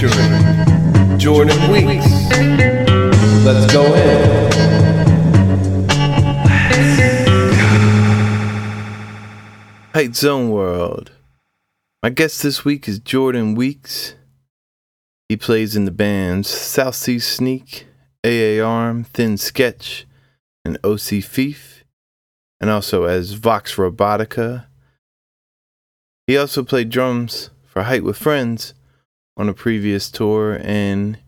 featuring 0.00 1.18
Jordan 1.18 1.70
Weeks. 1.70 2.06
Let's 3.44 3.70
go 3.72 3.84
in. 3.94 4.50
Height 9.92 10.14
Zone 10.14 10.50
World. 10.50 11.12
My 12.02 12.08
guest 12.08 12.42
this 12.42 12.64
week 12.64 12.88
is 12.88 12.98
Jordan 12.98 13.54
Weeks. 13.54 14.14
He 15.28 15.36
plays 15.36 15.76
in 15.76 15.84
the 15.84 15.90
bands 15.90 16.48
South 16.48 16.94
Seas 16.94 17.26
Sneak, 17.26 17.86
AA 18.24 18.64
Arm, 18.64 19.04
Thin 19.04 19.36
Sketch, 19.36 20.06
and 20.64 20.78
OC 20.82 21.20
Feef, 21.22 21.82
and 22.58 22.70
also 22.70 23.04
as 23.04 23.32
Vox 23.32 23.74
Robotica. 23.74 24.66
He 26.26 26.38
also 26.38 26.64
played 26.64 26.88
drums 26.88 27.50
for 27.66 27.82
Height 27.82 28.02
with 28.02 28.16
Friends 28.16 28.72
on 29.40 29.48
a 29.48 29.54
previous 29.54 30.10
tour, 30.10 30.60
and 30.62 31.18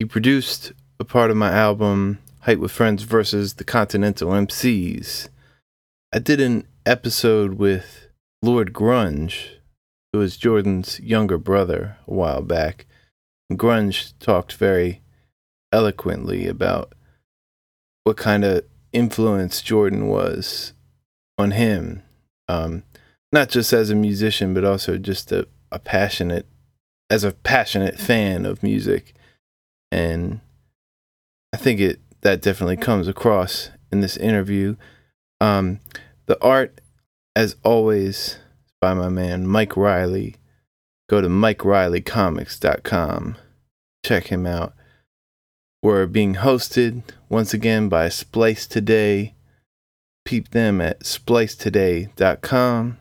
he 0.00 0.04
produced 0.04 0.72
a 0.98 1.04
part 1.04 1.30
of 1.30 1.36
my 1.36 1.52
album 1.52 2.18
Height 2.40 2.58
with 2.58 2.72
Friends 2.72 3.04
versus 3.04 3.54
the 3.54 3.64
Continental 3.64 4.30
MCs. 4.30 5.28
I 6.12 6.18
did 6.18 6.40
an 6.40 6.66
episode 6.84 7.54
with 7.54 8.08
Lord 8.42 8.72
Grunge, 8.72 9.50
who 10.12 10.20
is 10.20 10.36
Jordan's 10.36 10.98
younger 10.98 11.38
brother, 11.38 11.96
a 12.08 12.12
while 12.12 12.42
back. 12.42 12.86
Grunge 13.52 14.14
talked 14.18 14.54
very 14.54 15.00
eloquently 15.70 16.48
about 16.48 16.92
what 18.02 18.16
kind 18.16 18.44
of 18.44 18.64
influence 18.92 19.62
Jordan 19.62 20.08
was 20.08 20.72
on 21.38 21.52
him, 21.52 22.02
um, 22.48 22.82
not 23.30 23.48
just 23.48 23.72
as 23.72 23.90
a 23.90 23.94
musician, 23.94 24.54
but 24.54 24.64
also 24.64 24.98
just 24.98 25.30
a, 25.30 25.46
a 25.70 25.78
passionate 25.78 26.44
as 27.10 27.24
a 27.24 27.32
passionate 27.32 27.98
fan 27.98 28.44
of 28.44 28.62
music, 28.62 29.14
and 29.90 30.40
I 31.52 31.56
think 31.56 31.80
it 31.80 32.00
that 32.20 32.42
definitely 32.42 32.76
comes 32.76 33.08
across 33.08 33.70
in 33.90 34.00
this 34.00 34.16
interview. 34.16 34.76
Um, 35.40 35.80
the 36.26 36.40
art, 36.42 36.80
as 37.34 37.56
always, 37.62 38.38
by 38.80 38.94
my 38.94 39.08
man 39.08 39.46
Mike 39.46 39.76
Riley. 39.76 40.36
Go 41.08 41.20
to 41.20 41.28
MikeRileyComics.com. 41.28 43.36
Check 44.04 44.26
him 44.26 44.46
out. 44.46 44.74
We're 45.82 46.06
being 46.06 46.34
hosted 46.34 47.02
once 47.28 47.52
again 47.54 47.88
by 47.88 48.10
Splice 48.10 48.66
Today. 48.66 49.34
Peep 50.24 50.50
them 50.50 50.80
at 50.80 51.00
splicetoday.com. 51.00 52.98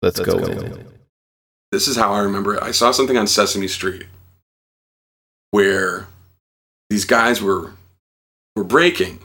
Let's, 0.00 0.18
Let's 0.18 0.30
go, 0.30 0.38
go. 0.38 0.78
This 1.72 1.86
is 1.86 1.96
how 1.96 2.12
I 2.12 2.20
remember 2.20 2.54
it. 2.54 2.62
I 2.62 2.72
saw 2.72 2.90
something 2.90 3.16
on 3.16 3.26
Sesame 3.26 3.68
Street 3.68 4.06
where 5.52 6.08
these 6.88 7.04
guys 7.04 7.40
were 7.40 7.72
were 8.56 8.64
breaking. 8.64 9.20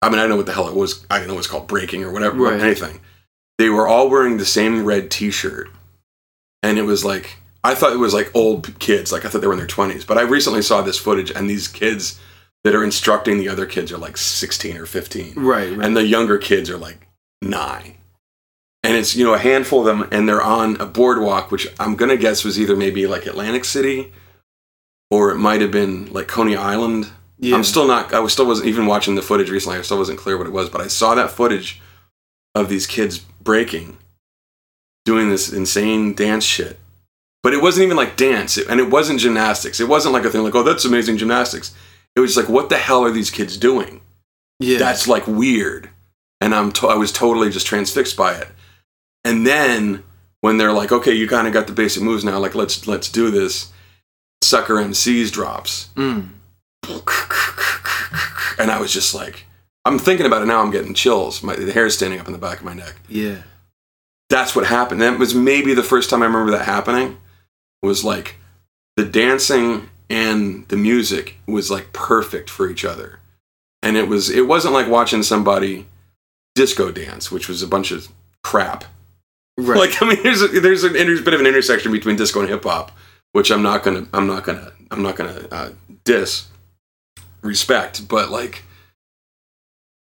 I 0.00 0.08
mean, 0.08 0.18
I 0.18 0.22
don't 0.22 0.30
know 0.30 0.36
what 0.36 0.46
the 0.46 0.52
hell 0.52 0.68
it 0.68 0.74
was. 0.74 1.06
I 1.08 1.18
don't 1.18 1.28
know 1.28 1.34
what's 1.34 1.46
called 1.46 1.68
breaking 1.68 2.02
or 2.02 2.12
whatever, 2.12 2.36
right. 2.36 2.60
anything. 2.60 3.00
They 3.58 3.68
were 3.68 3.86
all 3.86 4.10
wearing 4.10 4.36
the 4.36 4.44
same 4.44 4.84
red 4.84 5.10
T-shirt, 5.10 5.70
and 6.64 6.78
it 6.78 6.82
was 6.82 7.04
like 7.04 7.36
I 7.62 7.76
thought 7.76 7.92
it 7.92 7.98
was 7.98 8.14
like 8.14 8.34
old 8.34 8.76
kids. 8.80 9.12
Like 9.12 9.24
I 9.24 9.28
thought 9.28 9.40
they 9.40 9.46
were 9.46 9.52
in 9.52 9.60
their 9.60 9.68
twenties. 9.68 10.04
But 10.04 10.18
I 10.18 10.22
recently 10.22 10.62
saw 10.62 10.82
this 10.82 10.98
footage, 10.98 11.30
and 11.30 11.48
these 11.48 11.68
kids 11.68 12.18
that 12.64 12.74
are 12.74 12.82
instructing 12.82 13.38
the 13.38 13.48
other 13.48 13.66
kids 13.66 13.92
are 13.92 13.98
like 13.98 14.16
sixteen 14.16 14.76
or 14.76 14.86
fifteen, 14.86 15.34
right? 15.36 15.76
right. 15.76 15.86
And 15.86 15.96
the 15.96 16.04
younger 16.04 16.38
kids 16.38 16.68
are 16.68 16.78
like 16.78 17.06
nine 17.40 17.94
and 18.82 18.96
it's 18.96 19.14
you 19.14 19.24
know 19.24 19.34
a 19.34 19.38
handful 19.38 19.80
of 19.80 19.86
them 19.86 20.08
and 20.12 20.28
they're 20.28 20.42
on 20.42 20.76
a 20.80 20.86
boardwalk 20.86 21.50
which 21.50 21.66
i'm 21.78 21.94
gonna 21.96 22.16
guess 22.16 22.44
was 22.44 22.58
either 22.58 22.76
maybe 22.76 23.06
like 23.06 23.26
atlantic 23.26 23.64
city 23.64 24.12
or 25.10 25.30
it 25.30 25.36
might 25.36 25.60
have 25.60 25.70
been 25.70 26.10
like 26.12 26.26
coney 26.26 26.56
island. 26.56 27.10
Yeah. 27.38 27.56
i'm 27.56 27.64
still 27.64 27.86
not 27.86 28.12
i 28.14 28.18
was 28.20 28.32
still 28.32 28.46
wasn't 28.46 28.68
even 28.68 28.86
watching 28.86 29.14
the 29.14 29.22
footage 29.22 29.50
recently. 29.50 29.78
I 29.78 29.82
still 29.82 29.98
wasn't 29.98 30.18
clear 30.18 30.36
what 30.38 30.46
it 30.46 30.52
was 30.52 30.68
but 30.70 30.80
i 30.80 30.86
saw 30.86 31.14
that 31.14 31.30
footage 31.30 31.80
of 32.54 32.68
these 32.68 32.86
kids 32.86 33.18
breaking 33.18 33.96
doing 35.04 35.30
this 35.30 35.52
insane 35.52 36.14
dance 36.14 36.44
shit. 36.44 36.78
But 37.42 37.52
it 37.54 37.60
wasn't 37.62 37.84
even 37.86 37.96
like 37.96 38.16
dance. 38.16 38.56
And 38.56 38.78
it 38.78 38.88
wasn't 38.88 39.18
gymnastics. 39.18 39.80
It 39.80 39.88
wasn't 39.88 40.12
like 40.12 40.24
a 40.24 40.30
thing 40.30 40.44
like 40.44 40.54
oh 40.54 40.62
that's 40.62 40.84
amazing 40.84 41.16
gymnastics. 41.16 41.74
It 42.14 42.20
was 42.20 42.34
just 42.34 42.46
like 42.46 42.52
what 42.54 42.68
the 42.68 42.76
hell 42.78 43.02
are 43.04 43.10
these 43.10 43.30
kids 43.30 43.56
doing? 43.56 44.00
Yeah. 44.60 44.78
That's 44.78 45.08
like 45.08 45.26
weird. 45.26 45.90
And 46.40 46.54
i'm 46.54 46.72
to- 46.72 46.88
i 46.88 46.94
was 46.94 47.10
totally 47.12 47.50
just 47.50 47.66
transfixed 47.66 48.16
by 48.16 48.34
it 48.34 48.48
and 49.24 49.46
then 49.46 50.02
when 50.42 50.58
they're 50.58 50.72
like, 50.72 50.92
okay, 50.92 51.12
you 51.12 51.26
kind 51.28 51.46
of 51.46 51.52
got 51.52 51.66
the 51.66 51.72
basic 51.72 52.02
moves 52.02 52.24
now, 52.24 52.38
like 52.38 52.54
let's 52.54 52.86
let's 52.86 53.08
do 53.08 53.30
this. 53.30 53.72
Sucker 54.42 54.74
MCs 54.74 55.30
drops, 55.30 55.90
mm. 55.94 56.28
and 58.58 58.70
I 58.70 58.80
was 58.80 58.92
just 58.92 59.14
like, 59.14 59.46
I'm 59.84 60.00
thinking 60.00 60.26
about 60.26 60.42
it 60.42 60.46
now. 60.46 60.60
I'm 60.60 60.72
getting 60.72 60.94
chills. 60.94 61.42
My 61.44 61.54
the 61.54 61.84
is 61.84 61.94
standing 61.94 62.18
up 62.18 62.26
in 62.26 62.32
the 62.32 62.38
back 62.40 62.58
of 62.58 62.64
my 62.64 62.74
neck. 62.74 62.96
Yeah, 63.08 63.42
that's 64.28 64.56
what 64.56 64.66
happened. 64.66 65.00
That 65.00 65.18
was 65.18 65.32
maybe 65.32 65.74
the 65.74 65.84
first 65.84 66.10
time 66.10 66.22
I 66.22 66.26
remember 66.26 66.50
that 66.52 66.64
happening. 66.64 67.18
Was 67.84 68.04
like 68.04 68.36
the 68.96 69.04
dancing 69.04 69.88
and 70.10 70.66
the 70.68 70.76
music 70.76 71.36
was 71.46 71.70
like 71.70 71.92
perfect 71.92 72.50
for 72.50 72.68
each 72.68 72.84
other, 72.84 73.20
and 73.80 73.96
it 73.96 74.08
was 74.08 74.28
it 74.28 74.48
wasn't 74.48 74.74
like 74.74 74.88
watching 74.88 75.22
somebody 75.22 75.86
disco 76.56 76.90
dance, 76.90 77.30
which 77.30 77.48
was 77.48 77.62
a 77.62 77.68
bunch 77.68 77.92
of 77.92 78.08
crap 78.42 78.84
Right. 79.58 79.78
Like 79.78 80.02
I 80.02 80.08
mean, 80.08 80.22
there's 80.22 80.42
a, 80.42 80.48
there's 80.48 80.84
a 80.84 80.88
there's 80.88 81.20
a 81.20 81.22
bit 81.22 81.34
of 81.34 81.40
an 81.40 81.46
intersection 81.46 81.92
between 81.92 82.16
disco 82.16 82.40
and 82.40 82.48
hip 82.48 82.64
hop, 82.64 82.92
which 83.32 83.50
I'm 83.50 83.62
not 83.62 83.82
gonna 83.82 84.06
I'm 84.12 84.26
not 84.26 84.44
gonna 84.44 84.72
I'm 84.90 85.02
not 85.02 85.16
gonna 85.16 85.46
uh, 85.50 85.70
diss 86.04 86.48
respect, 87.42 88.08
but 88.08 88.30
like 88.30 88.64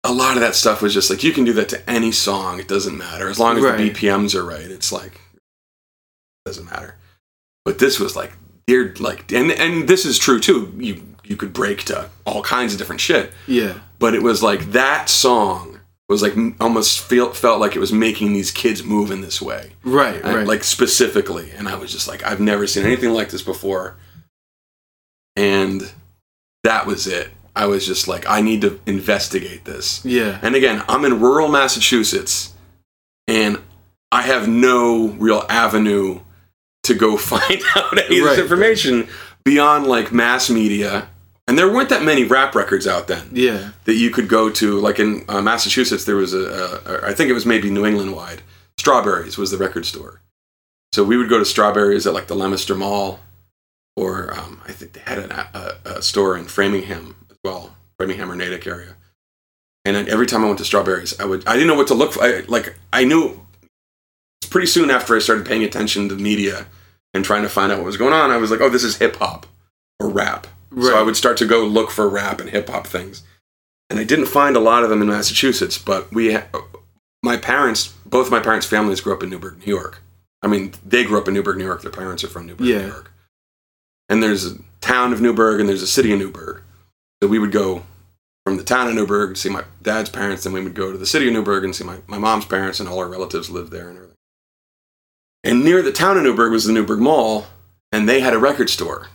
a 0.03 0.11
lot 0.11 0.35
of 0.35 0.41
that 0.41 0.55
stuff 0.55 0.81
was 0.81 0.93
just 0.93 1.09
like 1.09 1.23
you 1.23 1.31
can 1.31 1.45
do 1.45 1.53
that 1.53 1.69
to 1.69 1.89
any 1.89 2.11
song. 2.11 2.59
It 2.59 2.67
doesn't 2.67 2.97
matter 2.97 3.29
as 3.29 3.39
long 3.39 3.57
as 3.57 3.63
right. 3.63 3.77
the 3.77 3.89
BPMs 3.89 4.35
are 4.35 4.43
right. 4.43 4.59
It's 4.59 4.91
like 4.91 5.13
it 5.35 6.45
doesn't 6.45 6.65
matter. 6.65 6.95
But 7.65 7.79
this 7.79 7.99
was 7.99 8.15
like 8.15 8.33
you're 8.67 8.93
like 8.95 9.31
and 9.31 9.51
and 9.51 9.87
this 9.87 10.05
is 10.05 10.19
true 10.19 10.39
too. 10.39 10.73
You 10.77 11.01
you 11.23 11.37
could 11.37 11.53
break 11.53 11.83
to 11.85 12.09
all 12.25 12.43
kinds 12.43 12.73
of 12.73 12.79
different 12.79 13.01
shit. 13.01 13.31
Yeah. 13.47 13.79
But 13.97 14.13
it 14.13 14.21
was 14.21 14.43
like 14.43 14.73
that 14.73 15.09
song 15.09 15.72
was 16.13 16.21
like 16.21 16.33
almost 16.61 17.01
feel, 17.01 17.33
felt 17.33 17.59
like 17.59 17.75
it 17.75 17.79
was 17.79 17.91
making 17.91 18.33
these 18.33 18.51
kids 18.51 18.83
move 18.83 19.11
in 19.11 19.21
this 19.21 19.41
way. 19.41 19.71
Right, 19.83 20.21
and, 20.23 20.35
right. 20.35 20.47
Like 20.47 20.63
specifically. 20.63 21.51
And 21.51 21.67
I 21.67 21.75
was 21.75 21.91
just 21.91 22.07
like, 22.07 22.23
I've 22.23 22.39
never 22.39 22.67
seen 22.67 22.85
anything 22.85 23.11
like 23.11 23.29
this 23.29 23.41
before. 23.41 23.97
And 25.35 25.91
that 26.63 26.85
was 26.85 27.07
it. 27.07 27.29
I 27.55 27.65
was 27.65 27.85
just 27.85 28.07
like, 28.07 28.29
I 28.29 28.41
need 28.41 28.61
to 28.61 28.79
investigate 28.85 29.65
this. 29.65 30.03
Yeah. 30.05 30.39
And 30.41 30.55
again, 30.55 30.83
I'm 30.87 31.05
in 31.05 31.19
rural 31.19 31.49
Massachusetts 31.49 32.53
and 33.27 33.59
I 34.11 34.21
have 34.21 34.47
no 34.47 35.07
real 35.07 35.45
avenue 35.49 36.21
to 36.83 36.93
go 36.93 37.17
find 37.17 37.61
out 37.75 37.97
any 37.97 38.19
of 38.19 38.25
this 38.25 38.39
information 38.39 39.07
beyond 39.43 39.87
like 39.87 40.11
mass 40.11 40.49
media 40.49 41.09
and 41.53 41.59
there 41.59 41.71
weren't 41.71 41.89
that 41.89 42.01
many 42.01 42.23
rap 42.23 42.55
records 42.55 42.87
out 42.87 43.07
then. 43.07 43.29
Yeah. 43.31 43.73
That 43.85 43.93
you 43.93 44.09
could 44.09 44.27
go 44.27 44.49
to, 44.49 44.79
like 44.79 44.97
in 44.97 45.23
uh, 45.29 45.39
Massachusetts, 45.39 46.03
there 46.03 46.15
was 46.15 46.33
a, 46.33 46.81
a, 46.83 47.07
I 47.07 47.13
think 47.13 47.29
it 47.29 47.33
was 47.33 47.45
maybe 47.45 47.69
New 47.69 47.85
England 47.85 48.15
wide. 48.15 48.41
Strawberries 48.79 49.37
was 49.37 49.51
the 49.51 49.59
record 49.59 49.85
store. 49.85 50.21
So 50.93 51.03
we 51.03 51.15
would 51.15 51.29
go 51.29 51.37
to 51.37 51.45
Strawberries 51.45 52.07
at 52.07 52.15
like 52.15 52.25
the 52.25 52.33
Leominster 52.33 52.73
Mall, 52.73 53.19
or 53.95 54.33
um, 54.35 54.61
I 54.67 54.71
think 54.71 54.93
they 54.93 55.01
had 55.01 55.19
an, 55.19 55.31
a, 55.31 55.75
a, 55.85 56.01
store 56.01 56.35
in 56.35 56.45
Framingham 56.45 57.15
as 57.29 57.37
well, 57.43 57.75
Framingham 57.99 58.31
or 58.31 58.35
Natick 58.35 58.65
area. 58.65 58.95
And 59.85 60.09
every 60.09 60.25
time 60.25 60.43
I 60.43 60.47
went 60.47 60.57
to 60.57 60.65
Strawberries, 60.65 61.19
I 61.19 61.25
would 61.25 61.47
I 61.47 61.53
didn't 61.53 61.67
know 61.67 61.75
what 61.75 61.89
to 61.89 61.93
look 61.93 62.13
for. 62.13 62.23
I, 62.23 62.45
like 62.47 62.75
I 62.91 63.03
knew 63.03 63.45
pretty 64.49 64.65
soon 64.65 64.89
after 64.89 65.15
I 65.15 65.19
started 65.19 65.45
paying 65.45 65.63
attention 65.63 66.09
to 66.09 66.15
media 66.15 66.65
and 67.13 67.23
trying 67.23 67.43
to 67.43 67.49
find 67.49 67.71
out 67.71 67.77
what 67.77 67.85
was 67.85 67.97
going 67.97 68.13
on, 68.13 68.31
I 68.31 68.37
was 68.37 68.49
like, 68.49 68.59
oh, 68.59 68.69
this 68.69 68.83
is 68.83 68.97
hip 68.97 69.17
hop 69.17 69.45
or 69.99 70.09
rap 70.09 70.47
Right. 70.73 70.87
So 70.87 70.99
I 70.99 71.03
would 71.03 71.15
start 71.15 71.37
to 71.37 71.45
go 71.45 71.65
look 71.65 71.91
for 71.91 72.07
rap 72.09 72.39
and 72.41 72.49
hip 72.49 72.69
hop 72.69 72.87
things. 72.87 73.23
And 73.89 73.99
I 73.99 74.03
didn't 74.03 74.25
find 74.25 74.55
a 74.55 74.61
lot 74.61 74.83
of 74.83 74.89
them 74.89 75.01
in 75.01 75.07
Massachusetts, 75.07 75.77
but 75.77 76.11
we, 76.11 76.33
ha- 76.33 76.47
my 77.21 77.37
parents, 77.37 77.93
both 78.05 78.31
my 78.31 78.39
parents' 78.39 78.65
families 78.65 79.01
grew 79.01 79.13
up 79.13 79.23
in 79.23 79.29
Newburgh, 79.29 79.59
New 79.59 79.73
York. 79.73 80.01
I 80.41 80.47
mean, 80.47 80.73
they 80.85 81.03
grew 81.03 81.19
up 81.19 81.27
in 81.27 81.33
Newburgh, 81.33 81.57
New 81.57 81.65
York. 81.65 81.81
Their 81.81 81.91
parents 81.91 82.23
are 82.23 82.27
from 82.27 82.47
Newburgh, 82.47 82.67
yeah. 82.67 82.79
New 82.79 82.87
York. 82.87 83.11
And 84.09 84.21
there's 84.21 84.45
a 84.45 84.57
town 84.81 85.13
of 85.13 85.21
Newburgh 85.21 85.59
and 85.59 85.69
there's 85.69 85.83
a 85.83 85.87
city 85.87 86.11
of 86.11 86.19
Newburgh. 86.19 86.61
So 87.21 87.29
we 87.29 87.39
would 87.39 87.51
go 87.51 87.83
from 88.45 88.57
the 88.57 88.63
town 88.63 88.87
of 88.87 88.95
Newburgh 88.95 89.35
to 89.35 89.39
see 89.39 89.49
my 89.49 89.63
dad's 89.81 90.09
parents, 90.09 90.43
then 90.43 90.53
we 90.53 90.61
would 90.61 90.75
go 90.75 90.91
to 90.91 90.97
the 90.97 91.05
city 91.05 91.27
of 91.27 91.33
Newburgh 91.33 91.63
and 91.63 91.75
see 91.75 91.83
my, 91.83 91.99
my 92.07 92.17
mom's 92.17 92.45
parents, 92.45 92.79
and 92.79 92.89
all 92.89 92.99
our 92.99 93.07
relatives 93.07 93.49
lived 93.49 93.71
there 93.71 93.87
and 93.87 93.97
everything. 93.97 94.17
And 95.43 95.63
near 95.63 95.81
the 95.81 95.91
town 95.91 96.17
of 96.17 96.23
Newburgh 96.23 96.51
was 96.51 96.65
the 96.65 96.73
Newburgh 96.73 96.99
Mall, 96.99 97.47
and 97.91 98.07
they 98.07 98.19
had 98.19 98.33
a 98.33 98.39
record 98.39 98.69
store. 98.69 99.07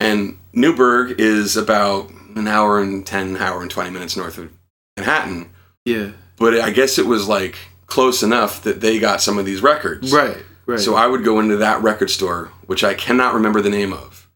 And 0.00 0.38
Newburgh 0.52 1.18
is 1.20 1.56
about 1.56 2.10
an 2.34 2.46
hour 2.48 2.80
and 2.80 3.06
10, 3.06 3.36
hour 3.36 3.62
and 3.62 3.70
20 3.70 3.90
minutes 3.90 4.16
north 4.16 4.38
of 4.38 4.50
Manhattan. 4.96 5.50
Yeah. 5.84 6.10
But 6.36 6.54
I 6.60 6.70
guess 6.70 6.98
it 6.98 7.06
was 7.06 7.26
like 7.28 7.56
close 7.86 8.22
enough 8.22 8.62
that 8.64 8.80
they 8.80 8.98
got 8.98 9.22
some 9.22 9.38
of 9.38 9.46
these 9.46 9.62
records. 9.62 10.12
Right. 10.12 10.36
Right. 10.66 10.80
So 10.80 10.94
I 10.96 11.06
would 11.06 11.24
go 11.24 11.38
into 11.40 11.56
that 11.58 11.82
record 11.82 12.10
store, 12.10 12.50
which 12.66 12.82
I 12.84 12.94
cannot 12.94 13.34
remember 13.34 13.60
the 13.62 13.70
name 13.70 13.92
of, 13.92 14.28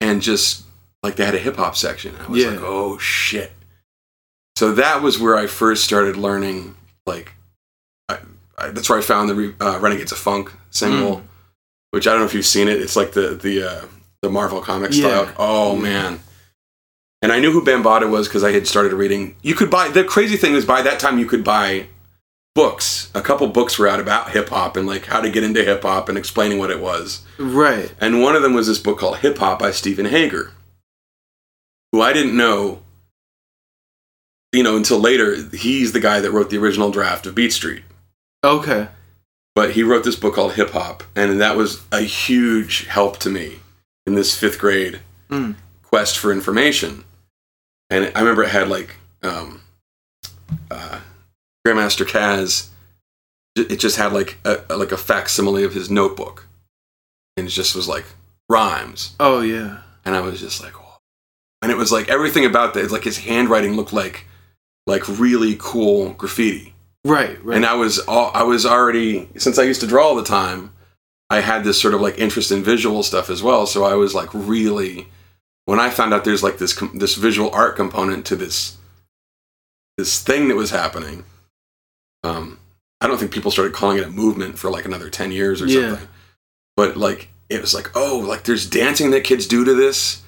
and 0.00 0.20
just 0.20 0.64
like 1.04 1.14
they 1.16 1.24
had 1.24 1.36
a 1.36 1.38
hip 1.38 1.54
hop 1.56 1.76
section. 1.76 2.14
I 2.20 2.28
was 2.28 2.42
Yeah. 2.42 2.50
like, 2.50 2.60
oh 2.62 2.98
shit. 2.98 3.52
So 4.56 4.72
that 4.72 5.02
was 5.02 5.20
where 5.20 5.36
I 5.36 5.46
first 5.46 5.84
started 5.84 6.16
learning. 6.16 6.74
Like, 7.06 7.32
I, 8.08 8.18
I, 8.58 8.68
that's 8.70 8.90
where 8.90 8.98
I 8.98 9.02
found 9.02 9.30
the 9.30 9.54
uh, 9.60 9.78
Renegades 9.78 10.10
of 10.10 10.18
Funk 10.18 10.52
single, 10.70 11.18
Mm. 11.18 11.22
which 11.92 12.08
I 12.08 12.10
don't 12.10 12.20
know 12.20 12.26
if 12.26 12.34
you've 12.34 12.44
seen 12.44 12.66
it. 12.66 12.80
It's 12.82 12.96
like 12.96 13.12
the 13.12 13.28
the 13.36 13.62
uh, 13.62 13.84
the 14.22 14.30
Marvel 14.30 14.60
comic 14.60 14.92
Yeah. 14.92 15.08
style. 15.24 15.34
Oh 15.38 15.74
Yeah. 15.76 15.82
man. 15.82 16.20
And 17.22 17.32
I 17.32 17.40
knew 17.40 17.50
who 17.50 17.64
Bambaataa 17.64 18.08
was 18.10 18.28
because 18.28 18.44
I 18.44 18.52
had 18.52 18.66
started 18.66 18.92
reading. 18.94 19.36
You 19.42 19.54
could 19.54 19.70
buy 19.70 19.88
the 19.88 20.04
crazy 20.04 20.36
thing 20.36 20.54
is 20.54 20.64
by 20.64 20.82
that 20.82 21.00
time 21.00 21.18
you 21.18 21.26
could 21.26 21.42
buy 21.44 21.88
books. 22.54 23.10
A 23.14 23.20
couple 23.22 23.46
books 23.48 23.78
were 23.78 23.88
out 23.88 24.00
about 24.00 24.30
hip 24.30 24.48
hop 24.50 24.76
and 24.76 24.86
like 24.86 25.06
how 25.06 25.20
to 25.20 25.30
get 25.30 25.42
into 25.44 25.64
hip 25.64 25.82
hop 25.82 26.08
and 26.08 26.16
explaining 26.18 26.58
what 26.58 26.70
it 26.70 26.80
was. 26.80 27.22
right. 27.38 27.92
And 28.00 28.20
one 28.22 28.36
of 28.36 28.42
them 28.42 28.54
was 28.54 28.66
this 28.66 28.78
book 28.78 28.98
called 28.98 29.18
Hip 29.18 29.38
Hop 29.38 29.58
by 29.60 29.70
Steven 29.70 30.06
Hager, 30.06 30.52
who 31.92 32.00
I 32.00 32.12
didn't 32.12 32.36
know, 32.36 32.82
you 34.52 34.62
know, 34.62 34.76
until 34.76 34.98
later. 34.98 35.36
He's 35.56 35.92
the 35.92 36.00
guy 36.00 36.20
that 36.20 36.30
wrote 36.32 36.50
the 36.50 36.58
original 36.58 36.90
draft 36.90 37.26
of 37.26 37.34
Beat 37.34 37.52
Street. 37.52 37.82
Okay. 38.42 38.88
But 39.54 39.72
he 39.72 39.82
wrote 39.82 40.04
this 40.04 40.16
book 40.16 40.34
called 40.34 40.54
Hip 40.54 40.70
Hop, 40.70 41.02
and 41.16 41.40
that 41.40 41.56
was 41.56 41.80
a 41.92 42.00
huge 42.00 42.86
help 42.86 43.18
to 43.18 43.30
me 43.30 43.58
in 44.08 44.14
this 44.14 44.36
fifth 44.36 44.58
grade 44.58 45.00
Mm. 45.30 45.54
quest 45.82 46.16
for 46.18 46.32
information. 46.32 47.04
And 47.90 48.10
I 48.14 48.20
remember 48.20 48.42
it 48.42 48.48
had 48.50 48.68
like 48.68 48.96
um, 49.22 49.60
uh, 50.70 51.00
Grandmaster 51.66 52.06
Caz. 52.06 52.68
It 53.56 53.76
just 53.76 53.96
had 53.96 54.12
like 54.12 54.38
a 54.44 54.60
like 54.76 54.92
a 54.92 54.96
facsimile 54.96 55.64
of 55.64 55.74
his 55.74 55.90
notebook, 55.90 56.46
and 57.36 57.46
it 57.46 57.50
just 57.50 57.74
was 57.76 57.88
like 57.88 58.04
rhymes. 58.48 59.14
Oh 59.20 59.40
yeah. 59.40 59.78
and 60.04 60.14
I 60.14 60.20
was 60.20 60.40
just 60.40 60.62
like, 60.62 60.74
oh. 60.80 60.96
and 61.60 61.70
it 61.72 61.76
was 61.76 61.90
like 61.92 62.08
everything 62.08 62.44
about 62.46 62.72
that. 62.74 62.84
It's 62.84 62.92
like 62.92 63.04
his 63.04 63.18
handwriting 63.18 63.74
looked 63.76 63.92
like 63.92 64.24
like 64.86 65.06
really 65.08 65.56
cool 65.58 66.10
graffiti, 66.14 66.72
Right. 67.04 67.42
Right. 67.44 67.56
and 67.56 67.66
I 67.66 67.74
was 67.74 67.98
all, 68.00 68.30
I 68.32 68.44
was 68.44 68.64
already 68.64 69.28
since 69.36 69.58
I 69.58 69.64
used 69.64 69.80
to 69.82 69.86
draw 69.86 70.06
all 70.08 70.14
the 70.16 70.24
time. 70.24 70.70
I 71.30 71.40
had 71.40 71.64
this 71.64 71.80
sort 71.80 71.94
of 71.94 72.00
like 72.00 72.18
interest 72.18 72.50
in 72.50 72.62
visual 72.62 73.02
stuff 73.02 73.28
as 73.30 73.42
well, 73.42 73.66
so 73.66 73.84
I 73.84 73.94
was 73.94 74.14
like 74.14 74.30
really 74.32 75.08
when 75.66 75.78
I 75.78 75.90
found 75.90 76.14
out 76.14 76.24
there's 76.24 76.42
like 76.42 76.58
this 76.58 76.78
this 76.94 77.14
visual 77.16 77.50
art 77.50 77.76
component 77.76 78.24
to 78.26 78.36
this 78.36 78.76
this 79.96 80.22
thing 80.22 80.48
that 80.48 80.56
was 80.56 80.70
happening. 80.70 81.24
Um, 82.24 82.58
I 83.00 83.06
don't 83.06 83.18
think 83.18 83.30
people 83.32 83.50
started 83.50 83.74
calling 83.74 83.98
it 83.98 84.04
a 84.04 84.10
movement 84.10 84.58
for 84.58 84.70
like 84.70 84.84
another 84.84 85.10
ten 85.10 85.30
years 85.32 85.60
or 85.60 85.66
Yeah. 85.66 85.90
something, 85.90 86.08
but 86.76 86.96
like 86.96 87.28
it 87.48 87.60
was 87.60 87.74
like 87.74 87.90
oh 87.94 88.18
like 88.26 88.44
there's 88.44 88.68
dancing 88.68 89.10
that 89.10 89.24
kids 89.24 89.46
do 89.46 89.64
to 89.64 89.74
this, 89.74 90.22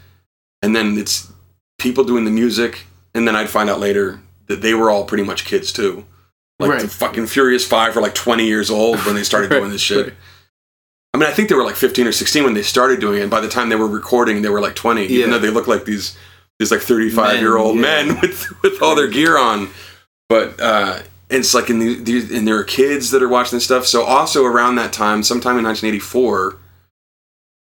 and 0.63 0.77
then 0.77 0.99
it's 0.99 1.33
people 1.79 2.05
doing 2.05 2.25
the 2.27 2.31
music, 2.31 2.81
and 3.15 3.27
then 3.27 3.35
I'd 3.35 3.49
find 3.49 3.71
out 3.71 3.81
later 3.81 4.21
that 4.49 4.61
they 4.61 4.75
were 4.75 4.91
all 4.91 5.05
pretty 5.05 5.25
much 5.25 5.45
kids 5.47 5.73
too. 5.73 6.05
Like 6.59 6.83
the 6.83 6.89
fucking 6.89 7.27
Furious 7.29 7.67
Five 7.67 7.97
were 7.97 8.03
like 8.03 8.15
20 8.15 8.45
years 8.45 8.69
old 8.71 8.99
when 9.07 9.15
they 9.15 9.23
started 9.23 9.49
doing 9.51 9.71
this 9.71 9.81
shit. 9.81 10.07
Right. 10.09 10.15
I 11.21 11.25
mean, 11.25 11.31
I 11.31 11.35
think 11.35 11.51
they 11.51 11.55
were 11.55 11.65
like 11.65 11.77
15 11.77 12.07
or 12.07 12.13
16 12.13 12.45
when 12.45 12.55
they 12.55 12.63
started 12.63 12.99
doing 12.99 13.19
it. 13.19 13.23
And 13.23 13.31
by 13.31 13.41
the 13.41 13.49
time 13.49 13.69
they 13.69 13.77
were 13.77 13.87
recording, 13.87 14.41
they 14.41 14.49
were 14.49 14.61
like 14.61 14.75
20, 14.75 15.03
Yeah. 15.03 15.09
even 15.19 15.31
though 15.31 15.39
they 15.39 15.51
look 15.51 15.67
like 15.67 15.85
these 15.85 16.17
these 16.59 16.71
like 16.71 16.81
35 16.81 17.41
year 17.41 17.57
old 17.59 17.77
Men, 17.77 18.07
yeah. 18.07 18.13
men 18.15 18.21
with 18.23 18.63
with 18.63 18.81
all 18.83 18.95
their 18.95 19.07
gear 19.09 19.37
on. 19.37 19.69
But 20.31 20.59
uh, 20.61 21.01
it's 21.29 21.53
like 21.53 21.69
in 21.69 21.79
the, 21.79 21.95
the 21.97 22.37
and 22.37 22.49
there 22.49 22.57
are 22.57 22.65
kids 22.65 23.11
that 23.11 23.23
are 23.23 23.29
watching 23.29 23.57
this 23.57 23.65
stuff. 23.65 23.87
So 23.87 24.03
also 24.05 24.45
around 24.47 24.77
that 24.77 24.93
time, 24.95 25.23
sometime 25.23 25.59
in 25.59 25.65
1984, 25.65 26.57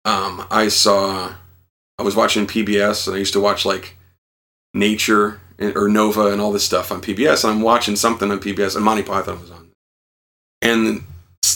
um, 0.05 0.47
I 0.51 0.69
saw 0.69 1.35
I 1.99 2.03
was 2.03 2.15
watching 2.17 2.47
PBS 2.47 3.07
and 3.07 3.17
I 3.17 3.19
used 3.19 3.33
to 3.33 3.41
watch 3.41 3.65
like 3.65 3.97
Nature 4.75 5.41
and- 5.59 5.77
or 5.77 5.89
Nova 5.89 6.27
and 6.33 6.41
all 6.43 6.53
this 6.53 6.65
stuff 6.65 6.91
on 6.93 7.01
PBS. 7.01 7.45
And 7.45 7.53
I'm 7.55 7.61
watching 7.63 7.97
something 7.97 8.31
on 8.31 8.39
PBS 8.39 8.77
and 8.77 8.85
Monty 8.85 9.03
Python 9.03 9.41
was 9.41 9.51
on, 9.51 9.71
and 10.63 11.05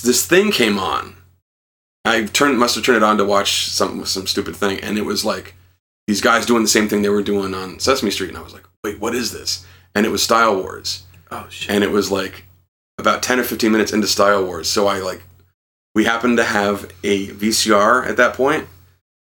this 0.02 0.24
thing 0.26 0.50
came 0.50 0.78
on. 0.78 1.16
I 2.04 2.24
turned 2.24 2.58
must 2.58 2.74
have 2.74 2.84
turned 2.84 2.96
it 2.96 3.02
on 3.02 3.18
to 3.18 3.24
watch 3.24 3.66
some 3.66 4.04
some 4.04 4.26
stupid 4.26 4.56
thing, 4.56 4.80
and 4.80 4.98
it 4.98 5.04
was 5.04 5.24
like 5.24 5.54
these 6.06 6.20
guys 6.20 6.46
doing 6.46 6.62
the 6.62 6.68
same 6.68 6.88
thing 6.88 7.02
they 7.02 7.08
were 7.08 7.22
doing 7.22 7.54
on 7.54 7.78
Sesame 7.78 8.10
Street, 8.10 8.28
and 8.28 8.38
I 8.38 8.42
was 8.42 8.52
like, 8.52 8.64
wait, 8.82 9.00
what 9.00 9.14
is 9.14 9.32
this? 9.32 9.64
And 9.94 10.04
it 10.04 10.10
was 10.10 10.22
Style 10.22 10.56
Wars 10.56 11.04
oh 11.30 11.46
shit. 11.48 11.70
and 11.70 11.82
it 11.82 11.90
was 11.90 12.10
like 12.10 12.44
about 12.98 13.22
10 13.22 13.40
or 13.40 13.44
15 13.44 13.72
minutes 13.72 13.92
into 13.92 14.06
Style 14.06 14.44
Wars. 14.44 14.68
So 14.68 14.86
I 14.86 14.98
like, 14.98 15.22
we 15.94 16.04
happened 16.04 16.36
to 16.36 16.44
have 16.44 16.90
a 17.02 17.28
VCR 17.28 18.06
at 18.06 18.16
that 18.16 18.34
point 18.34 18.66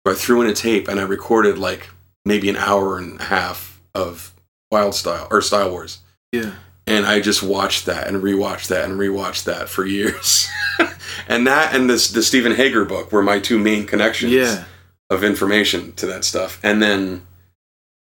So 0.05 0.13
I 0.13 0.17
threw 0.17 0.43
in 0.43 0.49
a 0.49 0.55
tape 0.55 0.89
and 0.89 0.99
I 0.99 1.05
recorded 1.05 1.59
like 1.59 1.89
maybe 2.25 2.49
an 2.49 2.57
hour 2.57 2.99
and 2.99 3.21
a 3.21 3.25
half 3.25 3.81
of 3.95 4.35
Wild 4.71 4.95
Style 4.95 5.29
or 5.31 5.43
Style 5.43 5.71
Wars. 5.71 5.99
yeah. 6.33 6.55
And 6.85 7.07
I 7.07 7.21
just 7.21 7.45
watched 7.45 7.87
that 7.87 8.09
and 8.09 8.21
rewatched 8.21 8.67
that 8.67 8.85
and 8.91 8.99
rewatched 8.99 9.45
that 9.45 9.69
for 9.69 9.87
years. 9.87 10.49
and 11.29 11.47
that 11.47 11.75
and 11.75 11.89
this 11.89 12.11
the 12.11 12.23
Steven 12.23 12.55
Hager 12.55 12.85
book 12.85 13.13
were 13.13 13.23
my 13.23 13.39
two 13.39 13.59
main 13.59 13.87
connections 13.87 14.33
Yeah. 14.33 14.65
of 15.11 15.23
information 15.25 15.93
to 15.95 16.07
that 16.07 16.25
stuff. 16.25 16.59
And 16.63 16.83
then 16.83 17.27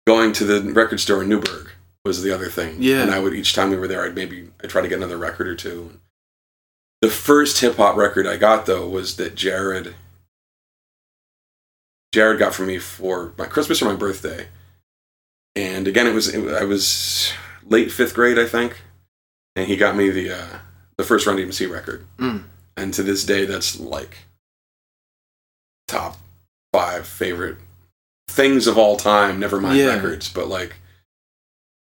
going 0.06 0.32
to 0.34 0.44
the 0.44 0.72
record 0.72 1.00
store 1.00 1.22
in 1.22 1.28
Newburgh 1.28 1.70
was 2.04 2.22
the 2.22 2.32
other 2.34 2.48
thing. 2.48 2.76
Yeah. 2.80 3.02
And 3.02 3.10
I 3.10 3.18
would 3.18 3.34
each 3.34 3.54
time 3.54 3.70
we 3.70 3.76
were 3.76 3.88
there, 3.88 4.04
I'd 4.04 4.14
maybe 4.14 4.48
I'd 4.62 4.70
try 4.70 4.80
to 4.82 4.88
get 4.88 4.96
another 4.98 5.18
record 5.18 5.46
or 5.48 5.54
two. 5.54 6.00
The 7.02 7.08
first 7.10 7.60
hip 7.60 7.76
hop 7.76 7.96
record 7.96 8.26
I 8.26 8.36
got 8.36 8.66
though 8.66 8.88
was 8.88 9.16
that 9.16 9.34
Jared 9.34 9.94
Jared 12.12 12.38
got 12.38 12.54
for 12.54 12.62
me 12.64 12.78
for 12.78 13.32
my 13.36 13.46
Christmas 13.46 13.82
or 13.82 13.86
my 13.86 13.94
birthday. 13.96 14.48
And 15.54 15.86
again, 15.88 16.06
it 16.06 16.14
was 16.14 16.28
it, 16.32 16.48
I 16.54 16.64
was 16.64 17.32
late 17.66 17.90
fifth 17.92 18.14
grade, 18.14 18.38
I 18.38 18.46
think, 18.46 18.80
and 19.56 19.66
he 19.66 19.76
got 19.76 19.96
me 19.96 20.08
the 20.08 20.30
uh, 20.30 20.58
the 20.96 21.04
first 21.04 21.26
Run 21.26 21.36
DMC 21.36 21.70
record. 21.70 22.06
Mm. 22.18 22.44
And 22.78 22.94
to 22.94 23.02
this 23.02 23.24
day, 23.24 23.44
that's 23.44 23.78
like 23.80 24.18
top 25.86 26.16
five 26.72 27.06
favorite 27.06 27.56
things 28.28 28.66
of 28.66 28.76
all 28.78 28.96
time. 28.96 29.38
Never 29.40 29.60
mind 29.60 29.78
Yeah. 29.78 29.94
records, 29.94 30.28
but 30.28 30.48
like 30.48 30.76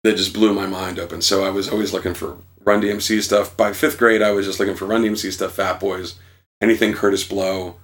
that 0.03 0.15
just 0.17 0.33
blew 0.33 0.53
my 0.53 0.67
mind 0.67 0.99
open. 0.99 1.21
So 1.21 1.44
I 1.44 1.49
was 1.49 1.67
always 1.67 1.94
looking 1.94 2.13
for 2.13 2.37
Run 2.63 2.81
DMC 2.81 3.21
stuff. 3.21 3.56
By 3.57 3.73
fifth 3.73 3.97
grade, 3.97 4.21
I 4.21 4.31
was 4.31 4.45
just 4.45 4.59
looking 4.59 4.75
for 4.75 4.85
Run 4.85 5.01
DMC 5.03 5.31
stuff, 5.31 5.53
Fat 5.53 5.79
Boys, 5.79 6.15
anything 6.61 6.94
Kurtis 6.94 7.27
Blow, 7.27 7.77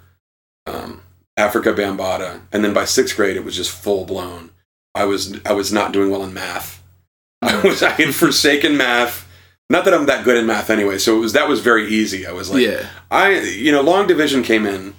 um, 0.66 1.02
Afrika 1.40 1.74
Bambaataa, 1.76 2.42
and 2.52 2.64
then 2.64 2.74
by 2.74 2.86
sixth 2.86 3.16
grade, 3.16 3.36
it 3.36 3.44
was 3.46 3.56
just 3.56 3.72
full 3.72 4.06
blown. 4.06 4.52
I 4.94 5.06
was 5.06 5.40
I 5.46 5.54
was 5.54 5.72
not 5.74 5.92
doing 5.94 6.12
well 6.12 6.24
in 6.24 6.34
math. 6.34 6.84
I 7.42 7.60
was 7.62 7.82
I 7.82 7.90
had 7.92 8.14
forsaken 8.14 8.78
math. 8.78 9.28
Not 9.70 9.86
that 9.86 9.94
I'm 9.94 10.06
that 10.06 10.24
good 10.26 10.38
in 10.38 10.46
math 10.46 10.70
anyway. 10.70 10.98
So 10.98 11.16
it 11.18 11.20
was 11.20 11.34
that 11.34 11.48
was 11.48 11.60
very 11.62 11.88
easy. 11.88 12.28
I 12.28 12.32
was 12.32 12.50
like, 12.52 12.62
yeah. 12.62 12.88
I 13.10 13.40
you 13.40 13.72
know 13.72 13.82
long 13.82 14.08
division 14.08 14.44
came 14.44 14.66
in, 14.66 14.94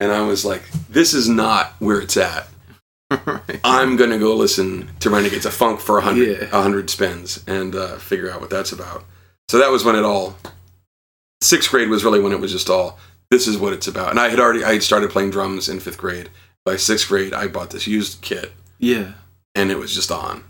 and 0.00 0.12
I 0.12 0.22
was 0.22 0.44
like, 0.44 0.62
this 0.88 1.14
is 1.14 1.28
not 1.28 1.72
where 1.78 2.00
it's 2.00 2.16
at. 2.16 2.48
Right. 3.10 3.60
I'm 3.64 3.96
gonna 3.96 4.18
go 4.18 4.34
listen 4.36 4.90
to 5.00 5.08
Renegades 5.10 5.46
of 5.46 5.54
Funk 5.54 5.80
for 5.80 5.98
a 5.98 6.02
hundred 6.02 6.28
Yeah. 6.28 6.48
a 6.52 6.62
hundred 6.62 6.90
spins 6.90 7.42
and 7.46 7.74
uh, 7.74 7.96
figure 7.96 8.30
out 8.30 8.40
what 8.40 8.50
that's 8.50 8.72
about. 8.72 9.04
So 9.48 9.58
that 9.58 9.70
was 9.70 9.84
when 9.84 9.96
it 9.96 10.04
all. 10.04 10.36
Sixth 11.40 11.70
grade 11.70 11.88
was 11.88 12.04
really 12.04 12.20
when 12.20 12.32
it 12.32 12.40
was 12.40 12.52
just 12.52 12.68
all. 12.68 12.98
This 13.30 13.46
is 13.46 13.56
what 13.58 13.72
it's 13.72 13.86
about, 13.86 14.10
and 14.10 14.18
I 14.18 14.28
had 14.28 14.40
already 14.40 14.64
I 14.64 14.72
had 14.74 14.82
started 14.82 15.10
playing 15.10 15.30
drums 15.30 15.68
in 15.68 15.80
fifth 15.80 15.98
grade. 15.98 16.28
By 16.64 16.76
sixth 16.76 17.08
grade, 17.08 17.32
I 17.32 17.46
bought 17.46 17.70
this 17.70 17.86
used 17.86 18.20
kit, 18.20 18.52
yeah. 18.78 19.12
and 19.54 19.70
it 19.70 19.78
was 19.78 19.94
just 19.94 20.10
on. 20.10 20.44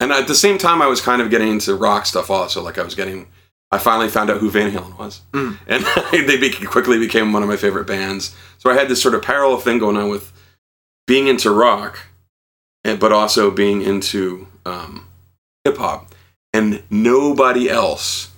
And 0.00 0.10
at 0.12 0.26
the 0.26 0.34
same 0.34 0.56
time, 0.58 0.80
I 0.82 0.86
was 0.86 1.00
kind 1.00 1.20
of 1.22 1.30
getting 1.30 1.48
into 1.48 1.74
rock 1.74 2.06
stuff 2.06 2.30
also. 2.30 2.62
Like 2.62 2.78
I 2.78 2.82
was 2.82 2.94
getting, 2.94 3.26
I 3.70 3.78
finally 3.78 4.08
found 4.08 4.30
out 4.30 4.38
who 4.38 4.50
Van 4.50 4.72
Halen 4.72 4.98
was, 4.98 5.20
Mm. 5.32 5.58
and 5.66 5.84
they 6.28 6.36
be- 6.38 6.50
quickly 6.66 6.98
became 6.98 7.32
one 7.32 7.42
of 7.42 7.48
my 7.48 7.56
favorite 7.56 7.86
bands. 7.86 8.34
So 8.58 8.70
I 8.70 8.74
had 8.74 8.88
this 8.88 9.00
sort 9.02 9.14
of 9.14 9.22
parallel 9.22 9.58
thing 9.58 9.78
going 9.78 9.96
on 9.96 10.08
with 10.08 10.32
being 11.06 11.26
into 11.28 11.50
rock, 11.50 11.98
and 12.84 12.98
but 12.98 13.12
also 13.12 13.50
being 13.50 13.82
into 13.82 14.46
um, 14.64 15.06
hip 15.64 15.76
hop. 15.76 16.14
And 16.54 16.82
nobody 16.90 17.68
else 17.70 18.30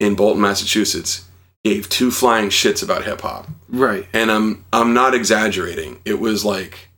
in 0.00 0.16
Bolton, 0.16 0.42
Massachusetts, 0.42 1.24
gave 1.64 1.88
two 1.88 2.10
flying 2.10 2.48
shits 2.48 2.82
about 2.82 3.04
hip 3.04 3.20
hop 3.20 3.46
Right. 3.68 4.06
and 4.12 4.30
I'm 4.32 4.64
I'm 4.72 4.92
not 4.94 5.14
exaggerating. 5.14 6.00
It 6.04 6.18
was 6.18 6.44
like 6.44 6.88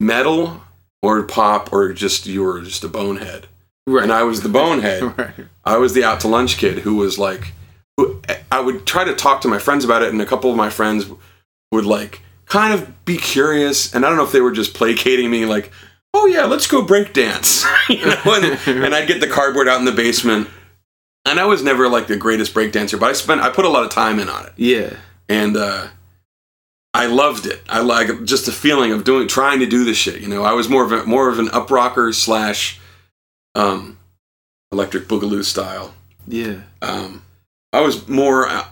metal 0.00 0.60
or 1.04 1.22
pop 1.22 1.72
or 1.72 1.92
just 1.92 2.26
you 2.26 2.42
were 2.42 2.60
just 2.62 2.82
a 2.84 2.88
bonehead. 2.88 3.46
Right. 3.86 4.02
And 4.02 4.12
I 4.12 4.22
was 4.22 4.40
the 4.42 4.48
bonehead. 4.48 5.02
right. 5.18 5.34
I 5.64 5.76
was 5.76 5.92
the 5.92 6.04
out 6.04 6.20
to 6.20 6.28
lunch 6.28 6.56
kid 6.56 6.78
who 6.78 6.96
was 6.96 7.18
like 7.18 7.52
who, 7.96 8.20
I 8.50 8.60
would 8.60 8.86
try 8.86 9.04
to 9.04 9.14
talk 9.14 9.42
to 9.42 9.48
my 9.48 9.58
friends 9.58 9.84
about 9.84 10.02
it 10.02 10.08
and 10.12 10.20
a 10.22 10.26
couple 10.26 10.50
of 10.50 10.56
my 10.56 10.70
friends 10.70 11.06
would 11.70 11.84
like 11.86 12.20
kind 12.46 12.72
of 12.74 13.04
be 13.04 13.16
curious 13.18 13.94
and 13.94 14.04
I 14.04 14.08
don't 14.08 14.16
know 14.18 14.24
if 14.24 14.32
they 14.32 14.40
were 14.40 14.52
just 14.52 14.74
placating 14.74 15.30
me 15.30 15.44
like 15.46 15.70
oh 16.14 16.26
yeah 16.26 16.44
let's 16.44 16.66
go 16.66 16.82
break 16.82 17.12
dance 17.12 17.64
you 17.88 18.04
know 18.04 18.20
and, 18.26 18.58
and 18.84 18.94
I'd 18.94 19.08
get 19.08 19.20
the 19.20 19.26
cardboard 19.28 19.68
out 19.68 19.78
in 19.78 19.84
the 19.84 19.92
basement 19.92 20.48
and 21.26 21.38
I 21.40 21.44
was 21.46 21.62
never 21.62 21.88
like 21.88 22.06
the 22.06 22.16
greatest 22.16 22.52
break 22.54 22.72
dancer 22.72 22.96
but 22.96 23.10
I 23.10 23.12
spent 23.12 23.40
I 23.42 23.50
put 23.50 23.64
a 23.64 23.68
lot 23.68 23.84
of 23.84 23.90
time 23.90 24.18
in 24.18 24.28
on 24.28 24.46
it 24.46 24.52
Yeah. 24.56 24.96
and 25.28 25.56
uh, 25.56 25.88
I 26.94 27.06
loved 27.06 27.46
it. 27.46 27.60
I 27.68 27.80
like 27.80 28.24
just 28.24 28.46
the 28.46 28.52
feeling 28.52 28.92
of 28.92 29.02
doing, 29.04 29.26
trying 29.26 29.58
to 29.58 29.66
do 29.66 29.84
this 29.84 29.96
shit. 29.96 30.20
You 30.20 30.28
know, 30.28 30.44
I 30.44 30.52
was 30.52 30.68
more 30.68 30.84
of 30.84 30.92
a 30.92 31.04
more 31.04 31.28
of 31.28 31.38
an 31.40 31.50
up 31.50 31.70
rocker 31.70 32.12
slash 32.12 32.78
um, 33.54 33.98
electric 34.72 35.08
boogaloo 35.08 35.44
style. 35.44 35.94
Yeah. 36.26 36.60
Um, 36.82 37.22
I 37.72 37.80
was 37.80 38.06
more. 38.08 38.48
I, 38.48 38.66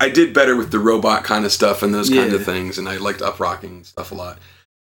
I 0.00 0.08
did 0.08 0.32
better 0.32 0.56
with 0.56 0.70
the 0.70 0.78
robot 0.78 1.24
kind 1.24 1.44
of 1.44 1.50
stuff 1.52 1.82
and 1.82 1.92
those 1.92 2.08
kind 2.08 2.30
Yeah. 2.30 2.36
of 2.38 2.44
things, 2.44 2.78
and 2.78 2.88
I 2.88 2.96
liked 2.98 3.22
up 3.22 3.40
rocking 3.40 3.82
stuff 3.84 4.12
a 4.12 4.14
lot. 4.14 4.38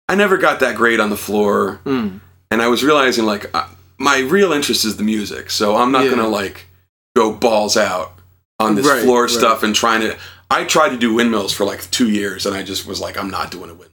I 0.08 0.14
never 0.16 0.38
got 0.38 0.60
that 0.60 0.76
great 0.76 1.00
on 1.00 1.10
the 1.10 1.18
floor, 1.18 1.80
Mm. 1.86 2.20
and 2.52 2.62
I 2.62 2.68
was 2.68 2.84
realizing 2.84 3.26
like 3.26 3.50
uh, 3.56 3.68
my 3.98 4.20
real 4.20 4.54
interest 4.54 4.86
is 4.86 4.98
the 4.98 5.04
music, 5.04 5.50
so 5.50 5.76
I'm 5.76 5.92
not 5.92 6.04
Yeah. 6.04 6.12
gonna 6.12 6.28
like 6.28 6.68
go 7.16 7.34
balls 7.34 7.76
out 7.78 8.14
on 8.60 8.76
this 8.76 8.86
Right, 8.86 9.04
floor 9.04 9.24
right. 9.24 9.30
stuff 9.32 9.64
and 9.64 9.74
trying 9.74 10.02
to. 10.02 10.16
I 10.56 10.64
tried 10.64 10.90
to 10.90 10.98
do 10.98 11.14
windmills 11.14 11.52
for 11.54 11.66
like 11.66 11.90
two 11.92 12.10
years, 12.10 12.46
and 12.46 12.56
I 12.56 12.64
just 12.64 12.88
was 12.88 13.02
like, 13.02 13.18
I'm 13.18 13.30
not 13.30 13.52
doing 13.52 13.70
a 13.70 13.74
windmill. 13.74 13.90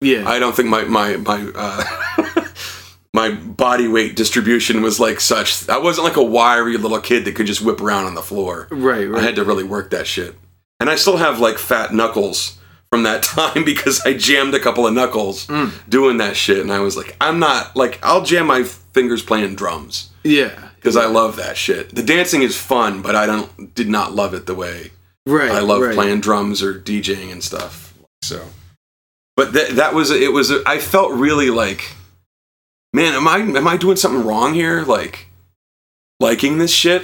Yeah. 0.00 0.28
I 0.28 0.38
don't 0.38 0.54
think 0.56 0.68
my 0.68 0.84
my 0.84 1.16
my 1.16 1.50
uh, 1.54 2.44
my 3.14 3.30
body 3.30 3.86
weight 3.88 4.16
distribution 4.16 4.82
was 4.82 4.98
like 4.98 5.20
such. 5.20 5.68
I 5.68 5.78
wasn't 5.78 6.06
like 6.06 6.16
a 6.16 6.22
wiry 6.22 6.76
little 6.78 7.00
kid 7.00 7.24
that 7.24 7.34
could 7.34 7.46
just 7.46 7.62
whip 7.62 7.80
around 7.80 8.06
on 8.06 8.14
the 8.14 8.22
floor. 8.22 8.68
right. 8.70 9.12
I 9.14 9.20
had 9.20 9.36
to 9.36 9.44
really 9.44 9.64
work 9.64 9.90
that 9.90 10.06
shit, 10.06 10.34
and 10.80 10.88
I 10.88 10.96
still 10.96 11.16
have 11.18 11.38
like 11.38 11.58
fat 11.58 11.92
knuckles 11.92 12.58
from 12.90 13.02
that 13.02 13.22
time 13.36 13.64
because 13.64 14.00
I 14.06 14.14
jammed 14.14 14.54
a 14.54 14.60
couple 14.60 14.86
of 14.86 14.94
knuckles 14.94 15.46
Mm. 15.48 15.72
doing 15.88 16.16
that 16.18 16.36
shit, 16.36 16.58
and 16.60 16.72
I 16.72 16.80
was 16.80 16.96
like, 16.96 17.14
I'm 17.20 17.38
not 17.38 17.76
like 17.76 17.98
I'll 18.02 18.22
jam 18.24 18.46
my 18.46 18.62
fingers 18.62 19.22
playing 19.22 19.54
drums 19.54 20.10
yeah. 20.24 20.70
because 20.76 20.96
I 20.96 21.06
love 21.06 21.36
that 21.36 21.56
shit. 21.58 21.94
The 21.94 22.02
dancing 22.02 22.40
is 22.42 22.56
fun, 22.56 23.02
but 23.02 23.14
I 23.14 23.26
don't 23.26 23.74
did 23.74 23.88
not 23.88 24.14
love 24.14 24.32
it 24.32 24.46
the 24.46 24.54
way 24.54 24.92
Right. 25.26 25.50
I 25.50 25.60
love 25.60 25.82
right. 25.82 25.94
playing 25.94 26.20
drums 26.20 26.62
or 26.62 26.74
DJing 26.78 27.32
and 27.32 27.42
stuff. 27.42 27.92
So, 28.22 28.46
but 29.36 29.52
that 29.54 29.70
that 29.76 29.94
was 29.94 30.10
it 30.10 30.32
was 30.32 30.50
I 30.64 30.78
felt 30.78 31.12
really 31.12 31.50
like, 31.50 31.92
man, 32.92 33.14
am 33.14 33.26
I 33.28 33.38
am 33.38 33.66
I 33.68 33.76
doing 33.76 33.96
something 33.96 34.24
wrong 34.24 34.54
here? 34.54 34.82
Like, 34.82 35.26
liking 36.20 36.58
this 36.58 36.72
shit. 36.72 37.02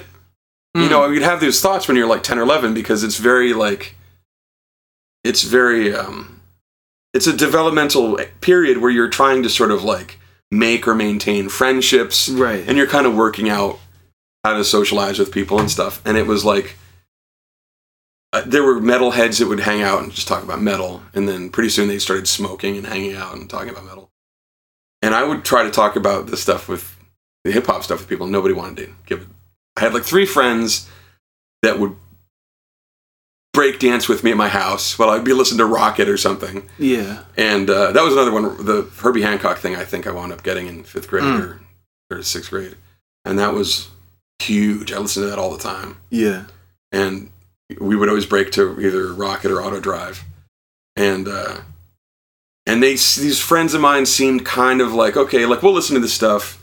You 0.74 0.82
Mm. 0.84 0.90
know, 0.90 1.08
you'd 1.10 1.22
have 1.22 1.40
those 1.40 1.60
thoughts 1.60 1.86
when 1.86 1.96
you're 1.98 2.06
like 2.06 2.22
ten 2.22 2.38
or 2.38 2.42
eleven 2.42 2.72
because 2.72 3.04
it's 3.04 3.18
very 3.18 3.52
like, 3.52 3.94
it's 5.24 5.42
very 5.42 5.94
um, 5.94 6.40
it's 7.12 7.26
a 7.26 7.36
developmental 7.36 8.16
period 8.40 8.78
where 8.78 8.90
you're 8.90 9.08
trying 9.10 9.42
to 9.42 9.50
sort 9.50 9.70
of 9.70 9.84
like 9.84 10.18
make 10.50 10.86
or 10.88 10.94
maintain 10.94 11.48
friendships 11.48 12.28
Right. 12.28 12.64
and 12.66 12.76
you're 12.78 12.86
kind 12.86 13.06
of 13.06 13.14
working 13.14 13.48
out 13.50 13.78
how 14.44 14.56
to 14.56 14.64
socialize 14.64 15.18
with 15.18 15.30
people 15.32 15.58
and 15.58 15.70
stuff. 15.70 16.00
And 16.06 16.16
it 16.16 16.26
was 16.26 16.44
like 16.44 16.76
there 18.46 18.62
were 18.62 18.80
metal 18.80 19.10
heads 19.10 19.38
that 19.38 19.48
would 19.48 19.60
hang 19.60 19.82
out 19.82 20.02
and 20.02 20.12
just 20.12 20.26
talk 20.28 20.42
about 20.42 20.60
metal, 20.62 21.02
and 21.14 21.28
then 21.28 21.50
pretty 21.50 21.68
soon 21.68 21.88
they 21.88 21.98
started 21.98 22.26
smoking 22.26 22.76
and 22.76 22.86
hanging 22.86 23.14
out 23.14 23.34
and 23.34 23.48
talking 23.48 23.68
about 23.70 23.84
metal. 23.84 24.10
And 25.02 25.14
I 25.14 25.22
would 25.24 25.44
try 25.44 25.64
to 25.64 25.70
talk 25.70 25.96
about 25.96 26.28
the 26.28 26.36
stuff 26.36 26.68
with 26.68 26.96
the 27.44 27.52
hip 27.52 27.66
hop 27.66 27.82
stuff 27.82 27.98
with 28.00 28.08
people, 28.08 28.24
and 28.24 28.32
nobody 28.32 28.54
wanted 28.54 28.76
to 28.86 28.92
give 29.06 29.22
it. 29.22 29.28
I 29.76 29.80
had 29.80 29.94
like 29.94 30.04
three 30.04 30.26
friends 30.26 30.88
that 31.62 31.78
would 31.78 31.96
break 33.52 33.78
dance 33.78 34.08
with 34.08 34.24
me 34.24 34.30
at 34.30 34.36
my 34.36 34.48
house 34.48 34.98
while 34.98 35.10
I'd 35.10 35.24
be 35.24 35.34
listening 35.34 35.58
to 35.58 35.64
Rockit 35.74 36.08
or 36.08 36.16
something. 36.16 36.68
yeah. 36.78 37.24
And 37.36 37.68
uh, 37.68 37.92
that 37.92 38.02
was 38.02 38.14
another 38.14 38.32
one, 38.32 38.64
the 38.64 38.88
Herbie 39.02 39.22
Hancock 39.22 39.58
thing. 39.58 39.76
I 39.76 39.84
think 39.84 40.06
I 40.06 40.10
wound 40.10 40.32
up 40.32 40.42
getting 40.42 40.66
in 40.68 40.84
fifth 40.84 41.08
grade 41.08 41.24
Mm. 41.24 41.60
or, 42.10 42.16
or 42.18 42.22
sixth 42.22 42.48
grade, 42.50 42.76
and 43.26 43.38
that 43.38 43.52
was 43.52 43.88
huge. 44.38 44.90
I 44.92 44.98
listened 44.98 45.24
to 45.24 45.30
that 45.30 45.38
all 45.38 45.50
the 45.54 45.62
time, 45.62 45.98
Yeah. 46.10 46.44
and 46.92 47.30
we 47.80 47.96
would 47.96 48.08
always 48.08 48.26
break 48.26 48.52
to 48.52 48.80
either 48.80 49.08
Rockit 49.08 49.50
or 49.50 49.60
Autodrive, 49.60 50.22
and 50.96 51.28
uh, 51.28 51.58
and 52.66 52.82
they 52.82 52.92
these 52.92 53.40
friends 53.40 53.74
of 53.74 53.80
mine 53.80 54.06
seemed 54.06 54.44
kind 54.44 54.80
of 54.80 54.92
like 54.92 55.16
okay, 55.16 55.46
like 55.46 55.62
we'll 55.62 55.72
listen 55.72 55.94
to 55.94 56.00
this 56.00 56.14
stuff, 56.14 56.62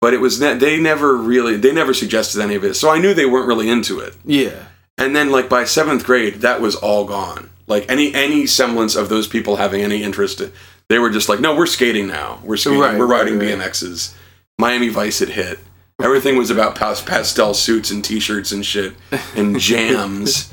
but 0.00 0.14
it 0.14 0.20
was 0.20 0.40
ne- 0.40 0.54
they 0.54 0.78
never 0.80 1.16
really 1.16 1.56
they 1.56 1.72
never 1.72 1.94
suggested 1.94 2.40
any 2.40 2.54
of 2.54 2.64
it, 2.64 2.74
so 2.74 2.90
I 2.90 2.98
knew 2.98 3.14
they 3.14 3.26
weren't 3.26 3.48
really 3.48 3.68
into 3.68 4.00
it. 4.00 4.14
Yeah. 4.24 4.66
And 4.98 5.14
then 5.14 5.30
like 5.30 5.48
by 5.48 5.64
seventh 5.64 6.04
grade, 6.04 6.36
that 6.36 6.60
was 6.60 6.74
all 6.74 7.04
gone. 7.04 7.50
Like 7.66 7.90
any 7.90 8.14
any 8.14 8.46
semblance 8.46 8.96
of 8.96 9.08
those 9.08 9.26
people 9.26 9.56
having 9.56 9.82
any 9.82 10.02
interest, 10.02 10.40
they 10.88 10.98
were 10.98 11.10
just 11.10 11.28
like, 11.28 11.40
no, 11.40 11.54
we're 11.54 11.66
skating 11.66 12.06
now. 12.06 12.40
We're 12.42 12.56
skating. 12.56 12.80
Right, 12.80 12.98
we're 12.98 13.06
right, 13.06 13.24
riding 13.24 13.38
right. 13.38 13.58
BMXs. 13.58 14.14
Miami 14.58 14.88
Vice 14.88 15.18
had 15.18 15.30
hit. 15.30 15.58
Everything 16.02 16.36
was 16.36 16.50
about 16.50 16.74
pastel 16.76 17.54
suits 17.54 17.90
and 17.90 18.04
T-shirts 18.04 18.52
and 18.52 18.64
shit 18.64 18.94
and 19.34 19.58
jams. 19.60 20.52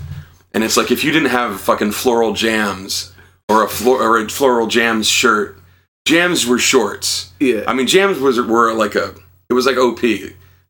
and 0.54 0.64
it's 0.64 0.78
like 0.78 0.90
if 0.92 1.04
you 1.04 1.12
didn't 1.12 1.30
have 1.32 1.60
fucking 1.60 1.92
floral 1.92 2.34
jams 2.34 3.14
or 3.50 3.64
a 3.66 3.68
flor- 3.68 4.02
or 4.02 4.18
a 4.20 4.30
floral 4.30 4.68
jams 4.68 5.08
shirt, 5.08 5.60
jams 6.08 6.48
were 6.48 6.60
shorts. 6.60 7.34
Yeah. 7.42 7.64
I 7.68 7.74
mean, 7.74 7.88
jams 7.88 8.20
was 8.20 8.40
were 8.40 8.74
like 8.74 8.96
a 8.96 9.14
it 9.50 9.54
was 9.54 9.66
like 9.66 9.78
OP. 9.78 10.02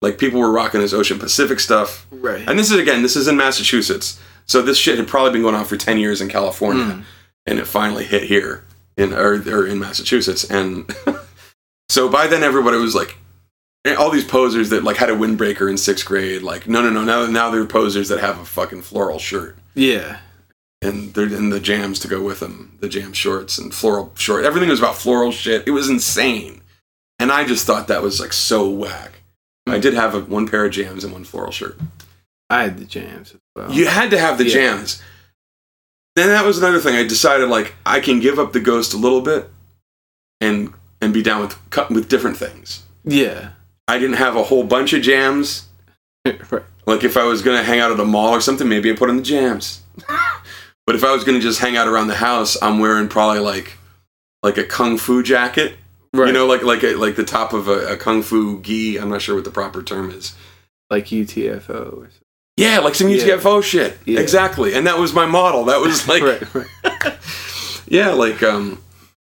Like 0.02 0.18
people 0.18 0.40
were 0.40 0.52
rocking 0.52 0.82
this 0.82 0.92
Ocean 0.94 1.20
Pacific 1.20 1.60
stuff. 1.60 2.08
right. 2.12 2.44
And 2.50 2.58
this 2.58 2.72
is 2.72 2.80
again, 2.80 3.04
this 3.04 3.16
is 3.16 3.28
in 3.28 3.38
Massachusetts. 3.38 4.20
So 4.48 4.62
this 4.62 4.78
shit 4.78 4.98
had 4.98 5.08
probably 5.08 5.32
been 5.32 5.44
going 5.44 5.56
on 5.56 5.66
for 5.66 5.78
ten 5.78 5.98
years 6.00 6.20
in 6.20 6.30
California, 6.30 6.84
Mm. 6.84 7.04
and 7.46 7.60
it 7.60 7.68
finally 7.68 8.04
hit 8.06 8.24
here 8.24 8.64
in 8.98 9.14
or, 9.14 9.36
or 9.36 9.66
in 9.68 9.80
Massachusetts. 9.80 10.44
And 10.50 10.94
so 11.90 12.10
by 12.10 12.28
then, 12.28 12.44
everybody 12.44 12.78
was 12.78 12.96
like, 12.96 13.18
eh, 13.86 13.94
all 13.96 14.10
these 14.10 14.26
posers 14.26 14.70
that 14.70 14.84
like 14.84 14.98
had 14.98 15.10
a 15.10 15.16
windbreaker 15.16 15.70
in 15.70 15.78
sixth 15.78 16.06
grade. 16.06 16.42
Like, 16.42 16.68
no, 16.68 16.82
no, 16.82 16.90
no. 16.90 17.04
Now, 17.04 17.26
now 17.26 17.50
they're 17.50 17.66
posers 17.66 18.10
that 18.10 18.20
have 18.20 18.40
a 18.40 18.46
fucking 18.46 18.82
floral 18.84 19.20
shirt 19.20 19.58
yeah. 19.76 20.20
and 20.82 21.14
they're 21.14 21.26
in 21.26 21.50
the 21.50 21.60
jams 21.60 22.00
to 22.00 22.08
go 22.08 22.22
with 22.22 22.40
them, 22.40 22.78
the 22.80 22.90
jam 22.90 23.14
shorts 23.14 23.58
and 23.58 23.74
floral 23.74 24.12
short. 24.16 24.46
Everything 24.46 24.70
was 24.70 24.80
about 24.80 24.96
floral 24.96 25.32
shit. 25.32 25.68
It 25.68 25.72
was 25.72 25.90
insane, 25.90 26.62
and 27.20 27.32
I 27.32 27.46
just 27.46 27.66
thought 27.66 27.88
that 27.88 28.02
was 28.02 28.20
like 28.20 28.34
so 28.34 28.70
whack. 28.70 29.22
I 29.66 29.80
did 29.80 29.94
have 29.94 30.14
a, 30.14 30.20
one 30.20 30.48
pair 30.48 30.66
of 30.66 30.74
jams 30.74 31.04
and 31.06 31.14
one 31.14 31.24
floral 31.24 31.52
shirt. 31.52 31.80
I 32.50 32.64
had 32.64 32.78
the 32.78 32.86
jams 32.86 33.32
as 33.32 33.40
well. 33.56 33.72
You 33.72 33.88
had 33.88 34.12
to 34.12 34.20
have 34.20 34.38
the 34.38 34.46
Yeah. 34.46 34.54
jams. 34.54 35.02
Then 36.16 36.28
that 36.28 36.46
was 36.46 36.58
another 36.60 36.80
thing. 36.80 36.96
I 36.96 37.04
decided 37.08 37.50
like 37.50 37.74
I 37.86 38.00
can 38.00 38.20
give 38.20 38.38
up 38.38 38.54
the 38.54 38.60
ghost 38.60 38.94
a 38.94 38.98
little 38.98 39.22
bit, 39.22 39.50
and 40.42 40.74
and 41.02 41.14
be 41.14 41.24
down 41.24 41.42
with 41.42 41.90
with 41.90 42.10
different 42.10 42.38
things. 42.38 42.84
Yeah. 43.04 43.50
I 43.88 43.98
didn't 44.00 44.18
have 44.18 44.36
a 44.36 44.44
whole 44.44 44.64
bunch 44.64 44.94
of 44.94 45.02
jams. 45.02 45.68
Like 46.86 47.06
if 47.06 47.16
I 47.16 47.24
was 47.24 47.42
gonna 47.42 47.64
hang 47.64 47.80
out 47.80 47.94
at 47.94 48.00
a 48.02 48.04
mall 48.04 48.34
or 48.34 48.42
something, 48.42 48.68
maybe 48.68 48.92
I 48.92 48.96
put 48.96 49.08
on 49.10 49.16
the 49.16 49.24
jams. 49.24 49.82
but 50.86 50.96
if 50.96 51.04
I 51.06 51.14
was 51.14 51.24
gonna 51.24 51.40
just 51.40 51.62
hang 51.62 51.78
out 51.78 51.88
around 51.88 52.08
the 52.10 52.16
house, 52.16 52.58
I'm 52.62 52.80
wearing 52.80 53.08
probably 53.08 53.40
like 53.40 53.78
like 54.42 54.58
a 54.58 54.66
kung 54.66 54.98
fu 54.98 55.24
jacket. 55.24 55.76
Right. 56.14 56.28
You 56.28 56.34
know, 56.34 56.46
like 56.46 56.62
like 56.62 56.84
a, 56.84 56.96
like 56.96 57.16
the 57.16 57.24
top 57.24 57.54
of 57.54 57.70
a, 57.70 57.94
a 57.94 57.96
kung 57.96 58.22
fu 58.22 58.60
gi. 58.62 58.98
I'm 58.98 59.08
not 59.10 59.22
sure 59.22 59.36
what 59.36 59.46
the 59.46 59.50
proper 59.50 59.82
term 59.82 60.12
is. 60.12 60.36
like 60.90 61.06
UTFO. 61.06 61.70
Or 61.70 61.94
something. 62.02 62.10
Yeah, 62.58 62.80
like 62.80 62.96
some 62.96 63.08
Yeah. 63.08 63.20
UTFO 63.38 63.64
shit. 63.64 63.98
Yeah. 64.06 64.20
Exactly. 64.20 64.74
And 64.74 64.86
that 64.86 64.98
was 65.00 65.14
my 65.14 65.26
model. 65.26 65.64
That 65.64 65.80
was 65.80 66.06
like 66.10 66.22
right. 66.22 66.54
Right. 66.54 67.18
yeah, 67.88 68.10
like 68.10 68.44
um, 68.44 68.84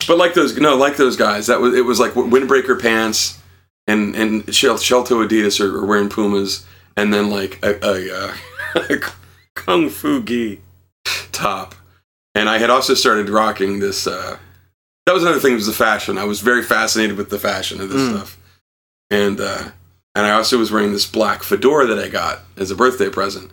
but 0.07 0.19
like 0.19 0.35
those 0.35 0.55
no, 0.59 0.75
like 0.77 0.95
those 0.95 1.15
guys. 1.17 1.47
That 1.47 1.59
was 1.59 1.73
it 1.73 1.85
was 1.85 1.99
like 1.99 2.11
windbreaker 2.11 2.79
pants 2.79 3.39
and 3.87 4.15
and 4.15 4.53
shell 4.53 4.77
Adidas 4.77 5.59
are, 5.59 5.77
are 5.77 5.85
wearing 5.85 6.09
Pumas, 6.09 6.65
and 6.95 7.13
then 7.13 7.29
like 7.29 7.59
a, 7.63 7.77
a, 7.85 8.33
uh, 8.75 8.97
kung 9.55 9.89
fu 9.89 10.21
gi 10.23 10.61
top. 11.31 11.75
And 12.35 12.47
I 12.49 12.57
had 12.59 12.69
also 12.69 12.93
started 12.93 13.29
rocking 13.29 13.79
this. 13.79 14.05
Uh, 14.05 14.37
that 15.05 15.13
was 15.13 15.23
another 15.23 15.39
thing. 15.39 15.53
Was 15.55 15.65
the 15.67 15.73
fashion. 15.73 16.17
I 16.17 16.25
was 16.25 16.41
very 16.41 16.61
fascinated 16.63 17.17
with 17.17 17.29
the 17.29 17.39
fashion 17.39 17.81
of 17.81 17.89
this 17.89 18.01
Mm. 18.01 18.15
stuff, 18.15 18.37
and 19.09 19.39
uh, 19.39 19.69
and 20.15 20.25
I 20.25 20.31
also 20.31 20.57
was 20.57 20.71
wearing 20.71 20.91
this 20.91 21.05
black 21.05 21.43
fedora 21.43 21.85
that 21.87 21.97
I 21.99 22.09
got 22.09 22.39
as 22.57 22.69
a 22.71 22.75
birthday 22.75 23.09
present, 23.09 23.51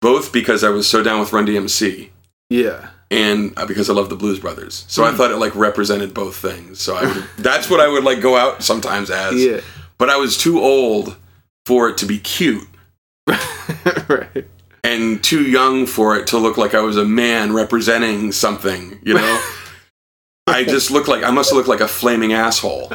both 0.00 0.32
because 0.32 0.62
I 0.64 0.68
was 0.70 0.88
so 0.88 1.02
down 1.02 1.20
with 1.20 1.32
Run 1.32 1.46
DMC 1.46 2.10
Yeah. 2.48 2.90
And 3.10 3.52
uh, 3.56 3.66
because 3.66 3.88
I 3.90 3.92
love 3.94 4.08
the 4.08 4.16
Blues 4.16 4.40
Brothers. 4.40 4.84
So 4.88 5.04
I 5.04 5.10
Mm. 5.12 5.16
thought 5.16 5.30
it 5.30 5.36
like 5.36 5.54
represented 5.54 6.12
both 6.14 6.36
things. 6.36 6.80
So 6.80 6.96
I 6.96 7.06
would, 7.06 7.24
that's 7.38 7.70
what 7.70 7.80
I 7.80 7.88
would 7.88 8.04
like 8.04 8.20
go 8.20 8.36
out 8.36 8.62
sometimes 8.62 9.10
as. 9.10 9.34
Yeah. 9.42 9.60
But 9.98 10.10
I 10.10 10.16
was 10.16 10.36
too 10.36 10.60
old 10.60 11.16
for 11.64 11.88
it 11.88 11.98
to 11.98 12.06
be 12.06 12.18
cute 12.18 12.66
right. 13.26 14.44
and 14.84 15.22
too 15.24 15.42
young 15.42 15.86
for 15.86 16.16
it 16.16 16.26
to 16.28 16.38
look 16.38 16.56
like 16.56 16.74
I 16.74 16.80
was 16.80 16.96
a 16.96 17.04
man 17.04 17.52
representing 17.52 18.30
something, 18.32 18.98
you 19.02 19.14
know? 19.14 19.42
I 20.48 20.62
just 20.64 20.90
looked 20.92 21.08
like 21.08 21.24
I 21.24 21.30
must 21.30 21.52
look 21.52 21.66
like 21.66 21.80
a 21.80 21.88
flaming 21.88 22.32
asshole. 22.32 22.92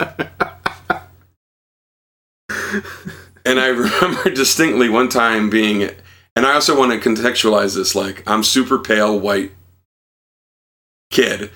and 3.45 3.59
I 3.59 3.67
remember 3.67 4.29
distinctly 4.29 4.89
one 4.89 5.09
time 5.09 5.49
being 5.49 5.89
and 6.35 6.45
I 6.45 6.53
also 6.53 6.77
want 6.77 6.91
to 6.91 7.09
contextualize 7.09 7.75
this 7.75 7.95
like 7.95 8.23
I'm 8.29 8.43
super 8.43 8.77
pale 8.79 9.19
white 9.19 9.51
kid 11.11 11.51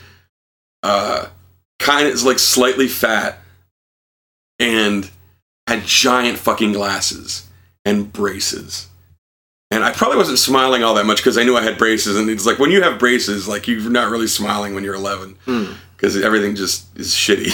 uh 0.83 1.27
kind 1.79 2.07
of 2.07 2.13
is 2.13 2.25
like 2.25 2.39
slightly 2.39 2.87
fat 2.87 3.39
and 4.59 5.09
had 5.67 5.83
giant 5.83 6.37
fucking 6.37 6.73
glasses 6.73 7.47
and 7.83 8.13
braces 8.13 8.87
and 9.71 9.83
I 9.83 9.91
probably 9.91 10.17
wasn't 10.17 10.39
smiling 10.39 10.83
all 10.83 10.93
that 10.95 11.05
much 11.05 11.17
because 11.17 11.37
I 11.37 11.43
knew 11.43 11.57
I 11.57 11.61
had 11.61 11.77
braces, 11.77 12.17
and 12.17 12.29
it's 12.29 12.45
like 12.45 12.59
when 12.59 12.71
you 12.71 12.81
have 12.83 12.99
braces, 12.99 13.47
like 13.47 13.67
you're 13.67 13.89
not 13.89 14.11
really 14.11 14.27
smiling 14.27 14.75
when 14.75 14.83
you're 14.83 14.95
11 14.95 15.35
because 15.97 16.21
everything 16.21 16.55
just 16.55 16.85
is 16.97 17.09
shitty. 17.09 17.51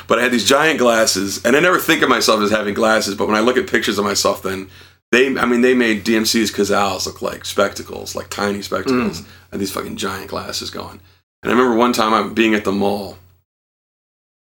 but 0.08 0.18
I 0.18 0.22
had 0.22 0.32
these 0.32 0.46
giant 0.46 0.78
glasses, 0.78 1.42
and 1.44 1.56
I 1.56 1.60
never 1.60 1.78
think 1.78 2.02
of 2.02 2.08
myself 2.08 2.40
as 2.40 2.50
having 2.50 2.74
glasses. 2.74 3.14
But 3.14 3.28
when 3.28 3.36
I 3.36 3.40
look 3.40 3.56
at 3.56 3.68
pictures 3.68 3.98
of 3.98 4.04
myself, 4.04 4.42
then 4.42 4.68
they, 5.12 5.28
I 5.38 5.46
mean, 5.46 5.60
they 5.60 5.74
made 5.74 6.04
DMC's 6.04 6.50
Cazals 6.50 7.06
look 7.06 7.22
like 7.22 7.44
spectacles, 7.44 8.16
like 8.16 8.28
tiny 8.28 8.60
spectacles, 8.60 9.22
and 9.52 9.60
these 9.60 9.70
fucking 9.70 9.96
giant 9.96 10.28
glasses 10.28 10.70
going. 10.70 11.00
And 11.42 11.52
I 11.52 11.54
remember 11.54 11.76
one 11.76 11.92
time 11.92 12.14
I'm 12.14 12.34
being 12.34 12.54
at 12.54 12.64
the 12.64 12.72
mall. 12.72 13.18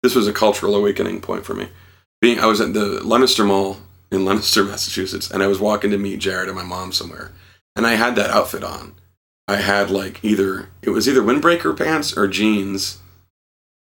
This 0.02 0.14
was 0.14 0.28
a 0.28 0.32
cultural 0.32 0.74
awakening 0.74 1.20
point 1.20 1.44
for 1.44 1.54
me. 1.54 1.68
Being, 2.20 2.38
I 2.38 2.46
was 2.46 2.60
at 2.60 2.72
the 2.72 3.04
Leominster 3.04 3.44
Mall 3.44 3.78
in 4.10 4.24
Leominster, 4.24 4.64
Massachusetts, 4.64 5.30
and 5.30 5.42
I 5.42 5.48
was 5.48 5.60
walking 5.60 5.90
to 5.90 5.98
meet 5.98 6.20
Jared 6.20 6.48
and 6.48 6.56
my 6.56 6.64
mom 6.64 6.92
somewhere, 6.92 7.32
and 7.74 7.86
I 7.86 7.94
had 7.94 8.16
that 8.16 8.30
outfit 8.30 8.62
on. 8.62 8.94
I 9.48 9.56
had 9.56 9.90
like 9.90 10.24
either 10.24 10.68
it 10.82 10.90
was 10.90 11.08
either 11.08 11.20
windbreaker 11.20 11.76
pants 11.76 12.16
or 12.16 12.28
jeans, 12.28 13.00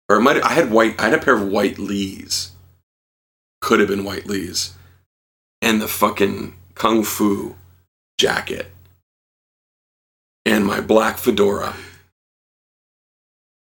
or 0.08 0.18
it 0.18 0.22
might 0.22 0.44
I 0.44 0.54
had 0.54 0.72
white. 0.72 1.00
I 1.00 1.06
had 1.06 1.16
a 1.16 1.24
pair 1.24 1.34
of 1.34 1.48
white 1.48 1.80
Lees. 1.80 2.52
Could 3.62 3.80
have 3.80 3.90
been 3.90 4.04
white 4.04 4.28
Lees, 4.28 4.76
and 5.62 5.82
the 5.82 5.88
fucking 5.88 6.56
kung 6.76 7.04
fu 7.04 7.56
jacket, 8.20 8.72
and 10.46 10.66
my 10.66 10.82
black 10.82 11.18
fedora. 11.18 11.76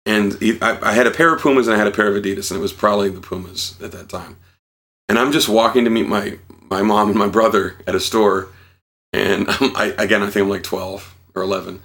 And 0.05 0.37
I 0.61 0.93
had 0.93 1.07
a 1.07 1.11
pair 1.11 1.33
of 1.33 1.41
Pumas 1.41 1.67
and 1.67 1.75
I 1.75 1.77
had 1.77 1.87
a 1.87 1.91
pair 1.91 2.13
of 2.13 2.21
Adidas, 2.21 2.51
and 2.51 2.57
it 2.57 2.61
was 2.61 2.73
probably 2.73 3.09
the 3.09 3.21
Pumas 3.21 3.75
at 3.81 3.91
that 3.93 4.09
time. 4.09 4.37
And 5.07 5.17
I'm 5.17 5.31
just 5.31 5.47
walking 5.49 5.85
to 5.85 5.89
meet 5.89 6.07
my 6.07 6.37
my 6.69 6.81
mom 6.81 7.09
and 7.09 7.17
my 7.19 7.27
brother 7.27 7.75
at 7.87 7.95
a 7.95 7.99
store, 7.99 8.49
and 9.13 9.47
um, 9.61 9.73
I 9.75 9.93
again 9.97 10.21
I 10.21 10.29
think 10.29 10.43
I'm 10.43 10.49
like 10.49 10.63
12 10.63 11.15
or 11.35 11.41
11, 11.41 11.81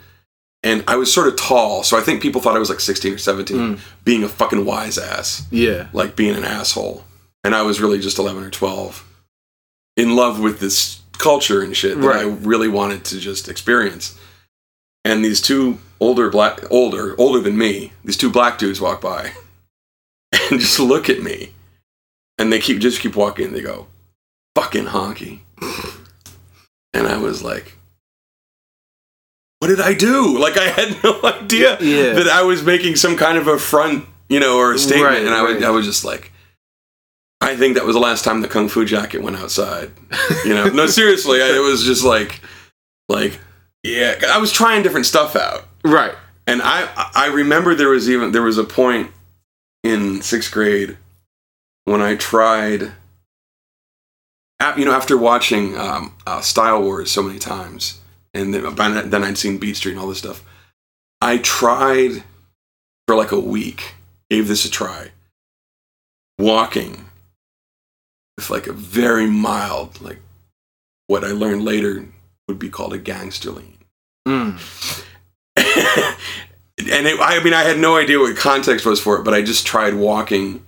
and 0.65 0.83
I 0.89 0.97
was 0.97 1.13
sort 1.13 1.29
of 1.29 1.37
tall, 1.37 1.83
so 1.85 1.97
I 1.97 2.01
think 2.01 2.21
people 2.23 2.41
thought 2.41 2.57
I 2.57 2.59
was 2.59 2.71
like 2.71 2.81
16 2.81 3.15
or 3.15 3.19
17, 3.19 3.57
Mm. 3.57 3.81
being 4.05 4.25
a 4.25 4.29
fucking 4.29 4.65
wise 4.65 4.99
ass, 4.99 5.47
Yeah. 5.51 5.89
like 5.93 6.17
being 6.17 6.37
an 6.37 6.45
asshole, 6.45 7.05
and 7.45 7.55
I 7.55 7.63
was 7.63 7.81
really 7.81 7.99
just 7.99 8.19
11 8.19 8.45
or 8.45 8.51
12, 8.51 9.05
in 9.97 10.17
love 10.17 10.39
with 10.41 10.61
this 10.61 11.01
culture 11.13 11.63
and 11.63 11.75
shit 11.77 12.01
that 12.01 12.15
I 12.17 12.23
really 12.25 12.69
wanted 12.69 13.05
to 13.07 13.19
just 13.21 13.49
experience. 13.49 14.19
And 15.09 15.25
these 15.25 15.41
two 15.41 15.79
older 16.01 16.29
black 16.29 16.61
older 16.71 17.15
older 17.19 17.41
than 17.41 17.57
me, 17.57 17.93
these 18.05 18.17
two 18.19 18.31
black 18.31 18.59
dudes 18.59 18.81
walk 18.81 19.01
by, 19.01 19.33
and 20.51 20.61
just 20.61 20.79
look 20.79 21.09
at 21.09 21.23
me, 21.23 21.53
and 22.37 22.53
they 22.53 22.61
keep 22.61 22.79
just 22.79 23.01
keep 23.01 23.17
walking. 23.17 23.47
And 23.47 23.55
they 23.55 23.63
go, 23.63 23.87
"Fucking 24.55 24.87
honky," 24.87 25.41
and 26.93 27.07
I 27.07 27.17
was 27.17 27.43
like, 27.43 27.73
"What 29.61 29.69
did 29.69 29.81
I 29.81 29.95
do?" 29.95 30.39
Like 30.39 30.59
I 30.59 30.65
had 30.69 31.03
no 31.03 31.21
idea 31.25 31.79
Yeah. 31.81 32.13
that 32.15 32.29
I 32.29 32.43
was 32.43 32.63
making 32.63 32.97
some 32.97 33.17
kind 33.17 33.39
of 33.39 33.47
a 33.49 33.59
front, 33.59 34.05
you 34.29 34.41
know, 34.41 34.59
or 34.59 34.75
a 34.75 34.79
statement. 34.79 35.07
Right, 35.11 35.25
and 35.25 35.35
I 35.35 35.43
was. 35.43 35.63
I 35.65 35.71
was 35.71 35.87
just 35.87 36.05
like. 36.05 36.33
I 37.41 37.57
think 37.57 37.77
that 37.77 37.87
was 37.87 37.95
the 37.95 38.01
last 38.01 38.25
time 38.25 38.41
the 38.43 38.49
kung 38.49 38.69
fu 38.69 38.85
jacket 38.85 39.23
went 39.23 39.37
outside. 39.37 39.93
You 40.45 40.55
know, 40.55 40.67
no, 40.69 40.87
seriously, 40.87 41.41
I, 41.41 41.57
it 41.57 41.61
was 41.63 41.85
just 41.85 42.05
like, 42.05 42.41
like, 43.09 43.39
yeah. 43.89 44.15
I 44.29 44.39
was 44.39 44.53
trying 44.53 44.83
different 44.83 45.07
stuff 45.07 45.35
out, 45.37 45.67
Right. 45.85 46.15
and 46.47 46.61
I 46.63 46.89
I 47.15 47.27
remember 47.27 47.75
there 47.75 47.89
was 47.91 48.09
even 48.09 48.33
there 48.33 48.43
was 48.43 48.59
a 48.59 48.65
point 48.65 49.11
in 49.85 50.23
sixth 50.23 50.51
grade 50.53 50.97
when 51.85 52.01
I 52.03 52.17
tried. 52.17 52.93
You 54.77 54.85
know, 54.85 54.93
after 54.93 55.17
watching 55.17 55.77
um, 55.79 56.15
uh, 56.27 56.41
Style 56.41 56.83
Wars 56.83 57.11
so 57.13 57.23
many 57.23 57.39
times, 57.39 58.01
and 58.35 58.53
then, 58.53 58.75
by 58.75 58.89
then 58.91 59.09
then 59.11 59.23
I'd 59.25 59.39
seen 59.39 59.59
Beat 59.59 59.77
Street 59.77 59.93
and 59.93 60.01
all 60.01 60.09
this 60.09 60.19
stuff, 60.19 60.43
I 61.21 61.39
tried 61.39 62.25
for 63.07 63.15
like 63.17 63.31
a 63.33 63.39
week. 63.41 63.95
Gave 64.31 64.47
this 64.49 64.65
a 64.65 64.71
try. 64.71 65.13
Walking 66.39 67.07
with 68.37 68.51
like 68.51 68.67
a 68.67 68.73
very 68.73 69.27
mild, 69.27 70.01
like 70.03 70.19
what 71.07 71.25
I 71.25 71.29
learned 71.29 71.65
later 71.65 72.07
would 72.47 72.59
be 72.59 72.69
called 72.69 72.93
a 72.93 72.99
gangster 72.99 73.51
lean 73.53 73.78
Mm. 74.29 75.05
and 75.57 77.07
it, 77.07 77.19
I 77.19 77.43
mean, 77.43 77.55
I 77.55 77.63
had 77.63 77.79
no 77.79 77.97
idea 77.97 78.19
what 78.19 78.37
context 78.37 78.85
was 78.85 79.01
for 79.01 79.19
it, 79.19 79.25
but 79.25 79.33
I 79.33 79.41
just 79.41 79.67
tried 79.67 79.95
walking 79.95 80.65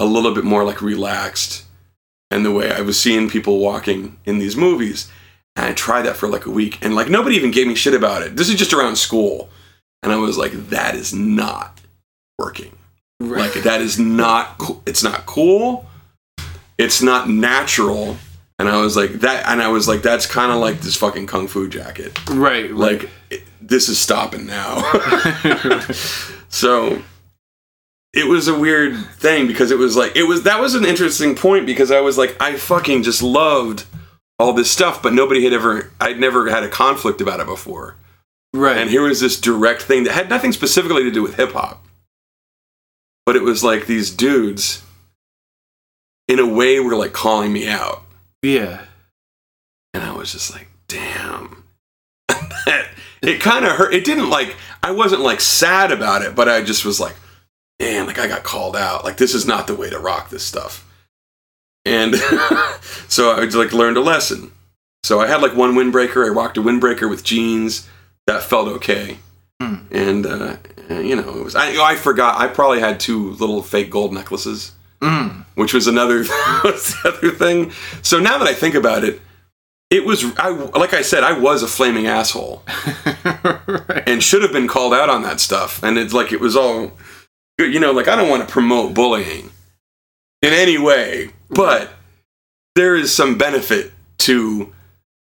a 0.00 0.04
little 0.04 0.34
bit 0.34 0.44
more 0.44 0.64
like 0.64 0.82
relaxed, 0.82 1.64
and 2.30 2.44
the 2.44 2.50
way 2.50 2.72
I 2.72 2.80
was 2.80 2.98
seeing 2.98 3.30
people 3.30 3.60
walking 3.60 4.18
in 4.24 4.40
these 4.40 4.56
movies, 4.56 5.10
and 5.54 5.66
I 5.66 5.72
tried 5.72 6.02
that 6.02 6.16
for 6.16 6.28
like 6.28 6.46
a 6.46 6.50
week, 6.50 6.84
and 6.84 6.96
like 6.96 7.08
nobody 7.08 7.36
even 7.36 7.52
gave 7.52 7.68
me 7.68 7.76
shit 7.76 7.94
about 7.94 8.22
it. 8.22 8.36
This 8.36 8.48
is 8.48 8.56
just 8.56 8.72
around 8.72 8.96
school, 8.96 9.48
and 10.02 10.12
I 10.12 10.16
was 10.16 10.36
like, 10.36 10.52
that 10.70 10.96
is 10.96 11.14
not 11.14 11.80
working. 12.36 12.76
Right. 13.20 13.54
Like 13.54 13.62
that 13.62 13.80
is 13.80 13.98
not. 13.98 14.60
It's 14.86 15.04
not 15.04 15.24
cool. 15.24 15.86
It's 16.78 17.00
not 17.00 17.28
natural. 17.28 18.16
And 18.58 18.68
I 18.68 18.80
was 18.80 18.96
like 18.96 19.12
that, 19.14 19.48
and 19.48 19.60
I 19.60 19.68
was 19.68 19.88
like, 19.88 20.02
that's 20.02 20.26
kind 20.26 20.52
of 20.52 20.58
like 20.58 20.80
this 20.80 20.96
fucking 20.96 21.26
kung 21.26 21.48
fu 21.48 21.68
jacket. 21.68 22.16
Right. 22.30 22.70
like 22.70 23.10
it, 23.30 23.42
this 23.60 23.88
is 23.88 24.00
stopping 24.00 24.46
now. 24.46 24.82
So 26.54 27.02
it 28.12 28.28
was 28.28 28.46
a 28.46 28.56
weird 28.56 28.96
thing 29.16 29.48
because 29.48 29.72
it 29.72 29.76
was 29.78 29.96
like 29.96 30.14
it 30.14 30.22
was 30.22 30.44
that 30.44 30.60
was 30.60 30.76
an 30.76 30.84
interesting 30.84 31.34
point 31.34 31.66
because 31.66 31.90
i 31.90 31.98
was 32.00 32.16
like 32.16 32.40
i 32.40 32.54
fucking 32.54 33.02
just 33.02 33.24
loved 33.24 33.84
all 34.38 34.52
this 34.52 34.70
stuff 34.70 35.02
but 35.02 35.12
nobody 35.12 35.42
had 35.42 35.52
ever 35.52 35.90
i'd 36.00 36.20
never 36.20 36.48
had 36.48 36.62
a 36.62 36.68
conflict 36.68 37.20
about 37.20 37.40
it 37.40 37.46
before. 37.46 37.96
Right. 38.54 38.76
and 38.76 38.88
here 38.88 39.02
was 39.02 39.18
this 39.20 39.40
direct 39.40 39.82
thing 39.82 40.04
that 40.04 40.12
had 40.12 40.28
nothing 40.30 40.52
specifically 40.52 41.02
to 41.02 41.10
do 41.10 41.22
with 41.24 41.34
hip-hop 41.34 41.84
but 43.26 43.34
it 43.34 43.42
was 43.42 43.64
like 43.64 43.86
these 43.86 44.12
dudes 44.12 44.84
in 46.28 46.38
a 46.38 46.46
way 46.46 46.78
were 46.78 46.94
like 46.94 47.12
calling 47.12 47.52
me 47.52 47.66
out 47.68 48.03
yeah. 48.44 48.82
And 49.92 50.02
I 50.02 50.12
was 50.12 50.32
just 50.32 50.52
like, 50.52 50.68
damn. 50.88 51.64
it 53.22 53.40
kind 53.40 53.64
of 53.64 53.72
hurt. 53.72 53.94
It 53.94 54.04
didn't 54.04 54.30
like, 54.30 54.56
I 54.82 54.90
wasn't 54.90 55.22
like 55.22 55.40
sad 55.40 55.90
about 55.90 56.22
it, 56.22 56.34
but 56.34 56.48
I 56.48 56.62
just 56.62 56.84
was 56.84 57.00
like, 57.00 57.16
man, 57.80 58.06
like 58.06 58.18
I 58.18 58.28
got 58.28 58.42
called 58.42 58.76
out. 58.76 59.04
Like, 59.04 59.16
this 59.16 59.34
is 59.34 59.46
not 59.46 59.66
the 59.66 59.74
way 59.74 59.90
to 59.90 59.98
rock 59.98 60.30
this 60.30 60.44
stuff. 60.44 60.86
And 61.84 62.14
so 63.08 63.32
I 63.32 63.44
like 63.44 63.72
learned 63.72 63.96
a 63.96 64.00
lesson. 64.00 64.52
So 65.02 65.20
I 65.20 65.26
had 65.26 65.42
like 65.42 65.54
one 65.54 65.74
windbreaker. 65.74 66.24
I 66.24 66.30
rocked 66.30 66.56
a 66.56 66.62
windbreaker 66.62 67.08
with 67.08 67.24
jeans. 67.24 67.88
That 68.26 68.42
felt 68.42 68.68
okay. 68.68 69.18
Hmm. 69.60 69.76
And, 69.90 70.26
uh, 70.26 70.56
you 70.88 71.14
know, 71.16 71.36
it 71.36 71.44
was, 71.44 71.54
I, 71.54 71.82
I 71.82 71.94
forgot, 71.96 72.40
I 72.40 72.48
probably 72.48 72.80
had 72.80 73.00
two 73.00 73.30
little 73.32 73.62
fake 73.62 73.90
gold 73.90 74.12
necklaces 74.12 74.72
Mm. 75.00 75.44
which 75.54 75.74
was 75.74 75.86
another 75.86 76.18
was 76.64 76.94
other 77.04 77.30
thing. 77.30 77.72
So 78.02 78.18
now 78.18 78.38
that 78.38 78.48
I 78.48 78.54
think 78.54 78.74
about 78.74 79.04
it, 79.04 79.20
it 79.90 80.04
was 80.04 80.24
I 80.38 80.48
like 80.50 80.94
I 80.94 81.02
said 81.02 81.22
I 81.24 81.38
was 81.38 81.62
a 81.62 81.66
flaming 81.68 82.06
asshole 82.06 82.62
right. 83.24 84.02
and 84.06 84.22
should 84.22 84.42
have 84.42 84.52
been 84.52 84.68
called 84.68 84.94
out 84.94 85.08
on 85.10 85.22
that 85.22 85.40
stuff. 85.40 85.82
And 85.82 85.98
it's 85.98 86.12
like 86.12 86.32
it 86.32 86.40
was 86.40 86.56
all 86.56 86.92
you 87.58 87.78
know, 87.78 87.92
like 87.92 88.08
I 88.08 88.16
don't 88.16 88.28
want 88.28 88.46
to 88.46 88.52
promote 88.52 88.94
bullying 88.94 89.50
in 90.42 90.52
any 90.52 90.76
way, 90.78 91.30
but 91.50 91.90
there 92.74 92.96
is 92.96 93.14
some 93.14 93.38
benefit 93.38 93.92
to 94.18 94.72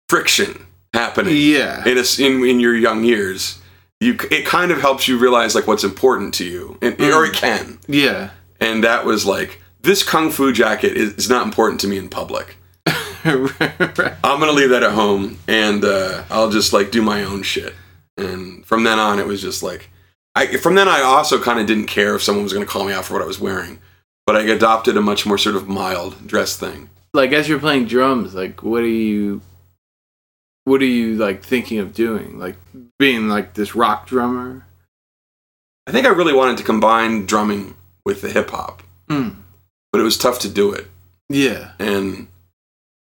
friction 0.10 0.66
happening 0.94 1.36
Yeah. 1.38 1.88
in, 1.88 1.98
a, 1.98 2.04
in 2.20 2.44
in 2.46 2.60
your 2.60 2.76
young 2.76 3.04
years. 3.04 3.60
You 4.00 4.18
it 4.32 4.46
kind 4.46 4.72
of 4.72 4.82
helps 4.82 5.08
you 5.08 5.18
realize 5.18 5.56
like 5.56 5.68
what's 5.68 5.84
important 5.84 6.34
to 6.36 6.46
you, 6.46 6.78
and, 6.82 7.00
or 7.02 7.26
it 7.26 7.34
can 7.34 7.80
Yeah. 7.88 8.32
and 8.60 8.84
that 8.84 9.06
was 9.06 9.26
like 9.26 9.60
this 9.84 10.04
kung 10.04 10.32
fu 10.32 10.52
jacket 10.52 10.96
is, 10.98 11.14
is 11.14 11.30
not 11.30 11.46
important 11.46 11.80
to 11.82 11.88
me 11.88 11.98
in 11.98 12.10
public 12.10 12.56
right. 13.26 14.14
i'm 14.24 14.40
gonna 14.40 14.52
leave 14.52 14.70
that 14.70 14.84
at 14.84 14.92
home 14.94 15.38
and 15.48 15.84
uh, 15.86 16.24
i'll 16.30 16.50
just 16.50 16.74
like 16.74 16.92
do 16.92 17.02
my 17.02 17.24
own 17.24 17.44
shit 17.44 17.74
and 18.18 18.66
from 18.66 18.84
then 18.84 19.00
on 19.00 19.20
it 19.20 19.28
was 19.28 19.42
just 19.42 19.64
like 19.64 19.90
I, 20.36 20.58
from 20.58 20.76
then 20.76 20.88
i 20.88 21.02
also 21.02 21.42
kind 21.42 21.60
of 21.60 21.68
didn't 21.68 21.88
care 21.88 22.16
if 22.16 22.24
someone 22.24 22.44
was 22.44 22.54
gonna 22.54 22.66
call 22.66 22.86
me 22.86 22.94
out 22.94 23.06
for 23.06 23.14
what 23.14 23.22
i 23.24 23.28
was 23.28 23.40
wearing 23.40 23.80
but 24.26 24.36
i 24.36 24.42
adopted 24.42 24.98
a 24.98 25.02
much 25.02 25.26
more 25.26 25.38
sort 25.38 25.56
of 25.56 25.68
mild 25.68 26.28
dress 26.28 26.58
thing 26.58 26.90
Like 27.14 27.32
as 27.32 27.48
you're 27.48 27.60
playing 27.60 27.86
drums, 27.88 28.34
like 28.34 28.64
what 28.64 28.82
are 28.82 28.88
you 28.88 29.42
what 30.66 30.82
are 30.82 30.86
you 30.86 31.16
like 31.18 31.44
thinking 31.44 31.80
of 31.80 31.94
doing? 31.94 32.40
Like 32.40 32.56
being 32.98 33.28
like 33.28 33.54
this 33.54 33.76
rock 33.76 34.08
drummer? 34.08 34.66
i 35.88 35.92
think 35.92 36.06
i 36.08 36.10
really 36.10 36.34
wanted 36.34 36.58
to 36.58 36.64
combine 36.64 37.26
drumming 37.26 37.76
with 38.06 38.22
the 38.22 38.30
hip-hop 38.30 38.82
Mm. 39.10 39.36
But 39.94 40.02
it 40.02 40.04
was 40.04 40.18
tough 40.18 40.40
to 40.40 40.50
do 40.50 40.74
it 40.74 40.88
Yeah. 41.30 41.72
and 41.80 42.28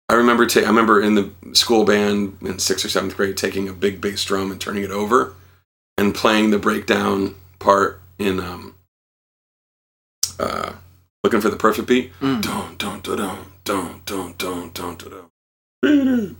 I 0.10 0.15
remember 0.15 0.48
ta- 0.48 0.62
I 0.62 0.68
remember 0.68 1.00
in 1.00 1.13
the 1.13 1.30
school 1.54 1.86
band 1.86 2.38
in 2.42 2.58
sixth 2.58 2.84
or 2.84 2.89
seventh 2.89 3.15
grade 3.15 3.38
taking 3.38 3.70
a 3.70 3.74
big 3.74 4.02
bass 4.02 4.24
drum 4.24 4.50
and 4.52 4.60
turning 4.60 4.84
it 4.84 4.89
over 4.89 5.36
and 6.00 6.15
playing 6.15 6.50
the 6.50 6.58
breakdown 6.58 7.36
part 7.60 8.02
in 8.18 8.39
um 8.39 8.74
uh 10.39 10.72
looking 11.24 11.42
for 11.42 11.50
the 11.50 11.58
perfect 11.58 11.88
beat. 11.88 12.12
Mm. 12.22 12.42
Dun, 12.42 12.76
dun, 12.78 13.02
dun, 13.02 13.18
dun, 13.18 13.46
dun, 13.65 14.02
dun, 14.06 14.34
dun, 14.38 14.72
dun, 14.74 14.98
dun, 14.98 15.30
dun. 15.84 16.36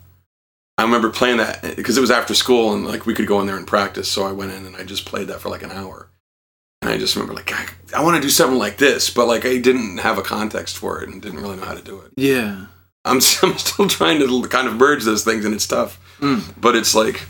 I 0.78 0.84
remember 0.84 1.10
playing 1.10 1.38
that 1.38 1.76
because 1.76 1.98
it 1.98 2.02
was 2.02 2.10
after 2.12 2.34
school 2.34 2.74
and 2.74 2.88
like 2.88 3.06
we 3.06 3.14
could 3.14 3.28
go 3.28 3.42
in 3.42 3.46
there 3.48 3.58
and 3.58 3.68
practice. 3.68 4.10
So 4.10 4.24
I 4.24 4.32
went 4.32 4.52
in 4.54 4.66
and 4.66 4.76
I 4.78 4.84
just 4.84 5.06
played 5.06 5.28
that 5.28 5.42
for 5.42 5.50
like 5.50 5.62
an 5.64 5.72
hour. 5.72 6.08
And 6.82 6.92
I 6.92 6.98
just 6.98 7.16
remember 7.16 7.34
like 7.34 7.52
I, 7.52 7.66
I 7.98 8.04
want 8.04 8.16
to 8.16 8.22
do 8.22 8.30
something 8.30 8.58
like 8.58 8.78
this, 8.78 9.10
but 9.10 9.28
like 9.28 9.46
I 9.46 9.58
didn't 9.58 9.98
have 9.98 10.18
a 10.18 10.22
context 10.22 10.78
for 10.78 11.02
it 11.02 11.10
and 11.10 11.22
didn't 11.22 11.42
really 11.42 11.58
know 11.58 11.66
how 11.66 11.74
to 11.74 11.84
do 11.84 12.00
it. 12.02 12.12
Yeah. 12.16 12.68
I'm, 13.06 13.16
I'm 13.44 13.58
still 13.58 13.88
trying 13.88 14.20
to 14.20 14.48
kind 14.48 14.68
of 14.68 14.76
merge 14.76 15.04
those 15.04 15.24
things 15.24 15.46
and 15.46 15.54
it's 15.54 15.68
tough. 15.68 16.00
Mm. 16.20 16.54
But 16.60 16.76
it's 16.76 16.96
like, 16.96 17.28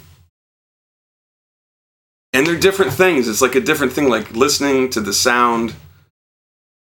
and 2.31 2.45
they're 2.45 2.59
different 2.59 2.93
things. 2.93 3.27
It's 3.27 3.41
like 3.41 3.55
a 3.55 3.62
different 3.62 3.93
thing, 3.93 4.07
like 4.07 4.31
listening 4.31 4.89
to 4.91 5.01
the 5.01 5.13
sound 5.13 5.75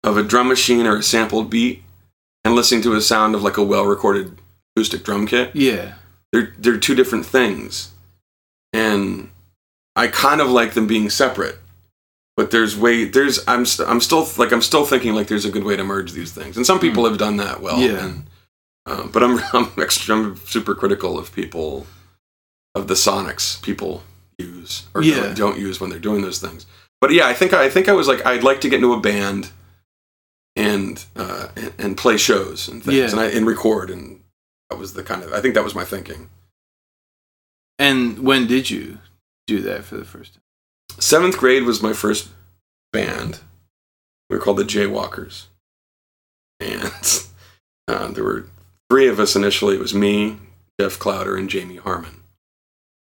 of 0.04 0.18
a 0.18 0.24
drum 0.24 0.48
machine 0.48 0.86
or 0.86 0.98
a 0.98 1.04
sampled 1.04 1.50
beat 1.50 1.84
and 2.44 2.56
listening 2.56 2.82
to 2.82 2.96
a 2.96 3.02
sound 3.02 3.36
of 3.36 3.44
like 3.44 3.58
a 3.58 3.64
well 3.64 3.86
recorded 3.86 4.38
acoustic 4.76 5.04
drum 5.04 5.28
kit. 5.28 5.56
Yeah. 5.56 5.96
They're, 6.34 6.54
they're 6.58 6.78
two 6.78 6.96
different 6.96 7.26
things. 7.26 7.92
And 8.74 9.32
I 9.96 10.08
kind 10.08 10.42
of 10.42 10.50
like 10.50 10.74
them 10.74 10.88
being 10.88 11.10
separate. 11.10 11.58
But 12.40 12.52
there's 12.52 12.78
way 12.78 13.04
there's 13.04 13.46
I'm 13.50 13.66
st- 13.66 13.90
I'm 13.90 14.00
still 14.00 14.26
like 14.38 14.54
I'm 14.54 14.62
still 14.62 14.86
thinking 14.86 15.14
like 15.14 15.28
there's 15.28 15.44
a 15.44 15.52
good 15.52 15.66
way 15.66 15.76
to 15.76 15.84
merge 15.84 16.14
these 16.14 16.32
things, 16.32 16.56
and 16.56 16.66
some 16.66 16.80
people 16.80 17.04
have 17.04 17.18
done 17.18 17.36
that 17.36 17.60
well. 17.60 17.80
Yeah. 17.82 18.06
And, 18.06 18.28
um, 18.86 19.12
but 19.12 19.22
I'm 19.24 19.40
I'm, 19.54 19.70
extra, 19.78 20.16
I'm 20.16 20.38
super 20.38 20.74
critical 20.74 21.20
of 21.20 21.34
people 21.34 21.86
of 22.76 22.88
the 22.88 22.94
sonics 22.94 23.62
people 23.62 24.04
use 24.38 24.88
or 24.94 25.04
Yeah. 25.04 25.16
don't, 25.22 25.38
don't 25.38 25.60
use 25.60 25.82
when 25.82 25.90
they're 25.90 26.00
doing 26.00 26.22
those 26.22 26.40
things. 26.40 26.66
But 27.02 27.12
yeah, 27.12 27.28
I 27.28 27.34
think 27.34 27.52
I 27.54 27.70
think 27.70 27.90
I 27.90 27.92
was 27.92 28.08
like 28.08 28.26
I'd 28.26 28.42
like 28.44 28.62
to 28.62 28.70
get 28.70 28.78
into 28.78 28.94
a 28.94 29.02
band 29.02 29.52
and 30.56 31.04
uh, 31.18 31.50
and, 31.58 31.74
and 31.78 31.98
play 31.98 32.16
shows 32.16 32.70
and 32.70 32.82
things 32.82 32.96
Yeah. 32.96 33.12
and 33.12 33.20
I 33.20 33.26
and 33.26 33.46
record 33.46 33.90
and 33.90 34.22
that 34.70 34.80
was 34.80 34.94
the 34.94 35.04
kind 35.04 35.24
of 35.24 35.34
I 35.34 35.42
think 35.42 35.56
that 35.56 35.64
was 35.66 35.76
my 35.76 35.84
thinking. 35.84 36.30
And 37.78 38.20
when 38.20 38.48
did 38.48 38.70
you 38.70 39.00
do 39.46 39.60
that 39.64 39.84
for 39.84 39.98
the 39.98 40.06
first 40.06 40.36
time? 40.36 40.44
Seventh 41.00 41.38
grade 41.38 41.64
was 41.64 41.82
my 41.82 41.94
first 41.94 42.30
band. 42.92 43.40
We 44.30 44.38
were 44.38 44.44
called 44.44 44.58
the 44.58 44.64
Jaywalkers, 44.64 45.46
and 46.60 47.24
uh, 47.88 48.08
there 48.10 48.24
were 48.24 48.46
three 48.90 49.08
of 49.08 49.20
us 49.20 49.36
initially. 49.36 49.76
It 49.76 49.82
was 49.82 49.94
me, 49.94 50.38
Jeff 50.80 51.00
Clowder, 51.00 51.38
and 51.38 51.50
Jamie 51.50 51.78
Harmon. 51.78 52.24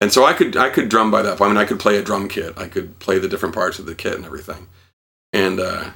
And 0.00 0.12
so 0.12 0.24
I 0.24 0.34
could 0.34 0.56
I 0.56 0.68
could 0.70 0.88
drum 0.88 1.10
by 1.10 1.22
that 1.22 1.38
point. 1.38 1.50
I 1.50 1.54
mean, 1.54 1.62
I 1.62 1.64
could 1.64 1.80
play 1.80 1.96
a 1.96 2.02
drum 2.02 2.28
kit. 2.28 2.52
I 2.58 2.68
could 2.68 2.98
play 2.98 3.18
the 3.18 3.28
different 3.28 3.54
parts 3.54 3.78
of 3.78 3.86
the 3.86 3.94
kit 3.94 4.14
and 4.14 4.24
everything. 4.24 4.66
And 5.32 5.60
uh, 5.60 5.90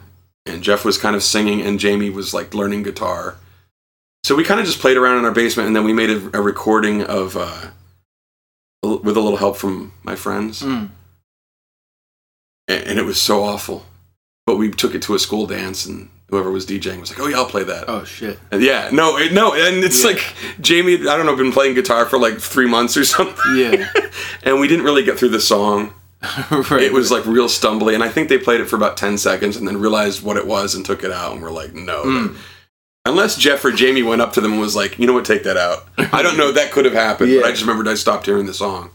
and 0.46 0.62
Jeff 0.62 0.84
was 0.84 0.96
kind 0.98 1.14
of 1.14 1.22
singing, 1.22 1.60
and 1.60 1.78
Jamie 1.78 2.10
was 2.10 2.32
like 2.32 2.54
learning 2.54 2.84
guitar. 2.84 3.36
So 4.24 4.34
we 4.34 4.44
kind 4.44 4.60
of 4.60 4.66
just 4.66 4.80
played 4.80 4.96
around 4.96 5.18
in 5.18 5.24
our 5.24 5.30
basement, 5.32 5.66
and 5.66 5.76
then 5.76 5.84
we 5.84 5.92
made 5.92 6.10
a, 6.10 6.38
a 6.38 6.42
recording 6.42 7.02
of 7.02 7.36
uh, 7.36 7.66
with 8.82 9.16
a 9.16 9.20
little 9.20 9.36
help 9.36 9.56
from 9.56 9.92
my 10.02 10.14
friends 10.14 10.62
Mm. 10.62 10.90
And, 12.68 12.98
it 12.98 13.04
was 13.04 13.20
so 13.20 13.42
awful. 13.42 13.86
But 14.46 14.56
we 14.56 14.70
took 14.70 14.94
it 14.94 15.02
to 15.02 15.14
a 15.14 15.18
school 15.18 15.46
dance, 15.46 15.84
and 15.86 16.08
whoever 16.30 16.50
was 16.50 16.64
DJing 16.66 17.00
was 17.00 17.10
like, 17.10 17.20
"Oh 17.20 17.26
yeah, 17.26 17.36
I'll 17.36 17.46
play 17.46 17.64
that." 17.64 17.84
Oh 17.88 18.04
shit. 18.04 18.38
And 18.50 18.62
yeah, 18.62 18.90
no, 18.92 19.16
it, 19.18 19.32
no, 19.32 19.52
and 19.54 19.82
it's 19.84 20.00
Yeah. 20.02 20.10
like 20.10 20.34
Jamie. 20.60 20.94
I 20.94 21.16
don't 21.16 21.26
know, 21.26 21.36
been 21.36 21.52
playing 21.52 21.74
guitar 21.74 22.06
for 22.06 22.18
like 22.18 22.38
three 22.40 22.66
months 22.66 22.96
or 22.96 23.04
something, 23.04 23.56
Yeah. 23.56 23.90
and 24.42 24.58
we 24.60 24.68
didn't 24.68 24.84
really 24.84 25.02
get 25.04 25.18
through 25.18 25.30
the 25.30 25.40
song. 25.40 25.92
right. 26.50 26.82
It 26.82 26.92
was 26.92 27.10
like 27.12 27.24
real 27.26 27.46
stumbly, 27.46 27.94
and 27.94 28.02
I 28.02 28.08
think 28.08 28.28
they 28.28 28.38
played 28.38 28.60
it 28.60 28.66
for 28.68 28.76
about 28.76 28.96
ten 28.96 29.18
seconds, 29.18 29.56
and 29.56 29.68
then 29.68 29.78
realized 29.78 30.22
what 30.22 30.36
it 30.36 30.46
was 30.46 30.74
and 30.74 30.84
took 30.84 31.04
it 31.04 31.12
out, 31.12 31.32
and 31.32 31.42
we're 31.42 31.50
like, 31.50 31.74
"No." 31.74 32.04
Mm. 32.04 32.36
Unless 33.04 33.36
Jeff 33.38 33.64
or 33.64 33.70
Jamie 33.70 34.02
went 34.02 34.20
up 34.20 34.32
to 34.34 34.40
them 34.40 34.52
and 34.52 34.60
was 34.60 34.74
like, 34.76 34.98
"You 34.98 35.06
know 35.06 35.12
what? 35.14 35.24
Take 35.24 35.44
that 35.44 35.56
out." 35.56 35.86
I 36.12 36.22
don't 36.22 36.36
know. 36.36 36.52
That 36.52 36.72
could 36.72 36.84
have 36.86 36.94
happened, 36.94 37.30
Yeah. 37.30 37.40
but 37.42 37.48
I 37.48 37.50
just 37.52 37.62
remembered 37.62 37.86
I 37.88 37.94
stopped 37.94 38.26
hearing 38.26 38.46
the 38.46 38.54
song. 38.54 38.90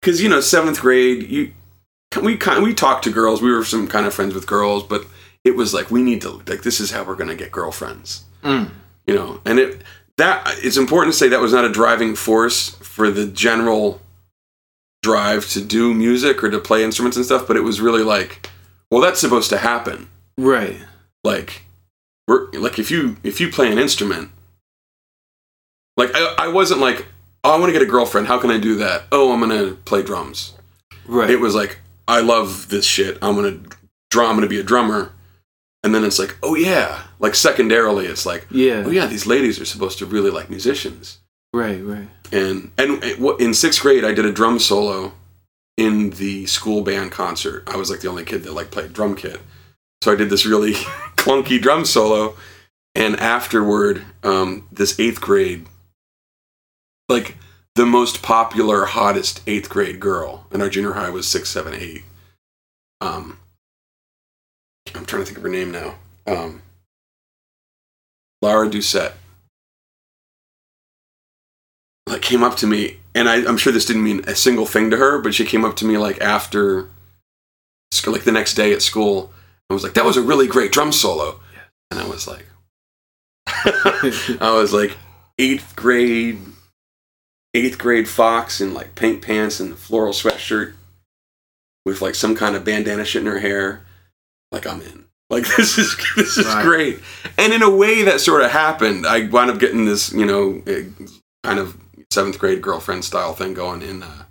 Because 0.00 0.22
you 0.22 0.28
know, 0.28 0.40
seventh 0.40 0.80
grade, 0.80 1.28
you 1.30 1.52
we 2.22 2.36
kind 2.36 2.62
we 2.62 2.74
talked 2.74 3.04
to 3.04 3.10
girls. 3.10 3.42
We 3.42 3.52
were 3.52 3.64
some 3.64 3.86
kind 3.88 4.06
of 4.06 4.14
friends 4.14 4.34
with 4.34 4.46
girls, 4.46 4.82
but 4.84 5.06
it 5.44 5.56
was 5.56 5.72
like 5.74 5.90
we 5.90 6.02
need 6.02 6.20
to 6.22 6.30
like 6.46 6.62
this 6.62 6.80
is 6.80 6.90
how 6.90 7.04
we're 7.04 7.14
gonna 7.16 7.34
get 7.34 7.52
girlfriends. 7.52 8.24
Mm. 8.42 8.70
You 9.06 9.14
know, 9.14 9.40
and 9.44 9.58
it 9.58 9.82
that 10.16 10.46
it's 10.64 10.76
important 10.76 11.12
to 11.12 11.18
say 11.18 11.28
that 11.28 11.40
was 11.40 11.52
not 11.52 11.64
a 11.64 11.68
driving 11.68 12.14
force 12.16 12.70
for 12.80 13.10
the 13.10 13.26
general 13.26 14.00
drive 15.02 15.48
to 15.50 15.60
do 15.60 15.94
music 15.94 16.42
or 16.42 16.50
to 16.50 16.58
play 16.58 16.82
instruments 16.82 17.16
and 17.16 17.24
stuff, 17.24 17.46
but 17.46 17.56
it 17.56 17.60
was 17.62 17.80
really 17.80 18.02
like, 18.02 18.50
well, 18.90 19.00
that's 19.00 19.20
supposed 19.20 19.48
to 19.50 19.58
happen 19.58 20.08
Right. 20.36 20.76
like 21.24 21.62
we're 22.26 22.50
like 22.52 22.78
if 22.78 22.90
you 22.90 23.16
if 23.22 23.40
you 23.40 23.50
play 23.50 23.70
an 23.72 23.78
instrument 23.78 24.30
like 25.96 26.10
i, 26.14 26.34
I 26.38 26.48
wasn't 26.48 26.80
like 26.80 27.06
oh 27.42 27.54
i 27.56 27.58
want 27.58 27.68
to 27.70 27.72
get 27.72 27.82
a 27.82 27.90
girlfriend 27.90 28.26
how 28.28 28.38
can 28.38 28.50
i 28.50 28.58
do 28.58 28.76
that 28.76 29.04
oh 29.10 29.32
i'm 29.32 29.40
gonna 29.40 29.72
play 29.72 30.02
drums 30.02 30.52
Right. 31.06 31.30
it 31.30 31.40
was 31.40 31.54
like 31.54 31.78
i 32.08 32.20
love 32.20 32.68
this 32.70 32.84
shit 32.84 33.16
i'm 33.22 33.36
gonna 33.36 33.58
drum 34.10 34.30
i'm 34.30 34.36
gonna 34.36 34.46
be 34.48 34.58
a 34.58 34.64
drummer 34.64 35.12
and 35.84 35.94
then 35.94 36.02
it's 36.04 36.18
like 36.18 36.36
oh 36.42 36.54
yeah 36.56 37.02
like 37.20 37.34
secondarily 37.36 38.06
it's 38.06 38.26
like 38.26 38.46
yeah. 38.50 38.82
oh 38.86 38.90
yeah 38.90 39.06
these 39.06 39.26
ladies 39.26 39.60
are 39.60 39.64
supposed 39.64 39.98
to 39.98 40.06
really 40.06 40.30
like 40.30 40.50
musicians 40.50 41.18
Right. 41.54 41.80
Right. 41.82 42.08
and 42.32 42.72
and 42.76 43.02
in 43.40 43.54
sixth 43.54 43.80
grade 43.80 44.04
i 44.04 44.12
did 44.12 44.26
a 44.26 44.32
drum 44.32 44.58
solo 44.58 45.12
in 45.76 46.10
the 46.10 46.44
school 46.46 46.82
band 46.82 47.12
concert 47.12 47.62
i 47.68 47.76
was 47.76 47.90
like 47.90 48.00
the 48.00 48.08
only 48.08 48.24
kid 48.24 48.42
that 48.42 48.52
like 48.52 48.70
played 48.70 48.92
drum 48.92 49.14
kit 49.14 49.40
so 50.02 50.12
i 50.12 50.16
did 50.16 50.28
this 50.28 50.44
really 50.44 50.72
clunky 51.16 51.60
drum 51.60 51.84
solo 51.84 52.36
and 52.94 53.16
afterward 53.20 54.02
um, 54.24 54.66
this 54.72 54.98
eighth 54.98 55.20
grade 55.20 55.66
like 57.08 57.36
the 57.78 57.86
most 57.86 58.22
popular 58.22 58.86
hottest 58.86 59.40
eighth 59.46 59.68
grade 59.68 60.00
girl 60.00 60.48
and 60.50 60.60
our 60.60 60.68
junior 60.68 60.94
high 60.94 61.10
was 61.10 61.28
six 61.28 61.48
seven 61.48 61.72
eight. 61.74 62.02
Um, 63.00 63.38
i'm 64.96 65.06
trying 65.06 65.22
to 65.22 65.26
think 65.26 65.36
of 65.36 65.44
her 65.44 65.48
name 65.48 65.70
now. 65.70 65.94
Um, 66.26 66.60
laura 68.42 68.68
doucette. 68.68 69.12
Like 72.08 72.20
came 72.20 72.42
up 72.42 72.56
to 72.56 72.66
me 72.66 72.96
and 73.14 73.28
I, 73.28 73.46
i'm 73.48 73.56
sure 73.56 73.72
this 73.72 73.86
didn't 73.86 74.02
mean 74.02 74.24
a 74.26 74.34
single 74.34 74.66
thing 74.66 74.90
to 74.90 74.96
her 74.96 75.20
but 75.20 75.32
she 75.32 75.44
came 75.44 75.64
up 75.64 75.76
to 75.76 75.84
me 75.84 75.98
like 75.98 76.20
after 76.20 76.90
like 78.08 78.24
the 78.24 78.32
next 78.32 78.54
day 78.54 78.72
at 78.72 78.82
school 78.82 79.32
and 79.70 79.76
was 79.76 79.84
like 79.84 79.94
that 79.94 80.04
was 80.04 80.16
a 80.16 80.22
really 80.22 80.48
great 80.48 80.72
drum 80.72 80.90
solo. 80.90 81.38
And 81.92 82.00
i 82.00 82.08
was 82.08 82.26
like 82.26 82.46
i 83.46 84.50
was 84.52 84.72
like 84.72 84.98
eighth 85.38 85.76
grade 85.76 86.40
eighth 87.54 87.78
grade 87.78 88.08
fox 88.08 88.60
in 88.60 88.74
like 88.74 88.94
pink 88.94 89.22
pants 89.22 89.58
and 89.60 89.76
floral 89.76 90.12
sweatshirt 90.12 90.74
with 91.84 92.02
like 92.02 92.14
some 92.14 92.34
kind 92.36 92.54
of 92.54 92.64
bandana 92.64 93.04
shit 93.04 93.22
in 93.22 93.26
her 93.28 93.38
hair 93.38 93.84
like 94.52 94.66
i'm 94.66 94.80
in 94.82 95.04
like 95.30 95.44
this 95.56 95.78
is 95.78 95.96
this 96.16 96.36
is 96.36 96.46
Right. 96.46 96.64
great 96.64 97.00
and 97.38 97.52
in 97.52 97.62
a 97.62 97.70
way 97.70 98.02
that 98.02 98.20
sort 98.20 98.42
of 98.42 98.50
happened 98.50 99.06
i 99.06 99.26
wound 99.26 99.50
up 99.50 99.58
getting 99.58 99.84
this 99.86 100.12
you 100.12 100.26
know 100.26 100.62
eh, 100.66 100.84
kind 101.44 101.58
of 101.58 101.76
seventh 102.12 102.38
grade 102.38 102.60
girlfriend 102.62 103.04
style 103.04 103.32
thing 103.34 103.54
going 103.54 103.82
in 103.82 104.02
uh, 104.02 104.24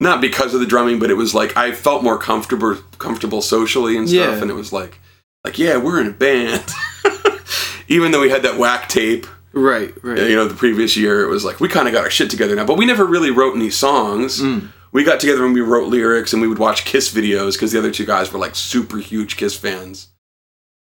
not 0.00 0.20
because 0.20 0.54
of 0.54 0.60
the 0.60 0.66
drumming 0.66 0.98
but 0.98 1.10
it 1.10 1.14
was 1.14 1.34
like 1.34 1.56
i 1.56 1.72
felt 1.72 2.02
more 2.02 2.18
comfortable 2.18 2.74
comfortable 2.98 3.40
socially 3.42 3.96
and 3.96 4.08
stuff 4.08 4.34
Yeah. 4.36 4.42
and 4.42 4.50
it 4.50 4.54
was 4.54 4.72
like 4.72 4.98
like 5.44 5.58
yeah 5.58 5.76
we're 5.78 6.00
in 6.00 6.06
a 6.08 6.12
band 6.12 6.64
even 7.88 8.12
though 8.12 8.20
we 8.20 8.30
had 8.30 8.42
that 8.42 8.58
whack 8.58 8.88
tape 8.88 9.26
Right. 9.52 9.92
Right. 10.02 10.18
you 10.18 10.36
know 10.36 10.46
the 10.46 10.54
previous 10.54 10.96
year 10.96 11.22
it 11.24 11.28
was 11.28 11.44
like 11.44 11.58
we 11.60 11.68
kind 11.68 11.88
of 11.88 11.94
got 11.94 12.04
our 12.04 12.10
shit 12.10 12.30
together 12.30 12.54
now 12.54 12.64
but 12.64 12.78
we 12.78 12.86
never 12.86 13.04
really 13.04 13.30
wrote 13.30 13.54
any 13.56 13.70
songs 13.70 14.40
Mm. 14.40 14.68
we 14.92 15.02
got 15.04 15.18
together 15.20 15.44
and 15.44 15.54
we 15.54 15.60
wrote 15.60 15.88
lyrics 15.88 16.32
and 16.32 16.40
we 16.40 16.46
would 16.48 16.58
watch 16.58 16.84
kiss 16.84 17.12
videos 17.12 17.54
because 17.54 17.72
the 17.72 17.78
other 17.78 17.90
two 17.90 18.06
guys 18.06 18.32
were 18.32 18.38
like 18.38 18.54
super 18.54 18.98
huge 18.98 19.36
kiss 19.36 19.56
fans 19.56 20.08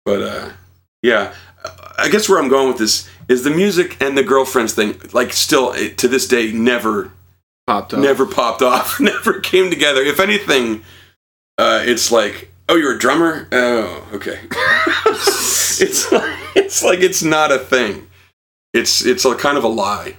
but 0.05 0.21
uh 0.21 0.49
yeah 1.03 1.33
i 1.99 2.09
guess 2.09 2.27
where 2.27 2.39
i'm 2.39 2.49
going 2.49 2.67
with 2.67 2.77
this 2.79 3.07
is 3.29 3.43
the 3.43 3.49
music 3.51 3.95
and 4.01 4.17
the 4.17 4.23
girlfriends 4.23 4.73
thing 4.73 4.99
like 5.13 5.31
still 5.33 5.73
eh, 5.73 5.89
to 5.95 6.07
this 6.07 6.27
day 6.27 6.51
never 6.51 7.11
Popped 7.67 7.93
up. 7.93 7.99
never 7.99 8.25
popped 8.25 8.61
off 8.63 8.99
never 8.99 9.39
came 9.39 9.69
together 9.69 10.01
if 10.01 10.19
anything 10.19 10.83
uh 11.59 11.83
it's 11.85 12.11
like 12.11 12.49
oh 12.69 12.75
you're 12.75 12.95
a 12.95 12.99
drummer 12.99 13.47
oh 13.51 14.07
okay 14.13 14.39
it's 15.05 16.11
like, 16.11 16.39
it's 16.55 16.83
like 16.83 16.99
it's 16.99 17.21
not 17.21 17.51
a 17.51 17.59
thing 17.59 18.06
it's 18.77 19.05
it's 19.05 19.25
a 19.25 19.35
kind 19.35 19.57
of 19.57 19.63
a 19.63 19.67
lie 19.67 20.15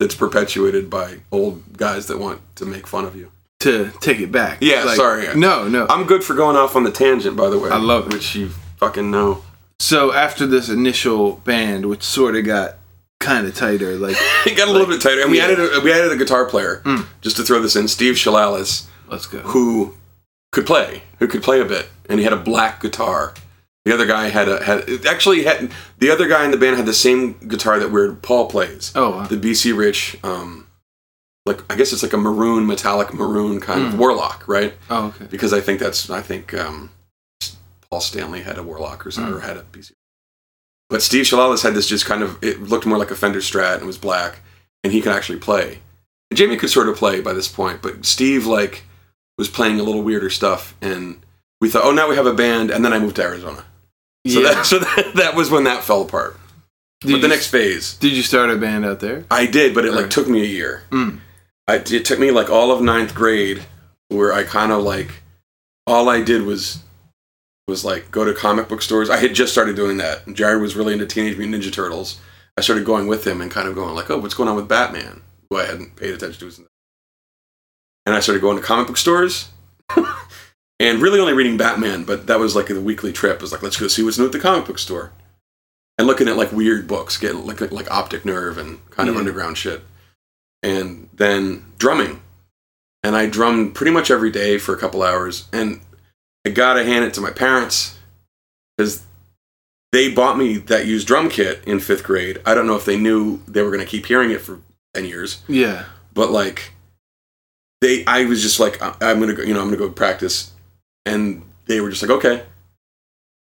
that's 0.00 0.14
perpetuated 0.14 0.88
by 0.88 1.18
old 1.32 1.76
guys 1.76 2.06
that 2.06 2.18
want 2.18 2.40
to 2.56 2.64
make 2.64 2.86
fun 2.86 3.04
of 3.04 3.14
you 3.16 3.30
to 3.60 3.90
take 4.00 4.20
it 4.20 4.30
back. 4.30 4.58
Yeah, 4.60 4.94
sorry. 4.94 5.26
No. 5.34 5.66
No. 5.68 5.86
i'm 5.90 6.06
good 6.06 6.22
for 6.22 6.34
going 6.34 6.56
off 6.56 6.76
on 6.76 6.84
the 6.84 6.92
tangent 6.92 7.36
by 7.36 7.48
the 7.50 7.58
way 7.58 7.70
I 7.70 7.78
love 7.78 8.06
it. 8.06 8.12
which 8.14 8.34
you 8.36 8.50
fucking 8.76 9.10
know 9.10 9.42
so 9.80 10.12
after 10.12 10.44
this 10.46 10.68
initial 10.68 11.34
band, 11.44 11.86
which 11.86 12.02
sort 12.02 12.34
of 12.34 12.44
got 12.44 12.78
kind 13.20 13.46
of 13.46 13.54
tighter, 13.54 13.96
like 13.96 14.16
it 14.46 14.56
got 14.56 14.68
a 14.68 14.72
little 14.72 14.86
bit 14.88 15.00
tighter 15.00 15.22
and 15.22 15.30
we 15.30 15.38
Yeah. 15.38 15.44
added 15.44 15.58
a, 15.60 15.80
we 15.80 15.92
added 15.92 16.12
a 16.12 16.16
guitar 16.16 16.44
player 16.46 16.82
Mm. 16.84 17.06
just 17.20 17.36
to 17.36 17.42
throw 17.42 17.60
this 17.60 17.76
in 17.76 17.86
steve 17.88 18.14
shalalis 18.14 18.86
let's 19.08 19.26
go. 19.26 19.38
who 19.40 19.94
could 20.52 20.66
play, 20.66 21.02
who 21.18 21.26
could 21.28 21.42
play 21.42 21.60
a 21.60 21.64
bit, 21.64 21.88
and 22.08 22.18
he 22.20 22.24
had 22.24 22.32
a 22.32 22.36
black 22.52 22.80
guitar. 22.80 23.34
The 23.88 23.94
other 23.94 24.06
guy 24.06 24.28
had 24.28 24.48
a 24.48 24.62
had 24.62 25.06
actually 25.06 25.44
had 25.44 25.70
the 25.98 26.10
other 26.10 26.28
guy 26.28 26.44
in 26.44 26.50
the 26.50 26.58
band 26.58 26.76
had 26.76 26.84
the 26.84 26.92
same 26.92 27.32
guitar 27.48 27.78
that 27.78 27.90
Weird 27.90 28.20
Paul 28.20 28.46
plays. 28.50 28.92
Oh, 28.94 29.10
wow. 29.12 29.26
The 29.26 29.36
BC 29.38 29.74
Rich, 29.74 30.18
um, 30.22 30.66
like 31.46 31.62
I 31.72 31.74
guess 31.74 31.94
it's 31.94 32.02
like 32.02 32.12
a 32.12 32.18
maroon, 32.18 32.66
metallic 32.66 33.14
maroon 33.14 33.60
kind 33.60 33.80
Hmm. 33.80 33.86
of 33.88 33.98
warlock, 33.98 34.44
right? 34.46 34.74
oh, 34.90 35.06
okay. 35.06 35.24
Because 35.30 35.54
I 35.54 35.60
think 35.62 35.80
that's 35.80 36.10
I 36.10 36.20
think 36.20 36.52
um, 36.52 36.90
Paul 37.90 38.02
Stanley 38.02 38.42
had 38.42 38.58
a 38.58 38.62
warlock 38.62 39.06
or 39.06 39.10
something, 39.10 39.32
Hmm. 39.32 39.38
or 39.38 39.40
had 39.42 39.56
a 39.56 39.62
BC. 39.62 39.92
But 40.90 41.00
Steve 41.02 41.24
Shalalis 41.24 41.62
had 41.62 41.72
this 41.74 41.86
just 41.86 42.04
kind 42.04 42.22
of 42.22 42.36
it 42.44 42.60
looked 42.60 42.84
more 42.84 42.98
like 42.98 43.10
a 43.10 43.14
Fender 43.16 43.40
Strat 43.40 43.78
and 43.78 43.86
was 43.86 43.96
black, 43.96 44.40
and 44.84 44.92
he 44.92 45.00
could 45.00 45.12
actually 45.12 45.38
play. 45.38 45.78
And 46.30 46.36
Jamie 46.36 46.58
could 46.58 46.68
sort 46.70 46.90
of 46.90 46.96
play 46.96 47.22
by 47.22 47.32
this 47.32 47.48
point, 47.48 47.80
but 47.80 48.04
Steve 48.04 48.44
like 48.44 48.84
was 49.38 49.48
playing 49.48 49.80
a 49.80 49.82
little 49.82 50.02
weirder 50.02 50.28
stuff, 50.28 50.74
and 50.82 51.20
we 51.62 51.70
thought, 51.70 51.84
oh, 51.84 51.90
now 51.92 52.06
we 52.08 52.16
have 52.16 52.26
a 52.26 52.34
band, 52.34 52.70
and 52.70 52.84
then 52.84 52.92
I 52.92 52.98
moved 52.98 53.16
to 53.16 53.22
Arizona. 53.22 53.64
So 54.28 54.40
yeah. 54.40 54.54
that 54.54 54.66
so 54.66 54.78
that, 54.78 55.12
that 55.16 55.34
was 55.34 55.50
when 55.50 55.64
that 55.64 55.84
fell 55.84 56.02
apart. 56.02 56.38
did, 57.00 57.12
but 57.12 57.22
the 57.22 57.28
next 57.28 57.48
phase, 57.48 57.94
did 57.94 58.12
you 58.12 58.22
start 58.22 58.50
a 58.50 58.56
band 58.56 58.84
out 58.84 59.00
there? 59.00 59.24
I 59.30 59.46
did, 59.46 59.74
but 59.74 59.84
it 59.84 59.92
like 59.92 60.10
took 60.10 60.28
me 60.28 60.42
a 60.42 60.46
year. 60.46 60.82
Mm. 60.90 61.20
I, 61.66 61.76
it 61.76 62.04
took 62.04 62.18
me 62.18 62.30
like 62.30 62.50
all 62.50 62.70
of 62.70 62.80
ninth 62.80 63.14
grade, 63.14 63.64
where 64.08 64.32
I 64.32 64.44
kind 64.44 64.72
of 64.72 64.82
like 64.82 65.22
all 65.86 66.08
I 66.08 66.22
did 66.22 66.42
was 66.42 66.82
was 67.68 67.84
like 67.84 68.10
go 68.10 68.24
to 68.24 68.34
comic 68.34 68.68
book 68.68 68.82
stores. 68.82 69.10
I 69.10 69.18
had 69.18 69.34
just 69.34 69.52
started 69.52 69.76
doing 69.76 69.98
that. 69.98 70.26
Jared 70.32 70.60
was 70.60 70.74
really 70.74 70.94
into 70.94 71.06
Teenage 71.06 71.36
Mutant 71.36 71.62
Ninja 71.62 71.72
Turtles. 71.72 72.20
I 72.56 72.60
started 72.60 72.84
going 72.84 73.06
with 73.06 73.26
him 73.26 73.40
and 73.40 73.50
kind 73.50 73.68
of 73.68 73.74
going 73.74 73.94
like, 73.94 74.10
oh, 74.10 74.18
what's 74.18 74.34
going 74.34 74.48
on 74.48 74.56
with 74.56 74.66
Batman? 74.66 75.20
Who 75.48 75.58
I 75.58 75.66
hadn't 75.66 75.94
paid 75.96 76.14
attention 76.14 76.50
to. 76.50 76.66
And 78.06 78.16
I 78.16 78.20
started 78.20 78.40
going 78.40 78.56
to 78.56 78.62
comic 78.62 78.88
book 78.88 78.96
stores. 78.96 79.50
and 80.80 81.00
really 81.02 81.20
only 81.20 81.32
reading 81.32 81.56
Batman, 81.56 82.04
but 82.04 82.26
that 82.26 82.38
was 82.38 82.54
like 82.56 82.70
a 82.70 82.80
weekly 82.80 83.12
trip. 83.12 83.36
It 83.36 83.42
was 83.42 83.52
like, 83.52 83.62
let's 83.62 83.76
go 83.78 83.88
see 83.88 84.02
what's 84.02 84.18
new 84.18 84.26
at 84.26 84.32
the 84.32 84.38
comic 84.38 84.66
book 84.66 84.78
store. 84.78 85.12
And 85.98 86.06
looking 86.06 86.28
at 86.28 86.36
like 86.36 86.52
weird 86.52 86.86
books, 86.86 87.16
getting 87.16 87.44
like 87.46 87.60
like 87.72 87.90
Optic 87.90 88.24
Nerve 88.24 88.56
and 88.58 88.88
kind 88.90 89.08
of 89.08 89.14
Yeah. 89.16 89.20
underground 89.20 89.58
shit. 89.58 89.82
And 90.62 91.08
then 91.12 91.64
drumming. 91.78 92.22
And 93.02 93.16
I 93.16 93.26
drummed 93.26 93.74
pretty 93.74 93.90
much 93.92 94.10
every 94.10 94.30
day 94.30 94.58
for 94.58 94.74
a 94.74 94.78
couple 94.78 95.02
hours. 95.02 95.46
And 95.52 95.80
I 96.46 96.50
gotta 96.50 96.84
hand 96.84 97.04
it 97.04 97.14
to 97.14 97.20
my 97.20 97.30
parents 97.30 97.96
because 98.76 99.02
they 99.90 100.10
bought 100.12 100.38
me 100.38 100.58
that 100.58 100.86
used 100.86 101.06
drum 101.08 101.28
kit 101.28 101.62
in 101.66 101.80
fifth 101.80 102.04
grade. 102.04 102.40
I 102.46 102.54
don't 102.54 102.66
know 102.66 102.76
if 102.76 102.84
they 102.84 102.96
knew 102.96 103.42
they 103.48 103.62
were 103.62 103.70
gonna 103.72 103.84
keep 103.84 104.06
hearing 104.06 104.30
it 104.30 104.40
for 104.40 104.60
ten 104.94 105.04
years 105.04 105.42
Yeah. 105.48 105.84
but 106.14 106.30
like 106.30 106.72
they 107.80 108.04
i 108.06 108.24
was 108.24 108.40
just 108.42 108.58
like 108.58 108.80
i'm 108.82 109.20
gonna 109.20 109.34
go 109.34 109.42
you 109.42 109.52
know 109.54 109.60
i'm 109.60 109.66
gonna 109.66 109.76
go 109.76 109.90
practice 109.90 110.52
and 111.08 111.42
they 111.66 111.80
were 111.80 111.90
just 111.90 112.02
like 112.02 112.10
okay 112.10 112.42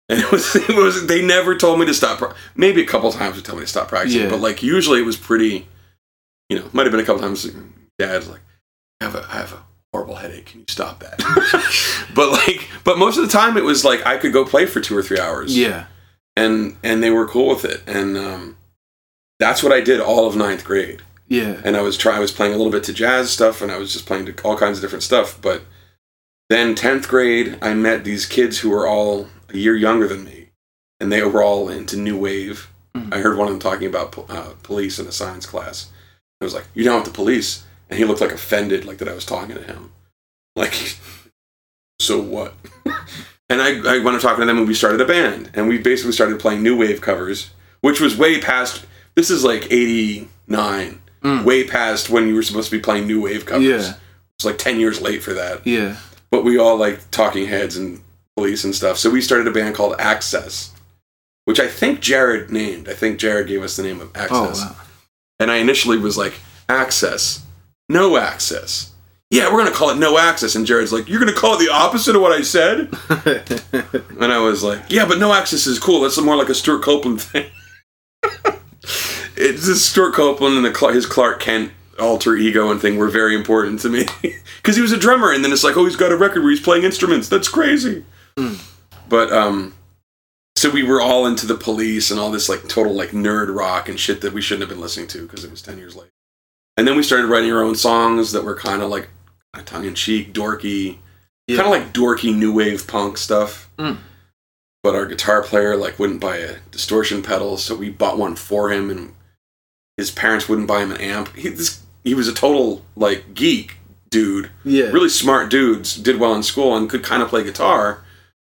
and 0.09 0.19
it 0.23 0.31
was 0.31 0.55
it 0.55 0.69
was 0.75 1.07
they 1.07 1.21
never 1.21 1.55
told 1.55 1.79
me 1.79 1.85
to 1.85 1.93
stop 1.93 2.17
pra- 2.19 2.35
maybe 2.55 2.81
a 2.81 2.85
couple 2.85 3.11
times 3.11 3.35
they 3.35 3.41
told 3.41 3.59
me 3.59 3.63
to 3.65 3.69
stop 3.69 3.87
practicing 3.87 4.21
Yeah. 4.23 4.29
but 4.29 4.39
like 4.39 4.63
usually 4.63 4.99
it 4.99 5.05
was 5.05 5.17
pretty 5.17 5.67
you 6.49 6.57
know 6.59 6.67
might 6.73 6.83
have 6.85 6.91
been 6.91 7.01
a 7.01 7.05
couple 7.05 7.21
times 7.21 7.49
dad's 7.97 8.29
like 8.29 8.41
i 9.01 9.05
have 9.05 9.15
a 9.15 9.25
i 9.29 9.37
have 9.37 9.53
a 9.53 9.63
horrible 9.93 10.15
headache 10.15 10.45
can 10.47 10.59
you 10.61 10.65
stop 10.69 10.99
that 10.99 11.17
but 12.15 12.31
like 12.31 12.67
but 12.83 12.97
most 12.97 13.17
of 13.17 13.23
the 13.25 13.31
time 13.31 13.57
it 13.57 13.63
was 13.63 13.83
like 13.85 14.05
i 14.05 14.17
could 14.17 14.33
go 14.33 14.45
play 14.45 14.65
for 14.65 14.79
two 14.81 14.95
or 14.97 15.01
three 15.03 15.19
hours 15.19 15.55
Yeah. 15.57 15.85
and 16.35 16.75
and 16.83 17.01
they 17.03 17.09
were 17.11 17.27
cool 17.27 17.47
with 17.49 17.65
it 17.65 17.81
and 17.87 18.17
um 18.17 18.55
that's 19.39 19.63
what 19.63 19.71
i 19.71 19.81
did 19.81 19.99
all 19.99 20.27
of 20.27 20.35
ninth 20.35 20.63
grade 20.65 21.01
Yeah. 21.27 21.61
and 21.63 21.77
I 21.77 21.81
was 21.81 21.95
trying. 21.97 22.17
I 22.17 22.19
was 22.19 22.31
playing 22.31 22.53
a 22.53 22.57
little 22.57 22.71
bit 22.71 22.83
to 22.85 22.93
jazz 22.93 23.29
stuff, 23.29 23.61
and 23.61 23.71
I 23.71 23.77
was 23.77 23.93
just 23.93 24.05
playing 24.07 24.25
to 24.25 24.33
all 24.43 24.57
kinds 24.57 24.77
of 24.79 24.81
different 24.81 25.03
stuff. 25.03 25.37
But 25.39 25.61
then 26.49 26.75
tenth 26.75 27.07
grade, 27.07 27.57
I 27.61 27.73
met 27.73 28.03
these 28.03 28.25
kids 28.25 28.59
who 28.59 28.69
were 28.69 28.87
all 28.87 29.27
a 29.53 29.57
year 29.57 29.75
younger 29.75 30.07
than 30.07 30.23
me, 30.25 30.49
and 30.99 31.11
they 31.11 31.21
were 31.23 31.43
all 31.43 31.69
into 31.69 31.97
new 31.97 32.17
wave. 32.17 32.67
Mhm. 32.95 33.13
I 33.13 33.19
heard 33.19 33.37
one 33.37 33.47
of 33.47 33.53
them 33.53 33.59
talking 33.59 33.87
about 33.87 34.17
uh, 34.29 34.53
police 34.63 34.97
in 34.99 35.07
a 35.07 35.11
science 35.11 35.45
class. 35.45 35.87
I 36.41 36.45
was 36.45 36.53
like, 36.53 36.65
"You 36.73 36.83
down 36.83 36.95
with 36.97 37.05
the 37.05 37.11
police?" 37.11 37.63
And 37.89 37.97
he 37.97 38.05
looked 38.05 38.21
like 38.21 38.31
offended, 38.31 38.85
like 38.85 38.97
that 38.99 39.07
I 39.09 39.13
was 39.13 39.25
talking 39.25 39.55
to 39.55 39.61
him. 39.63 39.91
Like, 40.55 40.73
so 41.99 42.19
what? 42.21 42.53
and 43.49 43.61
I, 43.61 43.95
I 43.95 43.99
went 43.99 44.15
up 44.15 44.21
talking 44.21 44.41
to 44.41 44.45
them, 44.45 44.57
and 44.57 44.67
we 44.67 44.73
started 44.73 45.01
a 45.01 45.05
band, 45.05 45.51
and 45.53 45.67
we 45.67 45.77
basically 45.77 46.11
started 46.13 46.39
playing 46.39 46.63
new 46.63 46.77
wave 46.77 47.01
covers, 47.01 47.49
which 47.81 47.99
was 47.99 48.17
way 48.17 48.39
past. 48.39 48.85
This 49.15 49.29
is 49.29 49.43
like 49.43 49.71
'89 49.71 51.01
Mm. 51.21 51.43
way 51.43 51.65
past 51.65 52.09
when 52.09 52.29
you 52.29 52.35
were 52.35 52.41
supposed 52.41 52.69
to 52.69 52.77
be 52.77 52.81
playing 52.81 53.05
new 53.05 53.19
wave 53.21 53.45
covers. 53.45 53.65
Yeah. 53.67 53.93
It's 54.37 54.45
like 54.45 54.57
10 54.57 54.79
years 54.79 55.01
late 55.01 55.21
for 55.21 55.33
that. 55.33 55.67
Yeah. 55.67 55.97
But 56.31 56.43
we 56.43 56.57
all 56.57 56.77
like 56.77 57.09
talking 57.11 57.47
heads 57.47 57.75
and 57.77 58.01
police 58.35 58.63
and 58.63 58.75
stuff. 58.75 58.97
So 58.97 59.09
we 59.09 59.21
started 59.21 59.47
a 59.47 59.51
band 59.51 59.75
called 59.75 59.95
Access, 59.99 60.71
which 61.45 61.59
I 61.59 61.67
think 61.67 61.99
Jared 62.01 62.51
named. 62.51 62.87
I 62.87 62.93
think 62.93 63.19
Jared 63.19 63.47
gave 63.47 63.63
us 63.63 63.75
the 63.75 63.83
name 63.83 63.99
of 64.01 64.11
Oh 64.15 64.19
Access. 64.19 64.61
wow. 64.61 64.75
And 65.39 65.49
I 65.51 65.57
initially 65.57 65.97
was 65.97 66.17
like, 66.17 66.33
Access, 66.67 67.45
no 67.89 68.17
access. 68.17 68.91
Yeah, 69.31 69.45
we're 69.45 69.59
going 69.61 69.71
to 69.71 69.77
call 69.77 69.89
it 69.91 69.97
no 69.97 70.17
access. 70.17 70.55
And 70.55 70.65
Jared's 70.65 70.91
like, 70.93 71.07
You're 71.07 71.19
going 71.19 71.33
to 71.33 71.39
call 71.39 71.55
it 71.55 71.59
the 71.59 71.71
opposite 71.71 72.15
of 72.15 72.21
what 72.21 72.31
I 72.31 72.41
said? 72.41 72.89
And 74.19 74.33
I 74.33 74.39
was 74.39 74.63
like, 74.63 74.81
yeah, 74.89 75.05
but 75.07 75.17
no 75.17 75.31
access 75.33 75.65
is 75.65 75.79
cool. 75.79 76.01
That's 76.01 76.19
more 76.19 76.35
like 76.35 76.49
a 76.49 76.53
Stewart 76.53 76.83
Copeland 76.83 77.21
thing. 77.21 77.49
it's 79.37 79.65
just 79.65 79.89
Stewart 79.89 80.13
Copeland 80.13 80.57
and 80.57 80.65
the, 80.65 80.87
his 80.91 81.05
Klark 81.05 81.39
Kent 81.39 81.71
alter 81.99 82.35
ego 82.35 82.71
and 82.71 82.81
thing 82.81 82.97
were 82.97 83.09
very 83.09 83.35
important 83.35 83.79
to 83.81 83.89
me 83.89 84.05
because 84.57 84.75
he 84.75 84.81
was 84.81 84.91
a 84.91 84.97
drummer, 84.97 85.31
and 85.31 85.43
then 85.43 85.51
it's 85.51 85.63
like, 85.63 85.77
oh, 85.77 85.85
he's 85.85 85.95
got 85.95 86.11
a 86.11 86.17
record 86.17 86.41
where 86.41 86.51
he's 86.51 86.59
playing 86.61 86.83
instruments. 86.83 87.29
That's 87.29 87.47
crazy. 87.47 88.03
Mm. 88.37 88.59
But 89.07 89.31
um, 89.31 89.73
so 90.55 90.69
we 90.69 90.83
were 90.83 91.01
all 91.01 91.25
into 91.25 91.45
the 91.47 91.55
police 91.55 92.11
and 92.11 92.19
all 92.19 92.31
this 92.31 92.49
like 92.49 92.67
total 92.67 92.93
like 92.93 93.09
nerd 93.09 93.55
rock 93.55 93.89
and 93.89 93.99
shit 93.99 94.21
that 94.21 94.33
we 94.33 94.41
shouldn't 94.41 94.61
have 94.61 94.69
been 94.69 94.81
listening 94.81 95.07
to 95.07 95.23
because 95.23 95.43
it 95.43 95.51
was 95.51 95.61
ten 95.61 95.77
years 95.77 95.95
late. 95.95 96.09
And 96.77 96.87
then 96.87 96.95
we 96.95 97.03
started 97.03 97.27
writing 97.27 97.51
our 97.51 97.61
own 97.63 97.75
songs 97.75 98.31
that 98.31 98.43
were 98.43 98.55
kind 98.55 98.81
of 98.81 98.89
like 98.89 99.09
tongue 99.65 99.85
in 99.85 99.95
cheek, 99.95 100.33
dorky, 100.33 100.97
Yeah. 101.47 101.57
kind 101.61 101.67
of 101.67 101.71
like 101.81 101.93
dorky 101.93 102.33
new 102.35 102.53
wave 102.53 102.87
punk 102.87 103.17
stuff. 103.17 103.69
Mm. 103.77 103.97
But 104.83 104.95
our 104.95 105.05
guitar 105.05 105.43
player 105.43 105.75
like 105.75 105.99
wouldn't 105.99 106.21
buy 106.21 106.37
a 106.37 106.57
distortion 106.71 107.21
pedal, 107.21 107.57
so 107.57 107.75
we 107.75 107.89
bought 107.89 108.17
one 108.17 108.35
for 108.37 108.71
him, 108.71 108.89
and 108.89 109.13
his 109.97 110.09
parents 110.11 110.47
wouldn't 110.47 110.69
buy 110.69 110.81
him 110.83 110.91
an 110.91 111.01
amp. 111.01 111.35
He 111.35 111.49
this, 111.49 111.81
he 112.03 112.13
was 112.13 112.27
a 112.27 112.33
total 112.33 112.83
like 112.95 113.33
geek 113.33 113.77
dude, 114.09 114.49
Yeah. 114.63 114.85
really 114.85 115.09
smart 115.09 115.49
dudes, 115.49 115.95
did 115.95 116.19
well 116.19 116.33
in 116.33 116.43
school 116.43 116.75
and 116.75 116.89
could 116.89 117.03
kind 117.03 117.21
of 117.21 117.29
play 117.29 117.43
guitar. 117.43 118.03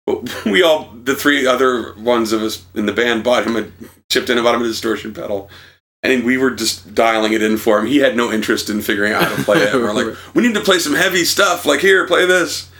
But 0.07 0.45
we 0.45 0.63
all, 0.63 0.93
the 1.03 1.15
three 1.15 1.47
other 1.47 1.95
ones 1.95 2.33
of 2.33 2.43
us 2.43 2.65
in 2.75 2.87
the 2.87 2.93
band, 2.93 3.25
bought 3.25 3.47
him 3.47 3.57
a 3.57 3.67
chipped 4.11 4.31
in 4.31 4.37
and 4.39 4.45
bought 4.45 4.55
him 4.55 4.61
a 4.63 4.65
distortion 4.67 5.13
pedal. 5.15 5.49
And 6.03 6.25
we 6.25 6.37
were 6.39 6.51
just 6.53 6.95
dialing 6.95 7.33
it 7.33 7.43
in 7.43 7.57
for 7.57 7.79
him. 7.81 7.87
He 7.87 7.97
had 7.99 8.17
no 8.17 8.31
interest 8.31 8.69
in 8.71 8.81
figuring 8.83 9.13
out 9.13 9.25
how 9.25 9.35
to 9.35 9.43
play 9.43 9.59
it. 9.59 9.75
We're 9.75 9.93
like, 9.93 10.17
we 10.35 10.43
need 10.47 10.55
to 10.55 10.61
play 10.61 10.79
some 10.79 10.95
heavy 10.95 11.25
stuff. 11.25 11.67
Like, 11.67 11.81
here, 11.81 12.07
play 12.07 12.27
this. 12.27 12.71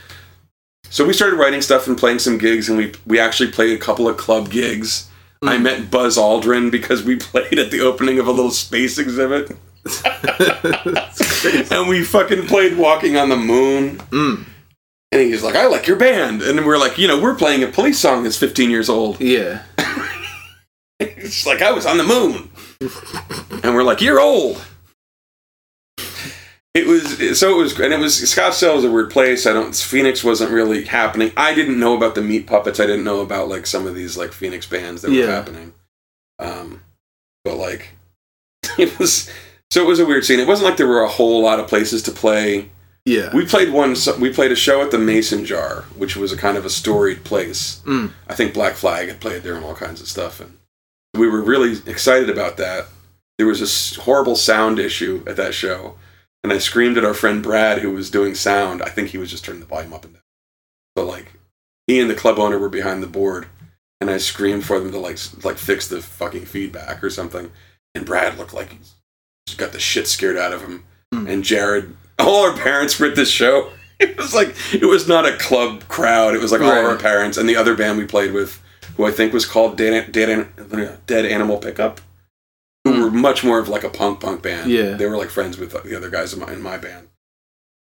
So 0.89 1.05
we 1.05 1.11
started 1.11 1.35
writing 1.35 1.61
stuff 1.61 1.87
and 1.87 1.97
playing 1.97 2.19
some 2.19 2.37
gigs, 2.37 2.69
and 2.69 2.77
we 2.77 2.93
we 3.05 3.19
actually 3.19 3.51
played 3.51 3.75
a 3.75 3.81
couple 3.81 4.07
of 4.07 4.15
club 4.17 4.49
gigs. 4.49 5.09
I 5.43 5.57
Mm. 5.57 5.61
met 5.63 5.91
Buzz 5.91 6.17
Aldrin 6.17 6.71
because 6.71 7.03
we 7.03 7.15
played 7.31 7.59
at 7.59 7.71
the 7.71 7.81
opening 7.81 8.19
of 8.19 8.27
a 8.27 8.31
little 8.31 8.51
space 8.51 8.97
exhibit, 8.97 9.57
and 11.71 11.87
we 11.87 12.03
fucking 12.03 12.47
played 12.47 12.77
"Walking 12.77 13.17
on 13.17 13.29
the 13.29 13.37
Moon." 13.37 13.97
Mm. 13.97 14.45
And 15.11 15.21
he's 15.21 15.43
like, 15.43 15.55
"I 15.55 15.67
like 15.67 15.87
your 15.87 15.97
band," 15.97 16.41
and 16.41 16.65
we're 16.65 16.77
like, 16.77 16.97
"You 16.97 17.07
know, 17.07 17.19
we're 17.19 17.35
playing 17.35 17.63
a 17.63 17.67
police 17.67 17.99
song 17.99 18.23
that's 18.23 18.37
15 18.37 18.69
years 18.69 18.89
old." 18.89 19.19
Yeah. 19.21 19.63
It's 20.99 21.45
like 21.45 21.61
I 21.61 21.71
was 21.73 21.85
on 21.85 21.99
the 21.99 22.03
moon, 22.03 22.49
and 23.63 23.75
we're 23.75 23.83
like, 23.83 24.01
"You're 24.01 24.19
old." 24.19 24.59
It 26.73 26.85
was 26.85 27.39
so 27.39 27.59
it 27.59 27.61
was, 27.61 27.79
and 27.79 27.91
it 27.91 27.99
was 27.99 28.15
Scottsdale 28.15 28.75
was 28.75 28.83
a 28.83 28.91
weird 28.91 29.09
place. 29.09 29.47
I 29.47 29.53
don't. 29.53 29.75
Phoenix 29.75 30.23
wasn't 30.23 30.51
really 30.51 30.85
happening. 30.85 31.31
I 31.35 31.55
didn't 31.55 31.79
know 31.79 31.95
about 31.95 32.13
the 32.13 32.21
Meat 32.21 32.45
Puppets. 32.45 32.79
I 32.79 32.85
didn't 32.85 33.03
know 33.03 33.21
about 33.21 33.47
like 33.47 33.65
some 33.65 33.87
of 33.87 33.95
these 33.95 34.15
like 34.17 34.31
Phoenix 34.31 34.67
bands 34.67 35.01
that 35.01 35.11
were 35.11 35.25
happening. 35.25 35.73
Um, 36.39 36.81
but 37.43 37.57
like, 37.57 37.95
it 38.77 38.99
was 38.99 39.27
so 39.71 39.83
it 39.83 39.87
was 39.87 39.99
a 39.99 40.05
weird 40.05 40.25
scene. 40.25 40.39
It 40.39 40.47
wasn't 40.47 40.69
like 40.69 40.77
there 40.77 40.87
were 40.87 41.03
a 41.03 41.09
whole 41.09 41.41
lot 41.41 41.59
of 41.59 41.67
places 41.67 42.01
to 42.03 42.11
play. 42.11 42.69
Yeah. 43.05 43.33
We 43.33 43.45
played 43.45 43.71
one. 43.71 43.95
We 44.19 44.33
played 44.33 44.51
a 44.51 44.55
show 44.55 44.81
at 44.81 44.91
the 44.91 44.97
Mason 44.97 45.45
Jar, 45.45 45.83
which 45.95 46.15
was 46.15 46.31
a 46.31 46.37
kind 46.37 46.57
of 46.57 46.65
a 46.65 46.69
storied 46.69 47.23
place. 47.23 47.81
Mm. 47.85 48.11
I 48.27 48.35
think 48.35 48.53
Black 48.53 48.73
Flag 48.73 49.07
had 49.07 49.19
played 49.19 49.43
there 49.43 49.55
and 49.55 49.63
all 49.63 49.75
kinds 49.75 50.01
of 50.01 50.07
stuff, 50.07 50.39
and 50.39 50.57
we 51.13 51.27
were 51.27 51.41
really 51.41 51.77
excited 51.89 52.29
about 52.29 52.57
that. 52.57 52.87
There 53.37 53.47
was 53.47 53.59
this 53.59 53.95
horrible 53.97 54.35
sound 54.35 54.79
issue 54.79 55.23
at 55.27 55.37
that 55.37 55.53
show, 55.53 55.95
and 56.43 56.51
I 56.51 56.57
screamed 56.57 56.97
at 56.97 57.05
our 57.05 57.13
friend 57.13 57.43
Brad, 57.43 57.79
who 57.79 57.91
was 57.91 58.09
doing 58.09 58.35
sound. 58.35 58.81
I 58.81 58.89
think 58.89 59.09
he 59.09 59.17
was 59.17 59.31
just 59.31 59.45
turning 59.45 59.61
the 59.61 59.67
volume 59.67 59.93
up 59.93 60.03
and 60.03 60.15
down. 60.15 60.23
So 60.97 61.05
like, 61.05 61.33
he 61.85 61.99
and 61.99 62.09
the 62.09 62.15
club 62.15 62.39
owner 62.39 62.57
were 62.57 62.69
behind 62.69 63.01
the 63.01 63.07
board, 63.07 63.47
and 64.01 64.09
I 64.09 64.17
screamed 64.17 64.65
for 64.65 64.79
them 64.79 64.91
to 64.91 64.99
like 64.99 65.19
like 65.43 65.57
fix 65.57 65.87
the 65.87 66.01
fucking 66.01 66.45
feedback 66.45 67.03
or 67.03 67.09
something. 67.09 67.51
And 67.95 68.05
Brad 68.05 68.37
looked 68.37 68.53
like 68.53 68.75
got 69.55 69.71
the 69.71 69.79
shit 69.79 70.07
scared 70.07 70.37
out 70.37 70.53
of 70.53 70.61
him. 70.61 70.83
Mm. 71.13 71.29
And 71.29 71.43
Jared, 71.43 71.95
all 72.19 72.45
our 72.49 72.55
parents 72.57 72.99
were 72.99 73.07
at 73.07 73.15
this 73.15 73.29
show. 73.29 73.71
It 73.99 74.15
was 74.15 74.31
like 74.35 74.55
it 74.75 74.85
was 74.85 75.07
not 75.07 75.25
a 75.25 75.35
club 75.37 75.87
crowd. 75.87 76.35
It 76.35 76.39
was 76.39 76.51
like 76.51 76.61
all 76.61 76.69
of 76.71 76.85
our 76.85 76.97
parents 76.99 77.35
and 77.35 77.49
the 77.49 77.55
other 77.55 77.73
band 77.75 77.97
we 77.97 78.05
played 78.05 78.31
with 78.31 78.61
who 78.95 79.05
I 79.07 79.11
think 79.11 79.33
was 79.33 79.43
called 79.47 79.75
Dead, 79.75 80.11
Dead, 80.11 80.47
Dead 81.07 81.25
Animal 81.25 81.57
Pickup, 81.57 81.99
who 82.83 82.93
Hmm. 82.93 83.01
were 83.01 83.09
much 83.09 83.43
more 83.43 83.57
of 83.57 83.69
like 83.69 83.83
a 83.83 83.89
punk 83.89 84.19
punk 84.19 84.43
band. 84.43 84.69
Yeah. 84.69 84.91
they 84.97 85.07
were 85.07 85.17
like 85.17 85.31
friends 85.31 85.57
with 85.57 85.71
the 85.71 85.97
other 85.97 86.11
guys 86.11 86.31
in 86.31 86.39
my, 86.41 86.53
in 86.53 86.61
my 86.61 86.77
band. 86.77 87.07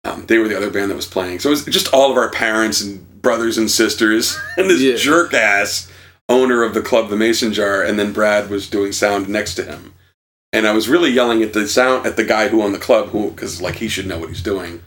Um, 0.03 0.25
they 0.25 0.39
were 0.39 0.49
the 0.49 0.57
other 0.57 0.69
band 0.69 0.91
that 0.91 0.95
was 0.95 1.07
playing. 1.07 1.39
So 1.39 1.47
it 1.47 1.51
was 1.51 1.63
just 1.65 1.93
all 1.93 2.11
of 2.11 2.17
our 2.17 2.29
parents 2.29 2.81
and 2.81 3.21
brothers 3.21 3.57
and 3.57 3.71
sisters 3.71 4.37
and 4.57 4.69
this 4.69 4.81
Yeah. 4.81 4.97
jerk 4.97 5.33
ass 5.33 5.89
owner 6.27 6.63
of 6.63 6.73
the 6.73 6.81
club, 6.81 7.09
the 7.09 7.15
Mason 7.15 7.53
Jar, 7.53 7.81
and 7.81 7.97
then 7.97 8.11
Brad 8.11 8.49
was 8.49 8.69
doing 8.69 8.91
sound 8.91 9.29
next 9.29 9.55
to 9.55 9.63
him. 9.63 9.92
And 10.53 10.67
I 10.67 10.71
was 10.71 10.87
really 10.87 11.09
yelling 11.09 11.41
at 11.41 11.51
the 11.53 11.67
sound 11.67 12.05
at 12.05 12.15
the 12.15 12.23
guy 12.23 12.47
who 12.47 12.61
owned 12.61 12.75
the 12.75 12.79
club, 12.79 13.09
who 13.09 13.31
because 13.31 13.59
like 13.61 13.75
he 13.75 13.87
should 13.89 14.05
know 14.07 14.19
what 14.19 14.29
he's 14.29 14.41
doing. 14.43 14.81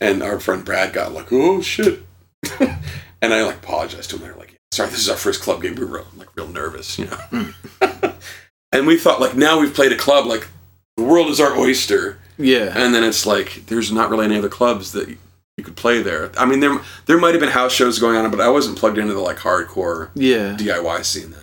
And 0.00 0.22
our 0.22 0.40
friend 0.40 0.64
Brad 0.64 0.92
got 0.92 1.12
like, 1.12 1.30
"Oh 1.30 1.60
shit," 1.60 2.00
and 2.60 3.32
I 3.34 3.44
like 3.44 3.56
apologized 3.56 4.10
to 4.10 4.16
him. 4.16 4.22
They're 4.22 4.34
like, 4.34 4.56
"Sorry, 4.72 4.88
this 4.90 5.00
is 5.00 5.08
our 5.08 5.16
first 5.16 5.42
club 5.42 5.62
game. 5.62 5.74
We 5.74 5.84
were 5.84 6.04
like 6.16 6.34
real 6.34 6.48
nervous, 6.48 6.98
you 6.98 7.04
know." 7.06 7.16
Hmm. 7.30 7.50
and 8.72 8.86
we 8.86 8.96
thought 8.98 9.20
like 9.20 9.36
now 9.36 9.60
we've 9.60 9.74
played 9.74 9.92
a 9.92 9.96
club, 9.96 10.26
like 10.26 10.48
the 10.96 11.04
world 11.04 11.28
is 11.28 11.40
our 11.40 11.56
oyster. 11.56 12.18
Yeah. 12.38 12.72
And 12.74 12.94
then 12.94 13.04
it's 13.04 13.24
like 13.26 13.66
there's 13.66 13.92
not 13.92 14.10
really 14.10 14.24
any 14.26 14.36
other 14.38 14.48
clubs 14.48 14.92
that 14.92 15.08
you 15.08 15.64
could 15.64 15.76
play 15.76 16.02
there. 16.02 16.30
I 16.38 16.44
mean, 16.46 16.60
there 16.60 16.78
there 17.06 17.18
might 17.18 17.32
have 17.32 17.40
been 17.40 17.50
house 17.50 17.72
shows 17.72 17.98
going 17.98 18.16
on, 18.16 18.30
but 18.30 18.40
I 18.40 18.48
wasn't 18.48 18.78
plugged 18.78 18.98
into 18.98 19.14
the 19.14 19.20
like 19.20 19.38
hardcore 19.38 20.10
Yeah. 20.14 20.56
DIY 20.58 21.04
scene 21.04 21.30
then. 21.30 21.40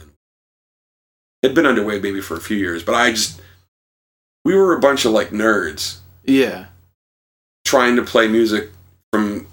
It'd 1.41 1.55
been 1.55 1.65
underway 1.65 1.99
maybe 1.99 2.21
for 2.21 2.35
a 2.35 2.41
few 2.41 2.57
years, 2.57 2.83
but 2.83 2.95
I 2.95 3.11
just 3.11 3.41
we 4.45 4.55
were 4.55 4.73
a 4.75 4.79
bunch 4.79 5.05
of 5.05 5.11
like 5.11 5.29
nerds. 5.29 5.97
Yeah. 6.23 6.65
trying 7.65 7.95
to 7.95 8.01
play 8.03 8.27
music 8.27 8.69
from 9.11 9.47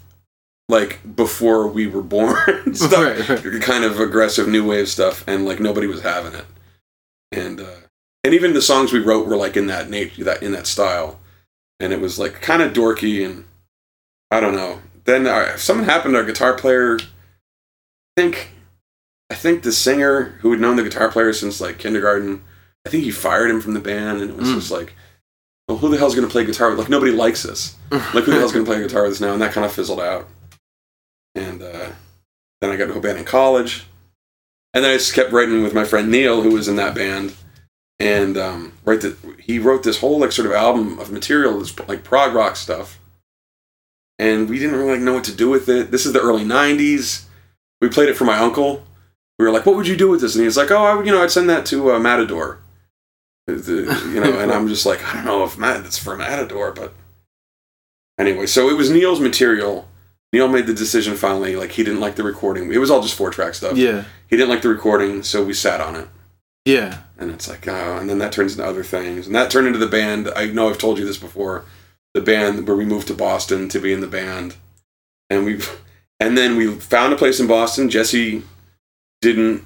like 0.69 1.01
before 1.17 1.67
we 1.67 1.87
were 1.87 2.03
born. 2.03 2.75
Stuff 2.75 3.29
Right, 3.29 3.45
right. 3.45 3.63
kind 3.63 3.85
of 3.85 3.99
aggressive 4.01 4.47
new 4.49 4.67
wave 4.67 4.89
stuff 4.89 5.25
and 5.27 5.45
like 5.45 5.59
nobody 5.61 5.87
was 5.87 6.03
having 6.03 6.35
it. 6.35 6.47
And 7.33 7.61
uh 7.61 7.77
and 8.23 8.35
even 8.35 8.53
the 8.53 8.63
songs 8.63 8.93
we 8.93 8.99
wrote 9.01 9.27
were 9.27 9.37
like 9.37 9.57
in 9.57 9.67
that 9.69 9.89
nature 9.91 10.25
that 10.25 10.43
in 10.43 10.53
that 10.53 10.67
style. 10.67 11.19
And 11.81 11.93
it 11.93 12.01
was 12.01 12.19
like 12.19 12.41
kind 12.41 12.63
of 12.63 12.73
dorky 12.73 13.25
and 13.25 13.45
i 14.31 14.39
don't 14.41 14.55
know. 14.55 14.81
Then 15.05 15.27
uh, 15.27 15.57
something 15.57 15.87
happened 15.87 16.15
our 16.15 16.25
guitar 16.25 16.55
player. 16.55 16.99
I 17.01 18.21
think 18.21 18.51
i 19.31 19.35
think 19.35 19.63
the 19.63 19.73
singer 19.73 20.37
who 20.41 20.51
had 20.53 20.61
known 20.61 20.77
the 20.77 20.83
guitar 20.83 21.11
player 21.11 21.33
since 21.33 21.61
like 21.61 21.79
kindergarten 21.79 22.43
i 22.87 22.89
think 22.91 23.05
he 23.05 23.11
fired 23.11 23.51
him 23.51 23.61
from 23.61 23.75
the 23.75 23.81
band 23.81 24.21
and 24.21 24.31
it 24.31 24.37
was 24.37 24.49
Mm. 24.49 24.55
just 24.55 24.71
like 24.71 24.95
well 25.69 25.79
who 25.79 25.89
the 25.91 25.99
hell's 25.99 26.15
going 26.15 26.27
to 26.27 26.33
play 26.33 26.45
guitar 26.45 26.75
like 26.75 26.89
nobody 26.89 27.13
likes 27.13 27.45
us 27.47 27.77
like 27.91 28.25
who 28.25 28.33
the 28.33 28.39
hell's 28.39 28.53
going 28.53 28.65
to 28.65 28.71
play 28.71 28.81
guitar 28.81 29.03
with 29.05 29.13
us 29.13 29.21
now? 29.21 29.33
And 29.33 29.43
that 29.43 29.53
kind 29.53 29.65
of 29.65 29.73
fizzled 29.73 30.01
out. 30.01 30.29
And 31.35 31.63
uh, 31.63 31.91
then 32.61 32.71
i 32.71 32.77
got 32.77 32.85
into 32.89 32.99
a 32.99 33.01
band 33.01 33.19
in 33.19 33.25
college. 33.25 33.87
And 34.75 34.85
then 34.85 34.93
i 34.93 34.97
just 34.97 35.15
kept 35.15 35.33
writing 35.33 35.63
with 35.63 35.75
my 35.75 35.85
friend 35.85 36.11
neil 36.11 36.43
who 36.43 36.51
was 36.55 36.69
in 36.69 36.77
that 36.77 36.95
band. 36.95 37.35
And 37.99 38.37
um, 38.39 38.73
write 38.85 39.01
the, 39.03 39.17
he 39.41 39.59
wrote 39.59 39.83
this 39.83 39.99
whole 40.01 40.19
like 40.21 40.33
sort 40.33 40.47
of 40.47 40.53
album 40.55 40.99
of 40.99 41.11
material 41.13 41.59
this 41.59 41.77
like 41.89 42.03
prog 42.05 42.33
rock 42.35 42.57
stuff. 42.57 42.99
And 44.19 44.49
we 44.49 44.59
didn't 44.59 44.79
really 44.79 44.99
know 44.99 45.15
what 45.15 45.25
to 45.25 45.35
do 45.35 45.49
with 45.51 45.69
it. 45.69 45.91
This 45.91 46.07
is 46.07 46.13
the 46.13 46.21
early 46.21 46.45
90s 46.45 47.25
we 47.81 47.89
played 47.89 48.09
it 48.11 48.17
for 48.17 48.25
my 48.25 48.37
uncle. 48.39 48.85
We 49.39 49.45
were 49.47 49.51
like 49.53 49.67
what 49.67 49.77
would 49.77 49.89
you 49.89 49.97
do 49.97 50.09
with 50.11 50.21
this? 50.21 50.35
And 50.35 50.43
he 50.43 50.47
was 50.47 50.57
like 50.57 50.71
oh 50.71 50.85
I, 50.85 50.95
would- 50.95 51.07
you 51.07 51.13
know 51.13 51.23
i'd 51.23 51.31
send 51.31 51.49
that 51.51 51.65
to 51.67 51.93
uh, 51.93 51.99
matador 51.99 52.59
you 53.51 54.21
know 54.21 54.39
and 54.39 54.53
i'm 54.53 54.69
just 54.69 54.87
like 54.87 55.05
i 55.07 55.15
don't 55.15 55.25
know 55.25 55.45
if 55.45 55.59
Matt, 55.59 55.85
it's 55.85 55.99
for 55.99 56.17
matador 56.17 56.73
but 56.73 56.93
anyway 58.19 58.47
so 58.47 58.69
it 58.69 58.77
was 58.77 58.91
neil's 58.91 59.21
material. 59.21 59.87
Neil 60.33 60.47
made 60.47 60.69
the 60.69 60.75
decision 60.75 61.17
finally 61.17 61.57
like 61.57 61.73
he 61.73 61.83
didn't 61.83 61.99
like 61.99 62.15
the 62.15 62.23
recording. 62.23 62.73
It 62.73 62.79
was 62.79 62.89
all 62.89 63.03
just 63.03 63.17
four 63.17 63.31
track 63.31 63.53
stuff. 63.55 63.77
Yeah. 63.77 64.05
he 64.29 64.37
didn't 64.37 64.49
like 64.49 64.63
the 64.63 64.69
recording 64.69 65.25
so 65.25 65.43
we 65.45 65.55
sat 65.55 65.81
on 65.81 65.97
it. 65.97 66.07
Yeah. 66.65 66.99
and 67.19 67.33
it's 67.33 67.49
like 67.49 67.67
oh 67.67 67.97
and 67.99 68.09
then 68.09 68.19
that 68.19 68.31
turns 68.31 68.53
into 68.53 68.65
other 68.65 68.85
things. 68.85 69.27
And 69.27 69.35
that 69.35 69.51
turned 69.51 69.67
into 69.67 69.81
the 69.81 69.89
band. 69.89 70.31
I 70.37 70.47
know 70.47 70.69
i've 70.71 70.79
told 70.79 70.99
you 70.99 71.05
this 71.05 71.19
before. 71.19 71.65
The 72.15 72.21
band 72.21 72.69
where 72.69 72.77
we 72.77 72.85
moved 72.85 73.09
to 73.09 73.15
boston 73.15 73.69
to 73.71 73.81
be 73.81 73.93
in 73.93 74.01
the 74.01 74.07
band. 74.07 74.55
And 75.29 75.45
we 75.45 75.61
and 76.21 76.39
then 76.39 76.57
we 76.57 76.73
found 76.77 77.13
a 77.13 77.17
place 77.17 77.41
in 77.41 77.49
boston. 77.49 77.91
Jesse 77.91 78.45
didn't 79.21 79.65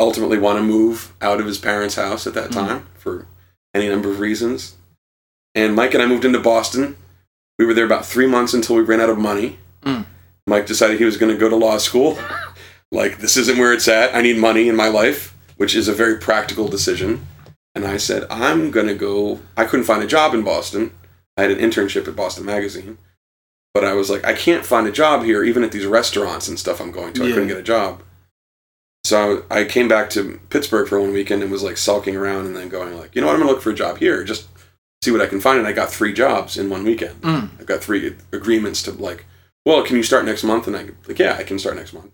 ultimately 0.00 0.38
want 0.38 0.58
to 0.58 0.62
move 0.64 1.12
out 1.20 1.40
of 1.40 1.46
his 1.46 1.58
parents 1.58 1.94
house 1.94 2.26
at 2.26 2.34
that 2.34 2.50
Mm. 2.50 2.54
time 2.54 2.86
for 2.94 3.26
any 3.74 3.88
number 3.88 4.10
of 4.10 4.20
reasons 4.20 4.74
and 5.54 5.74
mike 5.74 5.94
and 5.94 6.02
i 6.02 6.06
moved 6.06 6.24
into 6.24 6.40
boston 6.40 6.96
we 7.58 7.64
were 7.64 7.74
there 7.74 7.84
about 7.84 8.04
three 8.06 8.26
months 8.26 8.52
until 8.54 8.76
we 8.76 8.82
ran 8.82 9.00
out 9.00 9.10
of 9.10 9.18
money 9.18 9.58
Mm. 9.84 10.06
mike 10.46 10.66
decided 10.66 10.98
he 10.98 11.04
was 11.04 11.16
going 11.16 11.32
to 11.32 11.38
go 11.38 11.48
to 11.48 11.56
law 11.56 11.78
school 11.78 12.18
like 12.92 13.18
this 13.18 13.36
isn't 13.36 13.58
where 13.58 13.72
it's 13.72 13.88
at 13.88 14.14
i 14.14 14.20
need 14.22 14.36
money 14.38 14.68
in 14.68 14.76
my 14.76 14.88
life 14.88 15.34
which 15.56 15.74
is 15.76 15.86
a 15.86 15.92
very 15.94 16.16
practical 16.18 16.66
decision. 16.66 17.24
And 17.76 17.84
I 17.86 17.96
said, 17.96 18.26
I'm 18.28 18.72
going 18.72 18.88
to 18.88 18.94
go. 18.94 19.40
I 19.56 19.64
couldn't 19.66 19.86
find 19.86 20.02
a 20.02 20.06
job 20.06 20.34
in 20.34 20.42
Boston. 20.42 20.92
I 21.36 21.42
had 21.42 21.52
an 21.52 21.58
internship 21.58 22.08
at 22.08 22.16
Boston 22.16 22.44
Magazine. 22.44 22.98
But 23.72 23.84
I 23.84 23.92
was 23.94 24.10
like, 24.10 24.24
I 24.24 24.32
can't 24.32 24.64
find 24.66 24.86
a 24.88 24.92
job 24.92 25.22
here, 25.24 25.44
even 25.44 25.62
at 25.62 25.70
these 25.70 25.86
restaurants 25.86 26.48
and 26.48 26.58
stuff 26.58 26.80
I'm 26.80 26.90
going 26.90 27.12
to. 27.14 27.24
I 27.24 27.28
couldn't 27.30 27.46
get 27.48 27.56
a 27.56 27.62
job. 27.62 28.02
So 29.04 29.44
I 29.50 29.64
came 29.64 29.86
back 29.86 30.08
to 30.10 30.40
Pittsburgh 30.48 30.88
for 30.88 30.98
one 30.98 31.12
weekend 31.12 31.42
and 31.42 31.52
was 31.52 31.62
like 31.62 31.76
sulking 31.76 32.16
around 32.16 32.46
and 32.46 32.56
then 32.56 32.68
going 32.68 32.96
like, 32.96 33.14
you 33.14 33.20
know 33.20 33.26
what, 33.26 33.34
I'm 33.34 33.40
going 33.40 33.48
to 33.48 33.54
look 33.54 33.62
for 33.62 33.70
a 33.70 33.74
job 33.74 33.98
here, 33.98 34.24
just 34.24 34.48
see 35.02 35.10
what 35.10 35.20
I 35.20 35.26
can 35.26 35.40
find. 35.40 35.58
And 35.58 35.68
I 35.68 35.72
got 35.72 35.90
three 35.92 36.14
jobs 36.14 36.56
in 36.56 36.70
one 36.70 36.84
weekend. 36.84 37.20
Mm. 37.20 37.50
I've 37.60 37.66
got 37.66 37.84
three 37.84 38.16
agreements 38.32 38.82
to 38.84 38.92
like, 38.92 39.26
well, 39.66 39.82
can 39.82 39.96
you 39.96 40.02
start 40.02 40.24
next 40.24 40.42
month? 40.42 40.66
And 40.66 40.76
I 40.76 40.88
like, 41.06 41.18
yeah, 41.18 41.36
I 41.38 41.42
can 41.42 41.58
start 41.58 41.76
next 41.76 41.92
month. 41.92 42.12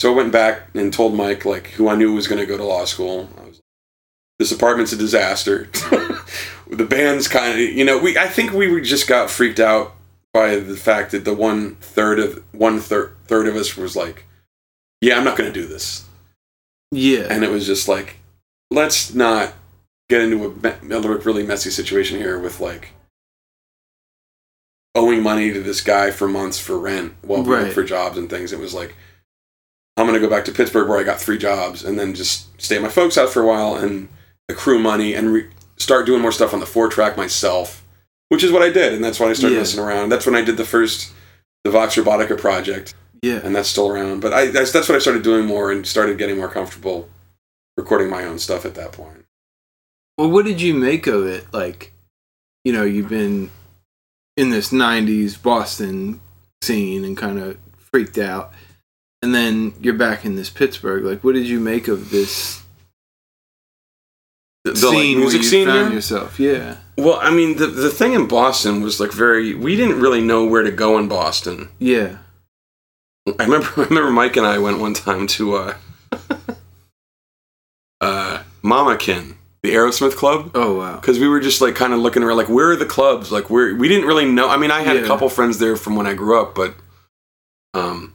So 0.00 0.12
I 0.12 0.16
went 0.16 0.32
back 0.32 0.68
and 0.74 0.92
told 0.92 1.14
Mike, 1.14 1.44
like, 1.44 1.68
who 1.68 1.88
I 1.88 1.96
knew 1.96 2.12
was 2.12 2.28
going 2.28 2.40
to 2.40 2.46
go 2.46 2.56
to 2.56 2.64
law 2.64 2.84
school. 2.84 3.30
I 3.38 3.46
was, 3.46 3.60
this 4.38 4.52
apartment's 4.52 4.92
a 4.92 4.96
disaster. 4.96 5.68
the 6.70 6.86
band's 6.88 7.28
kind 7.28 7.52
of, 7.52 7.58
you 7.58 7.84
know, 7.84 7.98
we. 7.98 8.18
I 8.18 8.28
think 8.28 8.52
we 8.52 8.80
just 8.82 9.08
got 9.08 9.30
freaked 9.30 9.60
out 9.60 9.94
by 10.34 10.56
the 10.56 10.76
fact 10.76 11.12
that 11.12 11.24
the 11.24 11.32
one 11.32 11.76
third 11.76 12.18
of 12.18 12.44
one 12.52 12.78
third 12.78 13.16
third 13.24 13.46
of 13.48 13.56
us 13.56 13.76
was 13.76 13.96
like, 13.96 14.26
yeah, 15.00 15.16
I'm 15.16 15.24
not 15.24 15.38
going 15.38 15.50
to 15.50 15.60
do 15.60 15.66
this, 15.66 16.05
Yeah. 16.92 17.26
and 17.30 17.42
it 17.44 17.50
was 17.50 17.66
just 17.66 17.88
like, 17.88 18.16
let's 18.70 19.12
not 19.14 19.52
get 20.08 20.20
into 20.22 20.44
a, 20.64 20.94
a 20.96 21.18
really 21.18 21.42
messy 21.44 21.70
situation 21.70 22.18
here 22.18 22.38
with 22.38 22.60
like 22.60 22.90
owing 24.94 25.22
money 25.22 25.52
to 25.52 25.60
this 25.62 25.80
guy 25.80 26.10
for 26.10 26.26
months 26.28 26.58
for 26.58 26.78
rent 26.78 27.14
while 27.22 27.42
we 27.42 27.52
Right. 27.54 27.64
look 27.64 27.72
for 27.74 27.84
jobs 27.84 28.16
and 28.16 28.30
things. 28.30 28.52
It 28.52 28.58
was 28.60 28.72
like, 28.74 28.94
I'm 29.96 30.06
going 30.06 30.18
to 30.20 30.26
go 30.26 30.30
back 30.34 30.44
to 30.46 30.52
Pittsburgh 30.52 30.88
where 30.88 30.98
I 30.98 31.02
got 31.02 31.20
three 31.20 31.38
jobs 31.38 31.84
and 31.84 31.98
then 31.98 32.14
just 32.14 32.60
stay 32.60 32.76
at 32.76 32.82
my 32.82 32.88
folks' 32.88 33.16
house 33.16 33.32
for 33.32 33.42
a 33.42 33.46
while 33.46 33.74
and 33.76 34.08
accrue 34.48 34.78
money 34.78 35.14
and 35.14 35.32
re- 35.32 35.50
start 35.76 36.06
doing 36.06 36.22
more 36.22 36.32
stuff 36.32 36.54
on 36.54 36.60
the 36.60 36.66
four 36.66 36.88
track 36.88 37.16
myself, 37.16 37.82
which 38.28 38.44
is 38.44 38.52
what 38.52 38.62
I 38.62 38.70
did. 38.70 38.94
And 38.94 39.02
that's 39.04 39.18
when 39.20 39.28
I 39.30 39.34
started 39.34 39.54
Yeah. 39.54 39.60
messing 39.62 39.80
around. 39.80 40.08
That's 40.10 40.24
when 40.26 40.34
I 40.34 40.42
did 40.42 40.56
the 40.56 40.64
first, 40.64 41.12
the 41.64 41.70
Vox 41.70 41.96
Robotica 41.96 42.38
project 42.38 42.94
yeah. 43.22 43.40
and 43.42 43.54
that's 43.54 43.68
still 43.68 43.88
around. 43.88 44.20
But 44.20 44.32
I 44.32 44.46
that's, 44.46 44.72
that's 44.72 44.88
what 44.88 44.96
I 44.96 45.00
started 45.00 45.22
doing 45.22 45.46
more 45.46 45.70
and 45.72 45.86
started 45.86 46.18
getting 46.18 46.36
more 46.36 46.48
comfortable 46.48 47.08
recording 47.76 48.08
my 48.10 48.24
own 48.24 48.38
stuff 48.38 48.64
at 48.64 48.74
that 48.74 48.92
point. 48.92 49.24
Well, 50.18 50.30
what 50.30 50.46
did 50.46 50.60
you 50.60 50.74
make 50.74 51.06
of 51.06 51.26
it? 51.26 51.46
Like, 51.52 51.92
you 52.64 52.72
know, 52.72 52.84
you've 52.84 53.08
been 53.08 53.50
in 54.36 54.50
this 54.50 54.70
90s 54.70 55.40
Boston 55.40 56.20
scene 56.62 57.04
and 57.04 57.16
kind 57.16 57.38
of 57.38 57.58
freaked 57.78 58.18
out. 58.18 58.52
And 59.22 59.34
then 59.34 59.74
you're 59.80 59.94
back 59.94 60.24
in 60.24 60.36
this 60.36 60.50
Pittsburgh. 60.50 61.04
Like, 61.04 61.24
what 61.24 61.34
did 61.34 61.48
you 61.48 61.58
make 61.58 61.88
of 61.88 62.10
this 62.10 62.62
The, 64.64 64.72
the, 64.72 64.86
like, 64.86 64.96
scene 64.96 65.18
music 65.18 65.38
where 65.38 65.42
you 65.44 65.48
scene 65.50 65.66
found 65.66 65.86
here? 65.86 65.94
yourself? 65.94 66.40
Yeah. 66.40 66.76
Well, 66.98 67.18
I 67.20 67.30
mean, 67.30 67.56
the 67.56 67.66
the 67.66 67.90
thing 67.90 68.14
in 68.14 68.26
Boston 68.26 68.80
was 68.82 69.00
like 69.00 69.12
very. 69.12 69.54
We 69.54 69.76
didn't 69.76 70.00
really 70.00 70.22
know 70.22 70.44
where 70.46 70.62
to 70.62 70.70
go 70.70 70.98
in 70.98 71.08
Boston. 71.08 71.68
Yeah. 71.78 72.18
I 73.26 73.44
remember. 73.44 73.68
I 73.76 73.84
remember 73.88 74.10
Mike 74.10 74.36
and 74.36 74.46
I 74.46 74.58
went 74.58 74.78
one 74.78 74.94
time 74.94 75.26
to 75.28 75.54
uh, 75.56 75.74
uh, 78.00 78.42
Mama 78.62 78.96
Kin, 78.96 79.36
the 79.62 79.74
Aerosmith 79.74 80.16
club, 80.16 80.50
Oh, 80.54 80.76
wow. 80.78 80.96
because 80.96 81.18
we 81.18 81.28
were 81.28 81.40
just 81.40 81.60
like 81.60 81.74
kind 81.74 81.92
of 81.92 81.98
looking 82.00 82.22
around, 82.22 82.36
like 82.36 82.48
where 82.48 82.70
are 82.70 82.76
the 82.76 82.86
clubs? 82.86 83.32
Like 83.32 83.50
where 83.50 83.74
we 83.74 83.88
didn't 83.88 84.06
really 84.06 84.26
know. 84.30 84.48
I 84.48 84.56
mean, 84.56 84.70
I 84.70 84.82
had 84.82 84.96
Yeah. 84.96 85.02
a 85.02 85.06
couple 85.06 85.28
friends 85.28 85.58
there 85.58 85.76
from 85.76 85.96
when 85.96 86.06
I 86.06 86.14
grew 86.14 86.40
up, 86.40 86.54
but 86.54 86.74
um, 87.74 88.14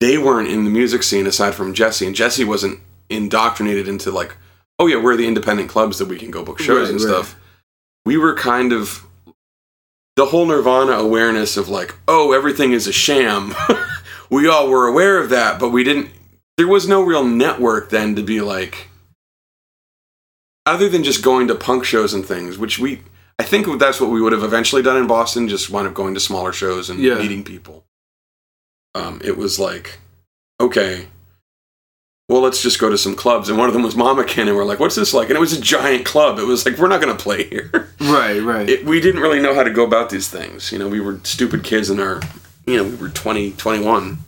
they 0.00 0.18
weren't 0.18 0.48
in 0.48 0.64
the 0.64 0.70
music 0.70 1.02
scene 1.02 1.26
aside 1.26 1.54
from 1.54 1.74
Jesse, 1.74 2.06
and 2.06 2.14
Jesse 2.16 2.44
wasn't 2.44 2.80
indoctrinated 3.10 3.88
into 3.88 4.10
like, 4.10 4.36
oh 4.78 4.86
yeah, 4.86 5.00
we're 5.02 5.16
the 5.16 5.26
independent 5.26 5.68
clubs 5.68 5.98
that 5.98 6.08
we 6.08 6.18
can 6.18 6.30
go 6.30 6.44
book 6.44 6.58
shows 6.58 6.88
Right, 6.88 6.90
and 6.90 7.00
right. 7.00 7.08
stuff. 7.24 7.36
We 8.06 8.16
were 8.16 8.34
kind 8.34 8.72
of 8.72 9.04
the 10.16 10.26
whole 10.26 10.46
Nirvana 10.46 10.92
awareness 10.92 11.56
of 11.56 11.68
like, 11.68 11.94
oh, 12.08 12.32
everything 12.32 12.72
is 12.72 12.86
a 12.86 12.92
sham. 12.92 13.54
we 14.30 14.48
all 14.48 14.68
were 14.68 14.86
aware 14.86 15.18
of 15.18 15.30
that, 15.30 15.58
but 15.58 15.70
we 15.70 15.84
didn't. 15.84 16.10
There 16.56 16.68
was 16.68 16.88
no 16.88 17.02
real 17.02 17.24
network 17.24 17.90
then 17.90 18.16
to 18.16 18.22
be 18.22 18.40
like, 18.40 18.88
other 20.66 20.88
than 20.88 21.04
just 21.04 21.22
going 21.22 21.48
to 21.48 21.54
punk 21.54 21.84
shows 21.84 22.12
and 22.12 22.24
things, 22.26 22.58
which 22.58 22.78
we, 22.78 23.00
I 23.38 23.44
think 23.44 23.66
that's 23.78 24.00
what 24.00 24.10
we 24.10 24.20
would 24.20 24.32
have 24.32 24.42
eventually 24.42 24.82
done 24.82 24.96
in 24.96 25.06
Boston. 25.06 25.48
Just 25.48 25.70
wind 25.70 25.86
up 25.88 25.94
going 25.94 26.14
to 26.14 26.20
smaller 26.20 26.52
shows 26.52 26.90
and 26.90 27.00
Yeah. 27.00 27.14
meeting 27.18 27.44
people. 27.44 27.84
Um, 28.94 29.20
it 29.24 29.36
was 29.36 29.58
like, 29.58 29.98
okay, 30.60 31.06
well, 32.28 32.40
let's 32.42 32.60
just 32.60 32.78
go 32.80 32.90
to 32.90 32.98
some 32.98 33.14
clubs. 33.14 33.48
And 33.48 33.56
one 33.56 33.68
of 33.68 33.72
them 33.72 33.82
was 33.84 33.94
Mama 33.96 34.24
Kin, 34.24 34.48
and 34.48 34.56
we're 34.56 34.64
like, 34.64 34.80
what's 34.80 34.96
this 34.96 35.14
like? 35.14 35.28
And 35.28 35.36
it 35.36 35.40
was 35.40 35.56
a 35.56 35.60
giant 35.60 36.04
club. 36.04 36.38
It 36.38 36.44
was 36.46 36.66
like, 36.66 36.76
we're 36.76 36.88
not 36.88 37.00
going 37.00 37.16
to 37.16 37.22
play 37.22 37.44
here. 37.44 37.70
Right, 38.00 38.40
right. 38.42 38.68
It, 38.68 38.84
we 38.84 39.00
didn't 39.00 39.20
really 39.22 39.40
know 39.40 39.54
how 39.54 39.62
to 39.62 39.70
go 39.70 39.84
about 39.84 40.10
these 40.10 40.28
things. 40.28 40.70
You 40.72 40.78
know, 40.78 40.88
we 40.88 41.00
were 41.00 41.20
stupid 41.22 41.62
kids 41.64 41.88
in 41.88 42.00
our, 42.00 42.20
you 42.68 42.76
know, 42.76 42.84
we 42.84 42.96
were 42.96 43.08
20, 43.08 43.52
21. 43.52 44.18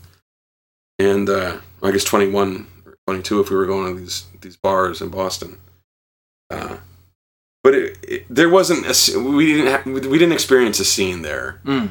And 0.98 1.28
uh, 1.28 1.58
I 1.82 1.90
guess 1.92 2.04
21 2.04 2.66
or 2.86 2.96
22 3.06 3.40
if 3.40 3.50
we 3.50 3.56
were 3.56 3.66
going 3.66 3.94
to 3.94 4.00
these, 4.00 4.26
these 4.40 4.56
bars 4.56 5.00
in 5.00 5.08
Boston. 5.10 5.58
Uh, 6.50 6.78
but 7.62 7.74
it, 7.74 7.98
it, 8.02 8.26
there 8.30 8.48
wasn't 8.48 8.84
a, 8.86 9.18
we 9.18 9.52
didn't 9.54 9.72
ha- 9.72 9.82
we 10.08 10.18
didn't 10.18 10.32
experience 10.32 10.80
a 10.80 10.84
scene 10.84 11.22
there 11.22 11.60
Mm. 11.64 11.90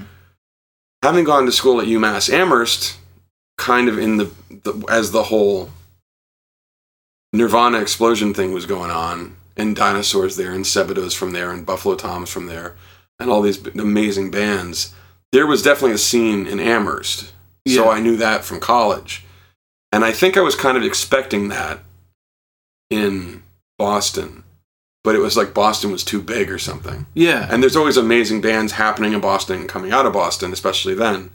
having 1.04 1.24
gone 1.24 1.46
to 1.46 1.52
school 1.52 1.80
at 1.80 1.88
UMass 1.88 2.32
Amherst, 2.34 2.98
kind 3.58 3.88
of 3.88 3.98
in 4.00 4.18
the, 4.18 4.32
the 4.50 4.74
as 4.90 5.12
the 5.12 5.24
whole 5.24 5.70
Nirvana 7.34 7.80
explosion 7.80 8.34
thing 8.34 8.52
was 8.54 8.66
going 8.66 8.90
on, 8.92 9.36
and 9.56 9.76
dinosaurs 9.76 10.36
there, 10.36 10.52
and 10.52 10.66
Sebadoh's 10.66 11.14
from 11.14 11.32
there, 11.34 11.52
and 11.52 11.66
Buffalo 11.66 11.96
Toms 11.96 12.30
from 12.32 12.48
there, 12.48 12.76
and 13.20 13.30
all 13.30 13.42
these 13.42 13.58
b- 13.58 13.72
amazing 13.80 14.32
bands. 14.32 14.94
There 15.32 15.48
was 15.48 15.62
definitely 15.62 15.94
a 15.94 15.98
scene 16.00 16.48
in 16.48 16.60
Amherst, 16.60 17.34
so 17.68 17.90
I 17.90 18.00
knew 18.00 18.16
that 18.18 18.44
from 18.44 18.60
college, 18.60 19.26
and 19.92 20.04
I 20.04 20.12
think 20.12 20.38
I 20.38 20.42
was 20.42 20.56
kind 20.56 20.78
of 20.78 20.84
expecting 20.84 21.50
that 21.50 21.80
in 22.90 23.44
Boston, 23.78 24.44
but 25.04 25.16
it 25.16 25.20
was 25.20 25.38
like 25.38 25.54
Boston 25.54 25.92
was 25.92 26.04
too 26.04 26.22
big 26.22 26.50
or 26.50 26.58
something. 26.58 27.06
Yeah. 27.14 27.48
And 27.52 27.62
there's 27.62 27.76
always 27.76 27.98
amazing 27.98 28.42
bands 28.42 28.74
happening 28.74 29.14
in 29.14 29.22
Boston 29.22 29.60
and 29.60 29.70
coming 29.70 29.92
out 29.92 30.06
of 30.06 30.14
Boston, 30.14 30.52
especially 30.52 30.96
then. 30.96 31.30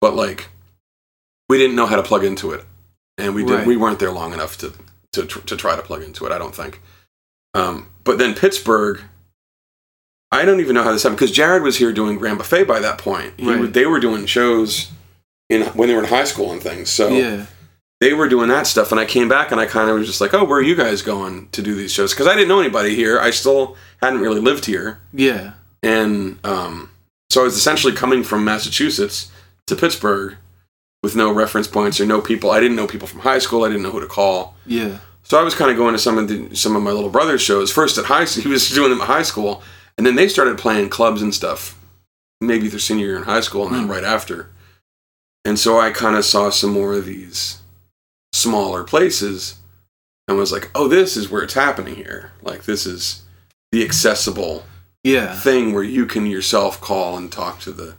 But 0.00 0.14
like, 0.14 0.48
we 1.48 1.58
didn't 1.58 1.76
know 1.76 1.86
how 1.86 1.96
to 1.96 2.02
plug 2.02 2.24
into 2.24 2.52
it, 2.52 2.64
and 3.18 3.34
we 3.34 3.44
did, 3.44 3.54
Right. 3.54 3.66
we 3.66 3.76
weren't 3.76 3.98
there 3.98 4.12
long 4.12 4.32
enough 4.32 4.56
to 4.58 4.72
to 5.12 5.24
to 5.26 5.56
try 5.56 5.74
to 5.74 5.82
plug 5.82 6.02
into 6.02 6.26
it. 6.26 6.32
I 6.32 6.38
don't 6.38 6.54
think. 6.54 6.80
Um, 7.54 7.88
but 8.04 8.18
then 8.18 8.34
Pittsburgh, 8.34 9.00
I 10.32 10.44
don't 10.44 10.60
even 10.60 10.74
know 10.74 10.82
how 10.82 10.92
this 10.92 11.02
happened 11.04 11.18
because 11.18 11.32
Jared 11.32 11.62
was 11.62 11.76
here 11.78 11.92
doing 11.92 12.16
Grand 12.18 12.38
Buffet 12.38 12.64
by 12.64 12.80
that 12.80 12.98
point. 12.98 13.34
He, 13.38 13.48
Right. 13.48 13.72
They 13.72 13.86
were 13.86 14.00
doing 14.00 14.26
shows 14.26 14.90
in 15.48 15.62
when 15.68 15.88
they 15.88 15.94
were 15.94 16.02
in 16.02 16.08
high 16.08 16.24
school 16.24 16.50
and 16.52 16.60
things. 16.62 16.90
So 16.90 17.08
yeah. 17.08 17.46
they 18.00 18.12
were 18.12 18.28
doing 18.28 18.48
that 18.48 18.66
stuff 18.66 18.90
and 18.90 19.00
i 19.00 19.04
came 19.06 19.26
back 19.28 19.52
and 19.52 19.60
i 19.60 19.64
kind 19.64 19.88
of 19.88 19.96
was 19.98 20.06
just 20.06 20.20
like 20.20 20.34
oh 20.34 20.44
where 20.44 20.58
are 20.58 20.62
you 20.62 20.74
guys 20.74 21.00
going 21.00 21.48
to 21.50 21.62
do 21.62 21.74
these 21.74 21.90
shows 21.92 22.12
because 22.12 22.26
i 22.26 22.34
didn't 22.34 22.48
know 22.48 22.60
anybody 22.60 22.94
here 22.94 23.18
i 23.20 23.30
still 23.30 23.74
hadn't 24.02 24.20
really 24.20 24.40
lived 24.40 24.66
here 24.66 24.98
Yeah. 25.14 25.52
and 25.82 26.38
um, 26.44 26.90
so 27.30 27.40
i 27.40 27.44
was 27.44 27.56
essentially 27.56 27.94
coming 27.94 28.22
from 28.22 28.44
massachusetts 28.44 29.30
to 29.66 29.76
pittsburgh 29.76 30.36
with 31.02 31.16
no 31.16 31.32
reference 31.32 31.68
points 31.68 31.98
or 32.00 32.04
no 32.06 32.20
people 32.20 32.50
i 32.50 32.60
didn't 32.60 32.76
know 32.76 32.86
people 32.86 33.06
from 33.08 33.20
high 33.20 33.38
school 33.38 33.64
i 33.64 33.68
didn't 33.68 33.82
know 33.84 33.92
who 33.92 34.00
to 34.00 34.06
call 34.06 34.56
Yeah. 34.66 34.98
so 35.22 35.38
i 35.40 35.42
was 35.42 35.54
kind 35.54 35.70
of 35.70 35.76
going 35.78 35.94
to 35.94 35.98
some 35.98 36.18
of 36.18 36.28
the, 36.28 36.54
some 36.54 36.76
of 36.76 36.82
my 36.82 36.90
little 36.90 37.08
brother's 37.10 37.40
shows 37.40 37.72
first 37.72 37.96
at 37.96 38.04
high 38.06 38.26
school 38.26 38.42
he 38.42 38.48
was 38.50 38.68
doing 38.74 38.90
them 38.90 39.00
at 39.00 39.06
high 39.06 39.22
school 39.22 39.62
and 39.98 40.06
then 40.06 40.14
they 40.14 40.28
started 40.28 40.58
playing 40.58 40.88
clubs 40.88 41.22
and 41.22 41.34
stuff 41.34 41.78
maybe 42.40 42.68
their 42.68 42.78
senior 42.78 43.06
year 43.06 43.16
in 43.16 43.22
high 43.24 43.40
school 43.40 43.66
and 43.66 43.74
then 43.74 43.84
Hmm. 43.84 43.90
right 43.90 44.04
after 44.04 44.50
and 45.44 45.58
so 45.58 45.78
i 45.78 45.90
kind 45.90 46.16
of 46.16 46.24
saw 46.24 46.50
some 46.50 46.70
more 46.72 46.94
of 46.94 47.06
these 47.06 47.62
smaller 48.32 48.84
places 48.84 49.56
and 50.28 50.36
was 50.36 50.52
like 50.52 50.70
oh 50.74 50.88
this 50.88 51.16
is 51.16 51.30
where 51.30 51.42
it's 51.42 51.54
happening 51.54 51.94
here 51.96 52.32
like 52.42 52.64
this 52.64 52.84
is 52.86 53.22
the 53.72 53.82
accessible 53.84 54.64
Yeah. 55.04 55.34
thing 55.38 55.72
where 55.72 55.82
you 55.82 56.04
can 56.06 56.26
yourself 56.26 56.80
call 56.80 57.16
and 57.16 57.30
talk 57.32 57.60
to 57.60 57.72
the 57.72 57.94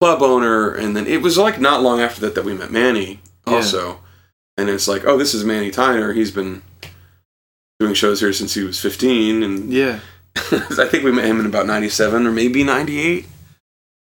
club 0.00 0.22
owner 0.22 0.70
and 0.70 0.94
then 0.96 1.06
it 1.06 1.22
was 1.22 1.38
like 1.38 1.58
not 1.60 1.82
long 1.82 2.00
after 2.00 2.20
that 2.22 2.34
that 2.34 2.44
we 2.44 2.54
met 2.54 2.70
manny 2.70 3.20
Yeah. 3.46 3.54
also 3.54 4.00
and 4.58 4.68
it's 4.68 4.86
like 4.88 5.04
oh 5.06 5.16
this 5.16 5.32
is 5.34 5.44
manny 5.44 5.70
Theiner 5.70 6.14
he's 6.14 6.30
been 6.32 6.62
doing 7.80 7.94
shows 7.94 8.20
here 8.20 8.32
since 8.32 8.54
he 8.54 8.62
was 8.62 8.78
15 8.80 9.42
and 9.42 9.72
Yeah. 9.72 10.00
i 10.78 10.86
think 10.86 11.04
we 11.04 11.12
met 11.12 11.24
him 11.24 11.40
in 11.40 11.46
about 11.46 11.66
97 11.66 12.26
or 12.26 12.30
maybe 12.32 12.64
98 12.64 13.26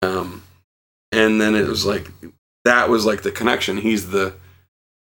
um 0.01 0.43
and 1.11 1.41
then 1.41 1.55
it 1.55 1.67
was 1.67 1.85
like 1.85 2.09
that 2.65 2.89
was 2.89 3.05
like 3.05 3.21
the 3.23 3.31
connection 3.31 3.77
he's 3.77 4.11
the 4.11 4.33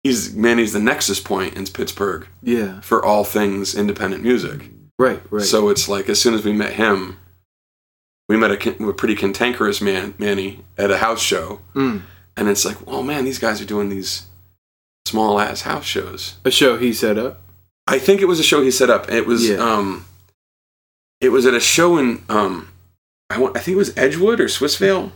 he's 0.03 0.33
manny's 0.33 0.73
the 0.73 0.79
nexus 0.79 1.19
point 1.19 1.55
in 1.55 1.65
pittsburgh 1.67 2.27
Yeah. 2.41 2.79
for 2.81 3.03
all 3.03 3.23
things 3.23 3.75
independent 3.75 4.23
music 4.23 4.69
Right. 4.99 5.21
Right. 5.31 5.43
so 5.43 5.69
it's 5.69 5.89
like 5.89 6.07
as 6.07 6.21
soon 6.21 6.33
as 6.35 6.45
we 6.45 6.53
met 6.53 6.73
him, 6.73 7.17
we 8.29 8.37
met 8.37 8.51
a, 8.51 8.87
a 8.87 8.93
pretty 8.93 9.15
cantankerous 9.15 9.81
man, 9.81 10.13
Manny, 10.19 10.63
at 10.77 10.91
a 10.91 10.97
house 10.97 11.19
show, 11.21 11.61
Mm. 11.73 12.03
and 12.37 12.47
it's 12.47 12.63
like, 12.63 12.77
oh 12.87 13.01
man, 13.01 13.25
these 13.25 13.39
guys 13.39 13.59
are 13.59 13.65
doing 13.65 13.89
these 13.89 14.27
small 15.07 15.39
ass 15.39 15.61
house 15.61 15.83
shows. 15.83 16.37
a 16.45 16.51
show 16.51 16.77
he 16.77 16.93
set 16.93 17.17
up. 17.17 17.41
I 17.87 17.97
think 17.99 18.21
it 18.21 18.25
was 18.25 18.39
a 18.39 18.43
show 18.43 18.61
he 18.61 18.69
set 18.71 18.89
up. 18.91 19.11
It 19.11 19.25
was 19.25 19.49
Yeah. 19.49 19.57
um, 19.57 20.05
it 21.23 21.31
was 21.31 21.45
at 21.45 21.53
a 21.53 21.59
show 21.59 21.97
in 21.97 22.23
um, 22.29 22.69
I 23.29 23.39
want 23.39 23.57
I 23.57 23.61
think 23.61 23.75
it 23.75 23.79
was 23.79 23.95
Edgewood 23.97 24.39
or 24.39 24.45
Swissvale, 24.45 25.11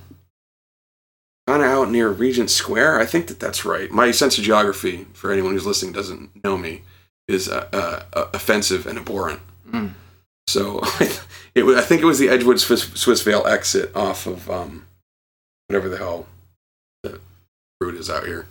kind 1.45 1.61
of 1.61 1.69
out 1.69 1.91
near 1.91 2.09
Regent 2.09 2.49
Square. 2.49 2.99
I 2.99 3.05
think 3.05 3.27
that 3.27 3.39
that's 3.39 3.65
right. 3.65 3.91
My 3.91 4.11
sense 4.11 4.37
of 4.37 4.43
geography, 4.43 5.05
for 5.13 5.31
anyone 5.31 5.51
who's 5.51 5.65
listening 5.65 5.91
doesn't 5.91 6.43
know 6.43 6.57
me, 6.57 6.83
is 7.27 7.49
uh, 7.49 7.67
uh, 7.73 8.03
uh, 8.13 8.29
offensive 8.33 8.87
and 8.87 8.97
abhorrent. 8.97 9.41
Mm. 9.69 9.91
So 10.47 10.81
it 11.55 11.63
was, 11.63 11.77
I 11.77 11.81
think 11.81 12.01
it 12.01 12.05
was 12.05 12.19
the 12.19 12.29
Edgewood 12.29 12.59
Swiss, 12.59 12.85
Swissvale 12.85 13.45
exit 13.45 13.93
off 13.95 14.25
of 14.25 14.49
um, 14.49 14.87
whatever 15.67 15.89
the 15.89 15.97
hell 15.97 16.25
the 17.03 17.19
route 17.81 17.95
is 17.95 18.09
out 18.09 18.25
here, 18.25 18.47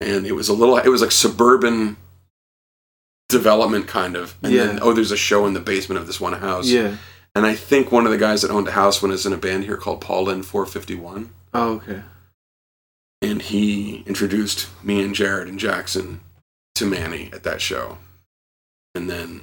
and 0.00 0.24
it 0.24 0.32
was 0.32 0.48
a 0.48 0.54
little. 0.54 0.78
It 0.78 0.88
was 0.88 1.02
like 1.02 1.12
suburban 1.12 1.96
development 3.28 3.86
kind 3.88 4.16
of. 4.16 4.36
And 4.42 4.54
then 4.54 4.78
oh, 4.82 4.92
there's 4.92 5.10
a 5.12 5.16
show 5.16 5.46
in 5.46 5.54
the 5.54 5.60
basement 5.60 6.00
of 6.00 6.06
this 6.06 6.20
one 6.20 6.32
house. 6.34 6.68
Yeah. 6.68 6.96
And 7.34 7.44
I 7.46 7.54
think 7.54 7.92
one 7.92 8.06
of 8.06 8.12
the 8.12 8.18
guys 8.18 8.42
that 8.42 8.50
owned 8.50 8.66
a 8.68 8.72
house 8.72 9.02
when 9.02 9.10
was 9.10 9.26
in 9.26 9.32
a 9.32 9.36
band 9.36 9.64
here 9.64 9.76
called 9.76 10.00
Paul 10.00 10.24
Lynn 10.24 10.42
451, 10.42 11.30
Oh, 11.52 11.72
okay. 11.74 12.02
and 13.20 13.42
he 13.42 14.02
introduced 14.06 14.68
me 14.82 15.02
and 15.02 15.14
Jared 15.14 15.46
and 15.48 15.58
Jackson 15.58 16.20
to 16.76 16.86
Manny 16.86 17.28
at 17.32 17.42
that 17.42 17.60
show, 17.60 17.98
and 18.94 19.08
then. 19.10 19.42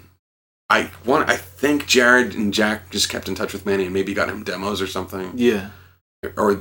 I 0.69 0.89
want. 1.05 1.29
I 1.29 1.37
think 1.37 1.85
Jared 1.85 2.33
and 2.33 2.51
Jack 2.51 2.89
just 2.89 3.07
kept 3.09 3.27
in 3.27 3.35
touch 3.35 3.53
with 3.53 3.63
Manny 3.65 3.83
and 3.83 3.93
maybe 3.93 4.13
got 4.15 4.29
him 4.29 4.43
demos 4.43 4.81
or 4.81 4.87
something. 4.87 5.33
Yeah. 5.35 5.69
Or 6.35 6.51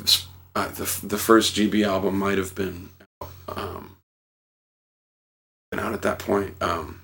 uh, 0.55 0.69
the 0.69 1.01
the 1.03 1.17
first 1.17 1.55
GB 1.57 1.87
album 1.87 2.19
might 2.19 2.37
have 2.37 2.55
been 2.55 2.91
um, 3.49 3.97
been 5.71 5.81
out 5.81 5.95
at 5.95 6.03
that 6.03 6.19
point. 6.19 6.61
Um, 6.61 7.01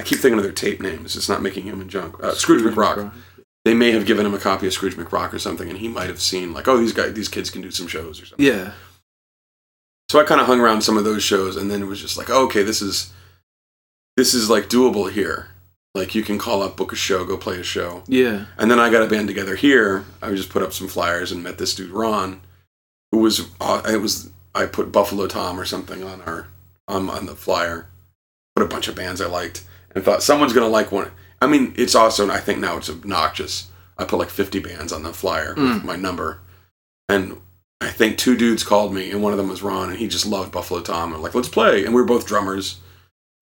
I 0.00 0.02
keep 0.02 0.18
thinking 0.18 0.38
of 0.38 0.44
their 0.44 0.52
tape 0.52 0.80
names. 0.80 1.14
It's 1.14 1.28
not 1.28 1.42
making 1.42 1.64
human 1.64 1.90
junk. 1.90 2.22
Uh, 2.22 2.32
Scrooge 2.32 2.62
McRock. 2.62 3.12
They 3.66 3.74
may 3.74 3.90
have 3.90 4.06
given 4.06 4.24
him 4.24 4.32
a 4.32 4.38
copy 4.38 4.66
of 4.66 4.72
Scrooge 4.72 4.96
McRock 4.96 5.34
or 5.34 5.38
something, 5.38 5.68
and 5.68 5.78
he 5.78 5.88
might 5.88 6.08
have 6.08 6.22
seen 6.22 6.54
like, 6.54 6.66
oh, 6.66 6.78
these 6.78 6.94
guys, 6.94 7.12
these 7.12 7.28
kids 7.28 7.50
can 7.50 7.60
do 7.60 7.70
some 7.70 7.86
shows 7.86 8.20
or 8.20 8.24
something. 8.24 8.46
Yeah. 8.46 8.72
So 10.08 10.18
I 10.18 10.24
kind 10.24 10.40
of 10.40 10.46
hung 10.46 10.58
around 10.58 10.80
some 10.80 10.96
of 10.96 11.04
those 11.04 11.22
shows, 11.22 11.56
and 11.56 11.70
then 11.70 11.82
it 11.82 11.86
was 11.86 12.00
just 12.00 12.16
like, 12.16 12.30
oh, 12.30 12.46
okay, 12.46 12.62
this 12.62 12.80
is 12.80 13.12
this 14.16 14.32
is 14.32 14.48
like 14.48 14.70
doable 14.70 15.12
here. 15.12 15.48
Like 15.94 16.14
you 16.14 16.22
can 16.22 16.38
call 16.38 16.62
up, 16.62 16.78
book 16.78 16.92
a 16.92 16.96
show, 16.96 17.26
go 17.26 17.36
play 17.36 17.60
a 17.60 17.62
show. 17.62 18.02
Yeah. 18.06 18.46
And 18.56 18.70
then 18.70 18.80
I 18.80 18.90
got 18.90 19.02
a 19.02 19.06
band 19.06 19.28
together 19.28 19.56
here. 19.56 20.06
I 20.22 20.30
just 20.30 20.48
put 20.48 20.62
up 20.62 20.72
some 20.72 20.88
flyers 20.88 21.30
and 21.30 21.44
met 21.44 21.58
this 21.58 21.74
dude 21.74 21.90
Ron, 21.90 22.40
who 23.12 23.18
was 23.18 23.50
uh, 23.60 23.82
it 23.86 23.98
was 23.98 24.30
I 24.54 24.64
put 24.64 24.92
Buffalo 24.92 25.26
Tom 25.26 25.60
or 25.60 25.66
something 25.66 26.02
on 26.02 26.22
our 26.22 26.48
on 26.88 27.10
on 27.10 27.26
the 27.26 27.36
flyer. 27.36 27.86
Put 28.56 28.64
a 28.64 28.68
bunch 28.68 28.88
of 28.88 28.96
bands 28.96 29.20
I 29.20 29.26
liked 29.26 29.64
and 29.94 30.04
thought 30.04 30.22
someone's 30.22 30.52
gonna 30.52 30.68
like 30.68 30.92
one. 30.92 31.10
I 31.42 31.46
mean, 31.46 31.74
it's 31.76 31.94
also 31.94 32.30
I 32.30 32.38
think 32.38 32.58
now 32.58 32.76
it's 32.76 32.90
obnoxious. 32.90 33.68
I 33.98 34.04
put 34.04 34.18
like 34.18 34.30
50 34.30 34.60
bands 34.60 34.92
on 34.92 35.02
the 35.02 35.12
flyer 35.12 35.54
with 35.54 35.64
Mm. 35.64 35.84
my 35.84 35.96
number, 35.96 36.40
and 37.08 37.40
I 37.80 37.88
think 37.88 38.16
two 38.18 38.36
dudes 38.36 38.62
called 38.62 38.94
me, 38.94 39.10
and 39.10 39.22
one 39.22 39.32
of 39.32 39.38
them 39.38 39.48
was 39.48 39.62
Ron, 39.62 39.90
and 39.90 39.98
he 39.98 40.06
just 40.08 40.26
loved 40.26 40.52
Buffalo 40.52 40.80
Tom. 40.80 41.14
I'm 41.14 41.22
like, 41.22 41.34
let's 41.34 41.48
play, 41.48 41.84
and 41.84 41.94
we 41.94 42.00
were 42.00 42.06
both 42.06 42.26
drummers, 42.26 42.76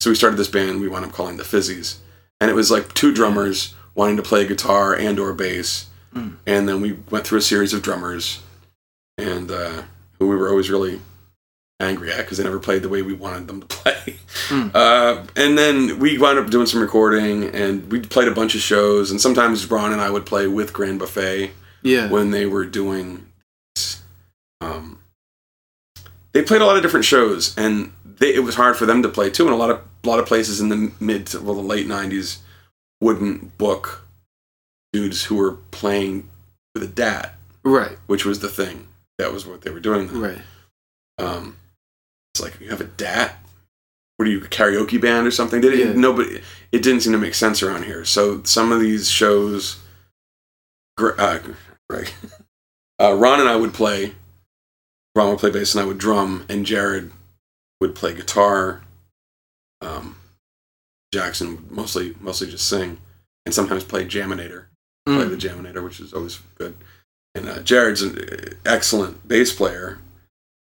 so 0.00 0.10
we 0.10 0.16
started 0.16 0.36
this 0.36 0.48
band. 0.48 0.80
We 0.80 0.88
wound 0.88 1.04
up 1.04 1.12
calling 1.12 1.36
the 1.36 1.42
Fizzies, 1.44 1.96
and 2.40 2.50
it 2.50 2.54
was 2.54 2.70
like 2.70 2.94
two 2.94 3.12
drummers 3.12 3.74
wanting 3.94 4.16
to 4.16 4.22
play 4.22 4.46
guitar 4.46 4.94
and 4.94 5.18
or 5.18 5.32
bass, 5.32 5.86
Mm. 6.14 6.36
and 6.46 6.68
then 6.68 6.80
we 6.80 6.92
went 7.10 7.26
through 7.26 7.38
a 7.38 7.42
series 7.42 7.72
of 7.74 7.82
drummers, 7.82 8.40
and 9.18 9.50
uh, 9.50 9.82
who 10.18 10.26
we 10.28 10.36
were 10.36 10.48
always 10.48 10.70
really 10.70 11.00
angry 11.80 12.10
at 12.10 12.18
because 12.18 12.38
they 12.38 12.44
never 12.44 12.58
played 12.58 12.82
the 12.82 12.88
way 12.88 13.02
we 13.02 13.12
wanted 13.14 13.46
them 13.46 13.60
to 13.60 13.66
play. 13.68 14.16
Mm. 14.48 14.74
Uh, 14.74 15.24
and 15.36 15.56
then 15.56 15.98
we 15.98 16.18
wound 16.18 16.38
up 16.38 16.50
doing 16.50 16.66
some 16.66 16.80
recording, 16.80 17.44
and 17.54 17.90
we 17.90 18.00
played 18.00 18.28
a 18.28 18.32
bunch 18.34 18.54
of 18.54 18.60
shows, 18.60 19.10
and 19.10 19.20
sometimes 19.20 19.70
Ron 19.70 19.92
and 19.92 20.00
I 20.00 20.10
would 20.10 20.26
play 20.26 20.46
with 20.46 20.72
Grand 20.72 20.98
Buffet 20.98 21.50
Yeah. 21.82 22.08
when 22.10 22.30
they 22.32 22.46
were 22.46 22.64
doing 22.64 23.26
um, 24.60 24.98
they 26.32 26.42
played 26.42 26.60
a 26.62 26.66
lot 26.66 26.76
of 26.76 26.82
different 26.82 27.04
shows 27.06 27.56
and 27.56 27.92
they, 28.04 28.34
it 28.34 28.40
was 28.40 28.56
hard 28.56 28.76
for 28.76 28.86
them 28.86 29.02
to 29.02 29.08
play 29.08 29.30
too 29.30 29.44
and 29.44 29.54
a 29.54 29.56
lot 29.56 29.70
of 29.70 29.80
a 30.04 30.08
lot 30.08 30.18
of 30.18 30.26
places 30.26 30.60
in 30.60 30.68
the 30.68 30.92
mid 30.98 31.26
to 31.28 31.40
well 31.40 31.54
the 31.54 31.60
late 31.62 31.86
90s 31.86 32.38
wouldn't 33.00 33.56
book 33.56 34.04
dudes 34.92 35.24
who 35.24 35.36
were 35.36 35.52
playing 35.70 36.28
with 36.74 36.82
a 36.82 36.86
DAT. 36.88 37.34
Right. 37.62 37.96
which 38.08 38.24
was 38.24 38.40
the 38.40 38.48
thing 38.48 38.88
that 39.18 39.32
was 39.32 39.46
what 39.46 39.62
they 39.62 39.70
were 39.70 39.78
doing 39.80 40.08
then. 40.08 40.20
Right. 40.20 40.38
um, 41.18 41.56
it's 42.38 42.52
like 42.52 42.60
you 42.60 42.70
have 42.70 42.80
a 42.80 42.84
dat 42.84 43.36
what 44.16 44.26
are 44.26 44.32
you 44.32 44.40
karaoke 44.40 45.00
band 45.00 45.28
or 45.28 45.30
something? 45.30 45.60
Didn't 45.60 45.78
Yeah. 45.78 45.92
nobody. 45.94 46.42
It 46.72 46.82
didn't 46.82 47.02
seem 47.02 47.12
to 47.12 47.18
make 47.18 47.34
sense 47.36 47.62
around 47.62 47.84
here. 47.84 48.04
So 48.04 48.42
some 48.42 48.72
of 48.72 48.80
these 48.80 49.08
shows, 49.08 49.76
uh, 50.98 51.38
Greg, 51.88 52.10
uh, 53.00 53.14
Ron 53.14 53.38
and 53.38 53.48
I 53.48 53.54
would 53.54 53.72
play. 53.72 54.16
Ron 55.14 55.30
would 55.30 55.38
play 55.38 55.50
bass 55.50 55.72
and 55.76 55.82
I 55.82 55.86
would 55.86 55.98
drum, 55.98 56.44
and 56.48 56.66
Jared 56.66 57.12
would 57.80 57.94
play 57.94 58.12
guitar. 58.12 58.82
Um, 59.80 60.16
Jackson 61.14 61.50
would 61.54 61.70
mostly 61.70 62.16
mostly 62.20 62.50
just 62.50 62.68
sing, 62.68 62.98
and 63.46 63.54
sometimes 63.54 63.84
play 63.84 64.04
Jaminator 64.04 64.64
play 65.06 65.14
Mm. 65.26 65.30
the 65.30 65.36
Jaminator, 65.48 65.84
which 65.84 66.00
is 66.00 66.12
always 66.12 66.40
good. 66.56 66.76
And 67.36 67.48
uh, 67.48 67.60
Jared's 67.62 68.02
an 68.02 68.18
uh, 68.18 68.54
excellent 68.66 69.28
bass 69.28 69.52
player, 69.54 70.00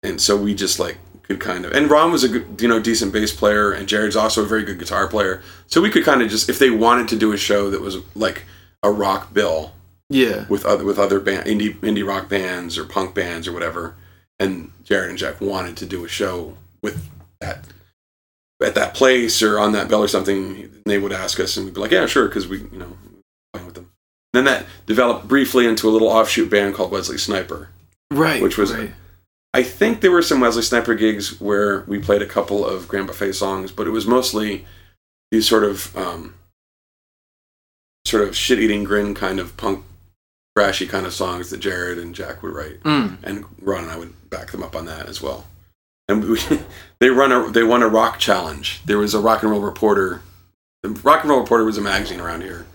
and 0.02 0.20
so 0.20 0.36
we 0.36 0.52
just 0.52 0.80
like 0.80 0.98
could 1.28 1.40
kind 1.40 1.64
of. 1.64 1.72
And 1.72 1.90
Ron 1.90 2.12
was 2.12 2.24
a 2.24 2.28
good, 2.28 2.60
you 2.60 2.68
know 2.68 2.80
decent 2.80 3.12
bass 3.12 3.34
player, 3.34 3.72
and 3.72 3.88
Jared's 3.88 4.16
also 4.16 4.42
a 4.42 4.46
very 4.46 4.62
good 4.64 4.78
guitar 4.78 5.06
player. 5.08 5.42
So 5.66 5.80
we 5.80 5.90
could 5.90 6.04
kind 6.04 6.22
of 6.22 6.30
just 6.30 6.48
if 6.48 6.58
they 6.58 6.70
wanted 6.70 7.08
to 7.08 7.16
do 7.16 7.32
a 7.32 7.36
show 7.36 7.70
that 7.70 7.80
was 7.80 7.98
like 8.14 8.44
a 8.82 8.90
rock 8.90 9.32
bill 9.34 9.72
Yeah. 10.08 10.46
with 10.48 10.64
other 10.64 10.84
with 10.84 10.98
other 10.98 11.18
band 11.20 11.46
indie 11.46 11.74
indie 11.80 12.06
rock 12.06 12.28
bands 12.28 12.78
or 12.78 12.84
punk 12.84 13.14
bands 13.14 13.48
or 13.48 13.52
whatever, 13.52 13.94
and 14.38 14.70
Jared 14.84 15.10
and 15.10 15.18
Jack 15.18 15.40
wanted 15.40 15.76
to 15.78 15.86
do 15.86 16.04
a 16.04 16.08
show 16.08 16.56
with 16.82 17.08
that 17.40 17.64
at 18.62 18.74
that 18.74 18.94
place 18.94 19.42
or 19.42 19.58
on 19.58 19.72
that 19.72 19.88
bill 19.88 20.02
or 20.02 20.08
something, 20.08 20.70
they 20.86 20.98
would 20.98 21.12
ask 21.12 21.38
us, 21.40 21.56
and 21.56 21.66
we'd 21.66 21.74
be 21.74 21.80
like, 21.80 21.90
yeah, 21.90 22.06
sure, 22.06 22.26
because 22.28 22.46
we 22.48 22.58
you 22.58 22.78
know 22.78 22.96
playing 23.52 23.66
with 23.66 23.74
them. 23.74 23.90
Then 24.32 24.44
that 24.44 24.66
developed 24.86 25.28
briefly 25.28 25.66
into 25.66 25.88
a 25.88 25.90
little 25.90 26.08
offshoot 26.08 26.48
band 26.50 26.74
called 26.74 26.90
Wesley 26.92 27.18
Sniper. 27.18 27.68
Right. 28.10 28.40
Which 28.42 28.56
was- 28.56 28.72
right. 28.72 28.92
I 29.56 29.62
think 29.62 30.00
there 30.00 30.10
were 30.12 30.22
some 30.22 30.40
Wesley 30.40 30.62
Sniper 30.62 30.94
gigs 30.94 31.40
where 31.40 31.80
we 31.86 31.98
played 31.98 32.22
a 32.22 32.26
couple 32.26 32.64
of 32.66 32.86
Grand 32.88 33.06
Buffet 33.06 33.32
songs, 33.32 33.72
but 33.72 33.86
it 33.86 33.90
was 33.90 34.06
mostly 34.06 34.66
these 35.30 35.48
sort 35.48 35.64
of 35.64 35.96
um, 35.96 36.34
sort 38.04 38.22
of 38.26 38.36
shit 38.36 38.58
eating 38.58 38.84
grin 38.84 39.14
kind 39.14 39.40
of 39.40 39.56
punk 39.56 39.84
thrashy 40.56 40.88
kind 40.88 41.06
of 41.06 41.12
songs 41.12 41.50
that 41.50 41.58
Jared 41.58 41.98
and 41.98 42.14
Jack 42.14 42.42
would 42.42 42.52
write, 42.54 42.82
Mm. 42.82 43.16
and 43.22 43.44
Ron 43.60 43.84
and 43.84 43.92
I 43.92 43.98
would 43.98 44.30
back 44.30 44.50
them 44.52 44.62
up 44.62 44.76
on 44.76 44.86
that 44.86 45.06
as 45.06 45.20
well. 45.20 45.46
And 46.08 46.24
we, 46.24 46.38
they 47.00 47.08
run 47.10 47.32
a 47.32 47.50
they 47.50 47.62
won 47.62 47.82
a 47.82 47.88
rock 47.88 48.18
challenge. 48.18 48.80
There 48.84 48.98
was 48.98 49.14
a 49.14 49.20
rock 49.20 49.42
and 49.42 49.50
roll 49.50 49.60
reporter. 49.60 50.22
The 50.82 50.90
rock 50.90 51.22
and 51.22 51.30
roll 51.30 51.40
reporter 51.40 51.64
was 51.64 51.78
a 51.78 51.82
magazine 51.82 52.20
around 52.20 52.42
here 52.42 52.66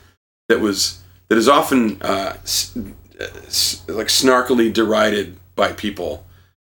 that 0.50 0.60
was 0.60 1.00
that 1.30 1.38
is 1.38 1.48
often 1.48 2.02
uh, 2.02 2.38
s- 2.44 2.76
uh, 3.20 3.24
s- 3.48 3.84
like 3.88 4.08
snarkily 4.08 4.72
derided 4.74 5.38
by 5.56 5.72
people 5.72 6.26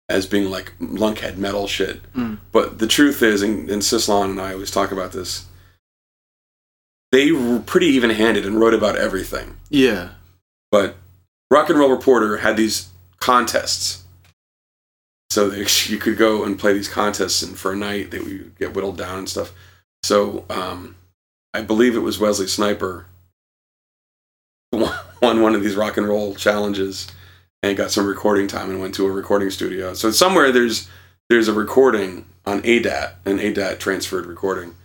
as 0.07 0.25
being 0.25 0.49
like 0.49 0.73
lunkhead 0.79 1.37
metal 1.37 1.67
shit. 1.67 2.01
Mm. 2.13 2.37
But 2.51 2.79
the 2.79 2.87
truth 2.87 3.21
is, 3.21 3.41
and, 3.41 3.69
and 3.69 3.83
Sislon 3.83 4.29
and 4.29 4.41
I 4.41 4.53
always 4.53 4.71
talk 4.71 4.91
about 4.91 5.11
this, 5.11 5.45
they 7.11 7.31
were 7.31 7.59
pretty 7.59 7.87
even 7.87 8.11
handed 8.11 8.45
and 8.45 8.59
wrote 8.59 8.73
about 8.73 8.97
everything. 8.97 9.57
Yeah. 9.69 10.09
But 10.71 10.95
Rock 11.49 11.69
and 11.69 11.79
Roll 11.79 11.89
Reporter 11.89 12.37
had 12.37 12.57
these 12.57 12.89
contests. 13.19 14.03
So 15.29 15.49
they, 15.49 15.65
you 15.87 15.97
could 15.97 16.17
go 16.17 16.43
and 16.43 16.59
play 16.59 16.73
these 16.73 16.89
contests, 16.89 17.41
and 17.41 17.57
for 17.57 17.73
a 17.73 17.75
night 17.75 18.11
they 18.11 18.19
would 18.19 18.57
get 18.57 18.73
whittled 18.73 18.97
down 18.97 19.19
and 19.19 19.29
stuff. 19.29 19.53
So 20.03 20.45
um, 20.49 20.95
I 21.53 21.61
believe 21.61 21.95
it 21.95 21.99
was 21.99 22.19
Wesley 22.19 22.47
Sniper 22.47 23.07
won 24.71 25.41
one 25.41 25.55
of 25.55 25.63
these 25.63 25.75
rock 25.75 25.97
and 25.97 26.07
roll 26.07 26.35
challenges 26.35 27.07
and 27.63 27.77
got 27.77 27.91
some 27.91 28.05
recording 28.07 28.47
time 28.47 28.69
and 28.69 28.79
went 28.79 28.93
to 28.95 29.05
a 29.07 29.11
recording 29.11 29.49
studio. 29.49 29.93
So 29.93 30.11
somewhere 30.11 30.51
there's 30.51 30.87
there's 31.29 31.47
a 31.47 31.53
recording 31.53 32.25
on 32.45 32.61
ADAT, 32.61 33.13
an 33.25 33.39
ADAT 33.39 33.79
transferred 33.79 34.25
recording 34.27 34.75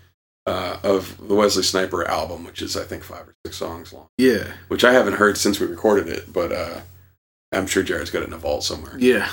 uh, 0.47 0.79
of 0.83 1.17
the 1.29 1.35
Wesley 1.35 1.63
Sniper 1.63 2.09
album, 2.09 2.45
which 2.45 2.63
is 2.63 2.77
I 2.77 2.85
think 2.85 3.05
five 3.05 3.29
or 3.29 3.35
six 3.45 3.57
songs 3.59 3.93
long 3.93 4.07
Yeah. 4.19 4.53
which 4.69 4.85
I 4.85 4.93
haven't 4.93 5.15
heard 5.15 5.37
since 5.37 5.61
we 5.61 5.67
recorded 5.67 6.09
it, 6.09 6.33
but 6.33 6.51
uh, 6.53 6.81
I'm 7.53 7.67
sure 7.67 7.83
Jared's 7.83 8.11
got 8.11 8.23
it 8.23 8.29
in 8.29 8.33
a 8.35 8.39
vault 8.39 8.65
somewhere. 8.65 8.97
Yeah. 8.99 9.31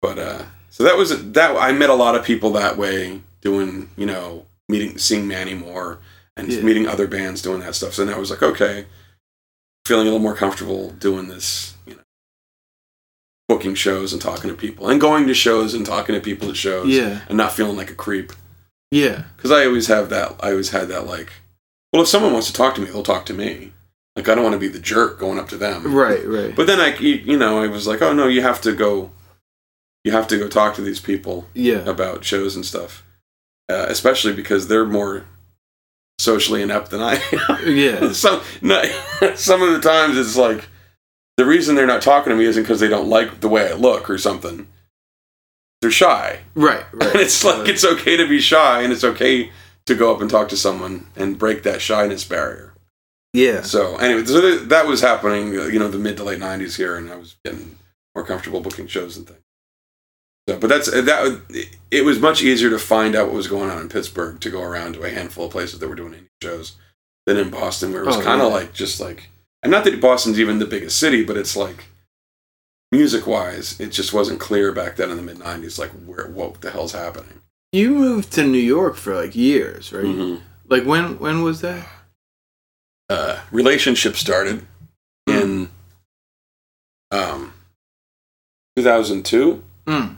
But 0.00 0.18
uh, 0.18 0.42
so 0.70 0.84
that 0.84 0.96
was 0.96 1.32
that. 1.32 1.56
I 1.56 1.72
met 1.72 1.90
a 1.90 1.94
lot 1.94 2.14
of 2.14 2.24
people 2.24 2.50
that 2.52 2.76
way, 2.76 3.22
doing 3.40 3.90
you 3.96 4.06
know 4.06 4.46
meeting, 4.68 4.98
seeing 4.98 5.26
Manny 5.26 5.54
Moore, 5.54 5.98
and 6.36 6.52
Yeah. 6.52 6.60
meeting 6.62 6.86
other 6.86 7.08
bands 7.08 7.42
doing 7.42 7.60
that 7.60 7.74
stuff. 7.74 7.94
So 7.94 8.04
then 8.04 8.14
I 8.14 8.18
was 8.18 8.30
like, 8.30 8.42
okay, 8.42 8.86
feeling 9.86 10.02
a 10.02 10.10
little 10.10 10.18
more 10.20 10.34
comfortable 10.36 10.90
doing 10.90 11.28
this, 11.28 11.74
booking 13.48 13.74
shows 13.74 14.12
and 14.12 14.20
talking 14.20 14.50
to 14.50 14.56
people, 14.56 14.88
and 14.88 15.00
going 15.00 15.26
to 15.26 15.34
shows 15.34 15.74
and 15.74 15.86
talking 15.86 16.14
to 16.14 16.20
people 16.20 16.48
at 16.50 16.56
shows, 16.56 16.88
Yeah. 16.88 17.20
and 17.28 17.36
not 17.36 17.52
feeling 17.52 17.76
like 17.76 17.90
a 17.90 17.94
creep. 17.94 18.32
Yeah. 18.90 19.24
Because 19.36 19.50
I 19.50 19.66
always 19.66 19.86
have 19.88 20.08
that. 20.10 20.34
I 20.40 20.50
always 20.50 20.70
had 20.70 20.88
that 20.88 21.06
like, 21.06 21.32
well, 21.92 22.02
if 22.02 22.08
someone 22.08 22.32
wants 22.32 22.48
to 22.48 22.52
talk 22.52 22.74
to 22.74 22.80
me, 22.80 22.86
they'll 22.88 23.02
talk 23.02 23.26
to 23.26 23.34
me. 23.34 23.72
Like 24.16 24.28
I 24.28 24.34
don't 24.34 24.44
want 24.44 24.54
to 24.54 24.58
be 24.58 24.68
the 24.68 24.78
jerk 24.78 25.18
going 25.18 25.38
up 25.38 25.48
to 25.50 25.56
them. 25.56 25.94
Right. 25.94 26.26
Right. 26.26 26.54
But 26.56 26.66
then 26.66 26.80
I, 26.80 26.96
you 26.96 27.14
you 27.16 27.36
know, 27.36 27.62
I 27.62 27.66
was 27.66 27.86
like, 27.86 28.00
oh 28.02 28.12
no, 28.12 28.26
you 28.26 28.42
have 28.42 28.60
to 28.62 28.72
go, 28.72 29.10
you 30.04 30.12
have 30.12 30.26
to 30.28 30.38
go 30.38 30.48
talk 30.48 30.74
to 30.76 30.82
these 30.82 31.00
people 31.00 31.46
yeah. 31.54 31.84
about 31.88 32.24
shows 32.24 32.56
and 32.56 32.64
stuff, 32.64 33.04
uh, 33.68 33.86
especially 33.88 34.32
because 34.32 34.68
they're 34.68 34.86
more 34.86 35.26
socially 36.18 36.62
inept 36.62 36.90
than 36.90 37.02
I. 37.02 37.20
am. 37.48 37.76
Yeah. 37.76 38.12
some 38.12 38.40
no, 38.62 38.82
some 39.34 39.62
of 39.62 39.72
the 39.72 39.80
times 39.86 40.16
it's 40.16 40.36
like 40.36 40.66
the 41.36 41.44
reason 41.46 41.74
they're 41.74 41.86
not 41.86 42.02
talking 42.02 42.30
to 42.30 42.36
me 42.36 42.44
isn't 42.44 42.62
because 42.62 42.80
they 42.80 42.88
don't 42.88 43.08
like 43.08 43.40
the 43.40 43.48
way 43.48 43.68
I 43.70 43.74
look 43.74 44.08
or 44.08 44.18
something. 44.18 44.68
They're 45.82 45.90
shy, 45.90 46.40
Right. 46.54 46.84
Right. 46.92 47.10
and 47.10 47.20
it's 47.20 47.44
like 47.44 47.68
it's 47.68 47.84
okay 47.84 48.16
to 48.16 48.26
be 48.28 48.40
shy, 48.40 48.82
and 48.82 48.92
it's 48.92 49.04
okay 49.04 49.50
to 49.86 49.94
go 49.94 50.12
up 50.14 50.20
and 50.20 50.30
talk 50.30 50.48
to 50.48 50.56
someone 50.56 51.06
and 51.16 51.38
break 51.38 51.62
that 51.64 51.80
shyness 51.82 52.24
barrier. 52.24 52.72
yeah. 53.34 53.62
So 53.62 53.96
anyway, 53.96 54.24
so 54.24 54.40
th- 54.40 54.68
that 54.68 54.86
was 54.86 55.00
happening, 55.02 55.56
uh, 55.58 55.64
you 55.66 55.78
know, 55.78 55.88
the 55.88 55.98
mid 55.98 56.16
to 56.16 56.24
late 56.24 56.40
'90s 56.40 56.76
here, 56.76 56.96
and 56.96 57.12
I 57.12 57.16
was 57.16 57.36
getting 57.44 57.76
more 58.14 58.24
comfortable 58.24 58.60
booking 58.60 58.86
shows 58.86 59.16
and 59.18 59.26
things. 59.26 59.40
So, 60.48 60.58
but 60.58 60.68
that's 60.68 60.90
that. 60.90 61.22
was- 61.22 61.66
It 61.90 62.04
was 62.04 62.18
much 62.18 62.42
easier 62.42 62.70
to 62.70 62.78
find 62.78 63.14
out 63.14 63.26
what 63.26 63.34
was 63.36 63.46
going 63.48 63.70
on 63.70 63.80
in 63.80 63.88
Pittsburgh 63.88 64.40
to 64.40 64.50
go 64.50 64.62
around 64.62 64.94
to 64.94 65.02
a 65.04 65.10
handful 65.10 65.44
of 65.46 65.52
places 65.52 65.78
that 65.78 65.88
were 65.88 65.94
doing 65.94 66.14
indie 66.14 66.26
shows 66.42 66.72
than 67.26 67.36
in 67.36 67.50
Boston, 67.50 67.92
where 67.92 68.02
it 68.02 68.06
was 68.06 68.16
Oh, 68.16 68.22
kind 68.22 68.40
of 68.40 68.48
yeah. 68.48 68.54
like 68.54 68.72
just 68.72 68.98
like, 69.00 69.28
and 69.66 69.72
not 69.72 69.84
that 69.84 70.00
Boston's 70.00 70.38
even 70.38 70.58
the 70.60 70.64
biggest 70.66 70.98
city, 70.98 71.24
but 71.24 71.36
it's 71.36 71.56
like 71.56 71.86
music 72.92 73.26
wise, 73.26 73.78
it 73.80 73.88
just 73.90 74.12
wasn't 74.12 74.38
clear 74.40 74.70
back 74.72 74.96
then 74.96 75.10
in 75.10 75.16
the 75.16 75.22
mid 75.22 75.38
'90s, 75.38 75.78
like 75.78 75.90
where 76.06 76.26
what 76.28 76.60
the 76.60 76.70
hell's 76.70 76.92
happening. 76.92 77.40
You 77.72 77.90
moved 77.90 78.32
to 78.34 78.44
New 78.44 78.58
York 78.58 78.94
for 78.96 79.14
like 79.14 79.34
years, 79.34 79.92
right? 79.92 80.04
Mhm. 80.04 80.40
Like 80.68 80.84
when? 80.84 81.18
When 81.18 81.42
was 81.42 81.60
that? 81.62 81.86
uh, 83.08 83.40
relationship 83.52 84.16
started 84.16 84.66
in 85.28 85.70
um, 87.12 87.52
2002 88.76 89.62
Mm. 89.86 90.16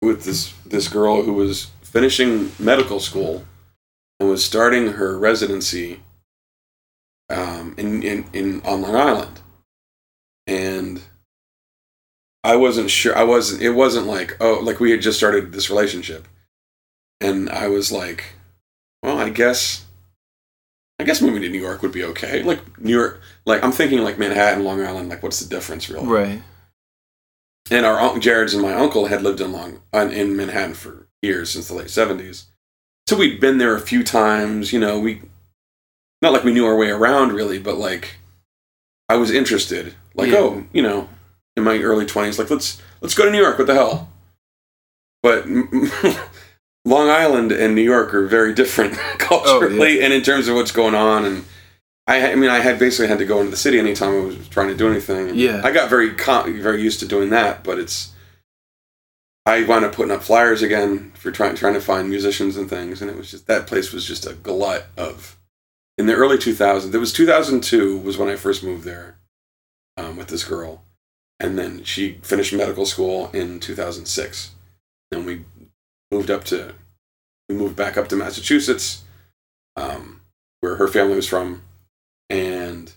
with 0.00 0.24
this 0.24 0.52
this 0.64 0.88
girl 0.88 1.22
who 1.22 1.34
was 1.34 1.66
finishing 1.82 2.52
medical 2.58 3.00
school 3.00 3.44
and 4.18 4.30
was 4.30 4.42
starting 4.44 4.92
her 4.94 5.18
residency 5.18 6.00
um, 7.30 7.74
in, 7.78 8.02
in, 8.02 8.26
in 8.32 8.60
on 8.62 8.82
Long 8.82 8.96
Island, 8.96 9.40
and 10.46 11.02
I 12.44 12.56
wasn't 12.56 12.90
sure. 12.90 13.16
I 13.16 13.24
wasn't. 13.24 13.62
It 13.62 13.70
wasn't 13.70 14.06
like 14.06 14.36
oh, 14.40 14.60
like 14.62 14.80
we 14.80 14.90
had 14.90 15.02
just 15.02 15.18
started 15.18 15.52
this 15.52 15.70
relationship, 15.70 16.28
and 17.20 17.48
I 17.50 17.68
was 17.68 17.92
like, 17.92 18.24
well, 19.02 19.18
I 19.18 19.30
guess. 19.30 19.86
I 21.00 21.04
guess 21.04 21.20
moving 21.20 21.42
to 21.42 21.48
New 21.48 21.60
York 21.60 21.82
would 21.82 21.90
be 21.92 22.04
okay. 22.04 22.42
Like 22.44 22.78
New 22.80 22.92
York, 22.92 23.20
like 23.44 23.64
I'm 23.64 23.72
thinking 23.72 24.00
like 24.04 24.18
Manhattan, 24.18 24.62
Long 24.62 24.80
Island. 24.84 25.08
Like, 25.08 25.22
what's 25.22 25.40
the 25.40 25.48
difference, 25.48 25.88
really? 25.90 26.06
Right. 26.06 26.42
and 27.70 27.86
our 27.86 27.98
uncle 28.00 28.20
Jared's 28.20 28.54
and 28.54 28.62
my 28.62 28.74
uncle 28.74 29.06
had 29.06 29.22
lived 29.22 29.40
in 29.40 29.52
Long 29.52 29.80
in 29.92 30.36
Manhattan 30.36 30.74
for 30.74 31.08
years 31.22 31.50
since 31.50 31.68
the 31.68 31.74
late 31.74 31.90
seventies. 31.90 32.46
So 33.08 33.16
we'd 33.16 33.40
been 33.40 33.58
there 33.58 33.74
a 33.74 33.80
few 33.80 34.04
times. 34.04 34.72
You 34.72 34.80
know, 34.80 34.98
we 35.00 35.22
not 36.22 36.32
like 36.32 36.44
we 36.44 36.52
knew 36.52 36.64
our 36.66 36.76
way 36.76 36.88
around 36.90 37.32
really, 37.32 37.58
but 37.58 37.76
like 37.76 38.16
I 39.08 39.16
was 39.16 39.30
interested. 39.30 39.94
Like, 40.14 40.30
Yeah. 40.30 40.38
oh, 40.38 40.64
you 40.72 40.82
know, 40.82 41.08
in 41.56 41.64
my 41.64 41.78
early 41.78 42.06
twenties, 42.06 42.38
like 42.38 42.48
let's 42.50 42.80
let's 43.00 43.14
go 43.14 43.24
to 43.26 43.30
New 43.30 43.40
York. 43.42 43.58
What 43.58 43.66
the 43.66 43.74
hell? 43.74 44.08
But 45.22 45.46
Long 46.84 47.08
Island 47.10 47.52
and 47.52 47.74
New 47.74 47.82
York 47.82 48.12
are 48.14 48.26
very 48.26 48.52
different 48.54 48.94
oh, 48.98 49.16
culturally 49.18 50.02
and 50.02 50.12
in 50.12 50.22
terms 50.22 50.48
of 50.48 50.54
what's 50.56 50.72
going 50.72 50.94
on 50.94 51.24
and. 51.24 51.44
I, 52.04 52.32
I 52.32 52.34
mean, 52.34 52.50
I 52.50 52.58
had 52.58 52.80
basically 52.80 53.06
had 53.06 53.20
to 53.20 53.24
go 53.24 53.38
into 53.38 53.52
the 53.52 53.56
city 53.56 53.78
anytime 53.78 54.12
I 54.12 54.24
was 54.24 54.48
trying 54.48 54.66
to 54.66 54.74
do 54.74 54.90
anything. 54.90 55.28
and 55.30 55.38
Yeah. 55.38 55.60
I 55.62 55.70
got 55.70 55.88
very 55.88 56.12
com- 56.14 56.60
very 56.60 56.82
used 56.82 56.98
to 56.98 57.06
doing 57.06 57.30
that, 57.30 57.62
but 57.62 57.78
it's 57.78 58.10
I 59.46 59.62
wound 59.62 59.84
up 59.84 59.92
putting 59.92 60.10
up 60.10 60.24
flyers 60.24 60.62
again 60.62 61.12
for 61.14 61.30
trying 61.30 61.54
trying 61.54 61.74
to 61.74 61.80
find 61.80 62.10
musicians 62.10 62.56
and 62.56 62.68
things, 62.68 63.00
and 63.02 63.08
it 63.08 63.16
was 63.16 63.30
just 63.30 63.46
that 63.46 63.68
place 63.68 63.92
was 63.92 64.04
just 64.04 64.26
a 64.26 64.32
glut 64.34 64.86
of. 64.96 65.36
In 65.98 66.06
the 66.06 66.14
early 66.14 66.38
2000s, 66.38 66.92
it 66.92 66.98
was 66.98 67.12
2002 67.12 67.98
was 67.98 68.16
when 68.16 68.28
I 68.28 68.36
first 68.36 68.64
moved 68.64 68.84
there, 68.84 69.18
um, 69.96 70.16
with 70.16 70.28
this 70.28 70.44
girl, 70.44 70.82
and 71.38 71.58
then 71.58 71.84
she 71.84 72.18
finished 72.22 72.52
medical 72.52 72.86
school 72.86 73.30
in 73.32 73.60
2006, 73.60 74.52
and 75.10 75.26
we 75.26 75.44
moved 76.10 76.30
up 76.30 76.44
to 76.44 76.74
we 77.48 77.54
moved 77.54 77.76
back 77.76 77.96
up 77.96 78.08
to 78.08 78.16
Massachusetts, 78.16 79.02
um, 79.76 80.20
where 80.60 80.76
her 80.76 80.88
family 80.88 81.16
was 81.16 81.28
from, 81.28 81.62
and 82.30 82.92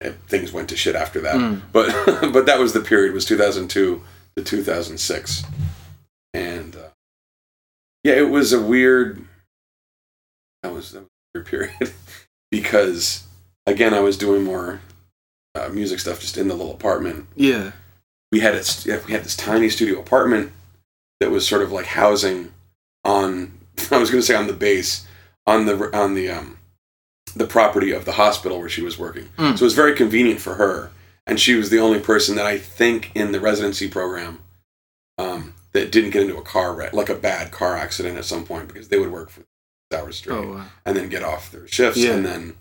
it, 0.00 0.14
things 0.26 0.52
went 0.52 0.68
to 0.70 0.76
shit 0.76 0.96
after 0.96 1.20
that. 1.20 1.36
Mm. 1.36 1.62
But 1.72 1.92
but 2.32 2.46
that 2.46 2.58
was 2.58 2.72
the 2.72 2.80
period 2.80 3.12
was 3.12 3.24
2002 3.24 4.02
to 4.36 4.42
2006, 4.42 5.42
and 6.32 6.76
uh, 6.76 6.88
yeah, 8.04 8.14
it 8.14 8.30
was 8.30 8.52
a 8.52 8.62
weird. 8.62 9.24
That 10.62 10.72
was, 10.72 10.92
that 10.92 11.00
was 11.00 11.08
period 11.40 11.92
because 12.50 13.24
again 13.66 13.94
I 13.94 14.00
was 14.00 14.18
doing 14.18 14.44
more 14.44 14.80
uh, 15.54 15.68
music 15.68 16.00
stuff 16.00 16.20
just 16.20 16.36
in 16.36 16.48
the 16.48 16.54
little 16.54 16.74
apartment. 16.74 17.26
Yeah. 17.34 17.72
We 18.30 18.40
had 18.40 18.54
it. 18.54 18.82
We 18.86 19.12
had 19.12 19.24
this 19.24 19.36
tiny 19.36 19.68
studio 19.68 20.00
apartment 20.00 20.52
that 21.20 21.30
was 21.30 21.46
sort 21.46 21.62
of 21.62 21.72
like 21.72 21.86
housing 21.86 22.52
on. 23.04 23.58
I 23.90 23.98
was 23.98 24.10
going 24.10 24.20
to 24.20 24.26
say 24.26 24.34
on 24.34 24.46
the 24.46 24.52
base 24.54 25.06
on 25.46 25.66
the 25.66 25.94
on 25.96 26.14
the 26.14 26.30
um 26.30 26.58
the 27.34 27.46
property 27.46 27.92
of 27.92 28.04
the 28.04 28.12
hospital 28.12 28.58
where 28.58 28.68
she 28.68 28.82
was 28.82 28.98
working. 28.98 29.28
Mm. 29.36 29.58
So 29.58 29.62
it 29.62 29.66
was 29.66 29.74
very 29.74 29.94
convenient 29.94 30.40
for 30.40 30.54
her, 30.54 30.90
and 31.26 31.38
she 31.38 31.54
was 31.54 31.70
the 31.70 31.78
only 31.78 32.00
person 32.00 32.36
that 32.36 32.46
I 32.46 32.58
think 32.58 33.10
in 33.14 33.32
the 33.32 33.40
residency 33.40 33.88
program 33.88 34.40
um, 35.18 35.54
that 35.72 35.92
didn't 35.92 36.10
get 36.10 36.22
into 36.22 36.36
a 36.36 36.42
car 36.42 36.74
wreck, 36.74 36.92
like 36.92 37.08
a 37.08 37.14
bad 37.14 37.50
car 37.50 37.76
accident 37.76 38.18
at 38.18 38.24
some 38.24 38.44
point, 38.44 38.68
because 38.68 38.88
they 38.88 38.98
would 38.98 39.12
work 39.12 39.30
for 39.30 39.42
hours 39.92 40.16
straight 40.16 40.36
Oh 40.36 40.52
wow. 40.54 40.64
and 40.86 40.96
then 40.96 41.08
get 41.08 41.22
off 41.22 41.50
their 41.50 41.66
shifts, 41.68 41.98
Yeah. 41.98 42.12
and 42.12 42.24
then 42.26 42.56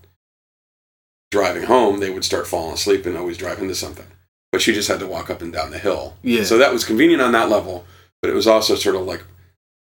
driving 1.31 1.63
home 1.63 1.99
they 1.99 2.09
would 2.09 2.25
start 2.25 2.47
falling 2.47 2.73
asleep 2.73 3.05
and 3.05 3.17
always 3.17 3.37
drive 3.37 3.59
into 3.59 3.75
something. 3.75 4.07
But 4.51 4.61
she 4.61 4.73
just 4.73 4.89
had 4.89 4.99
to 4.99 5.07
walk 5.07 5.29
up 5.29 5.41
and 5.41 5.53
down 5.53 5.71
the 5.71 5.79
hill. 5.79 6.17
Yeah. 6.23 6.43
So 6.43 6.57
that 6.57 6.73
was 6.73 6.83
convenient 6.83 7.21
on 7.21 7.31
that 7.31 7.49
level, 7.49 7.85
but 8.21 8.29
it 8.29 8.33
was 8.35 8.47
also 8.47 8.75
sort 8.75 8.95
of 8.95 9.03
like 9.03 9.23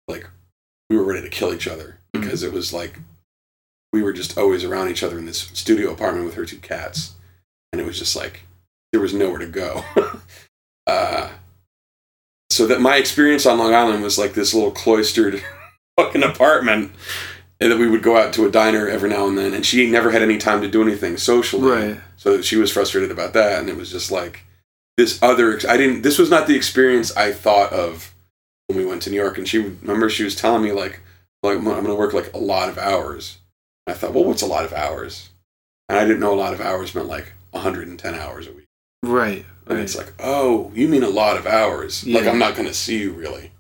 like 0.09 0.29
we 0.91 0.97
were 0.97 1.05
ready 1.05 1.23
to 1.23 1.29
kill 1.31 1.53
each 1.55 1.69
other 1.69 1.99
Mm-hmm. 2.15 2.25
because 2.25 2.43
it 2.43 2.53
was 2.53 2.73
like 2.73 2.99
we 3.93 4.03
were 4.03 4.13
just 4.13 4.37
always 4.39 4.65
around 4.65 4.89
each 4.91 5.03
other 5.03 5.19
in 5.19 5.27
this 5.27 5.51
studio 5.55 5.93
apartment 5.93 6.25
with 6.27 6.35
her 6.35 6.45
two 6.47 6.59
cats, 6.59 7.15
and 7.73 7.81
it 7.81 7.87
was 7.87 7.99
just 7.99 8.17
like 8.17 8.43
there 8.93 9.01
was 9.01 9.13
nowhere 9.15 9.39
to 9.39 9.47
go. 9.47 9.85
uh, 10.87 11.29
so 12.51 12.67
that 12.67 12.81
my 12.81 12.97
experience 12.97 13.45
on 13.47 13.59
Long 13.59 13.75
Island 13.75 14.03
was 14.03 14.19
like 14.19 14.35
this 14.35 14.55
little 14.55 14.71
cloistered 14.71 15.43
fucking 15.99 16.23
apartment, 16.23 16.93
and 17.61 17.73
that 17.73 17.79
we 17.79 17.89
would 17.89 18.03
go 18.03 18.17
out 18.17 18.33
to 18.35 18.45
a 18.47 18.51
diner 18.51 18.89
every 18.89 19.09
now 19.11 19.27
and 19.27 19.37
then, 19.39 19.55
and 19.55 19.65
she 19.65 19.91
never 19.91 20.11
had 20.11 20.23
any 20.23 20.39
time 20.39 20.61
to 20.63 20.69
do 20.69 20.83
anything 20.83 21.17
socially. 21.17 21.71
Right. 21.71 22.01
So 22.17 22.41
she 22.43 22.57
was 22.57 22.73
frustrated 22.73 23.11
about 23.11 23.33
that, 23.35 23.59
and 23.61 23.69
it 23.69 23.77
was 23.77 23.91
just 23.91 24.11
like 24.11 24.45
this 24.97 25.23
other. 25.23 25.59
I 25.69 25.77
didn't. 25.77 26.03
This 26.03 26.19
was 26.19 26.31
not 26.31 26.47
the 26.47 26.57
experience 26.57 27.17
I 27.17 27.33
thought 27.33 27.73
of 27.73 28.15
when 28.67 28.79
we 28.79 28.85
went 28.85 29.03
to 29.03 29.11
New 29.11 29.17
York. 29.17 29.39
And 29.39 29.49
she 29.49 29.59
remember 29.59 30.09
she 30.11 30.25
was 30.25 30.35
telling 30.35 30.63
me 30.63 30.73
like, 30.73 31.01
like 31.43 31.57
I'm 31.59 31.65
going 31.65 31.85
to 31.85 31.95
work 31.95 32.13
like 32.13 32.33
a 32.35 32.39
lot 32.39 32.69
of 32.69 32.79
hours. 32.79 33.39
And 33.87 33.95
I 33.95 33.99
thought, 33.99 34.13
well, 34.13 34.25
what's 34.25 34.43
a 34.43 34.47
lot 34.47 34.65
of 34.65 34.73
hours? 34.73 35.31
And 35.89 35.99
I 35.99 36.05
didn't 36.05 36.21
know 36.21 36.35
a 36.35 36.37
lot 36.41 36.53
of 36.55 36.61
hours 36.61 36.95
meant 36.95 37.07
like 37.07 37.33
110 37.53 38.15
hours 38.15 38.49
a 38.49 38.53
week. 38.53 38.65
Right. 39.05 39.45
And 39.67 39.77
Right. 39.77 39.85
it's 39.85 39.97
like, 39.97 40.13
oh, 40.19 40.73
you 40.75 40.89
mean 40.89 41.03
a 41.05 41.09
lot 41.09 41.37
of 41.37 41.47
hours? 41.47 42.05
Like 42.07 42.27
I'm 42.27 42.39
not 42.39 42.55
going 42.57 42.67
to 42.69 42.75
see 42.75 42.99
you 42.99 43.13
really. 43.13 43.53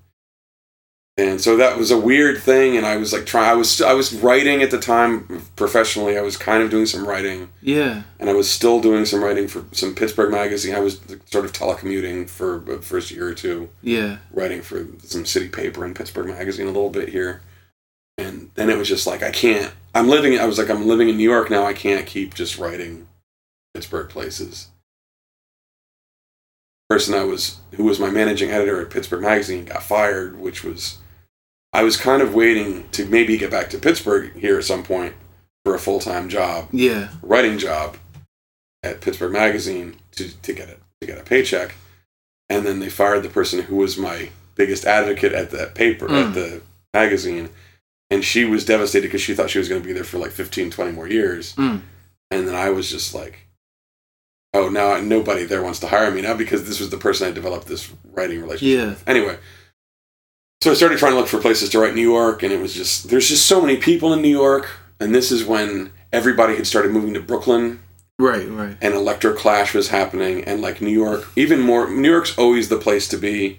And 1.18 1.40
so 1.40 1.56
that 1.56 1.78
was 1.78 1.90
a 1.90 1.98
weird 1.98 2.42
thing, 2.42 2.76
and 2.76 2.84
I 2.84 2.98
was 2.98 3.10
like 3.14 3.24
trying. 3.24 3.48
I 3.48 3.54
was 3.54 3.80
I 3.80 3.94
was 3.94 4.12
writing 4.12 4.60
at 4.62 4.70
the 4.70 4.78
time 4.78 5.46
professionally. 5.56 6.18
I 6.18 6.20
was 6.20 6.36
kind 6.36 6.62
of 6.62 6.68
doing 6.70 6.84
some 6.84 7.06
writing, 7.08 7.48
Yeah. 7.62 8.02
and 8.20 8.28
I 8.28 8.34
was 8.34 8.50
still 8.50 8.80
doing 8.82 9.06
some 9.06 9.24
writing 9.24 9.48
for 9.48 9.64
some 9.72 9.94
Pittsburgh 9.94 10.30
magazine. 10.30 10.74
I 10.74 10.80
was 10.80 11.00
sort 11.30 11.46
of 11.46 11.52
telecommuting 11.54 12.28
for 12.28 12.58
the 12.66 12.82
first 12.82 13.10
year 13.10 13.28
or 13.28 13.34
two, 13.34 13.70
Yeah. 13.80 14.18
writing 14.30 14.60
for 14.60 14.86
some 15.04 15.24
city 15.24 15.48
paper 15.48 15.86
and 15.86 15.96
Pittsburgh 15.96 16.26
magazine 16.26 16.66
a 16.66 16.70
little 16.70 16.90
bit 16.90 17.08
here. 17.08 17.40
And 18.18 18.50
then 18.54 18.68
it 18.68 18.76
was 18.76 18.88
just 18.88 19.06
like 19.06 19.22
I 19.22 19.30
can't. 19.30 19.72
I'm 19.94 20.08
living. 20.08 20.38
I 20.38 20.44
was 20.44 20.58
like 20.58 20.68
I'm 20.68 20.86
living 20.86 21.08
in 21.08 21.16
New 21.16 21.28
York 21.30 21.48
now. 21.48 21.64
I 21.64 21.72
can't 21.72 22.04
keep 22.06 22.34
just 22.34 22.58
writing 22.58 23.08
Pittsburgh 23.72 24.10
places. 24.10 24.68
Person 26.90 27.14
I 27.14 27.24
was 27.24 27.56
who 27.76 27.84
was 27.84 27.98
my 27.98 28.10
managing 28.10 28.50
editor 28.50 28.82
at 28.82 28.90
Pittsburgh 28.90 29.22
magazine 29.22 29.64
got 29.64 29.82
fired, 29.82 30.38
which 30.38 30.62
was 30.62 30.98
I 31.76 31.82
was 31.82 31.98
kind 31.98 32.22
of 32.22 32.34
waiting 32.34 32.88
to 32.92 33.04
maybe 33.04 33.36
get 33.36 33.50
back 33.50 33.68
to 33.70 33.78
Pittsburgh 33.78 34.32
here 34.34 34.56
at 34.56 34.64
some 34.64 34.82
point 34.82 35.14
for 35.62 35.74
a 35.74 35.78
full 35.78 36.00
time 36.00 36.30
job 36.30 36.68
Yeah. 36.72 37.08
writing 37.22 37.58
job 37.58 37.98
at 38.82 39.02
Pittsburgh 39.02 39.32
Magazine 39.32 39.96
to, 40.12 40.30
to 40.40 40.52
get 40.54 40.70
a 40.70 40.76
to 41.02 41.06
get 41.06 41.18
a 41.18 41.22
paycheck, 41.22 41.74
and 42.48 42.64
then 42.64 42.78
they 42.80 42.88
fired 42.88 43.22
the 43.22 43.28
person 43.28 43.60
who 43.64 43.76
was 43.76 43.98
my 43.98 44.30
biggest 44.54 44.86
advocate 44.86 45.32
at 45.34 45.50
that 45.50 45.74
paper 45.74 46.08
Mm. 46.08 46.28
at 46.28 46.34
the 46.34 46.62
magazine, 46.94 47.50
and 48.08 48.24
she 48.24 48.46
was 48.46 48.64
devastated 48.64 49.08
because 49.08 49.20
she 49.20 49.34
thought 49.34 49.50
she 49.50 49.58
was 49.58 49.68
going 49.68 49.82
to 49.82 49.86
be 49.86 49.92
there 49.92 50.04
for 50.04 50.16
like 50.16 50.30
15, 50.32 50.70
20 50.70 50.92
more 50.92 51.06
years, 51.06 51.52
Mm. 51.56 51.82
and 52.30 52.48
then 52.48 52.54
I 52.54 52.70
was 52.70 52.88
just 52.88 53.14
like, 53.14 53.40
oh, 54.54 54.70
now 54.70 54.98
nobody 55.02 55.44
there 55.44 55.62
wants 55.62 55.80
to 55.80 55.88
hire 55.88 56.10
me 56.10 56.22
now 56.22 56.32
because 56.34 56.66
this 56.66 56.80
was 56.80 56.88
the 56.88 56.96
person 56.96 57.28
I 57.28 57.32
developed 57.32 57.66
this 57.68 57.92
writing 58.12 58.40
relationship 58.40 58.78
Yeah. 58.78 58.86
with. 58.86 59.04
Anyway. 59.06 59.36
So 60.62 60.70
I 60.70 60.74
started 60.74 60.98
trying 60.98 61.12
to 61.12 61.18
look 61.18 61.28
for 61.28 61.38
places 61.40 61.68
to 61.70 61.78
write 61.78 61.94
New 61.94 62.00
York, 62.00 62.42
and 62.42 62.52
it 62.52 62.60
was 62.60 62.74
just 62.74 63.08
there's 63.08 63.28
just 63.28 63.46
so 63.46 63.60
many 63.60 63.76
people 63.76 64.12
in 64.12 64.22
New 64.22 64.28
York, 64.28 64.68
and 64.98 65.14
this 65.14 65.30
is 65.30 65.44
when 65.44 65.92
everybody 66.12 66.56
had 66.56 66.66
started 66.66 66.92
moving 66.92 67.14
to 67.14 67.20
Brooklyn, 67.20 67.82
Right. 68.18 68.48
Right. 68.48 68.76
and 68.80 68.94
electroclash 68.94 69.74
was 69.74 69.88
happening 69.90 70.42
and 70.44 70.62
like 70.62 70.80
new 70.80 70.88
york 70.88 71.28
even 71.36 71.60
more 71.60 71.90
new 71.90 72.10
york's 72.10 72.38
always 72.38 72.70
the 72.70 72.78
place 72.78 73.06
to 73.08 73.18
be 73.18 73.58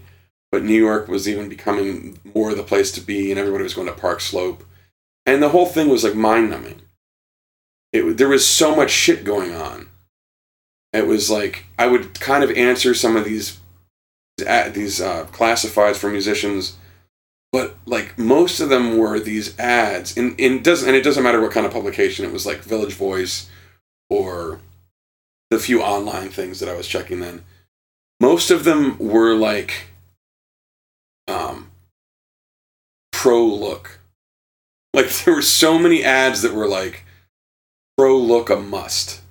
but 0.51 0.63
new 0.63 0.73
york 0.73 1.07
was 1.07 1.29
even 1.29 1.47
becoming 1.47 2.17
more 2.33 2.55
the 2.55 2.63
place 2.63 2.91
to 2.93 3.01
be 3.01 3.29
and 3.29 3.39
everybody 3.39 3.63
was 3.63 3.75
going 3.75 3.85
to 3.85 3.93
park 3.93 4.19
slope 4.19 4.63
and 5.27 5.43
the 5.43 5.49
whole 5.49 5.67
thing 5.67 5.89
was 5.89 6.03
like 6.03 6.15
mind 6.15 6.49
numbing 6.49 6.81
it 7.93 8.17
there 8.17 8.29
was 8.29 8.47
so 8.47 8.75
much 8.75 8.89
shit 8.89 9.23
going 9.23 9.53
on 9.53 9.89
it 10.91 11.05
was 11.05 11.29
like 11.29 11.65
i 11.77 11.85
would 11.85 12.19
kind 12.19 12.43
of 12.43 12.49
answer 12.57 12.95
some 12.95 13.15
of 13.15 13.25
these 13.25 13.59
these 14.73 14.99
uh, 14.99 15.27
classifieds 15.31 15.97
for 15.97 16.09
musicians 16.09 16.77
but 17.51 17.75
like 17.85 18.17
most 18.17 18.59
of 18.59 18.69
them 18.69 18.97
were 18.97 19.19
these 19.19 19.57
ads 19.59 20.17
and, 20.17 20.31
and 20.31 20.55
it 20.55 20.63
doesn't 20.63 20.87
and 20.87 20.97
it 20.97 21.03
doesn't 21.03 21.23
matter 21.23 21.41
what 21.41 21.51
kind 21.51 21.65
of 21.65 21.71
publication 21.71 22.25
it 22.25 22.31
was 22.31 22.45
like 22.45 22.59
village 22.59 22.93
voice 22.93 23.49
or 24.09 24.59
the 25.49 25.59
few 25.59 25.81
online 25.81 26.29
things 26.29 26.59
that 26.59 26.69
I 26.69 26.75
was 26.75 26.87
checking 26.87 27.19
then, 27.19 27.43
most 28.19 28.51
of 28.51 28.63
them 28.63 28.97
were 28.99 29.33
like 29.33 29.87
um, 31.27 31.71
pro 33.11 33.45
look. 33.45 33.99
Like 34.93 35.09
there 35.25 35.35
were 35.35 35.41
so 35.41 35.77
many 35.79 36.03
ads 36.03 36.41
that 36.41 36.53
were 36.53 36.67
like 36.67 37.05
pro 37.97 38.17
look 38.17 38.49
a 38.49 38.55
must. 38.55 39.21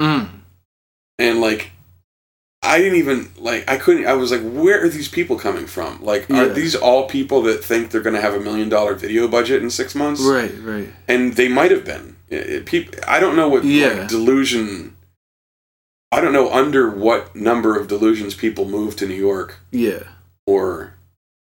Mm. 0.00 0.28
And 1.18 1.40
like 1.40 1.72
I 2.62 2.78
didn't 2.78 2.98
even 2.98 3.30
like 3.38 3.68
I 3.70 3.76
couldn't 3.76 4.06
I 4.06 4.14
was 4.14 4.30
like 4.30 4.42
where 4.42 4.82
are 4.84 4.88
these 4.88 5.08
people 5.08 5.38
coming 5.38 5.66
from? 5.66 6.02
Like 6.02 6.28
Yeah. 6.28 6.42
are 6.42 6.48
these 6.48 6.74
all 6.74 7.08
people 7.08 7.42
that 7.42 7.64
think 7.64 7.90
they're 7.90 8.00
going 8.02 8.16
to 8.16 8.20
have 8.20 8.34
a 8.34 8.40
million 8.40 8.68
dollar 8.68 8.94
video 8.94 9.28
budget 9.28 9.62
in 9.62 9.70
6 9.70 9.94
months? 9.94 10.20
Right. 10.22 10.52
Right. 10.60 10.88
and 11.06 11.34
they 11.34 11.48
might 11.48 11.70
have 11.70 11.84
been. 11.84 12.16
It, 12.28 12.46
it- 12.50 12.66
peop 12.66 12.94
I 13.06 13.20
don't 13.20 13.36
know 13.36 13.48
what 13.48 13.64
Yeah. 13.64 13.88
like, 14.00 14.08
delusion. 14.08 14.96
I 16.10 16.20
don't 16.20 16.32
know 16.32 16.50
under 16.52 16.90
what 16.90 17.36
number 17.36 17.78
of 17.78 17.86
delusions 17.86 18.34
people 18.34 18.64
move 18.64 18.96
to 18.96 19.06
New 19.06 19.14
York, 19.14 19.58
Yeah. 19.70 20.04
or 20.46 20.94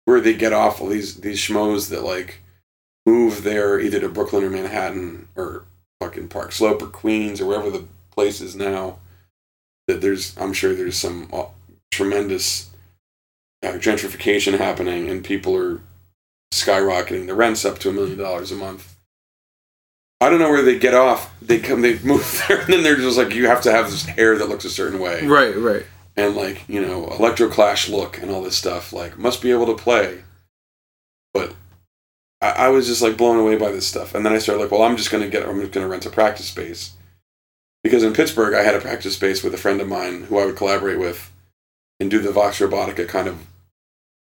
where 0.04 0.20
they 0.20 0.34
get 0.34 0.52
off 0.52 0.80
all 0.80 0.88
these 0.88 1.16
these 1.16 1.38
schmoes 1.40 1.88
that 1.90 2.04
like 2.04 2.40
move 3.06 3.42
there 3.42 3.80
either 3.80 3.98
to 4.00 4.08
Brooklyn 4.08 4.44
or 4.44 4.50
Manhattan 4.50 5.28
or 5.34 5.64
fucking 6.00 6.28
Park 6.28 6.52
Slope 6.52 6.82
or 6.82 6.86
Queens 6.86 7.40
or 7.40 7.46
wherever 7.46 7.70
the 7.70 7.84
place 8.10 8.40
is 8.40 8.54
now. 8.54 8.98
That 9.90 10.00
there's, 10.00 10.36
I'm 10.38 10.52
sure 10.52 10.72
there's 10.74 10.96
some 10.96 11.28
uh, 11.32 11.46
tremendous 11.90 12.70
uh, 13.62 13.72
gentrification 13.72 14.56
happening, 14.58 15.08
and 15.10 15.24
people 15.24 15.56
are 15.56 15.80
skyrocketing 16.54 17.26
the 17.26 17.34
rents 17.34 17.64
up 17.64 17.78
to 17.80 17.90
a 17.90 17.92
million 17.92 18.18
dollars 18.18 18.52
a 18.52 18.56
month. 18.56 18.96
I 20.20 20.28
don't 20.28 20.38
know 20.38 20.50
where 20.50 20.62
they 20.62 20.78
get 20.78 20.94
off. 20.94 21.32
They 21.40 21.58
come, 21.58 21.80
they 21.82 21.98
move 22.00 22.44
there, 22.48 22.60
and 22.60 22.72
then 22.72 22.82
they're 22.82 22.96
just 22.96 23.18
like, 23.18 23.34
you 23.34 23.46
have 23.48 23.62
to 23.62 23.72
have 23.72 23.90
this 23.90 24.04
hair 24.04 24.36
that 24.38 24.48
looks 24.48 24.64
a 24.64 24.70
certain 24.70 25.00
way, 25.00 25.26
Right. 25.26 25.56
Right. 25.56 25.86
and 26.16 26.36
like 26.36 26.68
you 26.68 26.80
know, 26.80 27.06
electroclash 27.06 27.88
look 27.90 28.20
and 28.22 28.30
all 28.30 28.42
this 28.42 28.56
stuff. 28.56 28.92
Like, 28.92 29.18
must 29.18 29.42
be 29.42 29.50
able 29.50 29.66
to 29.66 29.82
play. 29.82 30.22
But 31.34 31.54
I, 32.40 32.50
I 32.50 32.68
was 32.68 32.86
just 32.86 33.02
like 33.02 33.16
blown 33.16 33.38
away 33.38 33.56
by 33.56 33.70
this 33.72 33.86
stuff, 33.86 34.14
and 34.14 34.24
then 34.24 34.32
I 34.32 34.38
started 34.38 34.62
like, 34.62 34.70
well, 34.70 34.82
I'm 34.82 34.96
just 34.96 35.10
gonna 35.10 35.28
get, 35.28 35.48
I'm 35.48 35.60
just 35.60 35.72
gonna 35.72 35.88
rent 35.88 36.06
a 36.06 36.10
practice 36.10 36.46
space, 36.48 36.92
because 37.82 38.02
in 38.02 38.12
Pittsburgh 38.12 38.54
I 38.54 38.62
had 38.62 38.74
a 38.74 38.80
practice 38.80 39.14
space 39.14 39.42
with 39.42 39.54
a 39.54 39.58
friend 39.58 39.80
of 39.80 39.88
mine 39.88 40.24
who 40.24 40.38
I 40.38 40.46
would 40.46 40.56
collaborate 40.56 40.98
with, 40.98 41.30
and 41.98 42.10
do 42.10 42.20
the 42.20 42.32
Vox 42.32 42.58
Robotica 42.58 43.06
kind 43.08 43.28
of 43.28 43.46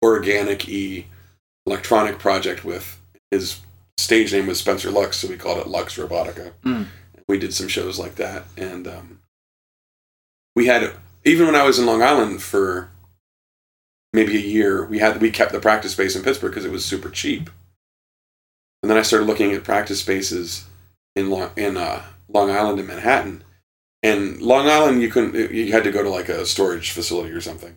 organic 0.03 0.69
e 0.69 1.07
electronic 1.67 2.19
project 2.19 2.65
with. 2.65 2.99
His 3.31 3.61
stage 3.97 4.33
name 4.33 4.47
was 4.47 4.59
Spencer 4.59 4.91
Lux, 4.91 5.19
so 5.19 5.29
we 5.29 5.37
called 5.37 5.59
it 5.59 5.69
Lux 5.69 5.97
Robotica. 5.97 6.53
Mm. 6.65 6.87
We 7.29 7.39
did 7.39 7.55
some 7.55 7.69
shows 7.69 7.99
like 7.99 8.17
that, 8.17 8.45
and 8.57 8.89
um, 8.89 9.21
we 10.57 10.67
had 10.67 10.93
even 11.25 11.47
when 11.47 11.55
I 11.55 11.65
was 11.65 11.79
in 11.79 11.87
Long 11.87 12.03
Island 12.03 12.43
for 12.43 12.91
maybe 14.13 14.37
a 14.37 14.41
year, 14.41 14.85
we 14.85 14.99
had 14.99 15.21
we 15.21 15.31
kept 15.31 15.53
the 15.53 15.61
practice 15.61 15.93
space 15.93 16.17
in 16.17 16.23
Pittsburgh 16.23 16.51
because 16.51 16.65
it 16.65 16.73
was 16.73 16.85
super 16.85 17.11
cheap. 17.11 17.51
and 18.83 18.91
then 18.91 18.97
I 18.97 19.03
started 19.03 19.27
looking 19.27 19.53
at 19.53 19.65
practice 19.65 20.01
spaces 20.01 20.65
in 21.17 21.31
Long, 21.31 21.51
in 21.57 21.77
uh, 21.77 22.03
Long 22.29 22.51
Island 22.51 22.79
and 22.79 22.89
Manhattan. 22.89 23.45
And 24.03 24.41
Long 24.41 24.67
Island, 24.69 25.03
you 25.03 25.11
couldn't. 25.11 25.35
You 25.53 25.73
had 25.73 25.85
to 25.85 25.93
go 25.93 26.03
to 26.03 26.09
like 26.09 26.29
a 26.29 26.47
storage 26.47 26.91
facility 26.93 27.33
or 27.33 27.41
something. 27.41 27.77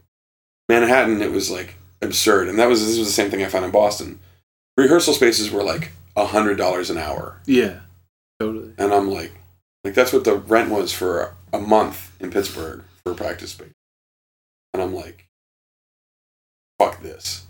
Manhattan, 0.70 1.22
it 1.22 1.32
was 1.32 1.52
like 1.52 1.76
absurd, 2.02 2.48
and 2.48 2.58
that 2.60 2.70
was 2.70 2.86
this 2.86 2.98
was 2.98 3.08
the 3.08 3.14
same 3.14 3.30
thing 3.30 3.44
I 3.44 3.50
found 3.50 3.66
in 3.66 3.72
Boston. 3.72 4.20
Rehearsal 4.78 5.14
spaces 5.14 5.52
were 5.52 5.64
like 5.64 5.92
a 6.16 6.26
hundred 6.28 6.58
dollars 6.58 6.90
an 6.90 6.98
hour, 6.98 7.42
Yeah. 7.46 7.80
Totally. 8.40 8.72
and 8.78 8.94
I'm 8.94 9.10
like, 9.10 9.32
like 9.84 9.94
that's 9.94 10.14
what 10.14 10.24
the 10.24 10.36
rent 10.36 10.70
was 10.70 10.94
for 10.94 11.36
a 11.52 11.60
month 11.60 12.12
in 12.22 12.32
Pittsburgh 12.32 12.84
for 13.04 13.12
a 13.12 13.16
practice 13.16 13.52
space, 13.52 13.74
and 14.74 14.82
I'm 14.82 14.94
like, 14.96 15.28
fuck 16.80 17.02
this. 17.02 17.46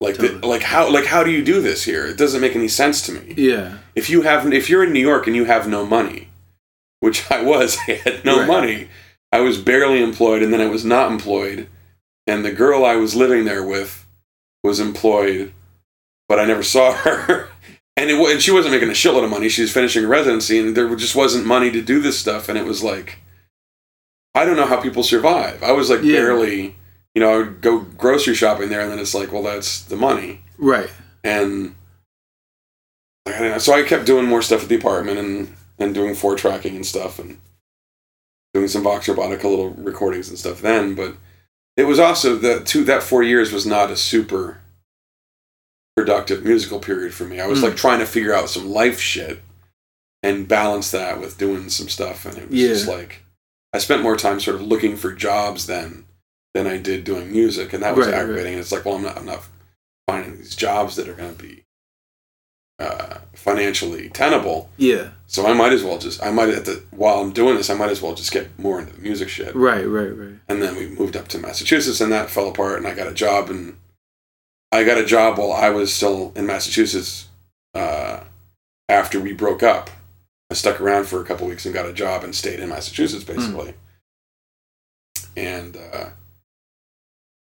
Like, 0.00 0.16
the, 0.18 0.38
like 0.46 0.62
how, 0.62 0.90
like 0.92 1.06
how 1.06 1.24
do 1.24 1.30
you 1.30 1.44
do 1.44 1.60
this 1.60 1.84
here? 1.84 2.06
It 2.06 2.16
doesn't 2.16 2.40
make 2.40 2.54
any 2.54 2.68
sense 2.68 3.02
to 3.02 3.12
me. 3.12 3.34
Yeah. 3.36 3.78
If 3.96 4.08
you 4.08 4.22
have, 4.22 4.50
if 4.52 4.70
you're 4.70 4.84
in 4.84 4.92
New 4.92 5.00
York 5.00 5.26
and 5.26 5.34
you 5.34 5.44
have 5.46 5.66
no 5.68 5.84
money, 5.84 6.28
which 7.00 7.28
I 7.30 7.42
was, 7.42 7.76
I 7.88 7.92
had 7.94 8.24
no 8.24 8.38
Right. 8.40 8.46
money. 8.46 8.88
I 9.32 9.40
was 9.40 9.58
barely 9.58 10.00
employed, 10.02 10.42
and 10.42 10.52
then 10.52 10.60
I 10.62 10.66
was 10.68 10.84
not 10.86 11.10
employed, 11.12 11.68
and 12.26 12.44
the 12.44 12.52
girl 12.52 12.84
I 12.84 12.96
was 12.96 13.14
living 13.14 13.44
there 13.44 13.62
with 13.62 14.06
was 14.64 14.80
employed, 14.80 15.52
but 16.28 16.38
I 16.38 16.46
never 16.46 16.62
saw 16.62 16.92
her. 17.04 17.48
And, 17.96 18.08
it, 18.10 18.18
and 18.32 18.40
she 18.40 18.52
wasn't 18.52 18.72
making 18.72 18.88
a 18.88 18.92
shitload 18.92 19.24
of 19.24 19.30
money. 19.30 19.48
She 19.50 19.60
was 19.62 19.72
finishing 19.72 20.04
a 20.04 20.08
residency, 20.08 20.58
and 20.60 20.74
there 20.76 20.94
just 20.96 21.14
wasn't 21.16 21.44
money 21.44 21.70
to 21.72 21.82
do 21.82 22.00
this 22.00 22.18
stuff. 22.18 22.48
And 22.48 22.56
it 22.56 22.64
was 22.64 22.82
like, 22.82 23.18
I 24.34 24.44
don't 24.46 24.56
know 24.56 24.66
how 24.66 24.80
people 24.80 25.02
survive. 25.02 25.62
I 25.62 25.72
was 25.72 25.90
like 25.90 26.02
Yeah. 26.02 26.12
barely, 26.20 26.76
you 27.14 27.20
know, 27.22 27.32
I 27.32 27.36
would 27.38 27.60
go 27.60 27.80
grocery 27.80 28.34
shopping 28.34 28.68
there, 28.68 28.80
and 28.80 28.90
then 28.90 28.98
it's 28.98 29.14
like, 29.14 29.32
well, 29.32 29.42
that's 29.42 29.82
the 29.82 29.96
money 29.96 30.42
Right. 30.58 30.90
and 31.24 31.74
I 33.26 33.32
don't 33.32 33.50
know, 33.50 33.58
so 33.58 33.74
I 33.74 33.82
kept 33.82 34.06
doing 34.06 34.24
more 34.26 34.40
stuff 34.42 34.62
at 34.62 34.68
the 34.68 34.76
apartment 34.76 35.18
and 35.18 35.54
and 35.80 35.94
doing 35.94 36.14
four 36.14 36.34
tracking 36.34 36.74
and 36.74 36.84
stuff 36.86 37.18
and 37.20 37.38
doing 38.52 38.66
some 38.66 38.82
Vox 38.82 39.06
Robotica 39.06 39.44
little 39.44 39.70
recordings 39.70 40.28
and 40.28 40.36
stuff 40.38 40.60
then. 40.60 40.94
But 40.96 41.14
it 41.76 41.84
was 41.84 42.00
also 42.00 42.34
the 42.36 42.60
two 42.64 42.82
that 42.84 43.02
four 43.04 43.22
years 43.22 43.52
was 43.52 43.64
not 43.66 43.90
a 43.90 43.96
super 43.96 44.60
productive 45.96 46.44
musical 46.44 46.80
period 46.80 47.14
for 47.14 47.24
me. 47.24 47.38
I 47.40 47.46
was 47.46 47.60
Mm. 47.60 47.64
like 47.64 47.76
trying 47.76 48.00
to 48.00 48.06
figure 48.06 48.34
out 48.34 48.50
some 48.50 48.68
life 48.70 48.98
shit 48.98 49.40
and 50.22 50.48
balance 50.48 50.90
that 50.90 51.20
with 51.20 51.38
doing 51.38 51.68
some 51.70 51.88
stuff, 51.88 52.24
and 52.26 52.36
it 52.38 52.50
was 52.50 52.58
Yeah. 52.60 52.68
just 52.68 52.88
like 52.88 53.22
I 53.72 53.78
spent 53.78 54.02
more 54.02 54.16
time 54.16 54.40
sort 54.40 54.56
of 54.56 54.62
looking 54.62 54.96
for 54.96 55.12
jobs 55.12 55.66
then 55.66 56.06
than 56.58 56.66
I 56.72 56.76
did 56.78 57.04
doing 57.04 57.30
music, 57.30 57.72
and 57.72 57.82
that 57.82 57.96
was 57.96 58.06
Right, 58.06 58.12
right. 58.14 58.20
aggravating. 58.22 58.52
And 58.54 58.60
it's 58.60 58.72
like, 58.72 58.84
well, 58.84 58.96
I'm 58.96 59.02
not, 59.02 59.16
I'm 59.16 59.26
not 59.26 59.44
finding 60.06 60.36
these 60.38 60.54
jobs 60.56 60.96
that 60.96 61.08
are 61.08 61.14
going 61.14 61.34
to 61.36 61.42
be 61.42 61.64
uh, 62.78 63.18
financially 63.34 64.08
tenable. 64.10 64.70
Yeah. 64.76 65.10
So 65.26 65.46
I 65.46 65.52
might 65.52 65.72
as 65.72 65.82
well 65.82 65.98
just, 65.98 66.22
I 66.22 66.30
might 66.30 66.48
at 66.50 66.64
the 66.64 66.82
while 66.90 67.20
I'm 67.20 67.32
doing 67.32 67.56
this, 67.56 67.70
I 67.70 67.74
might 67.74 67.90
as 67.90 68.00
well 68.02 68.14
just 68.14 68.32
get 68.32 68.56
more 68.58 68.78
into 68.80 68.92
the 68.94 69.02
music 69.02 69.28
shit. 69.28 69.54
Right. 69.54 69.86
Right. 69.86 70.14
Right. 70.16 70.38
And 70.48 70.62
then 70.62 70.76
we 70.76 70.86
moved 70.86 71.16
up 71.16 71.28
to 71.28 71.38
Massachusetts, 71.38 72.00
and 72.00 72.12
that 72.12 72.30
fell 72.30 72.48
apart. 72.48 72.78
And 72.78 72.86
I 72.86 72.94
got 72.94 73.08
a 73.08 73.14
job, 73.14 73.50
and 73.50 73.76
I 74.72 74.84
got 74.84 74.98
a 74.98 75.04
job 75.04 75.38
while 75.38 75.52
I 75.52 75.70
was 75.70 75.92
still 75.92 76.32
in 76.36 76.46
Massachusetts. 76.46 77.26
Uh, 77.74 78.20
after 78.88 79.20
we 79.20 79.32
broke 79.32 79.62
up, 79.62 79.90
I 80.50 80.54
stuck 80.54 80.80
around 80.80 81.06
for 81.06 81.20
a 81.20 81.24
couple 81.24 81.46
weeks 81.46 81.66
and 81.66 81.74
got 81.74 81.86
a 81.86 81.92
job 81.92 82.24
and 82.24 82.34
stayed 82.34 82.58
in 82.60 82.68
Massachusetts 82.70 83.22
basically. 83.24 83.74
And 85.36 85.76
uh, 85.76 86.06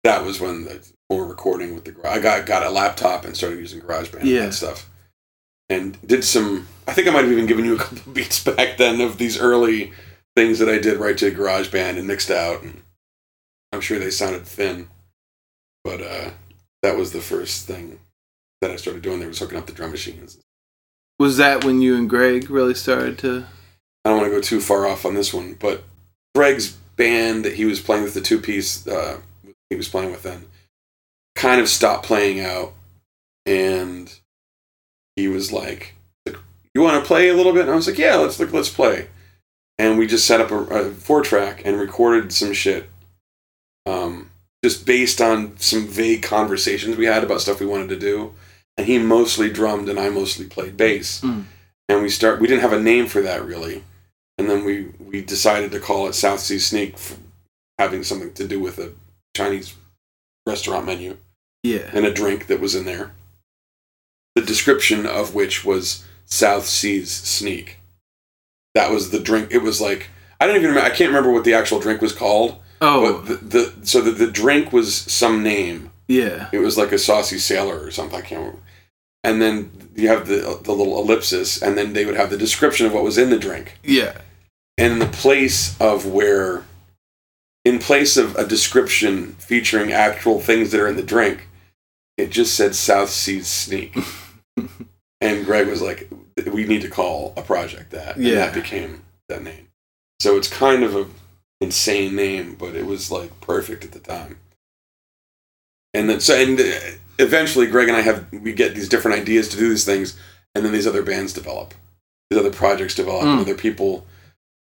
that 0.05 0.24
was 0.24 0.40
when 0.40 0.64
the 0.64 0.86
more 1.11 1.26
recording 1.26 1.74
with 1.74 1.84
the 1.84 2.09
I 2.09 2.20
got 2.20 2.46
got 2.46 2.62
a 2.62 2.70
laptop 2.70 3.24
and 3.24 3.36
started 3.36 3.59
using 3.59 3.80
GarageBand 3.80 4.20
and 4.20 4.30
that 4.36 4.55
stuff. 4.55 4.88
And 5.70 6.00
did 6.07 6.24
some. 6.24 6.68
I 6.86 6.92
think 6.92 7.09
I 7.09 7.11
might 7.11 7.22
have 7.22 7.32
even 7.32 7.46
given 7.46 7.64
you 7.64 7.74
a 7.74 7.78
couple 7.78 7.98
of 7.98 8.14
beats 8.14 8.44
back 8.44 8.76
then 8.76 9.00
of 9.00 9.18
these 9.18 9.38
early 9.38 9.92
things 10.36 10.59
that 10.59 10.68
I 10.68 10.78
did 10.78 10.98
right 10.98 11.16
to 11.18 11.30
GarageBand 11.30 11.98
and 11.98 12.07
mixed 12.07 12.30
out, 12.30 12.62
and 12.62 12.82
I'm 13.72 13.80
sure 13.80 13.98
they 13.98 14.11
sounded 14.11 14.46
thin, 14.46 14.88
but 15.82 16.02
uh, 16.02 16.30
that 16.82 16.96
was 16.96 17.12
the 17.12 17.20
first 17.20 17.66
thing 17.66 17.98
that 18.61 18.70
I 18.70 18.76
started 18.76 19.02
doing. 19.02 19.20
There 19.20 19.28
was 19.28 19.38
hooking 19.38 19.59
up 19.59 19.66
the 19.66 19.72
drum 19.72 19.90
machines. 19.90 20.38
Was 21.18 21.38
that 21.38 21.64
when 21.64 21.80
you 21.80 21.96
and 21.96 22.11
Greg 22.11 22.50
really 22.50 22.74
started 22.74 23.18
to? 23.20 23.46
I 24.05 24.11
don't 24.11 24.18
want 24.18 24.30
to 24.30 24.36
go 24.36 24.42
too 24.42 24.61
far 24.61 24.86
off 24.86 25.07
on 25.07 25.14
this 25.14 25.32
one, 25.32 25.55
but 25.59 25.84
Greg's 26.34 26.72
band 26.96 27.44
that 27.44 27.55
he 27.55 27.64
was 27.64 27.80
playing 27.80 28.02
with 28.02 28.12
the 28.14 28.20
two 28.20 28.38
piece 28.38 28.86
uh, 28.86 29.20
he 29.74 29.78
was 29.78 29.88
playing 29.88 30.10
with 30.12 30.22
then 30.22 30.46
kind 31.36 31.60
of 31.60 31.68
stopped 31.68 32.06
playing 32.06 32.38
out, 32.40 32.72
and 33.44 34.12
he 35.16 35.26
was 35.28 35.50
like, 35.52 35.94
"You 36.74 36.80
want 36.80 37.02
to 37.02 37.06
play 37.06 37.28
a 37.28 37.34
little 37.34 37.52
bit?" 37.52 37.62
And 37.62 37.70
I 37.72 37.74
was 37.74 37.86
like, 37.88 37.98
"Yeah, 37.98 38.16
let's 38.16 38.38
look, 38.38 38.52
let's 38.52 38.68
play." 38.68 39.08
And 39.76 39.98
we 39.98 40.06
just 40.06 40.26
set 40.26 40.40
up 40.40 40.52
a, 40.52 40.58
a 40.58 40.90
four 40.92 41.22
track 41.22 41.62
and 41.64 41.78
recorded 41.78 42.32
some 42.32 42.52
shit, 42.52 42.88
um, 43.86 44.30
just 44.64 44.86
based 44.86 45.20
on 45.20 45.58
some 45.58 45.86
vague 45.88 46.22
conversations 46.22 46.96
we 46.96 47.06
had 47.06 47.24
about 47.24 47.40
stuff 47.40 47.58
we 47.60 47.66
wanted 47.66 47.88
to 47.88 47.98
do. 47.98 48.32
And 48.76 48.86
he 48.86 48.98
mostly 48.98 49.50
drummed, 49.50 49.88
and 49.88 49.98
I 49.98 50.08
mostly 50.10 50.46
played 50.46 50.76
bass 50.76 51.20
Mm. 51.20 51.44
and 51.88 52.02
we 52.02 52.08
start 52.08 52.40
we 52.40 52.46
didn't 52.48 52.62
have 52.62 52.72
a 52.72 52.80
name 52.80 53.06
for 53.06 53.20
that 53.22 53.44
really 53.44 53.82
and 54.38 54.48
then 54.50 54.64
we 54.64 54.92
we 54.98 55.20
decided 55.20 55.70
to 55.72 55.78
call 55.80 56.08
it 56.08 56.14
South 56.14 56.40
Seas 56.40 56.66
Sneak 56.66 56.96
for 56.98 57.16
having 57.78 58.02
something 58.02 58.32
to 58.34 58.48
do 58.48 58.58
with 58.58 58.78
a 58.78 58.92
chinese 59.35 59.74
restaurant 60.47 60.87
menu 60.87 61.16
Yeah. 61.62 61.91
and 61.93 62.05
a 62.07 62.12
drink 62.12 62.47
that 62.47 62.61
was 62.61 62.74
in 62.74 62.85
there 62.85 63.12
the 64.35 64.43
description 64.43 65.07
of 65.07 65.35
which 65.35 65.64
was 65.64 66.05
south 66.26 66.66
seas 66.66 67.11
sneak 67.11 67.78
that 68.74 68.91
was 68.91 69.11
the 69.11 69.20
drink 69.20 69.49
it 69.51 69.59
was 69.62 69.80
like 69.80 70.09
i 70.41 70.47
don't 70.47 70.57
even 70.57 70.68
remember 70.68 70.87
i 70.87 70.95
can't 70.95 71.11
remember 71.11 71.30
what 71.32 71.45
the 71.45 71.55
actual 71.55 71.80
drink 71.80 72.01
was 72.01 72.12
called 72.12 72.59
Oh. 72.80 73.22
but 73.22 73.26
the, 73.28 73.35
the 73.37 73.87
so 73.87 74.01
the, 74.01 74.11
the 74.11 74.30
drink 74.30 74.72
was 74.72 74.95
some 74.95 75.43
name 75.43 75.91
yeah. 76.07 76.49
it 76.53 76.59
was 76.59 76.76
like 76.76 76.93
a 76.93 76.99
saucy 76.99 77.39
sailor 77.39 77.78
or 77.78 77.91
something. 77.91 78.18
I 78.18 78.20
can't 78.20 78.41
remember. 78.41 78.59
And 79.22 79.41
then 79.41 79.70
you 79.95 80.09
have 80.09 80.26
the 80.26 80.61
the 80.62 80.72
little 80.72 80.99
ellipsis, 80.99 81.62
and 81.62 81.78
then 81.78 81.95
they 81.95 82.05
would 82.05 82.16
have 82.16 82.28
the 82.28 82.37
description 82.37 82.85
of 82.85 82.93
what 82.93 83.05
was 83.05 83.16
in 83.16 83.30
the 83.30 83.39
drink. 83.39 83.78
Yeah. 83.82 84.18
And 84.76 85.01
the 85.01 85.07
place 85.07 85.80
of 85.80 86.05
where, 86.05 86.64
in 87.64 87.78
place 87.78 88.16
of 88.16 88.36
a 88.36 88.46
description 88.46 89.32
featuring 89.38 89.92
actual 89.92 90.40
things 90.40 90.70
that 90.70 90.80
are 90.80 90.88
in 90.88 90.96
the 90.96 91.02
drink, 91.02 91.48
it 92.16 92.30
just 92.30 92.54
said 92.54 92.74
South 92.74 93.10
Seas 93.10 93.46
Sneak. 93.48 93.96
and 95.20 95.44
Greg 95.46 95.66
was 95.68 95.82
like, 95.82 96.08
"We 96.46 96.64
need 96.64 96.82
to 96.82 96.90
call 96.90 97.32
a 97.36 97.42
project 97.42 97.90
that." 97.92 98.16
And 98.16 98.24
Yeah. 98.24 98.34
that 98.46 98.54
became 98.54 99.02
that 99.28 99.42
name. 99.42 99.68
So 100.20 100.36
it's 100.36 100.48
kind 100.48 100.84
of 100.84 100.94
a 100.94 101.06
insane 101.60 102.14
name, 102.14 102.54
but 102.58 102.74
it 102.76 102.86
was 102.86 103.10
like 103.10 103.40
perfect 103.40 103.84
at 103.84 103.92
the 103.92 103.98
time. 104.00 104.38
And 105.94 106.10
then 106.10 106.20
so 106.20 106.34
and 106.34 106.58
uh, 106.60 106.64
eventually 107.18 107.66
Greg 107.66 107.88
and 107.88 107.96
I 107.96 108.00
have 108.02 108.30
we 108.32 108.52
get 108.52 108.74
these 108.74 108.88
different 108.88 109.20
ideas 109.20 109.48
to 109.50 109.56
do 109.56 109.68
these 109.70 109.84
things, 109.84 110.18
and 110.54 110.64
then 110.64 110.72
these 110.72 110.86
other 110.86 111.02
bands 111.02 111.32
develop, 111.32 111.72
these 112.30 112.38
other 112.38 112.52
projects 112.52 112.94
develop, 112.94 113.24
and 113.24 113.38
Mm. 113.38 113.42
other 113.42 113.54
people. 113.54 114.06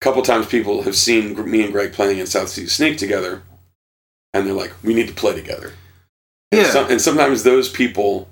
Couple 0.04 0.20
times 0.20 0.44
people 0.46 0.82
have 0.82 0.94
seen 0.96 1.50
me 1.50 1.62
and 1.64 1.72
Greg 1.72 1.94
playing 1.94 2.18
in 2.18 2.26
South 2.26 2.50
Seas 2.50 2.74
Sneak 2.74 2.98
together, 2.98 3.42
and 4.34 4.46
they're 4.46 4.52
like, 4.52 4.74
"We 4.82 4.92
need 4.92 5.08
to 5.08 5.14
play 5.14 5.32
together." 5.34 5.72
And, 6.52 6.60
Yeah. 6.60 6.70
some, 6.70 6.90
and 6.90 7.00
sometimes 7.00 7.42
those 7.42 7.70
people 7.70 8.28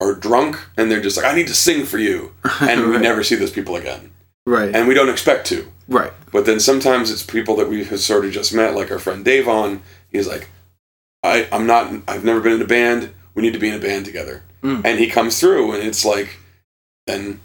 are 0.00 0.14
drunk, 0.14 0.56
and 0.76 0.88
they're 0.88 1.00
just 1.00 1.16
like, 1.16 1.26
"I 1.26 1.34
need 1.34 1.48
to 1.48 1.54
sing 1.54 1.84
for 1.84 1.98
you," 1.98 2.32
and 2.60 2.90
we 2.90 2.98
never 2.98 3.24
see 3.24 3.34
those 3.34 3.50
people 3.50 3.74
again, 3.74 4.12
Right. 4.46 4.72
and 4.72 4.86
we 4.86 4.94
don't 4.94 5.08
expect 5.08 5.48
to. 5.48 5.66
right. 5.88 6.12
But 6.30 6.46
then 6.46 6.60
sometimes 6.60 7.10
it's 7.10 7.24
people 7.24 7.56
that 7.56 7.68
we 7.68 7.82
have 7.84 7.98
sort 8.00 8.24
of 8.24 8.30
just 8.30 8.54
met, 8.54 8.76
like 8.76 8.92
our 8.92 9.00
friend 9.00 9.24
Davon. 9.24 9.82
He's 10.12 10.28
like, 10.28 10.48
I, 11.24 11.48
I'm 11.50 11.66
not, 11.66 11.92
I've 12.06 12.24
never 12.24 12.40
been 12.40 12.52
in 12.52 12.62
a 12.62 12.66
band. 12.66 13.10
We 13.34 13.42
need 13.42 13.52
to 13.54 13.58
be 13.58 13.68
in 13.68 13.74
a 13.74 13.78
band 13.80 14.04
together. 14.04 14.42
Mm. 14.62 14.82
And 14.84 14.98
he 15.00 15.08
comes 15.10 15.40
through, 15.40 15.72
and 15.72 15.82
it's 15.82 16.04
like, 16.04 16.36
then, 17.08 17.40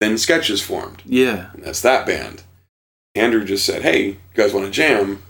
Thin 0.00 0.18
Sketch's 0.18 0.60
formed, 0.60 1.02
Yeah. 1.06 1.50
and 1.54 1.62
that's 1.62 1.80
that 1.82 2.04
band. 2.04 2.42
Andrew 3.18 3.44
just 3.44 3.64
said, 3.66 3.82
"Hey, 3.82 4.04
you 4.06 4.16
guys 4.34 4.52
want 4.52 4.66
to 4.66 4.72
jam?" 4.72 5.22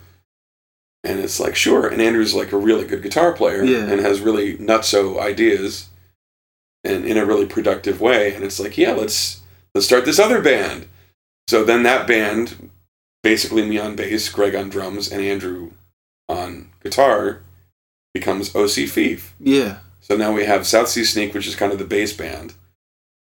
And 1.04 1.20
it's 1.20 1.38
like, 1.40 1.54
sure. 1.54 1.86
And 1.86 2.02
Andrew's 2.02 2.34
like 2.34 2.52
a 2.52 2.56
really 2.58 2.84
good 2.84 3.02
guitar 3.02 3.32
player, 3.32 3.62
Yeah. 3.64 3.84
and 3.90 4.00
has 4.00 4.20
really 4.20 4.56
nutso 4.56 5.18
ideas, 5.20 5.88
and 6.84 7.04
in 7.04 7.16
a 7.16 7.24
really 7.24 7.46
productive 7.46 8.00
way. 8.00 8.34
And 8.34 8.44
it's 8.44 8.58
like, 8.60 8.76
yeah, 8.76 8.92
let's 8.92 9.40
let's 9.74 9.86
start 9.86 10.04
this 10.04 10.18
other 10.18 10.42
band. 10.42 10.88
So 11.46 11.64
then 11.64 11.82
that 11.84 12.06
band, 12.06 12.70
basically 13.22 13.64
me 13.66 13.78
on 13.78 13.96
bass, 13.96 14.28
Greg 14.28 14.54
on 14.54 14.68
drums, 14.68 15.10
and 15.10 15.22
Andrew 15.22 15.70
on 16.28 16.70
guitar, 16.82 17.40
becomes 18.12 18.54
OC 18.54 18.86
Feef. 18.86 19.30
Yeah. 19.40 19.78
So 20.00 20.16
now 20.16 20.32
we 20.32 20.44
have 20.44 20.66
South 20.66 20.88
Seas 20.88 21.12
Sneak, 21.12 21.32
which 21.32 21.46
is 21.46 21.54
kind 21.56 21.72
of 21.72 21.78
the 21.78 21.84
bass 21.84 22.12
band. 22.12 22.54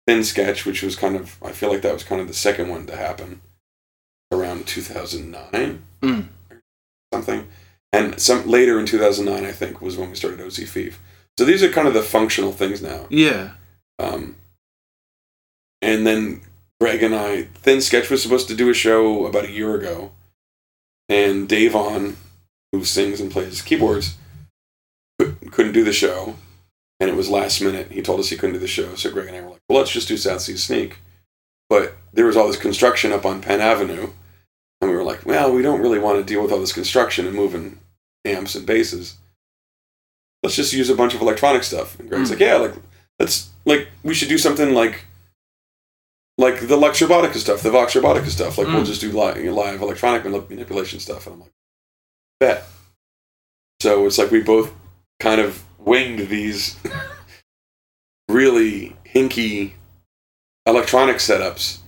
Thin 0.07 0.25
Sketch, 0.25 0.67
which 0.67 0.83
was 0.83 0.97
kind 0.97 1.15
of, 1.17 1.37
I 1.43 1.53
feel 1.53 1.71
like 1.71 1.83
that 1.83 1.93
was 1.95 2.03
kind 2.03 2.21
of 2.21 2.27
the 2.27 2.35
second 2.35 2.69
one 2.69 2.87
to 2.87 2.97
happen 2.97 3.41
around 4.33 4.67
2009 4.67 5.83
Mm. 6.03 6.29
something. 7.13 7.47
And 7.93 8.19
some 8.21 8.47
later 8.49 8.81
in 8.81 8.87
2009, 8.87 9.45
I 9.45 9.53
think, 9.53 9.81
was 9.81 9.97
when 9.97 10.09
we 10.11 10.17
started 10.17 10.41
OC 10.41 10.65
Feef. 10.67 10.95
So 11.39 11.45
these 11.45 11.63
are 11.63 11.71
kind 11.71 11.87
of 11.87 11.95
the 11.95 12.03
functional 12.03 12.53
things 12.53 12.83
now. 12.83 13.07
Yeah. 13.11 13.53
Um, 13.99 14.37
and 15.81 16.07
then 16.07 16.41
Greg 16.81 17.03
and 17.03 17.15
I, 17.15 17.43
Thin 17.55 17.81
Sketch 17.81 18.11
was 18.11 18.23
supposed 18.23 18.49
to 18.49 18.55
do 18.55 18.71
a 18.71 18.75
show 18.75 19.27
about 19.27 19.45
a 19.45 19.51
year 19.51 19.75
ago, 19.75 20.13
and 21.09 21.49
Davon, 21.49 22.17
who 22.73 22.85
sings 22.85 23.21
and 23.21 23.31
plays 23.31 23.63
keyboards, 23.63 24.17
couldn't 25.51 25.73
do 25.73 25.85
the 25.85 25.93
show, 25.93 26.37
and 26.99 27.11
it 27.11 27.17
was 27.17 27.29
last 27.29 27.61
minute. 27.61 27.93
He 27.93 28.03
told 28.03 28.19
us 28.21 28.31
he 28.31 28.37
couldn't 28.37 28.55
do 28.55 28.59
the 28.61 28.67
show, 28.67 28.95
so 28.95 29.11
Greg 29.11 29.29
and 29.29 29.37
I 29.37 29.41
were 29.43 29.51
like, 29.51 29.61
"Well, 29.69 29.79
let's 29.79 29.91
just 29.93 30.09
do 30.09 30.17
South 30.17 30.41
Seas 30.41 30.65
Sneak." 30.65 30.99
But 31.69 31.95
there 32.13 32.27
was 32.27 32.37
all 32.37 32.49
this 32.49 32.57
construction 32.57 33.13
up 33.13 33.25
on 33.25 33.41
Penn 33.43 33.61
Avenue, 33.61 34.11
and 34.83 34.91
we 34.91 34.97
were 34.97 35.05
like, 35.05 35.25
"Well, 35.25 35.53
we 35.55 35.63
don't 35.63 35.81
really 35.81 35.99
want 35.99 36.19
to 36.19 36.25
deal 36.25 36.43
with 36.43 36.53
all 36.53 36.61
this 36.61 36.73
construction 36.75 37.27
and 37.27 37.35
moving 37.35 37.79
amps 38.27 38.55
and 38.55 38.67
basses. 38.67 39.17
Let's 40.43 40.57
just 40.57 40.73
use 40.75 40.91
a 40.91 40.95
bunch 40.97 41.15
of 41.15 41.23
electronic 41.23 41.63
stuff." 41.63 41.99
And 41.99 42.09
Greg's 42.11 42.29
Mm. 42.29 42.33
like, 42.33 42.41
"Yeah, 42.41 42.57
like 42.57 42.75
let's 43.19 43.49
like 43.65 43.89
we 44.03 44.13
should 44.13 44.29
do 44.29 44.39
something 44.39 44.75
like." 44.75 45.05
Like 46.39 46.67
the 46.67 46.77
Lux 46.79 46.99
Robotica 47.01 47.37
stuff, 47.37 47.63
the 47.63 47.71
Vox 47.71 47.93
Robotica 47.95 48.27
stuff. 48.29 48.57
Like 48.59 48.67
we'll 48.67 48.83
Mm. 48.83 48.87
just 48.87 49.03
do 49.03 49.13
live, 49.13 49.37
live 49.37 49.83
electronic 49.83 50.25
manipulation 50.25 50.99
stuff. 50.99 51.27
And 51.27 51.35
I'm 51.35 51.41
like, 51.41 51.53
bet. 52.41 52.67
So 53.81 54.07
it's 54.07 54.17
like 54.17 54.31
we 54.31 54.41
both 54.41 54.73
kind 55.21 55.41
of 55.43 55.63
winged 55.79 56.29
these 56.31 56.77
really 58.29 58.97
hinky 59.05 59.73
electronic 60.67 61.17
setups, 61.17 61.79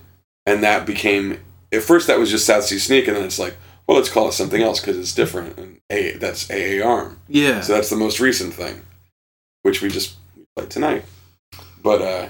and 0.45 0.63
that 0.63 0.85
became 0.85 1.39
at 1.71 1.83
first 1.83 2.07
that 2.07 2.19
was 2.19 2.31
just 2.31 2.45
South 2.45 2.63
Seas 2.63 2.85
Sneak, 2.85 3.07
and 3.07 3.15
then 3.15 3.25
it's 3.25 3.39
like, 3.39 3.55
well, 3.87 3.97
let's 3.97 4.09
call 4.09 4.27
it 4.29 4.33
something 4.33 4.61
else 4.61 4.79
because 4.79 4.97
it's 4.97 5.13
different, 5.13 5.57
and 5.57 5.79
a 5.89 6.13
that's 6.13 6.49
AA 6.49 6.85
Arm. 6.85 7.19
Yeah. 7.27 7.61
So 7.61 7.73
that's 7.73 7.89
the 7.89 7.95
most 7.95 8.19
recent 8.19 8.53
thing, 8.53 8.81
which 9.63 9.81
we 9.81 9.89
just 9.89 10.15
played 10.55 10.69
tonight. 10.69 11.05
But 11.81 12.01
uh, 12.01 12.29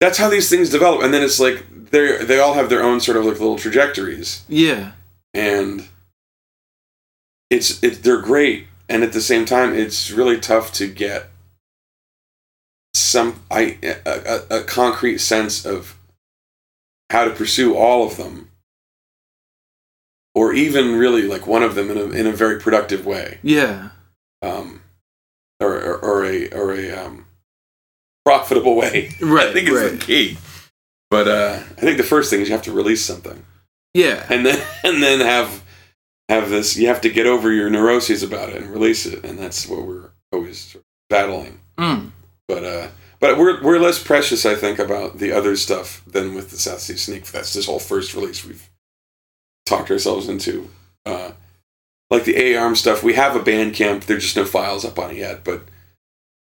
that's 0.00 0.18
how 0.18 0.28
these 0.28 0.48
things 0.48 0.70
develop, 0.70 1.02
and 1.02 1.12
then 1.12 1.22
it's 1.22 1.38
like 1.38 1.64
they 1.90 2.24
they 2.24 2.38
all 2.38 2.54
have 2.54 2.70
their 2.70 2.82
own 2.82 3.00
sort 3.00 3.16
of 3.16 3.24
like 3.24 3.38
little 3.38 3.58
trajectories, 3.58 4.44
yeah. 4.48 4.92
and 5.34 5.88
it's 7.50 7.82
it 7.82 8.02
they're 8.02 8.20
great, 8.20 8.68
and 8.88 9.02
at 9.02 9.12
the 9.12 9.20
same 9.20 9.44
time, 9.44 9.74
it's 9.74 10.10
really 10.10 10.40
tough 10.40 10.72
to 10.74 10.86
get 10.86 11.30
some 12.94 13.42
I 13.50 13.78
a, 13.82 13.96
a, 14.06 14.60
a 14.60 14.64
concrete 14.64 15.18
sense 15.18 15.66
of 15.66 15.98
how 17.10 17.24
to 17.24 17.30
pursue 17.30 17.76
all 17.76 18.06
of 18.06 18.16
them, 18.16 18.49
or 20.34 20.52
even 20.52 20.96
really 20.98 21.22
like 21.22 21.46
one 21.46 21.62
of 21.62 21.74
them 21.74 21.90
in 21.90 21.96
a 21.98 22.04
in 22.10 22.26
a 22.26 22.32
very 22.32 22.58
productive 22.60 23.04
way 23.06 23.38
Yeah. 23.42 23.90
um, 24.42 24.82
or, 25.60 25.74
or, 25.74 25.96
or 25.98 26.24
a 26.24 26.48
or 26.50 26.72
a 26.72 26.90
um, 26.92 27.26
profitable 28.24 28.76
way. 28.76 29.10
Right. 29.20 29.48
I 29.48 29.52
think 29.52 29.68
is 29.68 29.80
right. 29.80 29.92
the 29.92 29.98
key. 29.98 30.38
But 31.10 31.26
uh, 31.26 31.58
I 31.76 31.80
think 31.80 31.96
the 31.96 32.04
first 32.04 32.30
thing 32.30 32.40
is 32.40 32.48
you 32.48 32.54
have 32.54 32.62
to 32.64 32.72
release 32.72 33.04
something, 33.04 33.44
Yeah. 33.94 34.24
and 34.30 34.46
then 34.46 34.64
and 34.84 35.02
then 35.02 35.20
have 35.20 35.62
have 36.28 36.48
this. 36.50 36.76
You 36.76 36.86
have 36.86 37.00
to 37.00 37.10
get 37.10 37.26
over 37.26 37.50
your 37.52 37.68
neuroses 37.68 38.22
about 38.22 38.50
it 38.50 38.62
and 38.62 38.70
release 38.70 39.06
it, 39.06 39.24
and 39.24 39.36
that's 39.38 39.66
what 39.66 39.84
we're 39.86 40.10
always 40.32 40.76
battling. 41.08 41.58
Mm. 41.76 42.12
But 42.46 42.64
uh, 42.64 42.88
but 43.18 43.36
we're 43.36 43.60
we're 43.62 43.80
less 43.80 44.00
precious, 44.00 44.46
I 44.46 44.54
think, 44.54 44.78
about 44.78 45.18
the 45.18 45.32
other 45.32 45.56
stuff 45.56 46.04
than 46.06 46.34
with 46.36 46.50
the 46.50 46.56
South 46.56 46.78
Seas 46.78 47.02
Sneak. 47.02 47.24
That's 47.26 47.52
this 47.52 47.66
whole 47.66 47.80
first 47.80 48.14
release 48.14 48.44
we've 48.44 48.69
talked 49.66 49.90
ourselves 49.90 50.28
into. 50.28 50.68
Uh, 51.06 51.32
like 52.10 52.24
the 52.24 52.36
A 52.36 52.56
arm 52.56 52.74
stuff, 52.76 53.02
we 53.02 53.14
have 53.14 53.36
a 53.36 53.40
Bandcamp. 53.40 54.04
There's 54.04 54.24
just 54.24 54.36
no 54.36 54.44
files 54.44 54.84
up 54.84 54.98
on 54.98 55.10
it 55.12 55.16
yet, 55.16 55.44
but 55.44 55.62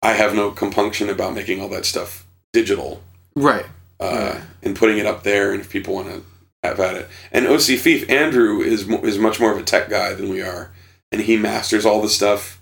I 0.03 0.13
have 0.13 0.35
no 0.35 0.51
compunction 0.51 1.09
about 1.11 1.35
making 1.35 1.61
all 1.61 1.69
that 1.69 1.85
stuff 1.85 2.27
digital 2.53 3.03
Right. 3.37 3.67
uh, 4.01 4.41
and 4.63 4.75
putting 4.75 4.99
it 4.99 5.07
up 5.07 5.23
there. 5.23 5.53
And 5.53 5.61
if 5.61 5.69
people 5.71 5.95
want 5.95 6.09
to 6.09 6.23
have 6.63 6.81
at 6.81 6.97
it, 6.97 7.09
and 7.31 7.47
OC 7.47 7.77
Feef, 7.79 8.09
Andrew 8.11 8.61
is 8.61 8.89
is 8.89 9.19
much 9.19 9.39
more 9.39 9.53
of 9.53 9.59
a 9.59 9.63
tech 9.63 9.89
guy 9.91 10.15
than 10.15 10.31
we 10.31 10.41
are, 10.43 10.71
and 11.13 11.21
he 11.23 11.37
masters 11.37 11.85
all 11.85 12.01
the 12.01 12.09
stuff 12.09 12.61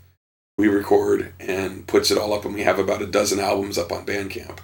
we 0.56 0.66
record 0.66 1.32
and 1.38 1.86
puts 1.86 2.10
it 2.10 2.18
all 2.18 2.32
up, 2.32 2.44
and 2.44 2.54
we 2.54 2.62
have 2.62 2.80
about 2.80 3.00
a 3.02 3.06
dozen 3.06 3.38
albums 3.38 3.78
up 3.78 3.92
on 3.92 4.04
Bandcamp. 4.04 4.58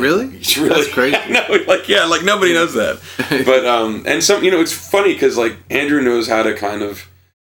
Really? 0.00 0.26
It's 0.36 0.56
really 0.58 0.68
That's 0.70 0.92
crazy. 0.92 1.16
no, 1.30 1.42
like 1.66 1.88
yeah, 1.88 2.04
like 2.04 2.24
nobody 2.24 2.52
knows 2.54 2.74
that. 2.74 3.00
But 3.46 3.66
um, 3.66 4.04
and 4.06 4.22
some 4.22 4.42
you 4.44 4.50
know 4.50 4.60
it's 4.60 4.72
funny 4.72 5.12
because 5.12 5.36
like 5.36 5.56
Andrew 5.70 6.02
knows 6.02 6.28
how 6.28 6.42
to 6.42 6.54
kind 6.54 6.82
of 6.82 7.08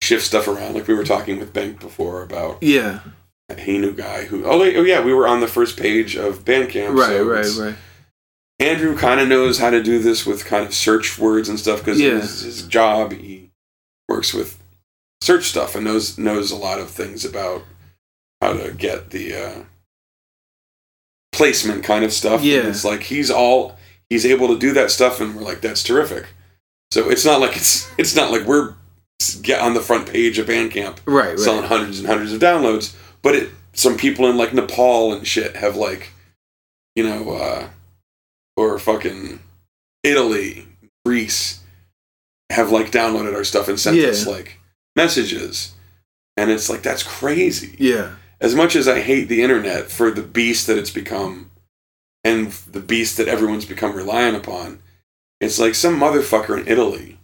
shift 0.01 0.25
stuff 0.25 0.47
around. 0.47 0.75
Like 0.75 0.87
we 0.87 0.93
were 0.93 1.03
talking 1.03 1.39
with 1.39 1.53
Bank 1.53 1.79
before 1.79 2.23
about 2.23 2.61
yeah. 2.61 2.99
he 3.57 3.77
knew 3.77 3.93
guy 3.93 4.25
who 4.25 4.45
oh, 4.45 4.57
like, 4.57 4.75
oh 4.75 4.83
yeah 4.83 5.03
we 5.03 5.13
were 5.13 5.27
on 5.27 5.39
the 5.39 5.47
first 5.47 5.77
page 5.77 6.15
of 6.15 6.45
Bandcamp. 6.45 6.95
Right. 6.97 7.07
so 7.07 7.23
right. 7.25 7.69
Right. 7.71 7.75
Andrew 8.59 8.97
kind 8.97 9.19
of 9.19 9.27
knows 9.27 9.59
how 9.59 9.69
to 9.69 9.83
do 9.83 9.99
this 9.99 10.25
with 10.25 10.45
kind 10.45 10.65
of 10.65 10.73
search 10.73 11.19
words 11.19 11.49
and 11.49 11.59
stuff 11.59 11.79
because 11.79 11.99
Yeah. 11.99 12.21
his, 12.21 12.41
his 12.41 12.61
job 12.63 13.11
he 13.11 13.51
works 14.07 14.33
with 14.33 14.57
search 15.21 15.45
stuff 15.45 15.75
and 15.75 15.83
knows 15.85 16.17
knows 16.17 16.51
a 16.51 16.55
lot 16.55 16.79
of 16.79 16.89
things 16.89 17.25
about 17.25 17.63
how 18.41 18.53
to 18.53 18.71
get 18.71 19.09
the 19.09 19.33
uh, 19.33 19.63
placement 21.35 21.83
kind 21.83 22.03
of 22.03 22.11
stuff. 22.13 22.39
And 22.41 22.49
Yeah. 22.49 22.67
it's 22.67 22.83
like 22.85 23.03
he's 23.03 23.29
all 23.29 23.77
he's 24.09 24.25
able 24.25 24.47
to 24.49 24.57
do 24.57 24.73
that 24.73 24.89
stuff, 24.91 25.19
and 25.21 25.35
we're 25.35 25.43
like 25.43 25.61
that's 25.61 25.83
terrific. 25.83 26.27
So 26.91 27.09
it's 27.09 27.25
not 27.25 27.39
like 27.41 27.55
it's 27.55 27.89
it's 27.97 28.15
not 28.15 28.31
like 28.31 28.43
we're 28.45 28.73
get 29.41 29.61
on 29.61 29.73
the 29.73 29.81
front 29.81 30.07
page 30.07 30.37
of 30.39 30.47
Bandcamp 30.47 30.97
Right. 31.05 31.29
Right. 31.29 31.39
selling 31.39 31.63
hundreds 31.65 31.99
and 31.99 32.07
hundreds 32.07 32.31
of 32.33 32.39
downloads. 32.41 32.93
But 33.21 33.35
it 33.35 33.49
some 33.73 33.97
people 33.97 34.27
in 34.29 34.37
like 34.37 34.53
Nepal 34.53 35.13
and 35.13 35.25
shit 35.27 35.55
have 35.57 35.75
like, 35.75 36.09
you 36.95 37.03
know, 37.03 37.31
uh, 37.31 37.67
or 38.57 38.79
fucking 38.79 39.39
Italy, 40.03 40.67
Greece, 41.05 41.59
have 42.51 42.71
like 42.71 42.91
downloaded 42.91 43.35
our 43.35 43.43
stuff 43.43 43.67
and 43.67 43.79
sent 43.79 43.97
Yeah. 43.97 44.07
us 44.09 44.25
like 44.27 44.59
messages, 44.95 45.71
and 46.37 46.49
it's 46.51 46.69
like 46.69 46.83
that's 46.83 47.03
crazy. 47.03 47.75
Yeah. 47.79 48.11
As 48.41 48.53
much 48.55 48.75
as 48.75 48.87
I 48.87 49.01
hate 49.01 49.25
the 49.29 49.41
internet 49.41 49.89
for 49.89 50.11
the 50.11 50.21
beast 50.21 50.67
that 50.67 50.77
it's 50.77 50.91
become, 50.91 51.51
and 52.23 52.51
the 52.51 52.79
beast 52.81 53.17
that 53.17 53.27
everyone's 53.27 53.65
become 53.65 53.95
reliant 53.95 54.35
upon, 54.35 54.79
it's 55.39 55.59
like 55.59 55.75
some 55.75 55.99
motherfucker 55.99 56.59
in 56.59 56.67
Italy 56.67 57.19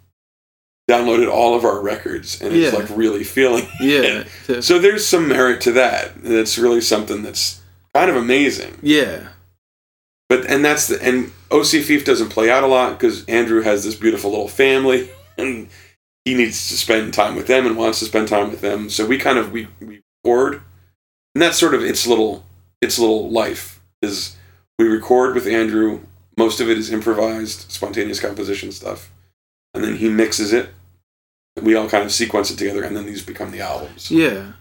downloaded 0.90 1.32
all 1.32 1.56
of 1.56 1.64
our 1.64 1.80
records 1.82 2.42
and 2.42 2.54
Yeah. 2.54 2.70
like 2.72 2.90
really 2.90 3.24
feeling 3.24 3.68
Yeah. 3.80 4.24
to- 4.48 4.62
so 4.62 4.80
there's 4.80 5.06
some 5.06 5.28
merit 5.28 5.62
to 5.62 5.72
that. 5.74 6.22
That's 6.24 6.58
really 6.58 6.82
something 6.82 7.22
that's 7.24 7.62
kind 7.94 8.10
of 8.10 8.16
amazing. 8.16 8.78
yeah. 8.82 9.30
But 10.30 10.46
and 10.50 10.64
that's 10.64 10.88
the 10.88 11.02
and 11.04 11.32
OC 11.52 11.82
Feef 11.84 12.06
doesn't 12.06 12.30
play 12.30 12.50
out 12.50 12.64
a 12.64 12.68
lot 12.68 12.98
because 12.98 13.26
Andrew 13.26 13.62
has 13.64 13.84
this 13.84 13.96
beautiful 13.96 14.32
little 14.32 14.48
family 14.48 15.10
and 15.38 15.68
he 16.24 16.34
needs 16.36 16.70
to 16.70 16.78
spend 16.78 17.14
time 17.14 17.36
with 17.36 17.48
them 17.48 17.66
and 17.66 17.76
wants 17.76 18.00
to 18.00 18.06
spend 18.06 18.30
time 18.30 18.50
with 18.50 18.62
them. 18.62 18.90
So 18.90 19.06
we 19.06 19.18
kind 19.18 19.38
of 19.38 19.52
we 19.52 19.68
we 19.82 20.02
record, 20.24 20.62
and 21.36 21.42
that's 21.42 21.58
sort 21.58 21.74
of 21.74 21.84
its 21.84 22.06
little 22.08 22.46
its 22.82 22.98
little 23.00 23.30
life 23.30 23.80
is 24.02 24.36
we 24.80 24.88
record 24.88 25.36
with 25.36 25.48
Andrew. 25.48 26.02
Most 26.38 26.60
of 26.60 26.70
it 26.70 26.78
is 26.78 26.92
improvised, 26.92 27.72
spontaneous 27.72 28.20
composition 28.20 28.72
stuff, 28.72 29.12
and 29.74 29.84
then 29.84 29.98
he 29.98 30.10
mixes 30.10 30.54
it. 30.54 30.70
We 31.62 31.76
all 31.76 31.90
kind 31.90 32.04
of 32.06 32.12
sequence 32.12 32.50
it 32.50 32.58
together, 32.58 32.82
and 32.84 32.96
then 32.96 33.06
these 33.06 33.22
become 33.22 33.52
the 33.52 33.60
albums. 33.60 34.10
Yeah. 34.10 34.54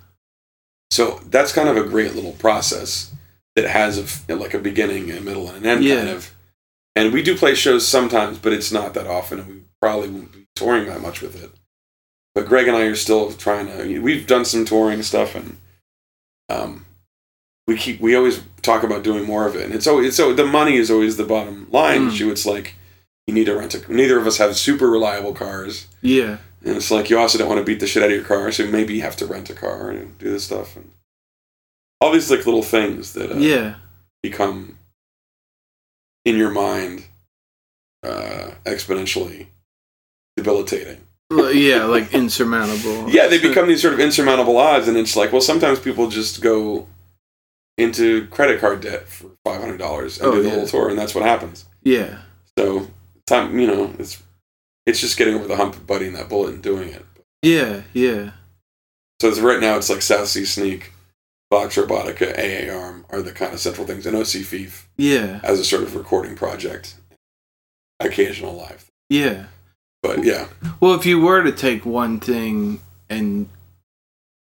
So 0.90 1.20
that's 1.26 1.52
kind 1.52 1.68
of 1.68 1.76
a 1.76 1.88
great 1.88 2.14
little 2.14 2.32
process 2.32 3.12
that 3.54 3.66
has 3.66 4.26
a, 4.28 4.34
like 4.34 4.54
a 4.54 4.58
beginning, 4.58 5.10
a 5.12 5.20
middle, 5.20 5.48
and 5.48 5.58
an 5.58 5.66
end 5.66 5.84
Yeah. 5.84 5.96
kind 5.96 6.08
of. 6.10 6.34
And 6.96 7.12
we 7.12 7.22
do 7.22 7.36
play 7.38 7.54
shows 7.54 7.86
sometimes, 7.86 8.38
but 8.38 8.52
it's 8.52 8.72
not 8.72 8.92
that 8.94 9.06
often, 9.06 9.38
and 9.38 9.48
we 9.48 9.60
probably 9.80 10.10
won't 10.10 10.32
be 10.32 10.46
touring 10.56 10.86
that 10.86 11.00
much 11.00 11.22
with 11.22 11.40
it. 11.42 11.50
But 12.34 12.46
Greg 12.48 12.66
and 12.66 12.76
I 12.76 12.82
are 12.82 12.96
still 12.96 13.32
trying 13.32 13.66
to. 13.68 14.00
We've 14.00 14.26
done 14.26 14.44
some 14.44 14.64
touring 14.64 15.02
stuff, 15.04 15.36
and 15.36 15.58
um, 16.50 16.86
we 17.66 17.76
keep. 17.76 18.00
We 18.00 18.14
always 18.16 18.42
talk 18.62 18.82
about 18.82 19.04
doing 19.04 19.24
more 19.24 19.46
of 19.46 19.54
it, 19.56 19.64
and 19.64 19.74
it's 19.74 19.86
always 19.86 20.16
so 20.16 20.32
the 20.32 20.46
money 20.46 20.76
is 20.76 20.90
always 20.90 21.16
the 21.16 21.24
bottom 21.24 21.68
line 21.70 22.02
Mm. 22.08 22.12
issue. 22.12 22.30
It's 22.30 22.46
like 22.46 22.74
you 23.26 23.34
need 23.34 23.44
to 23.46 23.56
rent 23.56 23.74
a. 23.74 23.92
Neither 23.92 24.18
of 24.18 24.26
us 24.26 24.38
have 24.38 24.56
super 24.56 24.88
reliable 24.90 25.32
cars. 25.34 25.86
Yeah. 26.02 26.38
And 26.64 26.76
it's 26.76 26.90
like 26.90 27.08
you 27.08 27.18
also 27.18 27.38
don't 27.38 27.48
want 27.48 27.58
to 27.60 27.64
beat 27.64 27.80
the 27.80 27.86
shit 27.86 28.02
out 28.02 28.10
of 28.10 28.14
your 28.14 28.24
car, 28.24 28.50
so 28.52 28.66
maybe 28.66 28.94
you 28.94 29.02
have 29.02 29.16
to 29.16 29.26
rent 29.26 29.48
a 29.50 29.54
car 29.54 29.90
and 29.90 30.18
do 30.18 30.30
this 30.30 30.44
stuff 30.44 30.76
and 30.76 30.90
all 32.00 32.12
these 32.12 32.30
like 32.30 32.44
little 32.44 32.62
things 32.62 33.12
that 33.14 33.30
uh, 33.32 33.36
Yeah. 33.38 33.76
become 34.22 34.76
in 36.24 36.36
your 36.36 36.50
mind 36.50 37.04
uh, 38.02 38.50
exponentially 38.64 39.46
debilitating. 40.36 41.00
Yeah. 41.30 41.84
Like 41.84 42.12
insurmountable. 42.12 43.08
Yeah, 43.10 43.28
they 43.28 43.38
become 43.40 43.68
these 43.68 43.82
sort 43.82 43.94
of 43.94 44.00
insurmountable 44.00 44.56
odds, 44.56 44.88
and 44.88 44.96
it's 44.96 45.16
like, 45.16 45.32
well, 45.32 45.40
sometimes 45.40 45.78
people 45.78 46.08
just 46.08 46.40
go 46.40 46.86
into 47.78 48.26
credit 48.28 48.60
card 48.60 48.80
debt 48.80 49.08
for 49.08 49.30
five 49.44 49.60
hundred 49.60 49.78
dollars 49.78 50.18
and 50.18 50.26
Oh, 50.28 50.32
do 50.34 50.42
the 50.42 50.48
yeah. 50.48 50.54
little 50.54 50.68
tour, 50.68 50.88
and 50.90 50.98
that's 50.98 51.14
what 51.14 51.24
happens. 51.24 51.64
Yeah. 51.82 52.18
So 52.58 52.88
time, 53.26 53.58
you 53.58 53.66
know, 53.66 53.94
it's 53.98 54.22
it's 54.86 55.00
just 55.00 55.16
getting 55.16 55.34
over 55.34 55.46
the 55.46 55.56
hump 55.56 55.74
of 55.76 55.86
biting 55.86 56.12
that 56.14 56.28
bullet 56.28 56.54
and 56.54 56.62
doing 56.62 56.88
it. 56.88 57.04
Yeah. 57.42 57.82
Yeah. 57.92 58.32
So 59.20 59.28
it's, 59.28 59.38
right 59.38 59.60
now, 59.60 59.76
it's 59.76 59.90
like 59.90 60.02
South 60.02 60.28
Seas 60.28 60.52
Sneak, 60.52 60.92
Vox 61.52 61.76
Robotica, 61.76 62.32
AA 62.38 62.74
Arm 62.74 63.04
are 63.10 63.20
the 63.22 63.32
kind 63.32 63.52
of 63.52 63.60
central 63.60 63.86
things, 63.86 64.06
and 64.06 64.16
OC 64.16 64.42
Feef 64.42 64.84
Yeah. 64.96 65.40
as 65.42 65.60
a 65.60 65.64
sort 65.64 65.82
of 65.82 65.94
recording 65.94 66.34
project, 66.36 66.94
occasional 68.00 68.54
live. 68.54 68.90
Yeah. 69.10 69.46
But 70.02 70.24
yeah, 70.24 70.48
Well, 70.80 70.94
if 70.94 71.04
you 71.04 71.20
were 71.20 71.42
to 71.42 71.52
take 71.52 71.84
one 71.84 72.20
thing 72.20 72.80
and 73.10 73.48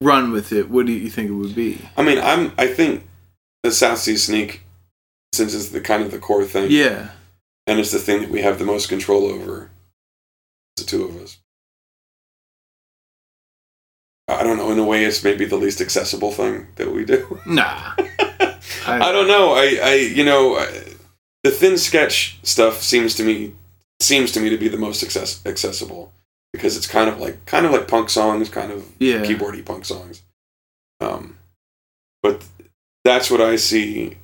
run 0.03 0.31
with 0.31 0.53
it, 0.53 0.69
what 0.69 0.85
do 0.87 0.93
you 0.93 1.09
think 1.09 1.31
it 1.31 1.35
would 1.35 1.55
be? 1.55 1.81
I 1.97 2.03
mean, 2.03 2.19
I'm 2.19 2.53
I 2.59 2.67
think 2.67 3.05
the 3.63 3.71
South 3.73 3.99
Seas 3.99 4.25
Sneak, 4.25 4.61
since 5.33 5.55
it's 5.55 5.71
the 5.71 5.81
kind 5.81 6.03
of 6.03 6.11
the 6.11 6.19
core 6.19 6.45
thing, 6.45 6.71
Yeah. 6.71 7.09
and 7.67 7.79
it's 7.81 7.91
the 7.91 7.99
thing 7.99 8.21
that 8.21 8.31
we 8.31 8.43
have 8.43 8.59
the 8.59 8.65
most 8.67 8.89
control 8.89 9.27
over, 9.27 9.71
the 10.77 10.85
two 10.85 11.05
of 11.05 11.17
us. 11.23 11.39
I 14.29 14.43
don't 14.43 14.57
know. 14.59 14.71
In 14.73 14.79
a 14.79 14.85
way, 14.85 15.05
it's 15.05 15.23
maybe 15.23 15.45
the 15.45 15.57
least 15.57 15.81
accessible 15.81 16.33
thing 16.33 16.67
that 16.77 16.93
we 16.93 17.05
do. 17.05 17.41
Nah. 17.47 17.95
I 18.89 19.11
don't 19.13 19.27
know. 19.29 19.53
I, 19.55 19.79
I 19.83 19.95
you 19.95 20.25
know, 20.25 20.57
I, 20.57 20.67
the 21.45 21.51
Thin 21.51 21.79
Sketch 21.79 22.39
stuff 22.43 22.83
seems 22.83 23.15
to 23.17 23.25
me 23.25 23.53
seems 24.01 24.33
to 24.33 24.41
me 24.41 24.51
to 24.51 24.59
be 24.59 24.69
the 24.69 24.77
most 24.77 25.03
access, 25.03 25.45
accessible 25.47 26.13
because 26.53 26.77
it's 26.77 26.87
kind 26.87 27.09
of 27.09 27.19
like 27.19 27.45
kind 27.47 27.67
of 27.67 27.73
like 27.73 27.89
punk 27.89 28.11
songs, 28.11 28.49
kind 28.49 28.73
of 28.73 28.91
Yeah. 28.99 29.23
keyboardy 29.23 29.65
punk 29.65 29.85
songs. 29.85 30.23
Um, 31.01 31.39
but 32.23 32.45
that's 33.05 33.31
what 33.31 33.41
I 33.41 33.57
see. 33.57 34.17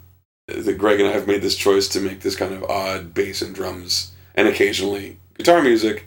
That 0.48 0.76
Greg 0.76 0.98
and 1.00 1.08
I 1.08 1.12
have 1.12 1.28
made 1.28 1.40
this 1.40 1.56
choice 1.56 1.86
to 1.88 2.00
make 2.00 2.20
this 2.20 2.34
kind 2.36 2.52
of 2.52 2.64
odd 2.64 3.14
bass 3.14 3.42
and 3.42 3.54
drums 3.54 4.12
and 4.34 4.48
occasionally 4.48 5.18
guitar 5.38 5.62
music 5.62 6.06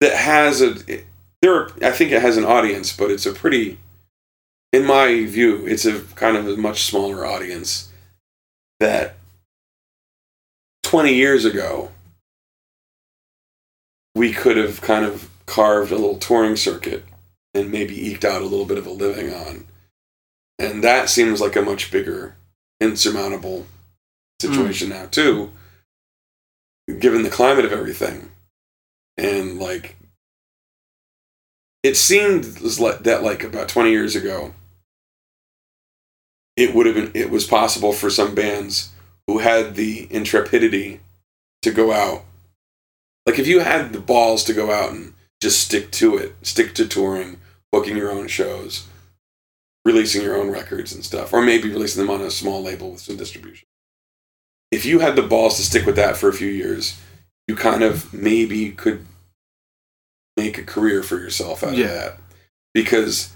that 0.00 0.14
has 0.14 0.60
a. 0.60 0.76
It, 0.86 1.06
there, 1.42 1.54
are, 1.54 1.70
I 1.82 1.92
think 1.92 2.10
it 2.10 2.20
has 2.22 2.36
an 2.36 2.44
audience, 2.44 2.94
but 2.96 3.10
it's 3.10 3.24
a 3.26 3.32
pretty, 3.32 3.78
in 4.72 4.84
my 4.84 5.24
view, 5.26 5.64
it's 5.66 5.84
a 5.84 6.00
kind 6.16 6.36
of 6.36 6.48
a 6.48 6.56
much 6.56 6.82
smaller 6.84 7.24
audience 7.24 7.92
that 8.80 9.16
20 10.82 11.14
years 11.14 11.44
ago 11.44 11.90
we 14.16 14.32
could 14.32 14.56
have 14.56 14.80
kind 14.80 15.04
of 15.04 15.28
carved 15.44 15.92
a 15.92 15.96
little 15.96 16.16
touring 16.16 16.56
circuit 16.56 17.04
and 17.52 17.70
maybe 17.70 18.08
eked 18.08 18.24
out 18.24 18.40
a 18.40 18.46
little 18.46 18.64
bit 18.64 18.78
of 18.78 18.86
a 18.86 18.90
living 18.90 19.32
on. 19.32 19.66
And 20.58 20.82
that 20.82 21.10
seems 21.10 21.38
like 21.38 21.54
a 21.54 21.60
much 21.60 21.90
bigger, 21.90 22.34
insurmountable 22.80 23.66
situation 24.40 24.88
now, 24.88 25.04
too, 25.04 25.52
given 26.98 27.24
the 27.24 27.30
climate 27.30 27.66
of 27.66 27.72
everything. 27.72 28.30
And 29.18 29.58
like, 29.58 29.96
it 31.82 31.94
seemed 31.94 32.44
that 32.44 33.20
like 33.22 33.44
about 33.44 33.68
20 33.68 33.90
years 33.90 34.16
ago, 34.16 34.54
it 36.56 36.74
would 36.74 36.86
have 36.86 36.94
been, 36.94 37.12
it 37.14 37.28
was 37.28 37.46
possible 37.46 37.92
for 37.92 38.08
some 38.08 38.34
bands 38.34 38.92
who 39.26 39.40
had 39.40 39.74
the 39.74 40.06
intrepidity 40.10 41.00
to 41.60 41.70
go 41.70 41.92
out. 41.92 42.24
Like, 43.26 43.38
if 43.38 43.46
you 43.46 43.60
had 43.60 43.92
the 43.92 44.00
balls 44.00 44.44
to 44.44 44.52
go 44.52 44.70
out 44.70 44.92
and 44.92 45.14
just 45.42 45.60
stick 45.60 45.90
to 45.92 46.16
it, 46.16 46.34
stick 46.42 46.74
to 46.76 46.86
touring, 46.86 47.40
booking 47.72 47.96
your 47.96 48.10
own 48.10 48.28
shows, 48.28 48.86
releasing 49.84 50.22
your 50.22 50.36
own 50.36 50.50
records 50.50 50.92
and 50.94 51.04
stuff, 51.04 51.32
or 51.32 51.42
maybe 51.42 51.68
releasing 51.68 52.04
them 52.04 52.14
on 52.14 52.20
a 52.24 52.30
small 52.30 52.62
label 52.62 52.90
with 52.92 53.00
some 53.00 53.16
distribution. 53.16 53.66
If 54.70 54.84
you 54.84 55.00
had 55.00 55.16
the 55.16 55.22
balls 55.22 55.56
to 55.56 55.62
stick 55.62 55.86
with 55.86 55.96
that 55.96 56.16
for 56.16 56.28
a 56.28 56.32
few 56.32 56.48
years, 56.48 56.98
you 57.46 57.54
kind 57.54 57.82
of 57.82 58.12
maybe 58.12 58.70
could 58.70 59.06
make 60.36 60.58
a 60.58 60.64
career 60.64 61.02
for 61.02 61.16
yourself 61.18 61.62
out 61.62 61.76
Yeah. 61.76 61.84
of 61.86 61.90
that. 61.92 62.18
Because 62.74 63.30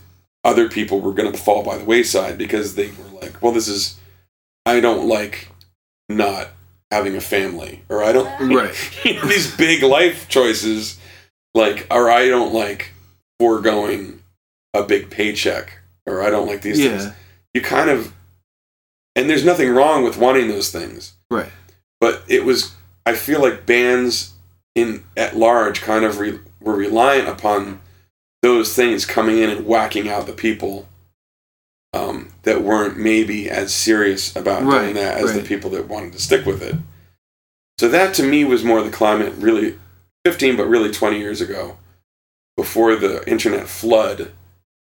other 0.45 0.69
people 0.69 1.01
were 1.01 1.13
going 1.15 1.31
to 1.33 1.39
fall 1.39 1.63
by 1.63 1.79
the 1.79 1.85
wayside 1.85 2.37
because 2.37 2.75
they 2.75 2.89
were 2.89 3.21
like, 3.21 3.41
well, 3.43 3.53
this 3.53 3.69
is, 3.69 3.97
I 4.67 4.81
don't 4.81 5.07
like 5.09 5.49
not 6.09 6.49
having 6.91 7.17
a 7.17 7.21
family, 7.21 7.83
or 7.89 8.03
I 8.03 8.13
don't, 8.13 8.53
Right. 8.55 8.75
you 9.05 9.15
know, 9.15 9.27
these 9.27 9.55
big 9.57 9.83
life 9.83 10.29
choices, 10.29 10.99
like, 11.55 11.87
or 11.91 12.11
I 12.11 12.29
don't 12.29 12.53
like 12.53 12.93
foregoing 13.39 14.23
a 14.75 14.83
big 14.83 15.11
paycheck, 15.11 15.79
or 16.07 16.23
I 16.23 16.31
don't 16.31 16.47
like 16.47 16.63
these 16.63 16.79
things. 16.79 17.07
You 17.55 17.63
kind 17.63 17.91
of, 17.91 18.13
and 19.17 19.29
there's 19.29 19.45
nothing 19.45 19.71
wrong 19.71 20.05
with 20.05 20.17
wanting 20.17 20.49
those 20.49 20.71
things, 20.71 21.15
Right. 21.31 21.51
but 22.01 22.23
it 22.29 22.45
was, 22.45 22.75
I 23.07 23.15
feel 23.15 23.41
like 23.41 23.67
bands 23.67 24.35
in 24.75 25.05
at 25.17 25.37
large 25.37 25.81
kind 25.83 26.05
of 26.05 26.19
re, 26.19 26.39
were 26.61 26.75
reliant 26.77 27.29
upon 27.29 27.81
those 28.43 28.75
things 28.75 29.05
coming 29.05 29.39
in 29.39 29.51
and 29.51 29.67
whacking 29.67 30.09
out 30.09 30.27
the 30.27 30.33
people 30.33 30.89
um, 31.93 32.33
that 32.43 32.63
weren't 32.63 32.99
maybe 32.99 33.51
as 33.51 33.75
serious 33.75 34.35
about 34.37 34.63
Right, 34.63 34.83
doing 34.83 34.95
that 34.95 35.19
as 35.19 35.35
the 35.35 35.43
people 35.43 35.71
that 35.71 35.89
wanted 35.89 36.13
to 36.13 36.21
stick 36.21 36.47
with 36.47 36.63
it. 36.63 36.77
So 37.79 37.89
that 37.89 38.15
to 38.15 38.23
me 38.23 38.45
was 38.45 38.63
more 38.63 38.83
the 38.83 38.91
climate, 38.91 39.35
really 39.39 39.79
15, 40.25 40.57
but 40.57 40.69
really 40.69 40.91
20 40.91 41.19
years 41.19 41.41
ago, 41.41 41.79
before 42.57 42.95
the 42.95 43.29
internet 43.29 43.69
flood, 43.69 44.33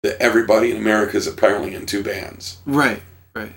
that 0.04 0.22
everybody 0.22 0.72
in 0.72 0.78
America 0.78 1.18
is 1.18 1.28
apparently 1.28 1.76
in 1.76 1.86
two 1.86 2.04
bands. 2.04 2.60
Right. 2.66 3.02
Right. 3.36 3.54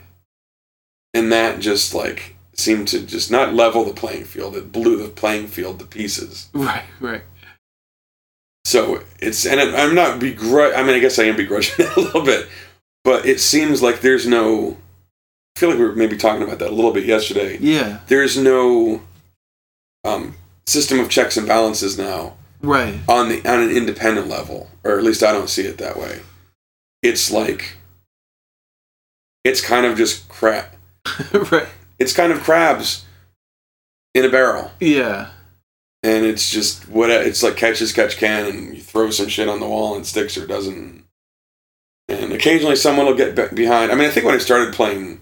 And 1.14 1.30
that 1.32 1.60
just 1.60 1.94
like 1.94 2.36
seemed 2.54 2.88
to 2.88 3.00
just 3.00 3.30
not 3.30 3.54
level 3.54 3.84
the 3.84 3.94
playing 3.94 4.24
field, 4.24 4.56
it 4.56 4.72
blew 4.72 4.96
the 4.96 5.08
playing 5.08 5.46
field 5.46 5.78
to 5.78 5.86
pieces. 5.86 6.48
Right. 6.52 6.84
Right. 6.98 7.22
So 8.64 9.02
it's, 9.18 9.46
and 9.46 9.60
I'm 9.60 9.94
not 9.94 10.18
begrudge. 10.20 10.74
I 10.76 10.82
mean, 10.82 10.94
I 10.94 10.98
guess 10.98 11.18
I 11.18 11.24
am 11.24 11.36
begrudging 11.36 11.74
it 11.86 11.96
a 11.96 12.00
little 12.00 12.22
bit, 12.22 12.48
but 13.04 13.26
it 13.26 13.40
seems 13.40 13.82
like 13.82 14.00
there's 14.00 14.26
no. 14.26 14.76
I 15.56 15.60
feel 15.60 15.70
like 15.70 15.78
we 15.78 15.84
were 15.84 15.94
maybe 15.96 16.16
talking 16.16 16.42
about 16.42 16.58
that 16.60 16.70
a 16.70 16.74
little 16.74 16.92
bit 16.92 17.04
yesterday. 17.04 17.58
Yeah. 17.58 17.98
There's 18.06 18.36
no 18.38 19.02
um, 20.04 20.34
system 20.66 21.00
of 21.00 21.10
checks 21.10 21.36
and 21.36 21.46
balances 21.46 21.98
now 21.98 22.34
Right. 22.62 22.98
on 23.08 23.28
the 23.28 23.38
on 23.48 23.60
an 23.62 23.70
independent 23.70 24.28
level, 24.28 24.70
or 24.84 24.96
at 24.96 25.04
least 25.04 25.22
I 25.22 25.32
don't 25.32 25.50
see 25.50 25.62
it 25.66 25.78
that 25.78 25.98
way. 25.98 26.20
It's 27.02 27.30
like 27.30 27.76
it's 29.44 29.60
kind 29.60 29.86
of 29.86 29.96
just 29.96 30.28
crap. 30.28 30.76
right. 31.50 31.66
It's 31.98 32.12
kind 32.14 32.32
of 32.32 32.40
crabs 32.40 33.04
in 34.14 34.24
a 34.24 34.28
barrel. 34.30 34.70
Yeah. 34.80 35.30
and 36.02 36.24
it's 36.24 36.50
just 36.50 36.88
what 36.88 37.10
it's 37.10 37.42
like 37.42 37.56
catch 37.56 37.80
as 37.82 37.92
catch 37.92 38.16
can 38.16 38.46
and 38.46 38.74
you 38.76 38.80
throw 38.82 39.10
some 39.10 39.28
shit 39.28 39.48
on 39.48 39.60
the 39.60 39.68
wall 39.68 39.94
and 39.94 40.04
it 40.04 40.06
sticks 40.06 40.36
or 40.38 40.46
doesn't 40.46 41.04
and 42.10 42.32
occasionally 42.32 42.76
someone 42.76 43.06
will 43.06 43.14
get 43.14 43.34
behind 43.54 43.90
i 43.90 43.94
mean 43.94 44.06
i 44.08 44.10
think 44.10 44.26
when 44.26 44.34
i 44.34 44.38
started 44.38 44.74
playing 44.74 45.20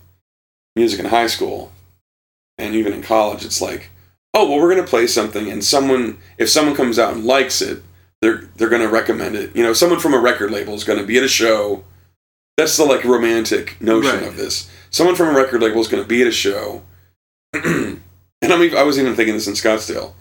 music 0.76 0.98
in 1.00 1.06
high 1.06 1.26
school 1.26 1.70
and 2.56 2.74
even 2.74 2.92
in 2.92 3.02
college 3.02 3.44
it's 3.44 3.60
like 3.60 3.90
oh 4.34 4.48
well 4.48 4.58
we're 4.58 4.72
going 4.72 4.84
to 4.84 4.88
play 4.90 5.06
something 5.06 5.50
and 5.50 5.64
someone 5.64 6.18
if 6.38 6.48
someone 6.48 6.74
comes 6.74 6.98
out 6.98 7.12
and 7.14 7.24
likes 7.24 7.60
it 7.60 7.82
they're 8.22 8.48
they're 8.56 8.68
going 8.68 8.82
to 8.82 8.88
recommend 8.88 9.34
it 9.36 9.54
you 9.54 9.62
know 9.62 9.72
someone 9.72 9.98
from 10.00 10.14
a 10.14 10.18
record 10.18 10.50
label 10.50 10.74
is 10.74 10.84
going 10.84 10.98
to 10.98 11.06
be 11.06 11.16
at 11.18 11.24
a 11.24 11.28
show 11.28 11.84
that's 12.56 12.76
the 12.76 12.84
like 12.84 13.04
romantic 13.04 13.80
notion 13.80 14.16
Right. 14.20 14.28
of 14.28 14.36
this 14.36 14.70
someone 14.90 15.14
from 15.16 15.28
a 15.28 15.36
record 15.38 15.60
label 15.62 15.80
is 15.80 15.88
going 15.88 16.02
to 16.02 16.08
be 16.08 16.22
at 16.22 16.28
a 16.28 16.32
show 16.32 16.82
and 17.54 18.52
I 18.52 18.56
mean, 18.58 18.76
I 18.76 18.82
was 18.82 18.98
even 18.98 19.14
thinking 19.16 19.34
this 19.34 19.48
in 19.48 19.54
Scottsdale. 19.54 20.12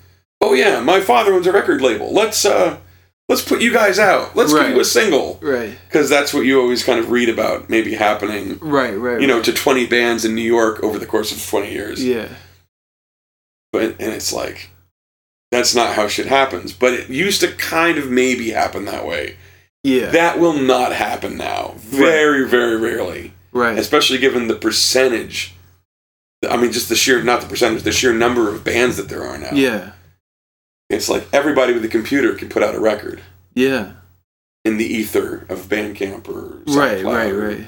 Oh 0.41 0.53
yeah, 0.53 0.79
my 0.79 1.01
father 1.01 1.33
owns 1.33 1.45
a 1.45 1.51
record 1.51 1.81
label. 1.81 2.11
Let's 2.13 2.45
uh, 2.45 2.77
let's 3.29 3.41
put 3.41 3.61
you 3.61 3.71
guys 3.73 3.99
out. 3.99 4.35
Let's 4.35 4.53
give 4.53 4.61
Right. 4.61 4.73
you 4.75 4.79
a 4.79 4.85
single 4.85 5.39
Right. 5.41 5.77
because 5.87 6.09
that's 6.09 6.33
what 6.33 6.45
you 6.45 6.59
always 6.59 6.83
kind 6.83 6.99
of 6.99 7.11
read 7.11 7.29
about 7.29 7.69
maybe 7.69 7.93
happening. 7.95 8.57
Right. 8.61 8.97
Right. 8.97 9.19
You 9.21 9.27
know, 9.27 9.41
to 9.41 9.51
twenty 9.53 9.85
bands 9.85 10.23
in 10.25 10.33
New 10.35 10.41
York 10.41 10.81
over 10.83 10.97
the 10.97 11.05
course 11.05 11.31
of 11.31 11.45
twenty 11.45 11.71
years. 11.73 12.03
Yeah. 12.03 12.27
But 13.73 13.95
and 13.99 14.13
it's 14.13 14.31
like 14.33 14.69
that's 15.51 15.73
not 15.75 15.95
how 15.95 16.07
shit 16.07 16.27
happens. 16.27 16.73
But 16.73 16.93
it 16.93 17.09
used 17.09 17.41
to 17.41 17.47
kind 17.51 17.97
of 17.97 18.09
maybe 18.09 18.51
happen 18.51 18.85
that 18.85 19.05
way. 19.05 19.35
Yeah. 19.83 20.07
That 20.11 20.39
will 20.39 20.53
not 20.53 20.93
happen 20.93 21.37
now. 21.37 21.75
Very 21.77 22.47
very 22.47 22.77
rarely, 22.77 23.33
right. 23.51 23.77
especially 23.77 24.17
given 24.17 24.47
the 24.47 24.55
percentage. 24.55 25.53
I 26.49 26.55
mean, 26.57 26.71
just 26.71 26.89
the 26.89 26.95
sheer 26.95 27.21
not 27.23 27.41
the 27.41 27.47
percentage, 27.47 27.83
the 27.83 27.91
sheer 27.91 28.13
number 28.13 28.49
of 28.49 28.63
bands 28.63 28.97
that 28.97 29.09
there 29.09 29.23
are 29.23 29.37
now. 29.37 29.51
Yeah. 29.53 29.91
It's 30.89 31.09
like 31.09 31.27
everybody 31.33 31.73
with 31.73 31.83
a 31.83 31.89
computer 31.89 32.33
can 32.35 32.49
put 32.49 32.63
out 32.63 32.75
a 32.75 32.79
record 32.79 33.21
Yeah. 33.53 33.93
in 34.63 34.77
the 34.77 34.85
ether 34.85 35.45
of 35.49 35.67
Bandcamp 35.67 36.27
or 36.29 36.61
Right. 36.67 36.99
SoundCloud 37.03 37.03
Right. 37.05 37.31
Right. 37.57 37.67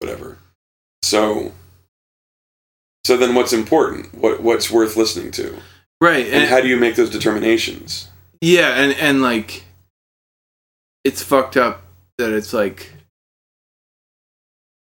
whatever. 0.00 0.38
So, 1.02 1.52
so 3.04 3.16
then 3.16 3.34
what's 3.34 3.52
important? 3.52 4.14
What 4.14 4.42
what's 4.42 4.70
worth 4.70 4.96
listening 4.96 5.30
to? 5.32 5.58
Right. 6.00 6.26
And 6.26 6.42
And, 6.42 6.48
how 6.50 6.60
do 6.60 6.68
you 6.68 6.76
make 6.76 6.96
those 6.96 7.10
determinations? 7.10 8.08
yeah. 8.40 8.74
And 8.74 8.92
and 8.94 9.22
like, 9.22 9.64
it's 11.04 11.22
fucked 11.22 11.56
up 11.56 11.82
that 12.18 12.32
it's 12.32 12.52
like 12.52 12.92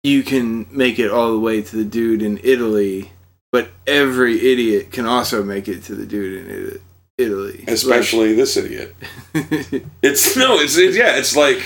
you 0.02 0.22
can 0.22 0.66
make 0.70 0.98
it 0.98 1.10
all 1.10 1.32
the 1.32 1.38
way 1.38 1.62
to 1.62 1.76
the 1.76 1.84
dude 1.84 2.22
in 2.22 2.38
Italy, 2.42 3.12
but 3.52 3.68
every 3.86 4.52
idiot 4.52 4.90
can 4.92 5.04
also 5.06 5.42
make 5.42 5.68
it 5.68 5.82
to 5.84 5.94
the 5.94 6.06
dude 6.06 6.46
in 6.46 6.50
Ita- 6.50 6.80
Italy. 7.18 7.64
Especially 7.66 8.32
uh, 8.32 8.36
this 8.36 8.56
idiot. 8.56 8.94
It's 10.02 10.36
no, 10.36 10.58
it's, 10.58 10.76
it's 10.76 10.96
yeah, 10.96 11.16
it's 11.16 11.36
like 11.36 11.62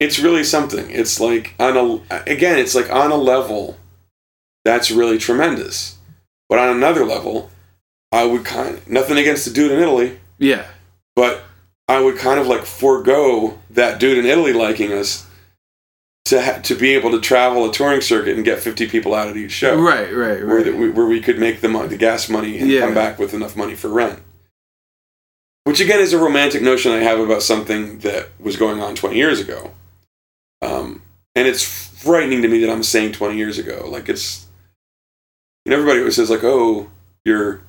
it's 0.00 0.18
really 0.18 0.44
something. 0.44 0.90
It's 0.90 1.20
like 1.20 1.54
on 1.58 1.76
a 1.76 2.22
again, 2.30 2.58
it's 2.58 2.74
like 2.74 2.90
on 2.90 3.10
a 3.10 3.16
level 3.16 3.78
that's 4.64 4.90
really 4.90 5.18
tremendous. 5.18 5.98
But 6.48 6.58
on 6.58 6.76
another 6.76 7.04
level, 7.04 7.50
I 8.12 8.24
would 8.24 8.44
kind 8.44 8.74
of, 8.76 8.88
nothing 8.88 9.18
against 9.18 9.44
the 9.44 9.50
dude 9.52 9.72
in 9.72 9.80
Italy, 9.80 10.18
Yeah. 10.38 10.66
but 11.16 11.42
I 11.88 12.00
would 12.00 12.16
kind 12.16 12.38
of 12.38 12.46
like 12.46 12.64
forego 12.64 13.58
that 13.70 13.98
dude 13.98 14.18
in 14.18 14.26
Italy 14.26 14.52
liking 14.52 14.92
us 14.92 15.26
to 16.26 16.42
ha- 16.42 16.58
to 16.62 16.74
be 16.74 16.94
able 16.94 17.10
to 17.10 17.20
travel 17.20 17.68
a 17.68 17.72
touring 17.72 18.00
circuit 18.00 18.36
and 18.36 18.44
get 18.44 18.58
50 18.60 18.88
people 18.88 19.14
out 19.14 19.28
at 19.28 19.36
each 19.36 19.52
show. 19.52 19.76
Right, 19.80 20.10
right, 20.14 20.44
Where, 20.44 20.56
right. 20.56 20.64
that 20.64 20.74
we, 20.76 20.88
where 20.90 21.06
we 21.06 21.20
could 21.20 21.38
make 21.38 21.60
the, 21.60 21.68
mo- 21.68 21.86
the 21.86 21.96
gas 21.98 22.28
money 22.28 22.58
and 22.58 22.70
Yeah. 22.70 22.80
come 22.80 22.94
back 22.94 23.18
with 23.18 23.34
enough 23.34 23.56
money 23.56 23.74
for 23.74 23.88
rent. 23.88 24.20
Which 25.64 25.80
again 25.80 26.00
is 26.00 26.12
a 26.12 26.18
romantic 26.18 26.62
notion 26.62 26.92
I 26.92 26.98
have 26.98 27.18
about 27.20 27.42
something 27.42 27.98
that 28.00 28.28
was 28.38 28.56
going 28.56 28.80
on 28.82 28.94
20 28.94 29.16
years 29.16 29.40
ago. 29.40 29.72
Um, 30.62 31.02
and 31.34 31.46
it's 31.48 31.62
frightening 31.62 32.42
to 32.42 32.48
me 32.48 32.58
that 32.60 32.70
I'm 32.70 32.82
saying 32.82 33.12
20 33.12 33.36
years 33.36 33.58
ago. 33.58 33.86
Like 33.88 34.08
it's, 34.08 34.46
you 35.64 35.70
know, 35.70 35.76
everybody 35.76 36.00
always 36.00 36.16
says 36.16 36.30
like, 36.30 36.44
oh, 36.44 36.90
you're, 37.24 37.60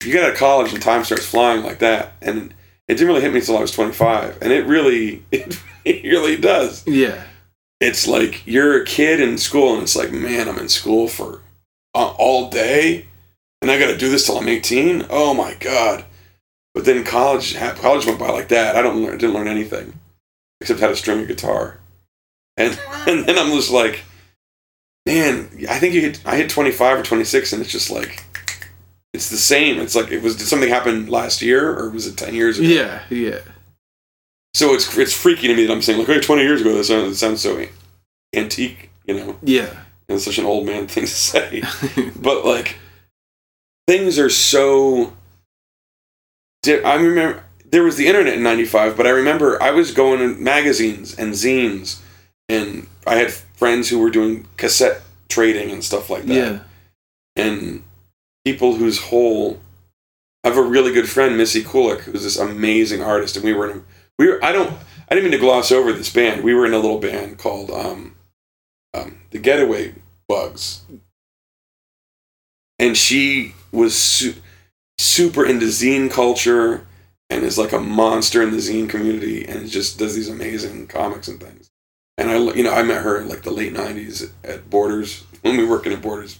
if 0.00 0.06
you 0.06 0.12
get 0.12 0.24
out 0.24 0.30
of 0.32 0.36
college 0.38 0.72
and 0.72 0.82
time 0.82 1.04
starts 1.04 1.26
flying 1.26 1.62
like 1.62 1.78
that. 1.80 2.12
And 2.22 2.54
it 2.90 2.94
didn't 2.94 3.08
really 3.08 3.22
hit 3.22 3.32
me 3.32 3.38
until 3.38 3.56
I 3.56 3.60
was 3.60 3.72
25. 3.72 4.38
And 4.42 4.52
it 4.52 4.66
really, 4.66 5.22
it, 5.84 6.04
really 6.04 6.36
does 6.36 6.86
yeah. 6.86 7.24
it's 7.80 8.06
like 8.06 8.46
you're 8.46 8.82
a 8.82 8.84
kid 8.84 9.20
in 9.20 9.38
school 9.38 9.74
and 9.74 9.82
it's 9.82 9.96
like 9.96 10.12
man 10.12 10.48
i'm 10.48 10.58
in 10.58 10.68
school 10.68 11.08
for 11.08 11.42
uh, 11.94 12.12
all 12.18 12.50
day 12.50 13.06
and 13.62 13.70
i 13.70 13.78
gotta 13.78 13.96
do 13.96 14.10
this 14.10 14.26
till 14.26 14.38
i'm 14.38 14.48
18 14.48 15.06
oh 15.10 15.34
my 15.34 15.54
god 15.54 16.04
but 16.74 16.84
then 16.84 17.04
college 17.04 17.56
college 17.56 18.06
went 18.06 18.18
by 18.18 18.30
like 18.30 18.48
that 18.48 18.76
i 18.76 18.82
don't 18.82 19.02
learn, 19.02 19.18
didn't 19.18 19.34
learn 19.34 19.48
anything 19.48 19.98
except 20.60 20.80
how 20.80 20.88
to 20.88 20.96
string 20.96 21.20
a 21.20 21.26
guitar 21.26 21.78
and 22.56 22.78
and 23.06 23.26
then 23.26 23.38
i'm 23.38 23.50
just 23.52 23.70
like 23.70 24.02
man 25.06 25.48
i 25.68 25.78
think 25.78 25.94
you 25.94 26.00
hit 26.00 26.20
i 26.26 26.36
hit 26.36 26.50
25 26.50 27.00
or 27.00 27.02
26 27.02 27.52
and 27.52 27.62
it's 27.62 27.72
just 27.72 27.90
like 27.90 28.24
it's 29.14 29.28
the 29.30 29.36
same 29.36 29.78
it's 29.80 29.94
like 29.94 30.10
it 30.10 30.22
was 30.22 30.36
did 30.36 30.46
something 30.46 30.68
happen 30.68 31.06
last 31.06 31.42
year 31.42 31.76
or 31.76 31.90
was 31.90 32.06
it 32.06 32.16
10 32.16 32.34
years 32.34 32.58
ago 32.58 32.68
Yeah, 32.68 33.02
yeah. 33.10 33.40
so 34.54 34.74
it's 34.74 34.96
it's 34.96 35.12
freaky 35.14 35.48
to 35.48 35.54
me 35.54 35.66
that 35.66 35.72
i'm 35.72 35.82
saying 35.82 35.98
like 35.98 36.06
hey 36.08 36.20
20 36.20 36.42
years 36.42 36.60
ago 36.60 36.74
that 36.76 36.84
sounds, 36.84 37.18
sounds 37.18 37.40
so 37.40 37.64
antique 38.34 38.90
you 39.06 39.14
know 39.14 39.36
Yeah. 39.42 39.68
and 40.08 40.16
it's 40.16 40.24
such 40.24 40.38
an 40.38 40.44
old 40.44 40.66
man 40.66 40.86
thing 40.88 41.04
to 41.04 41.10
say. 41.10 41.62
but 42.16 42.44
like, 42.44 42.76
things 43.88 44.18
are 44.18 44.30
so. 44.30 45.12
Di- 46.62 46.82
I 46.82 46.94
remember 46.96 47.42
there 47.64 47.82
was 47.82 47.96
the 47.96 48.06
internet 48.06 48.34
in 48.34 48.42
'95, 48.42 48.96
but 48.96 49.06
I 49.06 49.10
remember 49.10 49.60
I 49.62 49.70
was 49.70 49.92
going 49.92 50.20
in 50.20 50.42
magazines 50.42 51.14
and 51.14 51.32
zines, 51.32 52.00
and 52.48 52.86
I 53.06 53.16
had 53.16 53.32
friends 53.32 53.88
who 53.88 53.98
were 53.98 54.10
doing 54.10 54.46
cassette 54.56 55.02
trading 55.28 55.70
and 55.70 55.82
stuff 55.82 56.10
like 56.10 56.24
that, 56.24 56.34
yeah. 56.34 56.58
and 57.36 57.82
people 58.44 58.76
whose 58.76 59.04
whole. 59.04 59.60
I 60.42 60.48
have 60.48 60.56
a 60.56 60.62
really 60.62 60.92
good 60.92 61.08
friend, 61.08 61.36
Missy 61.36 61.62
Kulik, 61.62 62.00
who's 62.00 62.22
this 62.22 62.38
amazing 62.38 63.02
artist, 63.02 63.36
and 63.36 63.44
we 63.44 63.52
were 63.52 63.70
in. 63.70 63.84
We 64.18 64.28
were. 64.28 64.44
I 64.44 64.52
don't. 64.52 64.72
I 65.08 65.14
didn't 65.14 65.30
mean 65.30 65.38
to 65.38 65.44
gloss 65.44 65.72
over 65.72 65.92
this 65.92 66.12
band. 66.12 66.44
We 66.44 66.54
were 66.54 66.66
in 66.66 66.72
a 66.72 66.78
little 66.78 67.00
band 67.00 67.38
called 67.38 67.70
um, 67.70 68.16
um, 68.94 69.20
the 69.30 69.38
Getaway 69.38 69.94
Bugs, 70.28 70.82
and 72.78 72.96
she 72.96 73.54
was 73.72 73.96
su- 73.96 74.36
super 74.98 75.44
into 75.44 75.66
zine 75.66 76.10
culture 76.10 76.86
and 77.28 77.44
is 77.44 77.58
like 77.58 77.72
a 77.72 77.80
monster 77.80 78.42
in 78.42 78.50
the 78.50 78.58
zine 78.58 78.88
community, 78.88 79.44
and 79.44 79.68
just 79.68 79.98
does 79.98 80.14
these 80.14 80.28
amazing 80.28 80.86
comics 80.86 81.28
and 81.28 81.40
things. 81.40 81.70
And 82.16 82.30
I, 82.30 82.38
you 82.38 82.62
know, 82.62 82.72
I 82.72 82.82
met 82.82 83.02
her 83.02 83.20
in 83.20 83.28
like 83.28 83.42
the 83.42 83.50
late 83.50 83.74
'90s 83.74 84.30
at 84.42 84.70
Borders 84.70 85.24
when 85.42 85.56
we 85.56 85.64
were 85.64 85.70
working 85.70 85.92
at 85.92 86.02
Borders, 86.02 86.38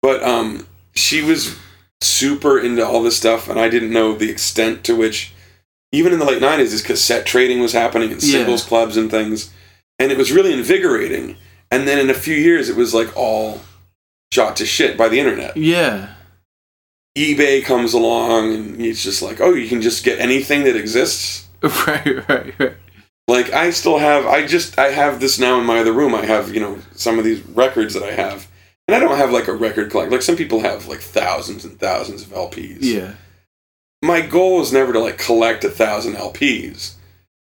but 0.00 0.22
um, 0.22 0.66
she 0.96 1.22
was 1.22 1.56
super 2.00 2.58
into 2.58 2.84
all 2.86 3.02
this 3.02 3.16
stuff, 3.16 3.48
and 3.48 3.58
I 3.60 3.68
didn't 3.68 3.92
know 3.92 4.14
the 4.14 4.30
extent 4.30 4.82
to 4.84 4.96
which, 4.96 5.32
even 5.92 6.12
in 6.12 6.18
the 6.18 6.24
late 6.24 6.42
'90s, 6.42 6.70
this 6.70 6.82
cassette 6.82 7.26
trading 7.26 7.60
was 7.60 7.72
happening 7.72 8.10
in 8.10 8.18
Yeah. 8.20 8.38
singles 8.38 8.64
clubs 8.64 8.96
and 8.96 9.10
things, 9.10 9.50
and 9.98 10.10
it 10.10 10.18
was 10.18 10.32
really 10.32 10.52
invigorating. 10.52 11.36
And 11.70 11.86
then 11.86 11.98
in 11.98 12.10
a 12.10 12.14
few 12.14 12.36
years, 12.36 12.68
it 12.68 12.76
was 12.76 12.94
like 12.94 13.16
all 13.16 13.60
shot 14.32 14.56
to 14.56 14.66
shit 14.66 14.96
by 14.96 15.08
the 15.08 15.18
internet. 15.20 15.56
Yeah. 15.56 16.08
eBay 17.16 17.64
comes 17.64 17.94
along, 17.94 18.52
and 18.52 18.80
it's 18.80 19.02
just 19.02 19.22
like, 19.22 19.40
oh, 19.40 19.54
you 19.54 19.68
can 19.68 19.80
just 19.80 20.04
get 20.04 20.18
anything 20.20 20.64
that 20.64 20.76
exists. 20.76 21.44
Right, 21.62 22.28
right, 22.28 22.58
right. 22.60 22.74
Like 23.26 23.50
I 23.52 23.70
still 23.70 23.98
have, 23.98 24.26
I 24.26 24.46
just, 24.46 24.78
I 24.78 24.90
have 24.92 25.18
this 25.18 25.38
now 25.38 25.58
in 25.58 25.64
my 25.66 25.78
other 25.80 25.92
room. 25.92 26.14
I 26.14 26.24
have, 26.26 26.54
you 26.54 26.60
know, 26.60 26.78
some 26.94 27.18
of 27.18 27.24
these 27.24 27.40
records 27.48 27.94
that 27.94 28.04
I 28.04 28.12
have, 28.12 28.46
and 28.88 28.94
I 28.94 29.00
don't 29.00 29.16
have 29.16 29.32
like 29.32 29.48
a 29.48 29.52
record 29.54 29.90
collection. 29.90 30.12
Like 30.12 30.22
some 30.22 30.36
people 30.36 30.60
have 30.60 30.86
like 30.86 31.00
thousands 31.00 31.64
and 31.64 31.78
thousands 31.78 32.22
of 32.22 32.28
LPs. 32.28 32.78
Yeah. 32.80 33.14
my 34.02 34.20
goal 34.20 34.58
was 34.58 34.72
never 34.72 34.92
to 34.92 35.00
like 35.00 35.18
collect 35.18 35.64
a 35.64 35.70
thousand 35.70 36.14
LPs. 36.14 36.94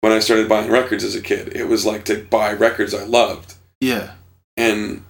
When 0.00 0.12
I 0.12 0.18
started 0.18 0.48
buying 0.48 0.70
records 0.70 1.02
as 1.02 1.14
a 1.14 1.22
kid, 1.22 1.56
it 1.56 1.64
was 1.64 1.86
like 1.86 2.04
to 2.06 2.22
buy 2.24 2.52
records 2.52 2.92
I 2.94 3.04
loved, 3.04 3.54
Yeah. 3.80 4.12
and 4.56 5.02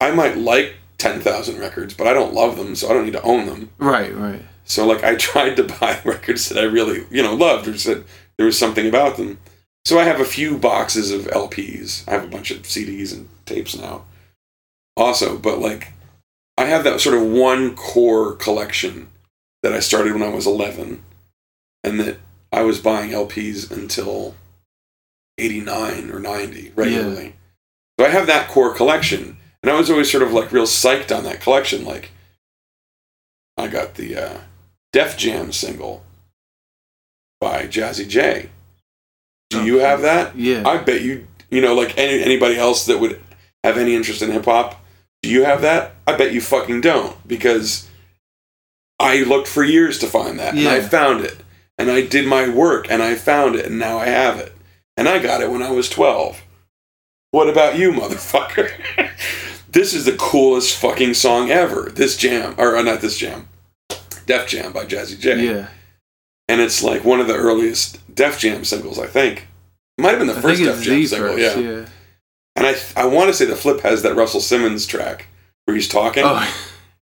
I 0.00 0.10
might 0.12 0.38
like 0.38 0.74
ten 0.96 1.20
thousand 1.20 1.58
records, 1.60 1.92
but 1.92 2.06
I 2.06 2.14
don't 2.14 2.32
love 2.32 2.56
them, 2.56 2.74
so 2.74 2.88
I 2.88 2.94
don't 2.94 3.04
need 3.04 3.12
to 3.12 3.22
own 3.22 3.44
them. 3.46 3.68
Right, 3.76 4.14
right. 4.16 4.40
So 4.64 4.86
like 4.86 5.04
I 5.04 5.14
tried 5.30 5.56
to 5.56 5.64
buy 5.64 6.00
records 6.04 6.48
that 6.48 6.58
I 6.58 6.62
really, 6.66 7.04
you 7.10 7.22
know, 7.22 7.34
loved 7.34 7.68
or 7.68 7.76
said 7.76 8.04
there 8.38 8.46
was 8.46 8.58
something 8.58 8.88
about 8.88 9.18
them. 9.18 9.38
So 9.84 9.98
I 9.98 10.04
have 10.04 10.20
a 10.20 10.24
few 10.24 10.56
boxes 10.58 11.10
of 11.12 11.22
LPs. 11.26 12.06
I 12.08 12.12
have 12.12 12.24
a 12.24 12.28
bunch 12.28 12.50
of 12.50 12.62
CDs 12.62 13.12
and 13.12 13.28
tapes 13.46 13.76
now. 13.76 14.04
Also, 14.98 15.38
but 15.38 15.60
like 15.60 15.92
I 16.58 16.64
have 16.64 16.82
that 16.84 17.00
sort 17.00 17.16
of 17.16 17.22
one 17.22 17.76
core 17.76 18.34
collection 18.34 19.08
that 19.62 19.72
I 19.72 19.78
started 19.78 20.12
when 20.12 20.24
I 20.24 20.28
was 20.28 20.46
11 20.46 21.04
and 21.84 22.00
that 22.00 22.18
I 22.52 22.62
was 22.62 22.80
buying 22.80 23.10
LPs 23.10 23.70
until 23.70 24.34
89 25.38 26.10
or 26.10 26.18
90 26.18 26.72
regularly. 26.74 27.36
So 27.98 28.06
I 28.06 28.08
have 28.08 28.26
that 28.26 28.48
core 28.48 28.74
collection 28.74 29.36
and 29.62 29.70
I 29.70 29.78
was 29.78 29.88
always 29.88 30.10
sort 30.10 30.24
of 30.24 30.32
like 30.32 30.50
real 30.50 30.64
psyched 30.64 31.16
on 31.16 31.22
that 31.24 31.40
collection 31.40 31.84
like 31.84 32.10
I 33.56 33.68
got 33.68 33.94
the 33.94 34.16
uh, 34.16 34.38
Def 34.92 35.16
Jam 35.16 35.52
single 35.52 36.04
by 37.40 37.66
Jazzy 37.66 38.08
Jay. 38.08 38.50
Do 39.50 39.64
you 39.64 39.78
have 39.78 40.02
that? 40.02 40.36
Yeah. 40.36 40.62
I 40.66 40.78
bet 40.78 41.02
you, 41.02 41.26
you 41.50 41.60
know, 41.60 41.74
like 41.74 41.96
any, 41.96 42.22
anybody 42.22 42.56
else 42.56 42.86
that 42.86 42.98
would 42.98 43.20
have 43.64 43.78
any 43.78 43.94
interest 43.94 44.22
in 44.22 44.30
hip 44.30 44.44
hop. 44.44 44.84
Do 45.22 45.30
you 45.30 45.44
have 45.44 45.62
that? 45.62 45.94
I 46.06 46.16
bet 46.16 46.32
you 46.32 46.40
fucking 46.40 46.80
don't 46.80 47.16
because 47.26 47.88
I 49.00 49.22
looked 49.22 49.48
for 49.48 49.64
years 49.64 49.98
to 49.98 50.06
find 50.06 50.38
that 50.38 50.54
and 50.54 50.68
I 50.68 50.80
found 50.80 51.24
it. 51.24 51.38
And 51.76 51.90
I 51.90 52.04
did 52.04 52.26
my 52.26 52.48
work 52.48 52.90
and 52.90 53.02
I 53.02 53.14
found 53.14 53.54
it 53.54 53.66
and 53.66 53.78
now 53.78 53.98
I 53.98 54.06
have 54.06 54.38
it. 54.38 54.52
And 54.96 55.08
I 55.08 55.20
got 55.20 55.40
it 55.40 55.50
when 55.50 55.62
I 55.62 55.70
was 55.70 55.88
12. 55.88 56.42
What 57.30 57.48
about 57.48 57.78
you, 57.78 57.92
motherfucker? 57.92 58.70
this 59.70 59.94
is 59.94 60.04
the 60.04 60.16
coolest 60.16 60.76
fucking 60.76 61.14
song 61.14 61.50
ever. 61.50 61.90
This 61.90 62.16
jam, 62.16 62.54
or 62.58 62.76
uh, 62.76 62.82
not 62.82 63.00
this 63.00 63.18
jam, 63.18 63.48
Def 64.28 64.46
Jam 64.46 64.72
by 64.72 64.84
Jazzy 64.84 65.18
Jay 65.18 65.46
yeah. 65.46 65.68
and 66.48 66.60
it's 66.60 66.82
like 66.82 67.02
one 67.02 67.18
of 67.18 67.26
the 67.26 67.34
earliest 67.34 67.98
Def 68.14 68.38
Jam 68.38 68.64
singles, 68.64 68.98
I 68.98 69.06
think. 69.06 69.46
It 69.96 70.02
might 70.02 70.10
have 70.10 70.18
been 70.18 70.28
the 70.28 70.36
I 70.36 70.40
first 70.40 70.62
Def 70.62 70.82
Jam 70.82 71.06
single, 71.06 71.32
first, 71.32 71.56
yeah. 71.56 71.62
yeah. 71.62 71.86
And 72.58 72.66
I 72.66 73.02
I 73.02 73.06
want 73.06 73.28
to 73.28 73.34
say 73.34 73.44
the 73.44 73.56
flip 73.56 73.80
has 73.80 74.02
that 74.02 74.14
Russell 74.14 74.40
Simmons 74.40 74.86
track 74.86 75.26
where 75.64 75.74
he's 75.74 75.88
talking. 75.88 76.24
Oh, 76.24 76.54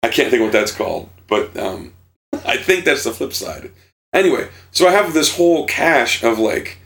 I 0.03 0.10
can't 0.10 0.30
think 0.30 0.41
what 0.41 0.52
that's 0.52 0.72
called, 0.72 1.10
but 1.28 1.56
um, 1.57 1.94
I 2.45 2.57
think 2.57 2.86
that's 2.86 3.03
the 3.03 3.11
flip 3.11 3.34
side. 3.34 3.72
Anyway, 4.14 4.49
so 4.72 4.88
I 4.88 4.91
have 4.91 5.14
this 5.14 5.36
whole 5.36 5.66
cache 5.66 6.24
of 6.24 6.40
like 6.40 6.80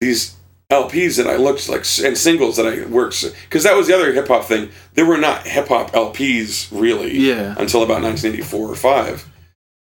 these 0.00 0.36
LPs 0.70 1.16
that 1.16 1.26
I 1.26 1.36
looked 1.36 1.68
like 1.68 1.84
and 2.02 2.18
singles 2.18 2.56
that 2.56 2.66
I 2.66 2.86
worked 2.86 3.24
because 3.44 3.64
that 3.64 3.76
was 3.76 3.86
the 3.86 3.94
other 3.94 4.12
hip 4.12 4.28
hop 4.28 4.44
thing. 4.44 4.70
There 4.94 5.06
were 5.06 5.18
not 5.18 5.46
hip 5.46 5.68
hop 5.68 5.92
LPs 5.92 6.68
really 6.72 7.16
yeah. 7.16 7.54
until 7.58 7.82
about 7.82 8.02
1984 8.02 8.70
or 8.70 8.74
5. 8.74 9.30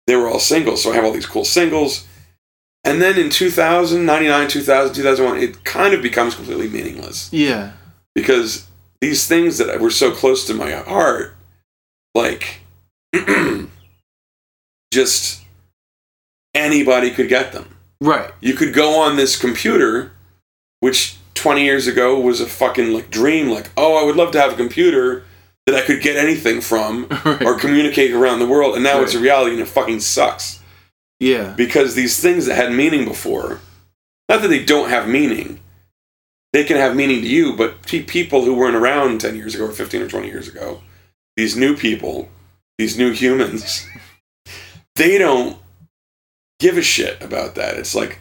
They 0.07 0.17
were 0.17 0.29
all 0.29 0.39
singles, 0.39 0.83
so 0.83 0.93
I 0.93 0.95
have 0.95 1.05
all 1.05 1.13
these 1.13 1.27
cool 1.27 1.45
singles. 1.45 2.07
And 2.87 3.03
then 3.03 3.19
in 3.19 3.31
2000, 3.31 4.07
99, 4.07 4.49
2000, 4.49 4.95
2001, 4.95 5.39
it 5.43 5.65
kind 5.65 5.93
of 5.93 6.01
becomes 6.03 6.35
completely 6.37 6.69
meaningless 6.69 7.29
Yeah. 7.33 7.73
because 8.15 8.67
these 9.01 9.27
things 9.27 9.59
that 9.59 9.81
were 9.81 9.91
so 9.91 10.11
close 10.13 10.47
to 10.47 10.55
my 10.55 10.71
heart, 10.73 11.35
like, 12.15 12.61
just 14.93 15.43
anybody 16.55 17.11
could 17.11 17.29
get 17.29 17.53
them. 17.53 17.77
Right. 18.01 18.31
You 18.41 18.55
could 18.55 18.73
go 18.75 19.01
on 19.01 19.17
this 19.17 19.37
computer, 19.39 20.13
which 20.81 21.17
20 21.35 21.65
years 21.65 21.87
ago 21.87 22.19
was 22.19 22.41
a 22.41 22.47
fucking 22.47 22.93
like 22.93 23.11
dream, 23.11 23.49
like, 23.49 23.71
oh, 23.77 23.97
I 23.97 24.05
would 24.05 24.17
love 24.17 24.31
to 24.33 24.41
have 24.41 24.53
a 24.53 24.57
computer 24.57 25.25
that 25.67 25.75
I 25.75 25.83
could 25.83 26.01
get 26.01 26.17
anything 26.17 26.61
from 26.61 27.07
right. 27.25 27.43
or 27.43 27.59
communicate 27.59 28.13
around 28.13 28.39
the 28.39 28.47
world. 28.47 28.75
And 28.75 28.85
now 28.85 29.01
it's 29.03 29.15
a 29.15 29.19
reality 29.19 29.53
and 29.53 29.61
it 29.61 29.67
fucking 29.69 30.01
sucks. 30.01 30.61
Yeah. 31.19 31.55
Because 31.57 31.95
these 31.95 32.21
things 32.21 32.47
that 32.47 32.57
had 32.57 32.73
meaning 32.73 33.05
before, 33.05 33.61
not 34.29 34.43
that 34.43 34.49
they 34.49 34.65
don't 34.65 34.91
have 34.91 35.09
meaning, 35.09 35.61
they 36.53 36.65
can 36.65 36.77
have 36.77 36.97
meaning 36.97 37.21
to 37.23 37.29
you, 37.29 37.55
but 37.55 37.83
pe- 37.83 38.03
people 38.03 38.45
who 38.45 38.55
weren't 38.55 38.77
around 38.77 39.21
10 39.21 39.37
years 39.37 39.55
ago 39.55 39.67
or 39.67 39.73
15 39.73 40.03
or 40.03 40.09
20 40.09 40.27
years 40.29 40.49
ago, 40.49 40.81
these 41.37 41.57
new 41.57 41.77
people, 41.77 42.29
these 42.79 42.99
new 42.99 43.13
humans, 43.13 43.87
they 44.97 45.19
don't 45.19 45.59
give 46.59 46.77
a 46.77 46.83
shit 46.83 47.23
about 47.23 47.55
that. 47.55 47.77
It's 47.77 47.95
like, 47.95 48.21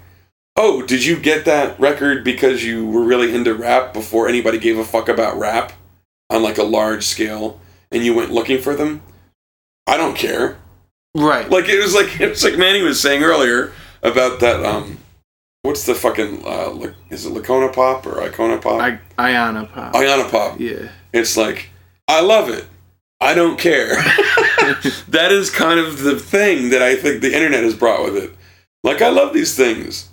oh, 0.55 0.81
did 0.81 1.05
you 1.05 1.17
get 1.17 1.45
that 1.45 1.79
record 1.79 2.23
because 2.23 2.63
you 2.63 2.85
were 2.87 3.03
really 3.03 3.33
into 3.33 3.53
rap 3.53 3.93
before 3.93 4.27
anybody 4.27 4.57
gave 4.57 4.77
a 4.77 4.85
fuck 4.85 5.09
about 5.09 5.37
rap 5.37 5.73
on 6.29 6.43
like 6.43 6.57
a 6.57 6.63
large 6.63 7.05
scale 7.05 7.59
and 7.91 8.03
you 8.03 8.13
went 8.13 8.31
looking 8.31 8.61
for 8.61 8.75
them? 8.75 9.01
I 9.87 9.97
don't 9.97 10.17
care. 10.17 10.57
Right. 11.15 11.49
Like 11.49 11.69
it 11.69 11.81
was 11.81 11.95
like 11.95 12.19
it 12.21 12.29
was 12.29 12.43
like 12.43 12.57
Manny 12.57 12.81
was 12.81 12.99
saying 13.01 13.23
earlier 13.23 13.71
about 14.03 14.39
that 14.41 14.63
um 14.65 14.97
what's 15.63 15.85
the 15.85 15.95
fucking 15.95 16.43
uh 16.45 16.91
is 17.09 17.25
it 17.25 17.33
Lacona 17.33 17.73
Pop 17.73 18.05
or 18.05 18.15
Icona 18.21 18.61
Pop? 18.61 18.81
I, 18.81 18.99
Iona 19.17 19.65
Pop. 19.65 19.95
Iona 19.95 20.29
Pop. 20.29 20.59
yeah. 20.59 20.89
It's 21.13 21.37
like 21.37 21.69
I 22.07 22.21
love 22.21 22.49
it. 22.49 22.65
I 23.21 23.33
don't 23.33 23.57
care. 23.57 23.95
that 25.07 25.29
is 25.31 25.49
kind 25.49 25.79
of 25.79 26.03
the 26.03 26.19
thing 26.19 26.69
that 26.69 26.81
I 26.81 26.95
think 26.95 27.21
the 27.21 27.33
internet 27.33 27.63
has 27.63 27.73
brought 27.75 28.03
with 28.03 28.17
it. 28.21 28.31
Like 28.83 29.01
I 29.01 29.09
love 29.09 29.33
these 29.33 29.55
things. 29.55 30.09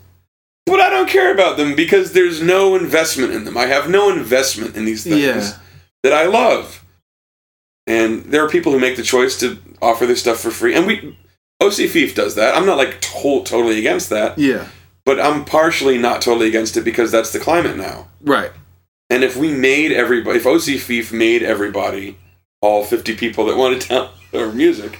But 0.65 0.79
I 0.81 0.89
don't 0.89 1.09
care 1.09 1.35
about 1.35 1.57
them 1.57 1.75
because 1.75 2.13
there's 2.13 2.41
no 2.41 2.77
investment 2.77 3.33
in 3.33 3.45
them. 3.45 3.59
I 3.59 3.67
have 3.67 3.91
no 3.91 4.09
investment 4.11 4.77
in 4.77 4.85
these 4.85 5.03
things 5.03 5.19
Yeah. 5.21 5.53
that 6.05 6.13
I 6.13 6.27
love. 6.27 6.85
And 7.89 8.25
there 8.27 8.45
are 8.45 8.49
people 8.49 8.71
who 8.73 8.79
make 8.79 8.97
the 8.97 9.03
choice 9.03 9.39
to 9.41 9.59
offer 9.83 10.07
this 10.07 10.21
stuff 10.21 10.39
for 10.41 10.51
free. 10.51 10.75
And 10.75 10.87
we 10.87 11.17
OC 11.61 11.89
Feef 11.91 12.15
does 12.15 12.35
that. 12.37 12.57
I'm 12.57 12.67
not 12.67 12.79
like 12.79 13.01
to- 13.01 13.43
totally 13.45 13.79
against 13.79 14.09
that, 14.11 14.39
Yeah. 14.39 14.69
but 15.05 15.21
I'm 15.21 15.45
partially 15.45 15.99
not 15.99 16.23
totally 16.23 16.49
against 16.49 16.77
it 16.77 16.85
because 16.85 17.11
that's 17.13 17.33
the 17.33 17.39
climate 17.41 17.77
now. 17.77 18.09
Right. 18.21 18.51
And 19.11 19.23
if 19.23 19.37
we 19.37 19.53
made 19.53 19.93
everybody, 19.93 20.39
if 20.39 20.47
OC 20.47 20.79
Feef 20.79 21.13
made 21.13 21.43
everybody, 21.43 22.17
all 22.63 22.85
50 22.85 23.15
people 23.17 23.45
that 23.47 23.57
wanted 23.57 23.81
to 23.83 23.89
download 23.89 24.09
our 24.47 24.53
music, 24.53 24.99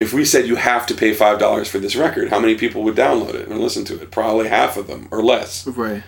if 0.00 0.12
we 0.12 0.24
said 0.24 0.46
you 0.46 0.56
have 0.56 0.86
to 0.88 0.94
pay 0.94 1.14
$5 1.14 1.66
for 1.68 1.78
this 1.78 1.94
record, 1.96 2.28
how 2.30 2.40
many 2.40 2.56
people 2.56 2.82
would 2.82 2.96
download 2.96 3.34
it 3.34 3.48
and 3.48 3.60
listen 3.60 3.84
to 3.86 4.00
it? 4.02 4.10
Probably 4.10 4.48
half 4.48 4.76
of 4.76 4.86
them 4.86 5.08
or 5.10 5.22
less. 5.22 5.66
Right. 5.66 6.02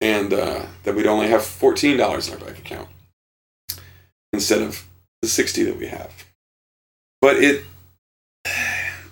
And 0.00 0.32
uh, 0.32 0.64
then 0.84 0.94
we'd 0.96 1.06
only 1.06 1.28
have 1.28 1.40
$14 1.40 1.94
in 1.94 2.32
our 2.32 2.38
bank 2.38 2.58
account 2.58 2.88
instead 4.32 4.62
of 4.62 4.86
the 5.20 5.28
60 5.28 5.64
that 5.64 5.76
we 5.76 5.88
have. 5.88 6.24
But 7.20 7.36
it, 7.42 7.64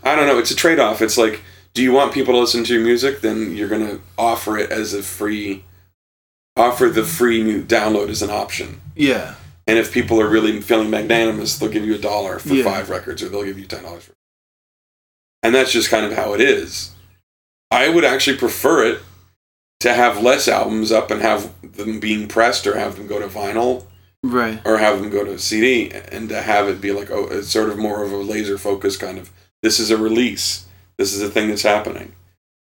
I 0.02 0.14
don't 0.16 0.26
know, 0.26 0.38
it's 0.38 0.50
a 0.50 0.56
trade 0.56 0.78
off. 0.78 1.02
It's 1.02 1.18
like, 1.18 1.40
do 1.74 1.82
you 1.82 1.92
want 1.92 2.14
people 2.14 2.34
to 2.34 2.40
listen 2.40 2.64
to 2.64 2.72
your 2.74 2.82
music? 2.82 3.20
Then 3.20 3.56
you're 3.56 3.68
going 3.68 3.86
to 3.86 4.00
offer 4.16 4.56
it 4.58 4.70
as 4.70 4.94
a 4.94 5.02
free, 5.02 5.64
offer 6.56 6.88
the 6.88 7.04
free 7.04 7.42
new 7.42 7.62
download 7.62 8.08
as 8.08 8.22
an 8.22 8.30
option. 8.30 8.80
Yeah. 8.94 9.34
And 9.66 9.78
if 9.78 9.92
people 9.92 10.20
are 10.20 10.28
really 10.28 10.60
feeling 10.60 10.90
magnanimous, 10.90 11.58
they'll 11.58 11.68
give 11.70 11.84
you 11.84 11.94
a 11.96 11.98
dollar 11.98 12.38
for 12.38 12.54
Yeah. 12.54 12.62
five 12.64 12.88
records, 12.88 13.22
or 13.22 13.28
they'll 13.28 13.44
give 13.44 13.58
you 13.58 13.66
ten 13.66 13.82
dollars. 13.82 14.04
for 14.04 14.12
And 15.42 15.54
that's 15.54 15.72
just 15.72 15.90
kind 15.90 16.06
of 16.06 16.12
how 16.12 16.34
it 16.34 16.40
is. 16.40 16.92
I 17.70 17.88
would 17.88 18.04
actually 18.04 18.36
prefer 18.38 18.84
it 18.86 19.00
to 19.80 19.92
have 19.92 20.22
less 20.22 20.46
albums 20.48 20.92
up 20.92 21.10
and 21.10 21.20
have 21.20 21.52
them 21.76 21.98
being 21.98 22.28
pressed, 22.28 22.64
or 22.66 22.78
have 22.78 22.96
them 22.96 23.08
go 23.08 23.18
to 23.18 23.26
vinyl, 23.26 23.84
Right. 24.32 24.60
or 24.64 24.78
have 24.78 25.00
them 25.00 25.10
go 25.10 25.24
to 25.24 25.38
CD, 25.38 25.90
and 26.12 26.28
to 26.28 26.42
have 26.42 26.68
it 26.68 26.80
be 26.80 26.92
like, 26.92 27.10
oh, 27.10 27.26
it's 27.30 27.48
sort 27.48 27.70
of 27.70 27.78
more 27.78 28.02
of 28.04 28.12
a 28.12 28.16
laser 28.16 28.58
focus 28.58 28.96
kind 28.96 29.18
of. 29.18 29.30
This 29.62 29.78
is 29.80 29.90
a 29.90 29.96
release. 29.96 30.66
This 30.98 31.12
is 31.14 31.22
a 31.22 31.28
thing 31.30 31.48
that's 31.48 31.62
happening, 31.62 32.12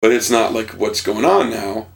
but 0.01 0.11
it's 0.11 0.29
not 0.29 0.53
like 0.53 0.71
what's 0.71 1.01
going 1.01 1.25
on 1.25 1.49
now. 1.49 1.87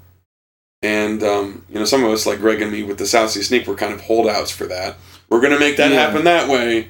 And 0.82 1.24
um, 1.24 1.66
you 1.70 1.80
know, 1.80 1.86
some 1.86 2.04
of 2.04 2.12
us, 2.12 2.26
like 2.26 2.40
Greg 2.40 2.62
and 2.62 2.72
me, 2.72 2.84
with 2.84 2.98
the 2.98 3.06
South 3.08 3.32
Seas 3.32 3.48
Sneak, 3.48 3.66
were 3.68 3.76
kind 3.76 3.94
of 3.94 4.02
holdouts 4.02 4.52
for 4.52 4.66
that. 4.68 4.98
We're 5.30 5.42
gonna 5.42 5.60
make 5.60 5.78
that 5.78 5.92
Yeah. 5.92 6.00
happen 6.00 6.24
that 6.26 6.48
way. 6.50 6.90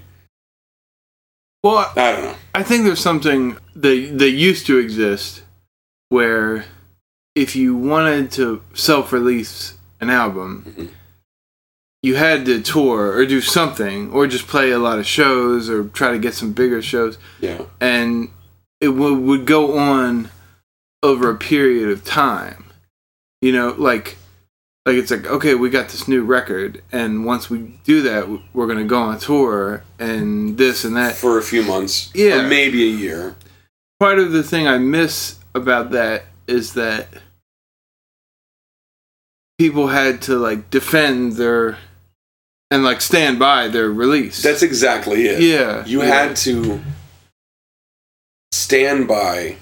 Well, 1.63 1.91
I- 1.95 2.11
don't 2.11 2.23
know. 2.25 2.35
I 2.53 2.63
think 2.63 2.83
there's 2.85 2.99
something 2.99 3.57
that 3.75 4.15
that 4.17 4.31
used 4.31 4.65
to 4.67 4.77
exist 4.77 5.43
where 6.09 6.65
if 7.35 7.55
you 7.55 7.75
wanted 7.75 8.31
to 8.33 8.61
self-release 8.73 9.73
an 9.99 10.09
album, 10.09 10.63
Mhm. 10.77 10.89
You 12.05 12.15
had 12.15 12.45
to 12.45 12.61
tour 12.61 13.01
or 13.17 13.25
do 13.25 13.41
something 13.41 14.11
or 14.11 14.27
just 14.27 14.47
play 14.47 14.69
a 14.71 14.77
lot 14.87 14.99
of 14.99 15.05
shows 15.07 15.69
or 15.69 15.85
try 15.99 16.11
to 16.11 16.19
get 16.19 16.33
some 16.35 16.51
bigger 16.53 16.81
shows 16.81 17.17
Yeah, 17.41 17.61
and 17.81 18.29
it 18.79 18.87
w- 18.99 19.15
would 19.27 19.45
go 19.45 19.77
on 19.77 20.29
over 21.01 21.29
a 21.29 21.35
period 21.35 21.89
of 21.89 22.03
time. 22.03 22.65
You 23.41 23.51
know, 23.53 23.69
like 23.77 24.17
like 24.85 24.95
it's 25.01 25.09
like 25.11 25.25
okay, 25.37 25.55
we 25.55 25.69
got 25.69 25.89
this 25.89 26.07
new 26.07 26.23
record 26.23 26.81
and 26.91 27.25
once 27.25 27.49
we 27.49 27.57
do 27.83 28.01
that, 28.03 28.23
we're 28.53 28.67
going 28.71 28.77
to 28.87 28.93
go 28.97 29.01
on 29.01 29.17
tour 29.19 29.83
and 29.97 30.57
this 30.57 30.83
and 30.85 30.95
that. 30.95 31.15
for 31.15 31.39
a 31.39 31.43
few 31.43 31.63
months, 31.63 32.11
Yeah. 32.13 32.39
or 32.45 32.47
maybe 32.47 32.83
a 32.83 32.95
year. 33.05 33.35
part 33.99 34.19
of 34.19 34.31
the 34.31 34.43
thing 34.43 34.67
I 34.67 34.77
miss 34.77 35.39
about 35.55 35.89
that 35.91 36.25
is 36.47 36.73
that 36.73 37.07
people 39.57 39.87
had 39.87 40.21
to 40.23 40.37
like 40.37 40.69
defend 40.69 41.33
their 41.33 41.77
and 42.71 42.83
like 42.83 43.01
stand 43.01 43.39
by 43.39 43.67
their 43.67 43.89
release. 43.89 44.41
That's 44.41 44.63
exactly 44.63 45.25
it. 45.27 45.41
yeah. 45.41 45.85
You 45.85 46.01
yeah. 46.01 46.07
had 46.07 46.35
to 46.37 46.81
stand 48.51 49.07
by 49.07 49.57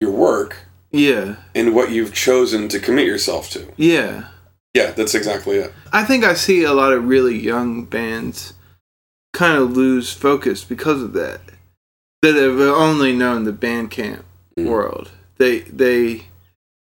your 0.00 0.10
work 0.12 0.56
yeah. 0.90 1.36
and 1.54 1.74
what 1.74 1.90
you've 1.90 2.14
chosen 2.14 2.68
to 2.68 2.78
commit 2.78 3.06
yourself 3.06 3.50
to. 3.50 3.72
Yeah. 3.76 4.28
Yeah, 4.74 4.92
that's 4.92 5.14
exactly 5.14 5.58
it. 5.58 5.72
I 5.92 6.04
think 6.04 6.24
I 6.24 6.34
see 6.34 6.64
a 6.64 6.72
lot 6.72 6.92
of 6.92 7.06
really 7.06 7.38
young 7.38 7.84
bands 7.84 8.54
kind 9.34 9.58
of 9.58 9.76
lose 9.76 10.12
focus 10.12 10.64
because 10.64 11.02
of 11.02 11.12
that. 11.12 11.40
That 12.22 12.36
have 12.36 12.60
only 12.60 13.12
known 13.12 13.44
the 13.44 13.52
Bandcamp 13.52 14.22
Mhm. 14.56 14.66
world. 14.66 15.10
They 15.38 15.60
they 15.60 16.26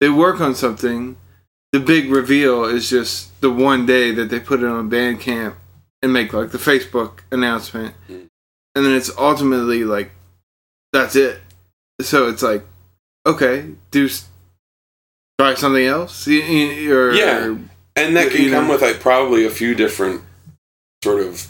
they 0.01 0.09
work 0.09 0.41
on 0.41 0.55
something. 0.55 1.17
The 1.71 1.79
big 1.79 2.09
reveal 2.09 2.65
is 2.65 2.89
just 2.89 3.39
the 3.41 3.51
one 3.51 3.85
day 3.85 4.11
that 4.11 4.29
they 4.29 4.39
put 4.39 4.61
it 4.61 4.65
on 4.65 4.89
Bandcamp 4.89 5.55
and 6.01 6.11
make 6.13 6.33
like 6.33 6.51
the 6.51 6.57
Facebook 6.57 7.19
announcement, 7.31 7.93
Mhm. 8.09 8.27
and 8.75 8.85
then 8.85 8.93
it's 8.95 9.11
ultimately 9.17 9.83
like 9.83 10.11
that's 10.93 11.15
it. 11.15 11.39
So 12.01 12.27
it's 12.29 12.41
like 12.41 12.65
okay, 13.25 13.65
do 13.91 14.09
try 15.39 15.53
something 15.53 15.85
else. 15.85 16.27
Or, 16.27 16.31
Yeah. 17.13 17.55
And 17.95 18.15
that 18.15 18.31
can 18.31 18.49
come 18.49 18.65
know. 18.67 18.73
with 18.73 18.81
like 18.81 18.99
probably 18.99 19.45
a 19.45 19.49
few 19.49 19.75
different 19.75 20.23
sort 21.03 21.21
of 21.21 21.47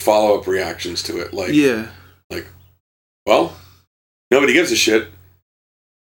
follow 0.00 0.38
up 0.38 0.46
reactions 0.46 1.02
to 1.04 1.18
it. 1.20 1.32
Like, 1.34 1.52
yeah. 1.52 1.88
Like 2.30 2.46
well, 3.26 3.56
nobody 4.30 4.52
gives 4.52 4.70
a 4.70 4.76
shit. 4.76 5.08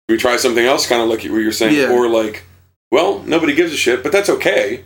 We 0.09 0.17
try 0.17 0.37
something 0.37 0.65
else, 0.65 0.87
kind 0.87 1.01
of 1.01 1.09
like 1.09 1.23
what 1.23 1.39
you're 1.41 1.51
saying, 1.51 1.75
Yeah. 1.75 1.89
or 1.91 2.07
like, 2.07 2.43
well, 2.91 3.19
nobody 3.19 3.53
gives 3.53 3.73
a 3.73 3.77
shit, 3.77 4.03
but 4.03 4.11
that's 4.11 4.29
okay 4.29 4.83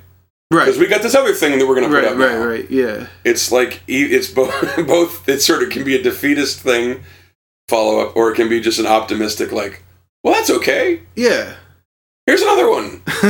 Right. 0.52 0.66
because 0.66 0.78
we 0.80 0.88
got 0.88 1.02
this 1.02 1.16
other 1.16 1.34
thing 1.34 1.58
that 1.60 1.68
we're 1.68 1.76
gonna 1.76 1.88
put 1.88 2.04
right, 2.04 2.12
up. 2.12 2.18
right, 2.18 2.32
now. 2.32 2.46
right. 2.46 2.70
Yeah. 2.72 3.08
It's 3.24 3.52
like 3.52 3.82
it's 3.88 4.30
both. 4.30 4.52
Both. 4.88 5.28
It 5.30 5.42
sort 5.42 5.64
of 5.64 5.70
can 5.70 5.84
be 5.84 5.96
a 5.96 6.02
defeatist 6.02 6.60
thing, 6.60 7.04
follow 7.70 8.00
up, 8.02 8.16
or 8.18 8.32
it 8.32 8.36
can 8.36 8.50
be 8.50 8.60
just 8.60 8.80
an 8.80 8.86
optimistic, 8.88 9.52
like, 9.52 9.84
well, 10.24 10.34
that's 10.34 10.50
okay. 10.50 11.02
Yeah. 11.16 11.54
Here's 12.28 12.42
another 12.42 12.70
one. 12.70 13.02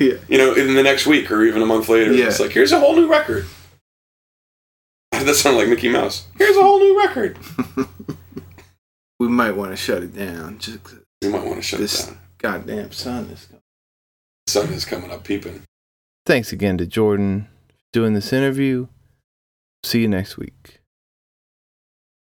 yeah. 0.00 0.14
You 0.28 0.38
know, 0.38 0.54
in 0.54 0.74
the 0.74 0.82
next 0.82 1.06
week 1.06 1.30
or 1.30 1.44
even 1.44 1.62
a 1.62 1.66
month 1.66 1.88
later, 1.88 2.12
Yeah. 2.12 2.26
it's 2.26 2.40
like, 2.40 2.50
here's 2.52 2.72
a 2.72 2.80
whole 2.80 2.94
new 2.96 3.10
record. 3.10 3.44
That 5.12 5.34
sounded 5.36 5.60
like 5.60 5.68
Mickey 5.68 5.88
Mouse. 5.88 6.26
Here's 6.36 6.56
a 6.56 6.62
whole 6.62 6.80
new 6.80 6.98
record. 6.98 7.38
we 9.20 9.28
might 9.28 9.52
want 9.56 9.70
to 9.70 9.76
shut 9.76 10.02
it 10.02 10.16
down. 10.16 10.58
Just 10.58 10.78
We 11.22 11.28
might 11.28 11.44
want 11.44 11.56
to 11.56 11.62
shut 11.62 11.78
This- 11.78 12.02
it 12.02 12.06
down. 12.08 12.18
goddamn 12.38 12.90
sun 12.92 13.26
is 13.26 13.44
coming. 13.46 13.61
Sun 14.46 14.72
is 14.72 14.84
coming 14.84 15.10
up 15.10 15.24
peeping. 15.24 15.62
Thanks 16.26 16.52
again 16.52 16.78
to 16.78 16.86
Jordan 16.86 17.48
for 17.68 17.74
doing 17.92 18.12
this 18.12 18.32
interview. 18.32 18.88
See 19.84 20.02
you 20.02 20.08
next 20.08 20.36
week. 20.36 20.81